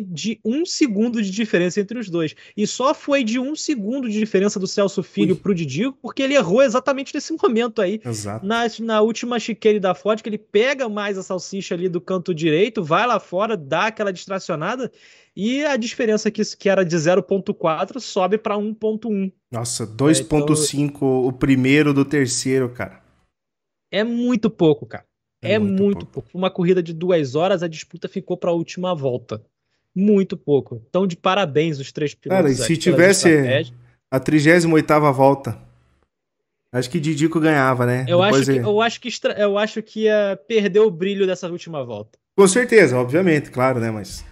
de 0.00 0.40
um 0.44 0.64
segundo 0.64 1.22
de 1.22 1.30
diferença 1.30 1.80
entre 1.80 1.98
os 1.98 2.08
dois. 2.08 2.34
E 2.56 2.66
só 2.66 2.94
foi 2.94 3.22
de 3.22 3.38
um 3.38 3.54
segundo 3.54 4.08
de 4.08 4.18
diferença 4.18 4.58
do 4.58 4.66
Celso 4.66 5.02
Filho 5.02 5.34
Ui. 5.34 5.40
pro 5.40 5.54
Didico, 5.54 5.98
porque 6.00 6.22
ele 6.22 6.34
errou 6.34 6.62
exatamente 6.62 7.14
nesse 7.14 7.36
momento 7.42 7.82
aí. 7.82 8.00
Exato. 8.04 8.46
Na, 8.46 8.64
na 8.80 9.00
última 9.00 9.38
chicane 9.38 9.78
da 9.78 9.94
Ford, 9.94 10.22
que 10.22 10.28
ele 10.28 10.38
pega 10.38 10.88
mais 10.88 11.18
a 11.18 11.22
salsicha 11.22 11.74
ali 11.74 11.88
do 11.88 12.00
canto 12.00 12.34
direito, 12.34 12.82
vai 12.82 13.06
lá 13.06 13.20
fora, 13.20 13.56
dá 13.56 13.86
aquela 13.86 14.12
distracionada 14.12 14.90
e 15.36 15.64
a 15.64 15.76
diferença 15.76 16.30
que, 16.30 16.42
que 16.56 16.68
era 16.68 16.84
de 16.84 16.96
0.4 16.96 17.98
sobe 17.98 18.38
para 18.38 18.56
1.1. 18.56 19.32
Nossa, 19.50 19.86
2.5 19.86 20.78
é, 20.78 20.84
então... 20.84 21.26
o 21.26 21.32
primeiro 21.32 21.92
do 21.92 22.04
terceiro, 22.04 22.70
cara. 22.70 23.02
É 23.90 24.04
muito 24.04 24.48
pouco, 24.48 24.86
cara. 24.86 25.04
É, 25.42 25.54
é 25.54 25.58
muito, 25.58 25.82
muito 25.82 26.06
pouco. 26.06 26.12
pouco. 26.12 26.38
Uma 26.38 26.50
corrida 26.50 26.82
de 26.82 26.92
duas 26.92 27.34
horas, 27.34 27.62
a 27.62 27.68
disputa 27.68 28.08
ficou 28.08 28.36
para 28.36 28.50
a 28.50 28.54
última 28.54 28.94
volta. 28.94 29.44
Muito 29.94 30.36
pouco. 30.36 30.82
Então, 30.88 31.06
de 31.06 31.16
parabéns 31.16 31.78
os 31.78 31.92
três 31.92 32.14
pilotos. 32.14 32.42
Cara, 32.42 32.52
e 32.52 32.56
se 32.56 32.76
tivesse 32.76 33.28
a 34.10 34.20
38ª 34.20 35.12
volta, 35.12 35.58
acho 36.72 36.90
que 36.90 36.98
Didico 36.98 37.38
ganhava, 37.38 37.86
né? 37.86 38.04
Eu 38.08 38.22
acho, 38.22 38.44
que, 38.44 38.56
eu, 38.56 38.80
acho 38.80 39.00
que, 39.00 39.08
eu 39.36 39.58
acho 39.58 39.82
que 39.82 40.00
ia 40.04 40.38
perder 40.48 40.80
o 40.80 40.90
brilho 40.90 41.26
dessa 41.26 41.48
última 41.48 41.84
volta. 41.84 42.18
Com 42.36 42.48
certeza, 42.48 42.98
obviamente, 42.98 43.50
claro, 43.50 43.78
né? 43.78 43.90
Mas 43.90 44.24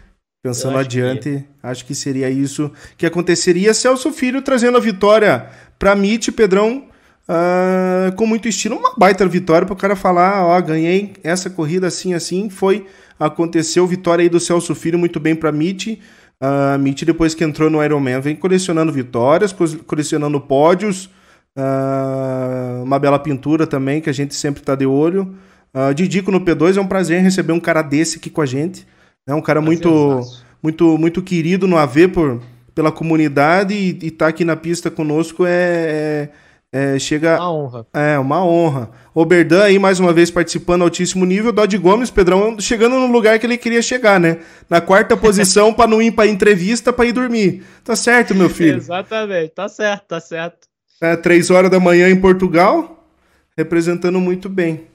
Pensando 0.43 0.77
acho 0.77 0.87
adiante, 0.87 1.31
que... 1.31 1.45
acho 1.63 1.87
que 1.87 1.95
seria 1.95 2.29
isso 2.29 2.71
que 2.99 3.07
aconteceria. 3.07 3.73
Celso 3.73 4.13
Filho 4.13 4.43
trazendo 4.43 4.77
a 4.77 4.81
vitória 4.81 5.49
para 5.79 5.95
Mitch, 5.95 6.31
Pedrão, 6.31 6.89
uh, 7.29 8.13
com 8.17 8.27
muito 8.27 8.49
estilo. 8.49 8.77
Uma 8.77 8.93
baita 8.97 9.25
vitória 9.29 9.65
para 9.65 9.75
o 9.75 9.77
cara 9.77 9.95
falar: 9.95 10.45
ó, 10.45 10.61
ganhei 10.61 11.13
essa 11.23 11.49
corrida 11.49 11.87
assim, 11.87 12.13
assim. 12.13 12.51
Foi, 12.51 12.89
aconteceu. 13.19 13.87
Vitória 13.87 14.23
aí 14.23 14.29
do 14.29 14.41
Celso 14.41 14.75
Filho, 14.75 14.99
muito 14.99 15.19
bem 15.21 15.35
para 15.35 15.53
Mitch. 15.53 15.99
Uh, 16.43 16.79
Mitch, 16.79 17.03
depois 17.05 17.35
que 17.35 17.45
entrou 17.45 17.71
no 17.71 17.83
Ironman, 17.83 18.21
vem 18.21 18.35
colecionando 18.35 18.93
vitórias, 18.93 19.55
colecionando 19.87 20.41
pódios. 20.41 21.09
Uh, 21.57 22.83
uma 22.83 22.99
bela 22.99 23.19
pintura 23.19 23.67
também, 23.67 24.01
que 24.01 24.11
a 24.11 24.13
gente 24.13 24.35
sempre 24.35 24.61
está 24.63 24.75
de 24.75 24.87
olho. 24.87 25.35
Uh, 25.75 25.95
Didico 25.95 26.31
no 26.31 26.41
P2, 26.41 26.77
é 26.77 26.81
um 26.81 26.87
prazer 26.87 27.23
receber 27.23 27.53
um 27.53 27.61
cara 27.61 27.83
desse 27.83 28.19
aqui 28.19 28.29
com 28.29 28.41
a 28.41 28.47
gente. 28.47 28.87
É 29.27 29.35
um 29.35 29.41
cara 29.41 29.61
muito, 29.61 30.21
muito, 30.63 30.99
muito 30.99 31.23
querido 31.23 31.69
no 31.69 31.77
AV 31.77 32.09
por, 32.09 32.43
pela 32.75 32.91
comunidade 32.91 33.75
e 33.75 34.07
estar 34.07 34.27
tá 34.27 34.29
aqui 34.29 34.45
na 34.45 34.57
pista 34.57 34.91
conosco 34.91 35.47
é, 35.47 35.51
é, 35.51 36.29
É, 36.75 36.99
chega. 36.99 37.37
Uma 37.37 37.53
honra. 37.53 37.87
É, 37.93 38.19
uma 38.19 38.43
honra. 38.43 38.91
Oberdan 39.15 39.65
aí 39.65 39.79
mais 39.79 40.01
uma 40.01 40.11
vez 40.11 40.31
participando 40.31 40.81
altíssimo 40.81 41.27
nível. 41.27 41.53
Dodge 41.53 41.77
Gomes, 41.77 42.11
Pedrão, 42.11 42.59
chegando 42.59 42.99
no 42.99 43.13
lugar 43.13 43.39
que 43.39 43.45
ele 43.45 43.59
queria 43.59 43.83
chegar, 43.83 44.19
né? 44.19 44.39
Na 44.71 44.81
quarta 44.81 45.15
posição 45.15 45.75
para 45.75 45.87
não 45.87 46.01
ir 46.01 46.13
para 46.13 46.27
entrevista, 46.27 46.91
para 46.91 47.05
ir 47.05 47.13
dormir. 47.13 47.63
Tá 47.85 47.95
certo, 47.95 48.35
meu 48.35 48.49
filho? 48.49 48.79
Exatamente, 48.79 49.51
tá 49.51 49.69
certo, 49.69 50.07
tá 50.07 50.19
certo. 50.19 50.67
É, 50.99 51.15
três 51.15 51.51
horas 51.51 51.71
da 51.71 51.79
manhã 51.79 52.09
em 52.09 52.19
Portugal, 52.19 53.07
representando 53.55 54.19
muito 54.19 54.49
bem. 54.49 54.87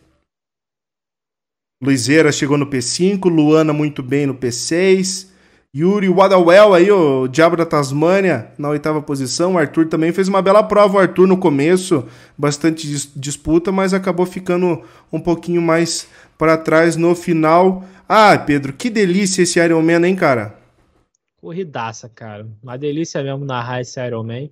Luizeira 1.79 2.31
chegou 2.31 2.57
no 2.57 2.65
P5, 2.65 3.29
Luana 3.29 3.71
muito 3.71 4.01
bem 4.01 4.25
no 4.25 4.33
P6. 4.33 5.27
Yuri 5.77 6.09
Wadawell 6.09 6.73
aí, 6.73 6.89
o 6.89 7.27
Diabo 7.27 7.55
da 7.55 7.63
Tasmânia, 7.63 8.51
na 8.57 8.69
oitava 8.69 8.99
posição. 8.99 9.53
O 9.53 9.57
Arthur 9.59 9.87
também 9.87 10.11
fez 10.11 10.27
uma 10.27 10.41
bela 10.41 10.63
prova. 10.63 10.97
O 10.97 10.99
Arthur 10.99 11.27
no 11.27 11.37
começo, 11.37 12.03
bastante 12.35 12.87
dis 12.87 13.11
disputa, 13.15 13.71
mas 13.71 13.93
acabou 13.93 14.25
ficando 14.25 14.81
um 15.13 15.19
pouquinho 15.19 15.61
mais 15.61 16.07
para 16.35 16.57
trás 16.57 16.95
no 16.95 17.13
final. 17.13 17.85
Ah, 18.09 18.35
Pedro, 18.39 18.73
que 18.73 18.89
delícia 18.89 19.43
esse 19.43 19.59
Ironman, 19.59 20.03
hein, 20.03 20.15
cara? 20.15 20.55
Corridaça, 21.39 22.09
cara. 22.09 22.47
Uma 22.63 22.75
delícia 22.75 23.21
mesmo 23.21 23.45
narrar 23.45 23.81
esse 23.81 24.03
Ironman. 24.03 24.51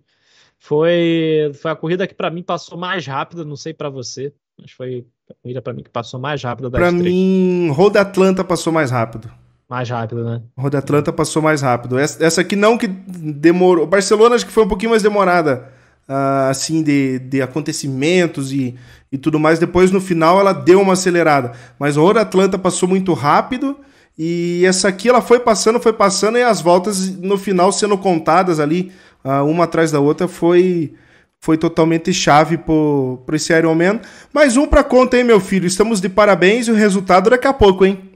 Foi, 0.59 1.51
foi 1.59 1.71
a 1.71 1.75
corrida 1.75 2.05
que 2.05 2.13
para 2.13 2.29
mim 2.29 2.43
passou 2.43 2.77
mais 2.77 3.07
rápida, 3.07 3.43
não 3.43 3.55
sei 3.55 3.73
para 3.73 3.89
você, 3.89 4.31
mas 4.59 4.69
foi 4.69 5.07
a 5.27 5.33
corrida 5.41 5.61
para 5.61 5.73
mim 5.73 5.81
que 5.81 5.89
passou 5.89 6.19
mais 6.19 6.43
rápida 6.43 6.69
das 6.69 6.79
Para 6.79 6.91
mim, 6.91 7.71
Roda 7.71 8.01
Atlanta 8.01 8.43
passou 8.43 8.71
mais 8.71 8.91
rápido. 8.91 9.31
Mais 9.69 9.89
rápido, 9.89 10.23
né? 10.23 10.41
Roda 10.57 10.77
Atlanta 10.77 11.11
passou 11.11 11.41
mais 11.41 11.61
rápido. 11.61 11.97
Essa, 11.97 12.23
essa 12.23 12.41
aqui 12.41 12.55
não 12.55 12.77
que 12.77 12.87
demorou. 12.87 13.87
Barcelona 13.87 14.35
acho 14.35 14.45
que 14.45 14.51
foi 14.51 14.63
um 14.63 14.67
pouquinho 14.67 14.91
mais 14.91 15.01
demorada, 15.01 15.69
uh, 16.07 16.49
assim, 16.49 16.83
de, 16.83 17.17
de 17.19 17.41
acontecimentos 17.41 18.51
e, 18.51 18.75
e 19.11 19.17
tudo 19.17 19.39
mais. 19.39 19.57
Depois, 19.57 19.89
no 19.89 19.99
final, 19.99 20.39
ela 20.39 20.53
deu 20.53 20.79
uma 20.79 20.93
acelerada. 20.93 21.53
Mas 21.79 21.97
a 21.97 22.01
Roda 22.01 22.21
Atlanta 22.21 22.59
passou 22.59 22.87
muito 22.87 23.13
rápido. 23.13 23.75
E 24.17 24.63
essa 24.65 24.87
aqui 24.87 25.09
ela 25.09 25.21
foi 25.21 25.39
passando, 25.39 25.79
foi 25.79 25.91
passando, 25.91 26.37
e 26.37 26.43
as 26.43 26.61
voltas 26.61 27.09
no 27.17 27.37
final 27.37 27.71
sendo 27.73 27.97
contadas 27.97 28.61
ali, 28.61 28.93
uh, 29.25 29.43
uma 29.43 29.65
atrás 29.65 29.91
da 29.91 29.99
outra, 29.99 30.27
foi 30.27 30.93
foi 31.41 31.57
totalmente 31.57 32.11
chave 32.11 32.57
para 32.57 33.35
esse 33.35 33.53
Ironman. 33.53 33.99
Mais 34.33 34.57
um 34.57 34.65
para 34.65 34.83
conta, 34.83 35.15
hein, 35.15 35.23
meu 35.23 35.39
filho? 35.39 35.67
Estamos 35.67 36.01
de 36.01 36.09
parabéns 36.09 36.67
e 36.67 36.71
o 36.71 36.75
resultado 36.75 37.29
daqui 37.29 37.45
a 37.45 37.53
pouco, 37.53 37.85
hein? 37.85 38.14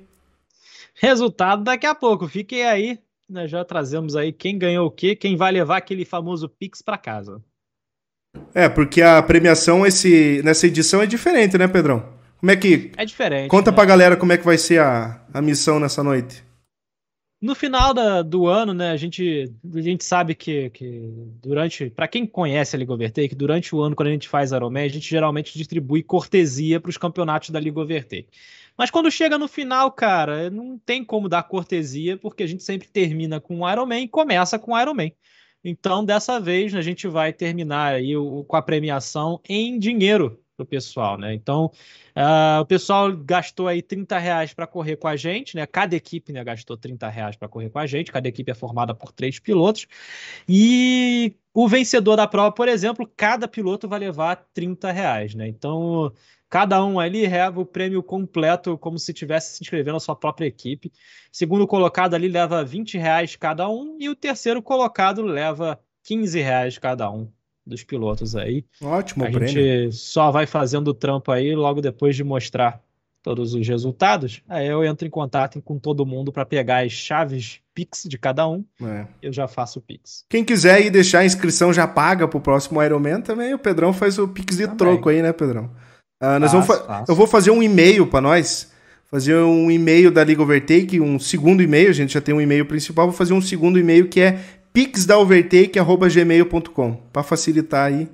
Resultado 0.99 1.63
daqui 1.63 1.85
a 1.85 1.95
pouco. 1.95 2.27
Fiquem 2.27 2.65
aí. 2.65 2.99
Nós 3.29 3.49
já 3.49 3.63
trazemos 3.63 4.15
aí 4.15 4.33
quem 4.33 4.57
ganhou 4.57 4.87
o 4.87 4.91
quê, 4.91 5.15
quem 5.15 5.37
vai 5.37 5.51
levar 5.51 5.77
aquele 5.77 6.03
famoso 6.03 6.49
Pix 6.49 6.81
para 6.81 6.97
casa. 6.97 7.41
É, 8.53 8.67
porque 8.67 9.01
a 9.01 9.21
premiação 9.21 9.85
esse, 9.85 10.41
nessa 10.43 10.67
edição 10.67 11.01
é 11.01 11.05
diferente, 11.05 11.57
né, 11.57 11.67
Pedrão? 11.67 12.03
Como 12.39 12.51
é 12.51 12.55
que. 12.55 12.91
É 12.97 13.05
diferente. 13.05 13.49
Conta 13.49 13.71
né? 13.71 13.75
pra 13.75 13.85
galera 13.85 14.17
como 14.17 14.33
é 14.33 14.37
que 14.37 14.45
vai 14.45 14.57
ser 14.57 14.81
a, 14.81 15.23
a 15.33 15.41
missão 15.41 15.79
nessa 15.79 16.03
noite. 16.03 16.43
No 17.41 17.55
final 17.55 17.93
da, 17.93 18.21
do 18.21 18.47
ano, 18.47 18.73
né, 18.73 18.91
a 18.91 18.97
gente, 18.97 19.49
a 19.73 19.81
gente 19.81 20.03
sabe 20.03 20.35
que, 20.35 20.69
que 20.71 21.09
durante, 21.41 21.89
para 21.89 22.07
quem 22.07 22.25
conhece 22.25 22.75
a 22.75 22.79
Liga 22.79 22.91
Overtake, 22.91 23.33
durante 23.33 23.73
o 23.73 23.81
ano, 23.81 23.95
quando 23.95 24.09
a 24.09 24.11
gente 24.11 24.27
faz 24.27 24.51
Ironman, 24.51 24.83
a 24.83 24.89
gente 24.89 25.09
geralmente 25.09 25.57
distribui 25.57 26.03
cortesia 26.03 26.81
para 26.81 26.89
os 26.89 26.97
campeonatos 26.97 27.51
da 27.51 27.59
Liga 27.59 27.79
Overtake. 27.79 28.27
Mas 28.79 28.89
quando 28.89 29.11
chega 29.11 29.37
no 29.37 29.49
final, 29.49 29.91
cara, 29.91 30.49
não 30.49 30.79
tem 30.79 31.03
como 31.03 31.27
dar 31.27 31.43
cortesia, 31.43 32.15
porque 32.15 32.43
a 32.43 32.47
gente 32.47 32.63
sempre 32.63 32.87
termina 32.87 33.37
com 33.37 33.59
o 33.59 33.69
Ironman 33.69 34.05
e 34.05 34.07
começa 34.07 34.57
com 34.57 34.71
o 34.71 34.79
Ironman. 34.79 35.13
Então, 35.61 36.05
dessa 36.05 36.39
vez, 36.39 36.73
a 36.73 36.81
gente 36.81 37.05
vai 37.05 37.33
terminar 37.33 37.95
aí 37.95 38.13
com 38.47 38.55
a 38.55 38.61
premiação 38.61 39.41
em 39.49 39.77
dinheiro 39.77 40.41
para 40.55 40.63
o 40.63 40.65
pessoal, 40.65 41.17
né? 41.17 41.33
Então, 41.33 41.65
uh, 42.15 42.61
o 42.61 42.65
pessoal 42.65 43.11
gastou 43.17 43.67
aí 43.67 43.81
30 43.81 44.17
reais 44.17 44.53
para 44.53 44.65
correr 44.65 44.95
com 44.95 45.09
a 45.09 45.17
gente, 45.17 45.57
né? 45.57 45.65
Cada 45.65 45.93
equipe 45.93 46.31
né, 46.31 46.41
gastou 46.41 46.77
30 46.77 47.09
reais 47.09 47.35
para 47.35 47.49
correr 47.49 47.69
com 47.69 47.79
a 47.79 47.85
gente, 47.85 48.13
cada 48.13 48.29
equipe 48.29 48.49
é 48.49 48.55
formada 48.55 48.95
por 48.95 49.11
três 49.11 49.39
pilotos. 49.39 49.87
E 50.47 51.35
o 51.53 51.67
vencedor 51.67 52.15
da 52.15 52.27
prova, 52.27 52.53
por 52.53 52.69
exemplo, 52.69 53.09
cada 53.17 53.45
piloto 53.45 53.89
vai 53.89 53.99
levar 53.99 54.37
30 54.53 54.89
reais, 54.89 55.35
né? 55.35 55.49
Então, 55.49 56.13
cada 56.49 56.83
um 56.83 56.99
ali 56.99 57.27
leva 57.27 57.59
o 57.61 57.65
prêmio 57.65 58.01
completo, 58.01 58.77
como 58.77 58.97
se 58.97 59.11
estivesse 59.11 59.55
se 59.55 59.63
inscrevendo 59.63 59.93
na 59.93 59.99
sua 59.99 60.15
própria 60.15 60.47
equipe. 60.47 60.91
Segundo 61.31 61.67
colocado 61.67 62.13
ali 62.15 62.27
leva 62.27 62.63
20 62.63 62.97
reais 62.97 63.35
cada 63.35 63.69
um, 63.69 63.97
e 63.99 64.09
o 64.09 64.15
terceiro 64.15 64.61
colocado 64.61 65.21
leva 65.21 65.79
15 66.03 66.39
reais 66.41 66.77
cada 66.77 67.09
um 67.11 67.27
dos 67.65 67.83
pilotos 67.83 68.35
aí. 68.35 68.65
Ótimo, 68.81 69.25
A 69.25 69.29
prêmio. 69.29 69.47
gente 69.47 69.95
só 69.95 70.31
vai 70.31 70.47
fazendo 70.47 70.87
o 70.87 70.93
trampo 70.93 71.31
aí 71.31 71.53
logo 71.55 71.81
depois 71.81 72.15
de 72.15 72.23
mostrar 72.23 72.81
todos 73.21 73.53
os 73.53 73.67
resultados. 73.67 74.41
Aí 74.47 74.65
eu 74.65 74.83
entro 74.83 75.05
em 75.05 75.09
contato 75.11 75.61
com 75.61 75.77
todo 75.77 76.05
mundo 76.05 76.31
para 76.31 76.45
pegar 76.45 76.83
as 76.83 76.91
chaves 76.93 77.59
Pix 77.75 78.05
de 78.07 78.17
cada 78.17 78.47
um. 78.47 78.63
É. 78.81 79.05
Eu 79.21 79.31
já 79.31 79.47
faço 79.47 79.77
o 79.79 79.81
Pix. 79.81 80.25
Quem 80.29 80.43
quiser 80.43 80.81
ir 80.81 80.89
deixar 80.89 81.19
a 81.19 81.25
inscrição 81.25 81.71
já 81.71 81.87
paga 81.87 82.27
pro 82.27 82.41
próximo 82.41 82.81
Ironman 82.81 83.21
também, 83.21 83.53
o 83.53 83.59
Pedrão 83.59 83.93
faz 83.93 84.17
o 84.17 84.27
Pix 84.27 84.57
de 84.57 84.63
também. 84.63 84.77
troco 84.77 85.09
aí, 85.09 85.21
né, 85.21 85.31
Pedrão? 85.31 85.69
Uh, 86.21 86.37
nós 86.39 86.51
vamos 86.51 86.67
eu 87.07 87.15
vou 87.15 87.25
fazer 87.25 87.51
um 87.51 87.63
e-mail 87.63 88.05
para 88.07 88.19
nós. 88.21 88.67
Fazer 89.09 89.35
um 89.35 89.71
e-mail 89.71 90.11
da 90.11 90.21
Liga 90.23 90.43
Overtake, 90.43 90.99
um 90.99 91.17
segundo 91.17 91.63
e-mail, 91.63 91.89
a 91.89 91.93
gente 91.93 92.13
já 92.13 92.21
tem 92.21 92.35
um 92.35 92.41
e-mail 92.41 92.63
principal, 92.63 93.07
vou 93.07 93.15
fazer 93.15 93.33
um 93.33 93.41
segundo 93.41 93.79
e-mail 93.79 94.07
que 94.07 94.21
é 94.21 94.39
pixdaovertake.gmail.com 94.71 96.93
para 97.11 97.23
facilitar 97.23 97.87
aí. 97.87 98.07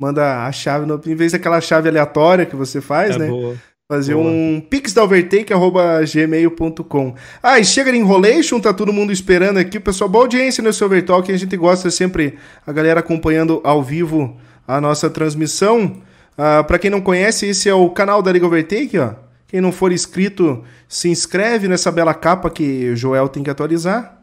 Manda 0.00 0.46
a 0.46 0.52
chave, 0.52 0.86
no, 0.86 0.98
em 1.04 1.14
vez 1.14 1.32
daquela 1.32 1.60
chave 1.60 1.90
aleatória 1.90 2.46
que 2.46 2.56
você 2.56 2.80
faz, 2.80 3.16
é 3.16 3.18
né? 3.18 3.26
Boa. 3.26 3.56
Fazer 3.90 4.14
boa. 4.14 4.26
um 4.26 4.58
pixdaovertake.gmail.com 4.60 7.14
Ah, 7.42 7.58
e 7.58 7.64
chega 7.64 7.92
de 7.92 7.98
Enrolation, 7.98 8.60
tá 8.60 8.72
todo 8.72 8.90
mundo 8.92 9.12
esperando 9.12 9.58
aqui. 9.58 9.78
Pessoal, 9.78 10.08
boa 10.08 10.24
audiência 10.24 10.62
no 10.62 10.72
Silvertalk, 10.72 11.30
a 11.30 11.36
gente 11.36 11.58
gosta 11.58 11.90
sempre, 11.90 12.38
a 12.66 12.72
galera 12.72 13.00
acompanhando 13.00 13.60
ao 13.64 13.82
vivo 13.82 14.34
a 14.66 14.80
nossa 14.80 15.10
transmissão. 15.10 16.00
Ah, 16.40 16.62
para 16.62 16.78
quem 16.78 16.88
não 16.88 17.00
conhece, 17.00 17.46
esse 17.46 17.68
é 17.68 17.74
o 17.74 17.90
canal 17.90 18.22
da 18.22 18.30
Liga 18.30 18.46
Overtake, 18.46 18.96
ó. 18.96 19.10
Quem 19.48 19.60
não 19.60 19.72
for 19.72 19.90
inscrito, 19.90 20.62
se 20.88 21.08
inscreve 21.08 21.66
nessa 21.66 21.90
bela 21.90 22.14
capa 22.14 22.48
que 22.48 22.90
o 22.90 22.96
Joel 22.96 23.28
tem 23.28 23.42
que 23.42 23.50
atualizar. 23.50 24.18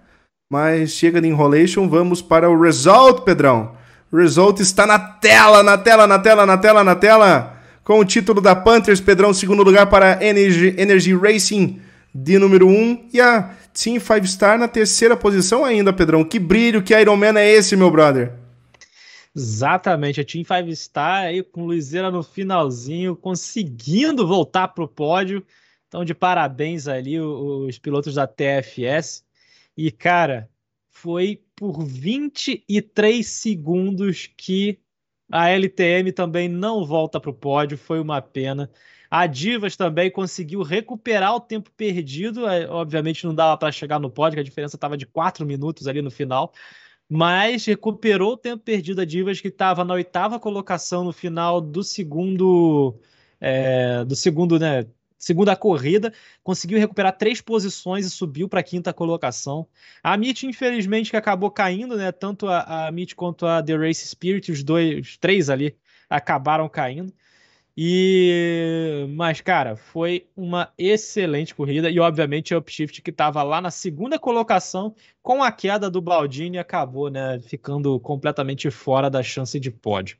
Mas 0.49 0.91
chega 0.91 1.19
de 1.19 1.27
enrolation, 1.27 1.89
vamos 1.89 2.21
para 2.21 2.49
o 2.49 2.61
result, 2.61 3.23
Pedrão. 3.23 3.73
Result 4.13 4.61
está 4.61 4.85
na 4.85 4.97
tela, 4.97 5.61
na 5.61 5.77
tela, 5.77 6.07
na 6.07 6.19
tela, 6.19 6.45
na 6.45 6.57
tela, 6.57 6.83
na 6.83 6.95
tela. 6.95 7.57
Com 7.83 7.99
o 7.99 8.05
título 8.05 8.39
da 8.39 8.55
Panthers, 8.55 9.01
Pedrão, 9.01 9.33
segundo 9.33 9.63
lugar 9.63 9.87
para 9.87 10.23
Energy, 10.23 10.73
Energy 10.77 11.13
Racing 11.13 11.81
de 12.13 12.39
número 12.39 12.67
1 12.67 12.71
um, 12.71 13.09
e 13.11 13.19
a 13.19 13.49
Team 13.73 13.99
5 13.99 14.25
Star 14.25 14.57
na 14.57 14.69
terceira 14.69 15.17
posição 15.17 15.65
ainda, 15.65 15.91
Pedrão. 15.91 16.23
Que 16.23 16.39
brilho, 16.39 16.81
que 16.81 16.97
Iron 16.97 17.17
Man 17.17 17.37
é 17.37 17.51
esse, 17.51 17.75
meu 17.75 17.91
brother? 17.91 18.44
Exatamente, 19.35 20.21
a 20.21 20.25
Team 20.25 20.45
5 20.45 20.75
Star 20.75 21.25
aí 21.25 21.43
com 21.43 21.65
Luizeira 21.65 22.09
no 22.09 22.23
finalzinho, 22.23 23.17
conseguindo 23.17 24.25
voltar 24.25 24.69
para 24.69 24.83
o 24.83 24.87
pódio. 24.87 25.45
Então, 25.87 26.05
de 26.05 26.13
parabéns 26.15 26.87
ali 26.87 27.19
os 27.19 27.77
pilotos 27.77 28.15
da 28.15 28.25
TFS. 28.25 29.25
E, 29.75 29.91
cara, 29.91 30.49
foi 30.89 31.43
por 31.55 31.83
23 31.85 33.25
segundos 33.27 34.27
que 34.37 34.79
a 35.31 35.49
LTM 35.49 36.11
também 36.13 36.47
não 36.47 36.85
volta 36.85 37.19
para 37.19 37.29
o 37.31 37.33
pódio, 37.33 37.77
foi 37.77 37.99
uma 37.99 38.21
pena. 38.21 38.71
A 39.09 39.27
Divas 39.27 39.75
também 39.75 40.09
conseguiu 40.11 40.61
recuperar 40.61 41.35
o 41.35 41.39
tempo 41.41 41.71
perdido, 41.71 42.47
é, 42.47 42.69
obviamente 42.69 43.25
não 43.25 43.35
dava 43.35 43.57
para 43.57 43.71
chegar 43.71 43.99
no 43.99 44.09
pódio, 44.09 44.39
a 44.39 44.43
diferença 44.43 44.75
estava 44.75 44.97
de 44.97 45.05
4 45.05 45.45
minutos 45.45 45.87
ali 45.87 46.01
no 46.01 46.11
final, 46.11 46.53
mas 47.09 47.65
recuperou 47.65 48.33
o 48.33 48.37
tempo 48.37 48.63
perdido 48.63 49.01
a 49.01 49.05
Divas, 49.05 49.39
que 49.41 49.47
estava 49.49 49.83
na 49.85 49.93
oitava 49.93 50.39
colocação 50.39 51.03
no 51.03 51.13
final 51.13 51.61
do 51.61 51.83
segundo. 51.83 52.99
É, 53.39 54.03
do 54.05 54.15
segundo, 54.15 54.57
né? 54.57 54.85
segunda 55.25 55.55
corrida, 55.55 56.13
conseguiu 56.43 56.77
recuperar 56.77 57.17
três 57.17 57.41
posições 57.41 58.05
e 58.05 58.11
subiu 58.11 58.47
para 58.47 58.59
a 58.59 58.63
quinta 58.63 58.93
colocação. 58.93 59.67
A 60.03 60.13
MIT, 60.13 60.45
infelizmente, 60.45 61.09
que 61.09 61.17
acabou 61.17 61.49
caindo, 61.49 61.97
né? 61.97 62.11
Tanto 62.11 62.47
a, 62.47 62.87
a 62.87 62.91
quanto 63.15 63.47
a 63.47 63.61
The 63.63 63.75
Race 63.75 64.07
Spirit, 64.07 64.51
os 64.51 64.63
dois, 64.63 64.99
os 64.99 65.17
três 65.17 65.49
ali, 65.49 65.75
acabaram 66.07 66.69
caindo. 66.69 67.11
E 67.77 69.05
mas 69.15 69.41
cara, 69.41 69.75
foi 69.75 70.27
uma 70.35 70.69
excelente 70.77 71.53
corrida 71.53 71.89
e 71.89 71.99
obviamente 71.99 72.53
o 72.53 72.57
Upshift 72.57 73.01
que 73.01 73.09
estava 73.09 73.43
lá 73.43 73.59
na 73.59 73.69
segunda 73.69 74.17
colocação 74.17 74.95
com 75.21 75.43
a 75.43 75.51
queda 75.51 75.89
do 75.89 76.01
Baldini 76.01 76.57
acabou, 76.57 77.09
né, 77.09 77.39
ficando 77.45 77.99
completamente 77.99 78.71
fora 78.71 79.09
da 79.09 79.21
chance 79.21 79.59
de 79.59 79.71
pódio. 79.71 80.17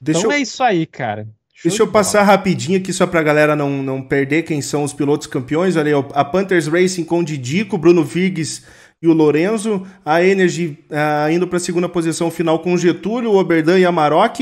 Deixa 0.00 0.20
então 0.20 0.30
eu... 0.30 0.36
é 0.36 0.40
isso 0.40 0.62
aí, 0.62 0.86
cara. 0.86 1.28
Deixa 1.62 1.82
eu 1.82 1.88
passar 1.88 2.22
rapidinho 2.22 2.78
aqui 2.78 2.92
só 2.92 3.06
pra 3.06 3.22
galera 3.22 3.56
não, 3.56 3.82
não 3.82 4.02
perder 4.02 4.42
quem 4.42 4.60
são 4.60 4.84
os 4.84 4.92
pilotos 4.92 5.26
campeões. 5.26 5.74
Olha 5.76 5.96
aí, 5.96 6.04
a 6.12 6.24
Panthers 6.24 6.66
Racing 6.66 7.04
com 7.04 7.20
o 7.20 7.24
Didico, 7.24 7.78
Bruno 7.78 8.04
Viggs 8.04 8.62
e 9.00 9.08
o 9.08 9.12
Lorenzo. 9.14 9.86
A 10.04 10.22
Energy 10.22 10.78
uh, 10.90 11.30
indo 11.30 11.46
para 11.46 11.56
a 11.56 11.60
segunda 11.60 11.88
posição 11.88 12.30
final 12.30 12.58
com 12.58 12.74
o 12.74 12.78
Getúlio, 12.78 13.32
o 13.32 13.38
Oberdan 13.38 13.78
e 13.78 13.86
a 13.86 13.92
Maroc. 13.92 14.40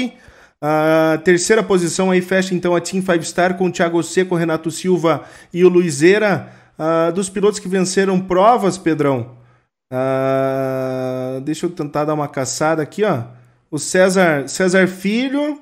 A 0.67 1.19
terceira 1.19 1.63
posição 1.63 2.11
aí 2.11 2.23
fecha 2.23 2.55
então 2.55 2.75
a 2.75 2.81
Team 2.81 3.03
Five 3.03 3.23
Star 3.27 3.59
com 3.59 3.67
o 3.67 3.71
Thiago 3.71 4.03
Seco, 4.03 4.35
Renato 4.35 4.71
Silva 4.71 5.25
e 5.53 5.63
o 5.63 5.69
Luizeira. 5.69 6.49
Uh, 6.79 7.13
dos 7.13 7.29
pilotos 7.29 7.61
que 7.61 7.69
venceram 7.69 8.19
provas, 8.19 8.79
Pedrão. 8.79 9.37
Uh, 9.93 11.43
deixa 11.43 11.67
eu 11.67 11.71
tentar 11.71 12.07
dar 12.07 12.15
uma 12.15 12.29
caçada 12.29 12.83
aqui, 12.83 13.05
ó. 13.05 13.25
O 13.71 13.79
César, 13.79 14.49
César 14.49 14.89
Filho 14.89 15.61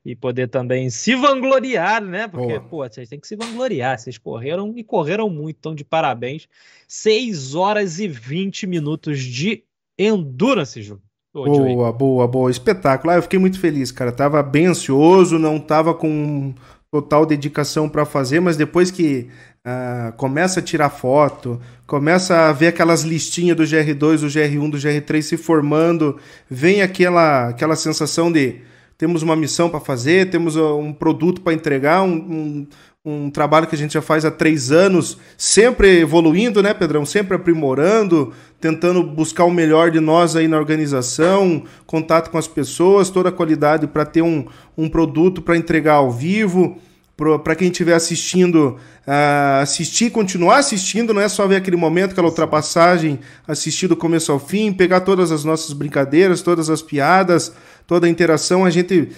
e 0.05 0.15
poder 0.15 0.47
também 0.47 0.89
se 0.91 1.15
vangloriar, 1.15 2.01
né? 2.03 2.27
Porque, 2.27 2.59
Boa. 2.59 2.61
pô, 2.61 2.77
vocês 2.87 3.09
têm 3.09 3.19
que 3.19 3.27
se 3.27 3.35
vangloriar. 3.35 3.97
Vocês 3.97 4.17
correram 4.19 4.71
e 4.77 4.83
correram 4.83 5.29
muito, 5.29 5.57
então 5.57 5.73
de 5.73 5.83
parabéns. 5.83 6.47
6 6.87 7.55
horas 7.55 7.99
e 7.99 8.07
20 8.07 8.67
minutos 8.67 9.19
de 9.19 9.63
endurance, 9.97 10.81
Ju. 10.81 11.01
Boa, 11.33 11.91
boa, 11.91 12.27
boa. 12.27 12.51
Espetáculo. 12.51 13.11
Ah, 13.11 13.15
eu 13.15 13.21
fiquei 13.23 13.39
muito 13.39 13.59
feliz, 13.59 13.91
cara. 13.91 14.11
Tava 14.11 14.41
bem 14.43 14.67
ansioso, 14.67 15.39
não 15.39 15.59
tava 15.59 15.93
com 15.93 16.53
total 16.89 17.25
dedicação 17.25 17.89
para 17.89 18.05
fazer, 18.05 18.39
mas 18.39 18.55
depois 18.55 18.89
que 18.89 19.27
uh, 19.65 20.13
começa 20.15 20.61
a 20.61 20.63
tirar 20.63 20.89
foto, 20.89 21.59
começa 21.85 22.47
a 22.47 22.53
ver 22.53 22.67
aquelas 22.67 23.01
listinhas 23.01 23.57
do 23.57 23.63
GR2, 23.63 24.19
do 24.19 24.27
GR1, 24.27 24.69
do 24.69 24.77
GR3 24.77 25.21
se 25.21 25.35
formando, 25.35 26.17
vem 26.49 26.81
aquela, 26.81 27.49
aquela 27.49 27.75
sensação 27.75 28.31
de 28.31 28.61
temos 28.97 29.21
uma 29.21 29.35
missão 29.35 29.69
para 29.69 29.79
fazer, 29.79 30.29
temos 30.29 30.55
uh, 30.55 30.77
um 30.77 30.93
produto 30.93 31.41
para 31.41 31.53
entregar, 31.53 32.01
um, 32.01 32.13
um, 32.13 32.67
um, 33.05 33.29
trabalho 33.29 33.67
que 33.67 33.75
a 33.75 33.77
gente 33.77 33.93
já 33.93 34.01
faz 34.01 34.23
há 34.23 34.31
três 34.31 34.71
anos, 34.71 35.17
sempre 35.37 35.99
evoluindo, 35.99 36.63
né, 36.63 36.73
Pedrão? 36.73 37.05
Sempre 37.05 37.35
aprimorando, 37.35 38.33
tentando 38.59 39.03
buscar 39.03 39.43
o 39.45 39.51
melhor 39.51 39.91
de 39.91 39.99
nós 39.99 40.35
aí 40.35 40.47
na 40.47 40.57
organização, 40.57 41.63
contato 41.85 42.29
com 42.31 42.37
as 42.37 42.47
pessoas, 42.47 43.09
toda 43.09 43.29
a 43.29 43.33
qualidade 43.33 43.87
para 43.87 44.05
ter 44.05 44.21
um, 44.21 44.45
um 44.77 44.89
produto 44.89 45.41
para 45.41 45.57
entregar 45.57 45.95
ao 45.95 46.11
vivo. 46.11 46.79
Para 47.15 47.55
quem 47.55 47.69
estiver 47.69 47.93
assistindo, 47.93 48.77
uh, 49.07 49.61
assistir, 49.61 50.09
continuar 50.09 50.57
assistindo, 50.57 51.13
não 51.13 51.21
é 51.21 51.29
só 51.29 51.47
ver 51.47 51.55
aquele 51.55 51.77
momento, 51.77 52.11
aquela 52.11 52.27
ultrapassagem, 52.27 53.21
assistir 53.47 53.87
do 53.87 53.95
começo 53.95 54.33
ao 54.33 54.39
fim, 54.39 54.73
pegar 54.73 54.99
todas 54.99 55.31
as 55.31 55.45
nossas 55.45 55.71
brincadeiras, 55.71 56.41
todas 56.41 56.69
as 56.69 56.81
piadas, 56.81 57.53
toda 57.87 58.05
a 58.05 58.09
interação, 58.09 58.65
a 58.65 58.69
gente, 58.69 59.11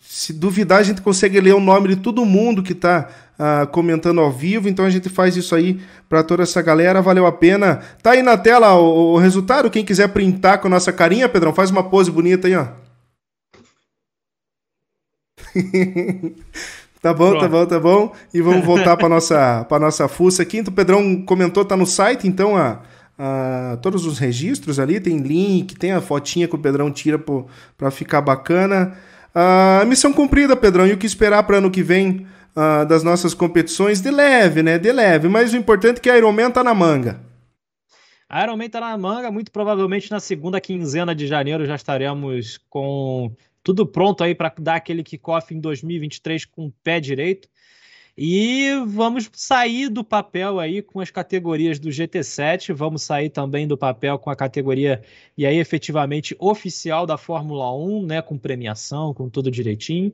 se 0.00 0.32
duvidar, 0.32 0.78
a 0.78 0.84
gente 0.84 1.02
consegue 1.02 1.40
ler 1.40 1.54
o 1.54 1.60
nome 1.60 1.88
de 1.88 1.96
todo 1.96 2.24
mundo 2.24 2.62
que 2.62 2.70
está 2.70 3.08
uh, 3.10 3.42
ah, 3.42 3.66
comentando 3.66 4.20
ao 4.20 4.30
vivo, 4.30 4.68
então 4.68 4.84
a 4.84 4.90
gente 4.90 5.08
faz 5.08 5.36
isso 5.36 5.52
aí 5.56 5.80
para 6.08 6.22
toda 6.22 6.44
essa 6.44 6.62
galera, 6.62 7.02
valeu 7.02 7.26
a 7.26 7.32
pena. 7.32 7.80
Tá 8.04 8.12
aí 8.12 8.22
na 8.22 8.36
tela 8.36 8.74
o, 8.74 9.14
o 9.14 9.18
resultado, 9.18 9.68
quem 9.68 9.84
quiser 9.84 10.08
printar 10.08 10.60
com 10.60 10.68
a 10.68 10.70
nossa 10.70 10.92
carinha, 10.92 11.28
Pedrão, 11.28 11.52
faz 11.52 11.72
uma 11.72 11.82
pose 11.82 12.08
bonita 12.08 12.46
aí, 12.46 12.54
ó. 12.54 12.68
Tá 17.06 17.14
bom, 17.14 17.34
tá 17.34 17.38
Pronto. 17.38 17.42
tá 17.42 17.48
bom, 17.48 17.66
tá 17.66 17.80
bom. 17.80 18.12
E 18.34 18.40
vamos 18.40 18.64
voltar 18.66 18.96
para 18.96 19.08
nossa 19.08 19.64
para 19.68 19.78
nossa 19.78 20.08
fuça 20.08 20.42
aqui. 20.42 20.58
Então, 20.58 20.72
o 20.72 20.74
Pedrão 20.74 21.22
comentou, 21.22 21.64
tá 21.64 21.76
no 21.76 21.86
site, 21.86 22.26
então 22.26 22.56
a, 22.56 22.80
uh, 23.16 23.76
todos 23.76 24.04
os 24.04 24.18
registros 24.18 24.80
ali, 24.80 24.98
tem 24.98 25.18
link, 25.18 25.76
tem 25.76 25.92
a 25.92 26.00
fotinha 26.00 26.48
que 26.48 26.56
o 26.56 26.58
Pedrão 26.58 26.90
tira 26.90 27.16
para 27.78 27.92
ficar 27.92 28.20
bacana. 28.20 28.96
Uh, 29.32 29.86
missão 29.86 30.12
cumprida, 30.12 30.56
Pedrão, 30.56 30.84
e 30.84 30.94
o 30.94 30.96
que 30.96 31.06
esperar 31.06 31.44
para 31.44 31.58
ano 31.58 31.70
que 31.70 31.82
vem 31.82 32.26
uh, 32.56 32.84
das 32.86 33.04
nossas 33.04 33.34
competições? 33.34 34.00
De 34.00 34.10
leve, 34.10 34.60
né? 34.60 34.76
De 34.76 34.90
leve, 34.90 35.28
mas 35.28 35.52
o 35.52 35.56
importante 35.56 35.98
é 35.98 36.00
que 36.00 36.10
a 36.10 36.16
Ironman 36.16 36.50
tá 36.50 36.64
na 36.64 36.74
manga. 36.74 37.20
A 38.28 38.42
Ironman 38.42 38.68
tá 38.68 38.80
na 38.80 38.98
manga, 38.98 39.30
muito 39.30 39.52
provavelmente 39.52 40.10
na 40.10 40.18
segunda 40.18 40.60
quinzena 40.60 41.14
de 41.14 41.28
janeiro 41.28 41.64
já 41.64 41.76
estaremos 41.76 42.58
com 42.68 43.30
tudo 43.66 43.84
pronto 43.84 44.22
aí 44.22 44.32
para 44.32 44.54
dar 44.60 44.76
aquele 44.76 45.02
kickoff 45.02 45.52
em 45.52 45.58
2023 45.58 46.44
com 46.44 46.66
o 46.66 46.72
pé 46.84 47.00
direito. 47.00 47.48
E 48.16 48.70
vamos 48.86 49.28
sair 49.32 49.88
do 49.88 50.04
papel 50.04 50.60
aí 50.60 50.80
com 50.80 51.00
as 51.00 51.10
categorias 51.10 51.80
do 51.80 51.88
GT7, 51.88 52.72
vamos 52.72 53.02
sair 53.02 53.28
também 53.28 53.66
do 53.66 53.76
papel 53.76 54.20
com 54.20 54.30
a 54.30 54.36
categoria 54.36 55.02
e 55.36 55.44
aí 55.44 55.58
efetivamente 55.58 56.36
oficial 56.38 57.06
da 57.06 57.18
Fórmula 57.18 57.74
1, 57.74 58.06
né, 58.06 58.22
com 58.22 58.38
premiação, 58.38 59.12
com 59.12 59.28
tudo 59.28 59.50
direitinho. 59.50 60.12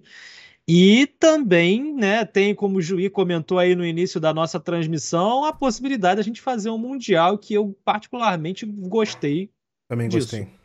E 0.66 1.06
também, 1.20 1.94
né, 1.94 2.24
tem 2.24 2.54
como 2.54 2.78
o 2.78 2.82
Juí 2.82 3.10
comentou 3.10 3.58
aí 3.58 3.74
no 3.76 3.84
início 3.84 4.18
da 4.18 4.32
nossa 4.32 4.58
transmissão, 4.58 5.44
a 5.44 5.52
possibilidade 5.52 6.16
da 6.16 6.22
gente 6.22 6.40
fazer 6.40 6.70
um 6.70 6.78
mundial 6.78 7.36
que 7.36 7.52
eu 7.52 7.76
particularmente 7.84 8.64
gostei. 8.64 9.50
Também 9.86 10.08
disso. 10.08 10.38
gostei. 10.38 10.61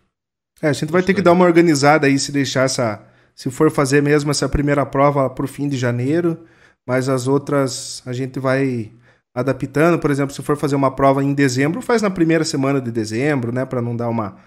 É, 0.62 0.70
a 0.70 0.74
gente 0.74 0.92
vai 0.92 1.04
ter 1.04 1.14
que 1.14 1.22
dar 1.22 1.32
uma 1.32 1.46
organizada 1.46 2.08
aí 2.08 2.18
se 2.18 2.32
deixar 2.32 2.64
essa, 2.64 3.02
se 3.36 3.50
for 3.52 3.70
fazer 3.70 4.02
mesmo 4.02 4.32
essa 4.32 4.50
primeira 4.50 4.86
prova 4.86 5.30
para 5.30 5.46
o 5.46 5.48
fim 5.48 5.68
de 5.70 5.78
janeiro 5.78 6.40
mas 6.88 7.10
as 7.10 7.28
outras 7.28 8.02
a 8.06 8.14
gente 8.14 8.40
vai 8.40 8.90
adaptando. 9.36 10.00
Por 10.00 10.10
exemplo, 10.10 10.34
se 10.34 10.42
for 10.42 10.56
fazer 10.56 10.78
uma 10.78 10.90
prova 10.90 11.22
em 11.22 11.34
dezembro, 11.34 11.82
faz 11.82 12.02
na 12.02 12.10
primeira 12.10 12.46
semana 12.46 12.80
de 12.80 12.90
dezembro, 12.90 13.52
né, 13.52 13.66
para 13.66 13.82
não 13.82 13.96
dar 13.96 14.08
uma, 14.08 14.38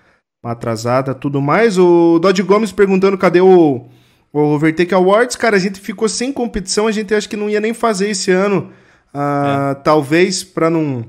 uma, 0.42 0.52
atrasada, 0.52 1.14
tudo 1.14 1.42
mais. 1.42 1.76
O 1.76 2.18
Dodge 2.18 2.42
Gomes 2.42 2.72
perguntando 2.72 3.18
cadê 3.18 3.42
o 3.42 3.86
o 4.32 4.38
Overtake 4.54 4.94
Awards, 4.94 5.34
cara, 5.34 5.56
a 5.56 5.58
gente 5.58 5.80
ficou 5.80 6.08
sem 6.08 6.32
competição, 6.32 6.86
a 6.86 6.92
gente 6.92 7.12
acha 7.12 7.28
que 7.28 7.36
não 7.36 7.50
ia 7.50 7.58
nem 7.58 7.74
fazer 7.74 8.10
esse 8.10 8.30
ano. 8.30 8.70
Uh, 9.12 9.72
é. 9.72 9.74
Talvez 9.82 10.44
para 10.44 10.70
não, 10.70 11.04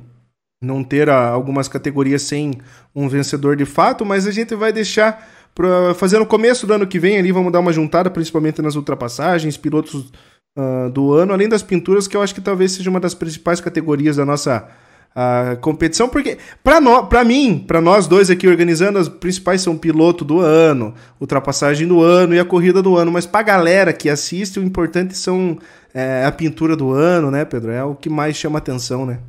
não 0.62 0.84
ter 0.84 1.10
uh, 1.10 1.12
algumas 1.12 1.68
categorias 1.68 2.22
sem 2.22 2.54
um 2.96 3.10
vencedor 3.10 3.56
de 3.56 3.66
fato, 3.66 4.06
mas 4.06 4.28
a 4.28 4.32
gente 4.32 4.54
vai 4.56 4.72
deixar 4.72 5.28
para 5.56 5.94
fazer 5.96 6.20
no 6.20 6.26
começo 6.26 6.68
do 6.68 6.74
ano 6.74 6.88
que 6.88 7.00
vem 7.00 7.18
ali, 7.18 7.32
vamos 7.32 7.52
dar 7.52 7.60
uma 7.60 7.74
juntada, 7.74 8.10
principalmente 8.10 8.62
nas 8.62 8.76
ultrapassagens, 8.76 9.58
pilotos 9.58 10.12
uh, 10.58 10.90
do 10.92 11.14
ano, 11.14 11.34
além 11.34 11.50
das 11.50 11.64
pinturas, 11.64 12.08
que 12.08 12.16
eu 12.16 12.22
acho 12.22 12.36
que 12.36 12.42
talvez 12.42 12.74
seja 12.74 12.90
uma 12.90 13.00
das 13.00 13.16
principais 13.16 13.60
categorias 13.60 14.16
da 14.18 14.26
nossa 14.26 14.68
uh, 15.16 15.60
competição, 15.62 16.08
porque 16.08 16.38
para 16.64 17.24
mim, 17.24 17.64
para 17.68 17.82
nós 17.82 18.08
dois 18.08 18.30
aqui 18.30 18.48
organizando, 18.48 19.00
as 19.00 19.10
principais 19.10 19.62
são 19.62 19.76
piloto 19.76 20.24
do 20.24 20.40
ano, 20.40 20.94
ultrapassagem 21.20 21.88
do 21.88 22.02
ano 22.02 22.36
e 22.36 22.40
a 22.40 22.46
corrida 22.46 22.82
do 22.82 22.96
ano, 22.98 23.12
mas 23.12 23.26
para 23.26 23.40
a 23.40 23.44
galera 23.44 23.94
que 23.94 24.10
assiste, 24.10 24.60
o 24.60 24.64
importante 24.64 25.18
são 25.18 25.58
é, 25.94 26.24
a 26.24 26.32
pintura 26.32 26.76
do 26.76 26.92
ano, 26.92 27.32
né, 27.32 27.46
Pedro? 27.46 27.72
É 27.72 27.84
o 27.84 27.96
que 27.96 28.10
mais 28.10 28.36
chama 28.36 28.60
atenção, 28.60 29.06
né? 29.06 29.20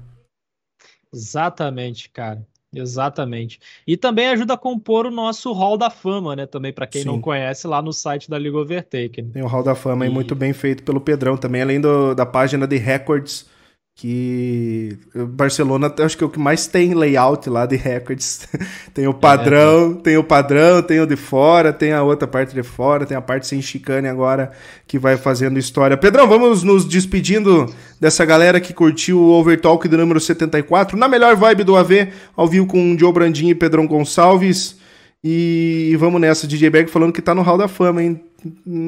Exatamente, 1.12 2.08
cara. 2.10 2.44
Exatamente. 2.74 3.60
E 3.86 3.98
também 3.98 4.28
ajuda 4.28 4.54
a 4.54 4.58
compor 4.58 5.06
o 5.06 5.10
nosso 5.10 5.52
Hall 5.52 5.76
da 5.76 5.90
Fama, 5.90 6.34
né? 6.34 6.46
Também, 6.46 6.72
para 6.72 6.86
quem 6.86 7.02
Sim. 7.02 7.08
não 7.08 7.20
conhece, 7.20 7.66
lá 7.66 7.82
no 7.82 7.92
site 7.92 8.30
da 8.30 8.38
Liga 8.38 8.56
Overtake. 8.56 9.22
Tem 9.22 9.42
o 9.42 9.46
Hall 9.46 9.62
da 9.62 9.74
Fama 9.74 10.06
e... 10.06 10.08
aí 10.08 10.14
muito 10.14 10.34
bem 10.34 10.54
feito 10.54 10.82
pelo 10.82 11.00
Pedrão 11.00 11.36
também, 11.36 11.60
além 11.60 11.80
do, 11.80 12.14
da 12.14 12.24
página 12.24 12.66
de 12.66 12.78
records 12.78 13.46
que 13.94 14.98
Barcelona 15.14 15.94
acho 16.00 16.16
que 16.16 16.24
é 16.24 16.26
o 16.26 16.30
que 16.30 16.38
mais 16.38 16.66
tem 16.66 16.94
layout 16.94 17.48
lá 17.48 17.66
de 17.66 17.76
records. 17.76 18.48
tem 18.92 19.06
o 19.06 19.14
padrão, 19.14 19.96
é. 19.98 20.02
tem 20.02 20.16
o 20.16 20.24
padrão, 20.24 20.82
tem 20.82 21.00
o 21.00 21.06
de 21.06 21.14
fora, 21.14 21.72
tem 21.72 21.92
a 21.92 22.02
outra 22.02 22.26
parte 22.26 22.54
de 22.54 22.62
fora, 22.62 23.06
tem 23.06 23.16
a 23.16 23.20
parte 23.20 23.46
sem 23.46 23.60
chicane 23.60 24.08
agora 24.08 24.50
que 24.86 24.98
vai 24.98 25.16
fazendo 25.16 25.58
história. 25.58 25.96
Pedrão, 25.96 26.26
vamos 26.26 26.62
nos 26.62 26.84
despedindo 26.84 27.72
dessa 28.00 28.24
galera 28.24 28.60
que 28.60 28.72
curtiu 28.72 29.18
o 29.20 29.30
Overtalk 29.32 29.86
do 29.86 29.98
número 29.98 30.18
74, 30.18 30.96
na 30.96 31.06
melhor 31.06 31.36
vibe 31.36 31.62
do 31.62 31.76
AV, 31.76 32.08
ao 32.36 32.48
vivo 32.48 32.66
com 32.66 32.94
o 32.94 32.98
Joe 32.98 33.12
Brandinho 33.12 33.50
e 33.50 33.54
Pedrão 33.54 33.86
Gonçalves. 33.86 34.81
E 35.24 35.94
vamos 36.00 36.20
nessa, 36.20 36.48
DJ 36.48 36.68
Bag 36.68 36.90
falando 36.90 37.12
que 37.12 37.22
tá 37.22 37.32
no 37.32 37.42
Hall 37.42 37.56
da 37.56 37.68
Fama, 37.68 38.02
hein? 38.02 38.20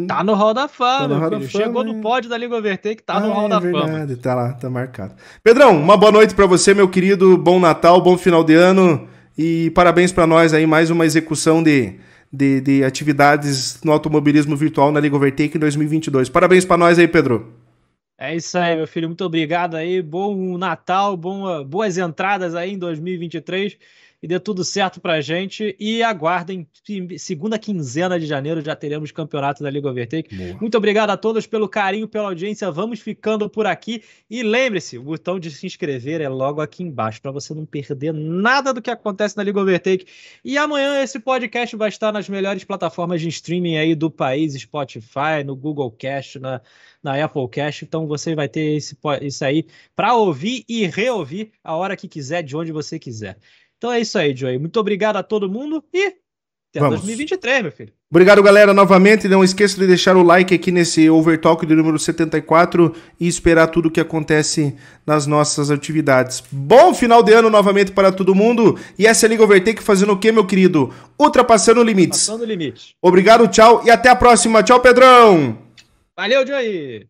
Tá 0.08 0.24
no 0.24 0.34
Hall 0.34 0.52
da 0.52 0.66
Fama, 0.66 0.98
tá 0.98 1.08
no 1.08 1.20
Hall 1.20 1.30
da 1.30 1.36
Fama, 1.36 1.48
Chegou 1.48 1.84
no 1.84 2.00
pódio 2.00 2.28
da 2.28 2.36
Liga 2.36 2.56
Overtake, 2.56 3.04
tá 3.04 3.14
ah, 3.14 3.20
no 3.20 3.32
Hall 3.32 3.46
é 3.46 3.48
da 3.50 3.60
verdade, 3.60 3.92
Fama. 3.92 4.16
Tá 4.16 4.34
lá, 4.34 4.52
tá 4.52 4.68
marcado. 4.68 5.14
Pedrão, 5.44 5.80
uma 5.80 5.96
boa 5.96 6.10
noite 6.10 6.34
para 6.34 6.44
você, 6.44 6.74
meu 6.74 6.88
querido. 6.88 7.38
Bom 7.38 7.60
Natal, 7.60 8.00
bom 8.00 8.18
final 8.18 8.42
de 8.42 8.54
ano. 8.54 9.06
E 9.38 9.70
parabéns 9.70 10.10
para 10.10 10.26
nós 10.26 10.52
aí, 10.52 10.66
mais 10.66 10.90
uma 10.90 11.06
execução 11.06 11.62
de, 11.62 11.94
de, 12.32 12.60
de, 12.60 12.84
atividades 12.84 13.80
no 13.84 13.92
automobilismo 13.92 14.56
virtual 14.56 14.90
na 14.90 14.98
Liga 14.98 15.14
Overtake 15.14 15.56
em 15.56 15.60
2022. 15.60 16.28
Parabéns 16.28 16.64
para 16.64 16.76
nós 16.76 16.98
aí, 16.98 17.06
Pedro. 17.06 17.52
É 18.18 18.34
isso 18.34 18.58
aí, 18.58 18.74
meu 18.74 18.88
filho. 18.88 19.06
Muito 19.06 19.24
obrigado 19.24 19.76
aí. 19.76 20.02
Bom 20.02 20.58
Natal, 20.58 21.16
bom, 21.16 21.64
boas 21.64 21.96
entradas 21.96 22.56
aí 22.56 22.72
em 22.72 22.78
2023 22.78 23.76
e 24.24 24.26
dê 24.26 24.40
tudo 24.40 24.64
certo 24.64 25.02
pra 25.02 25.20
gente. 25.20 25.76
E 25.78 26.02
aguardem, 26.02 26.66
segunda 27.18 27.58
quinzena 27.58 28.18
de 28.18 28.24
janeiro 28.24 28.62
já 28.62 28.74
teremos 28.74 29.12
campeonato 29.12 29.62
da 29.62 29.68
Liga 29.68 29.86
Overtake. 29.86 30.34
Boa. 30.34 30.56
Muito 30.62 30.78
obrigado 30.78 31.10
a 31.10 31.16
todos 31.18 31.46
pelo 31.46 31.68
carinho, 31.68 32.08
pela 32.08 32.28
audiência. 32.28 32.70
Vamos 32.70 33.00
ficando 33.00 33.50
por 33.50 33.66
aqui. 33.66 34.02
E 34.30 34.42
lembre-se, 34.42 34.96
o 34.96 35.02
botão 35.02 35.38
de 35.38 35.50
se 35.50 35.66
inscrever 35.66 36.22
é 36.22 36.28
logo 36.30 36.62
aqui 36.62 36.82
embaixo, 36.82 37.20
para 37.20 37.30
você 37.30 37.52
não 37.52 37.66
perder 37.66 38.14
nada 38.14 38.72
do 38.72 38.80
que 38.80 38.90
acontece 38.90 39.36
na 39.36 39.42
Liga 39.42 39.60
Overtake. 39.60 40.06
E 40.42 40.56
amanhã 40.56 41.02
esse 41.02 41.20
podcast 41.20 41.76
vai 41.76 41.90
estar 41.90 42.10
nas 42.10 42.26
melhores 42.26 42.64
plataformas 42.64 43.20
de 43.20 43.28
streaming 43.28 43.76
aí 43.76 43.94
do 43.94 44.10
país, 44.10 44.54
Spotify, 44.54 45.44
no 45.44 45.54
Google 45.54 45.90
Cast, 45.90 46.38
na, 46.38 46.62
na 47.02 47.22
Apple 47.22 47.46
Cast. 47.50 47.84
Então 47.84 48.06
você 48.06 48.34
vai 48.34 48.48
ter 48.48 48.74
esse, 48.74 48.96
isso 49.20 49.44
aí 49.44 49.66
para 49.94 50.14
ouvir 50.14 50.64
e 50.66 50.86
reouvir 50.86 51.50
a 51.62 51.76
hora 51.76 51.94
que 51.94 52.08
quiser, 52.08 52.42
de 52.42 52.56
onde 52.56 52.72
você 52.72 52.98
quiser. 52.98 53.36
Então 53.84 53.92
é 53.92 54.00
isso 54.00 54.16
aí, 54.16 54.34
Joey. 54.34 54.58
Muito 54.58 54.80
obrigado 54.80 55.16
a 55.18 55.22
todo 55.22 55.46
mundo 55.46 55.84
e 55.92 56.06
até 56.70 56.80
Vamos. 56.80 57.00
2023, 57.00 57.62
meu 57.64 57.70
filho. 57.70 57.92
Obrigado, 58.10 58.42
galera, 58.42 58.72
novamente. 58.72 59.28
Não 59.28 59.44
esqueça 59.44 59.78
de 59.78 59.86
deixar 59.86 60.16
o 60.16 60.22
like 60.22 60.54
aqui 60.54 60.72
nesse 60.72 61.10
Overtalk 61.10 61.66
do 61.66 61.76
número 61.76 61.98
74 61.98 62.94
e 63.20 63.28
esperar 63.28 63.66
tudo 63.66 63.88
o 63.88 63.90
que 63.90 64.00
acontece 64.00 64.74
nas 65.06 65.26
nossas 65.26 65.70
atividades. 65.70 66.42
Bom 66.50 66.94
final 66.94 67.22
de 67.22 67.34
ano 67.34 67.50
novamente 67.50 67.92
para 67.92 68.10
todo 68.10 68.34
mundo. 68.34 68.78
E 68.98 69.06
essa 69.06 69.26
é 69.26 69.28
a 69.28 69.30
Liga 69.30 69.44
Overtake 69.44 69.82
fazendo 69.82 70.14
o 70.14 70.18
quê, 70.18 70.32
meu 70.32 70.46
querido? 70.46 70.90
Ultrapassando 71.20 71.82
limites. 71.82 72.20
Passando 72.20 72.46
limites. 72.46 72.94
Obrigado, 73.02 73.46
tchau 73.48 73.82
e 73.84 73.90
até 73.90 74.08
a 74.08 74.16
próxima. 74.16 74.62
Tchau, 74.62 74.80
Pedrão. 74.80 75.58
Valeu, 76.16 76.46
Joey. 76.46 77.06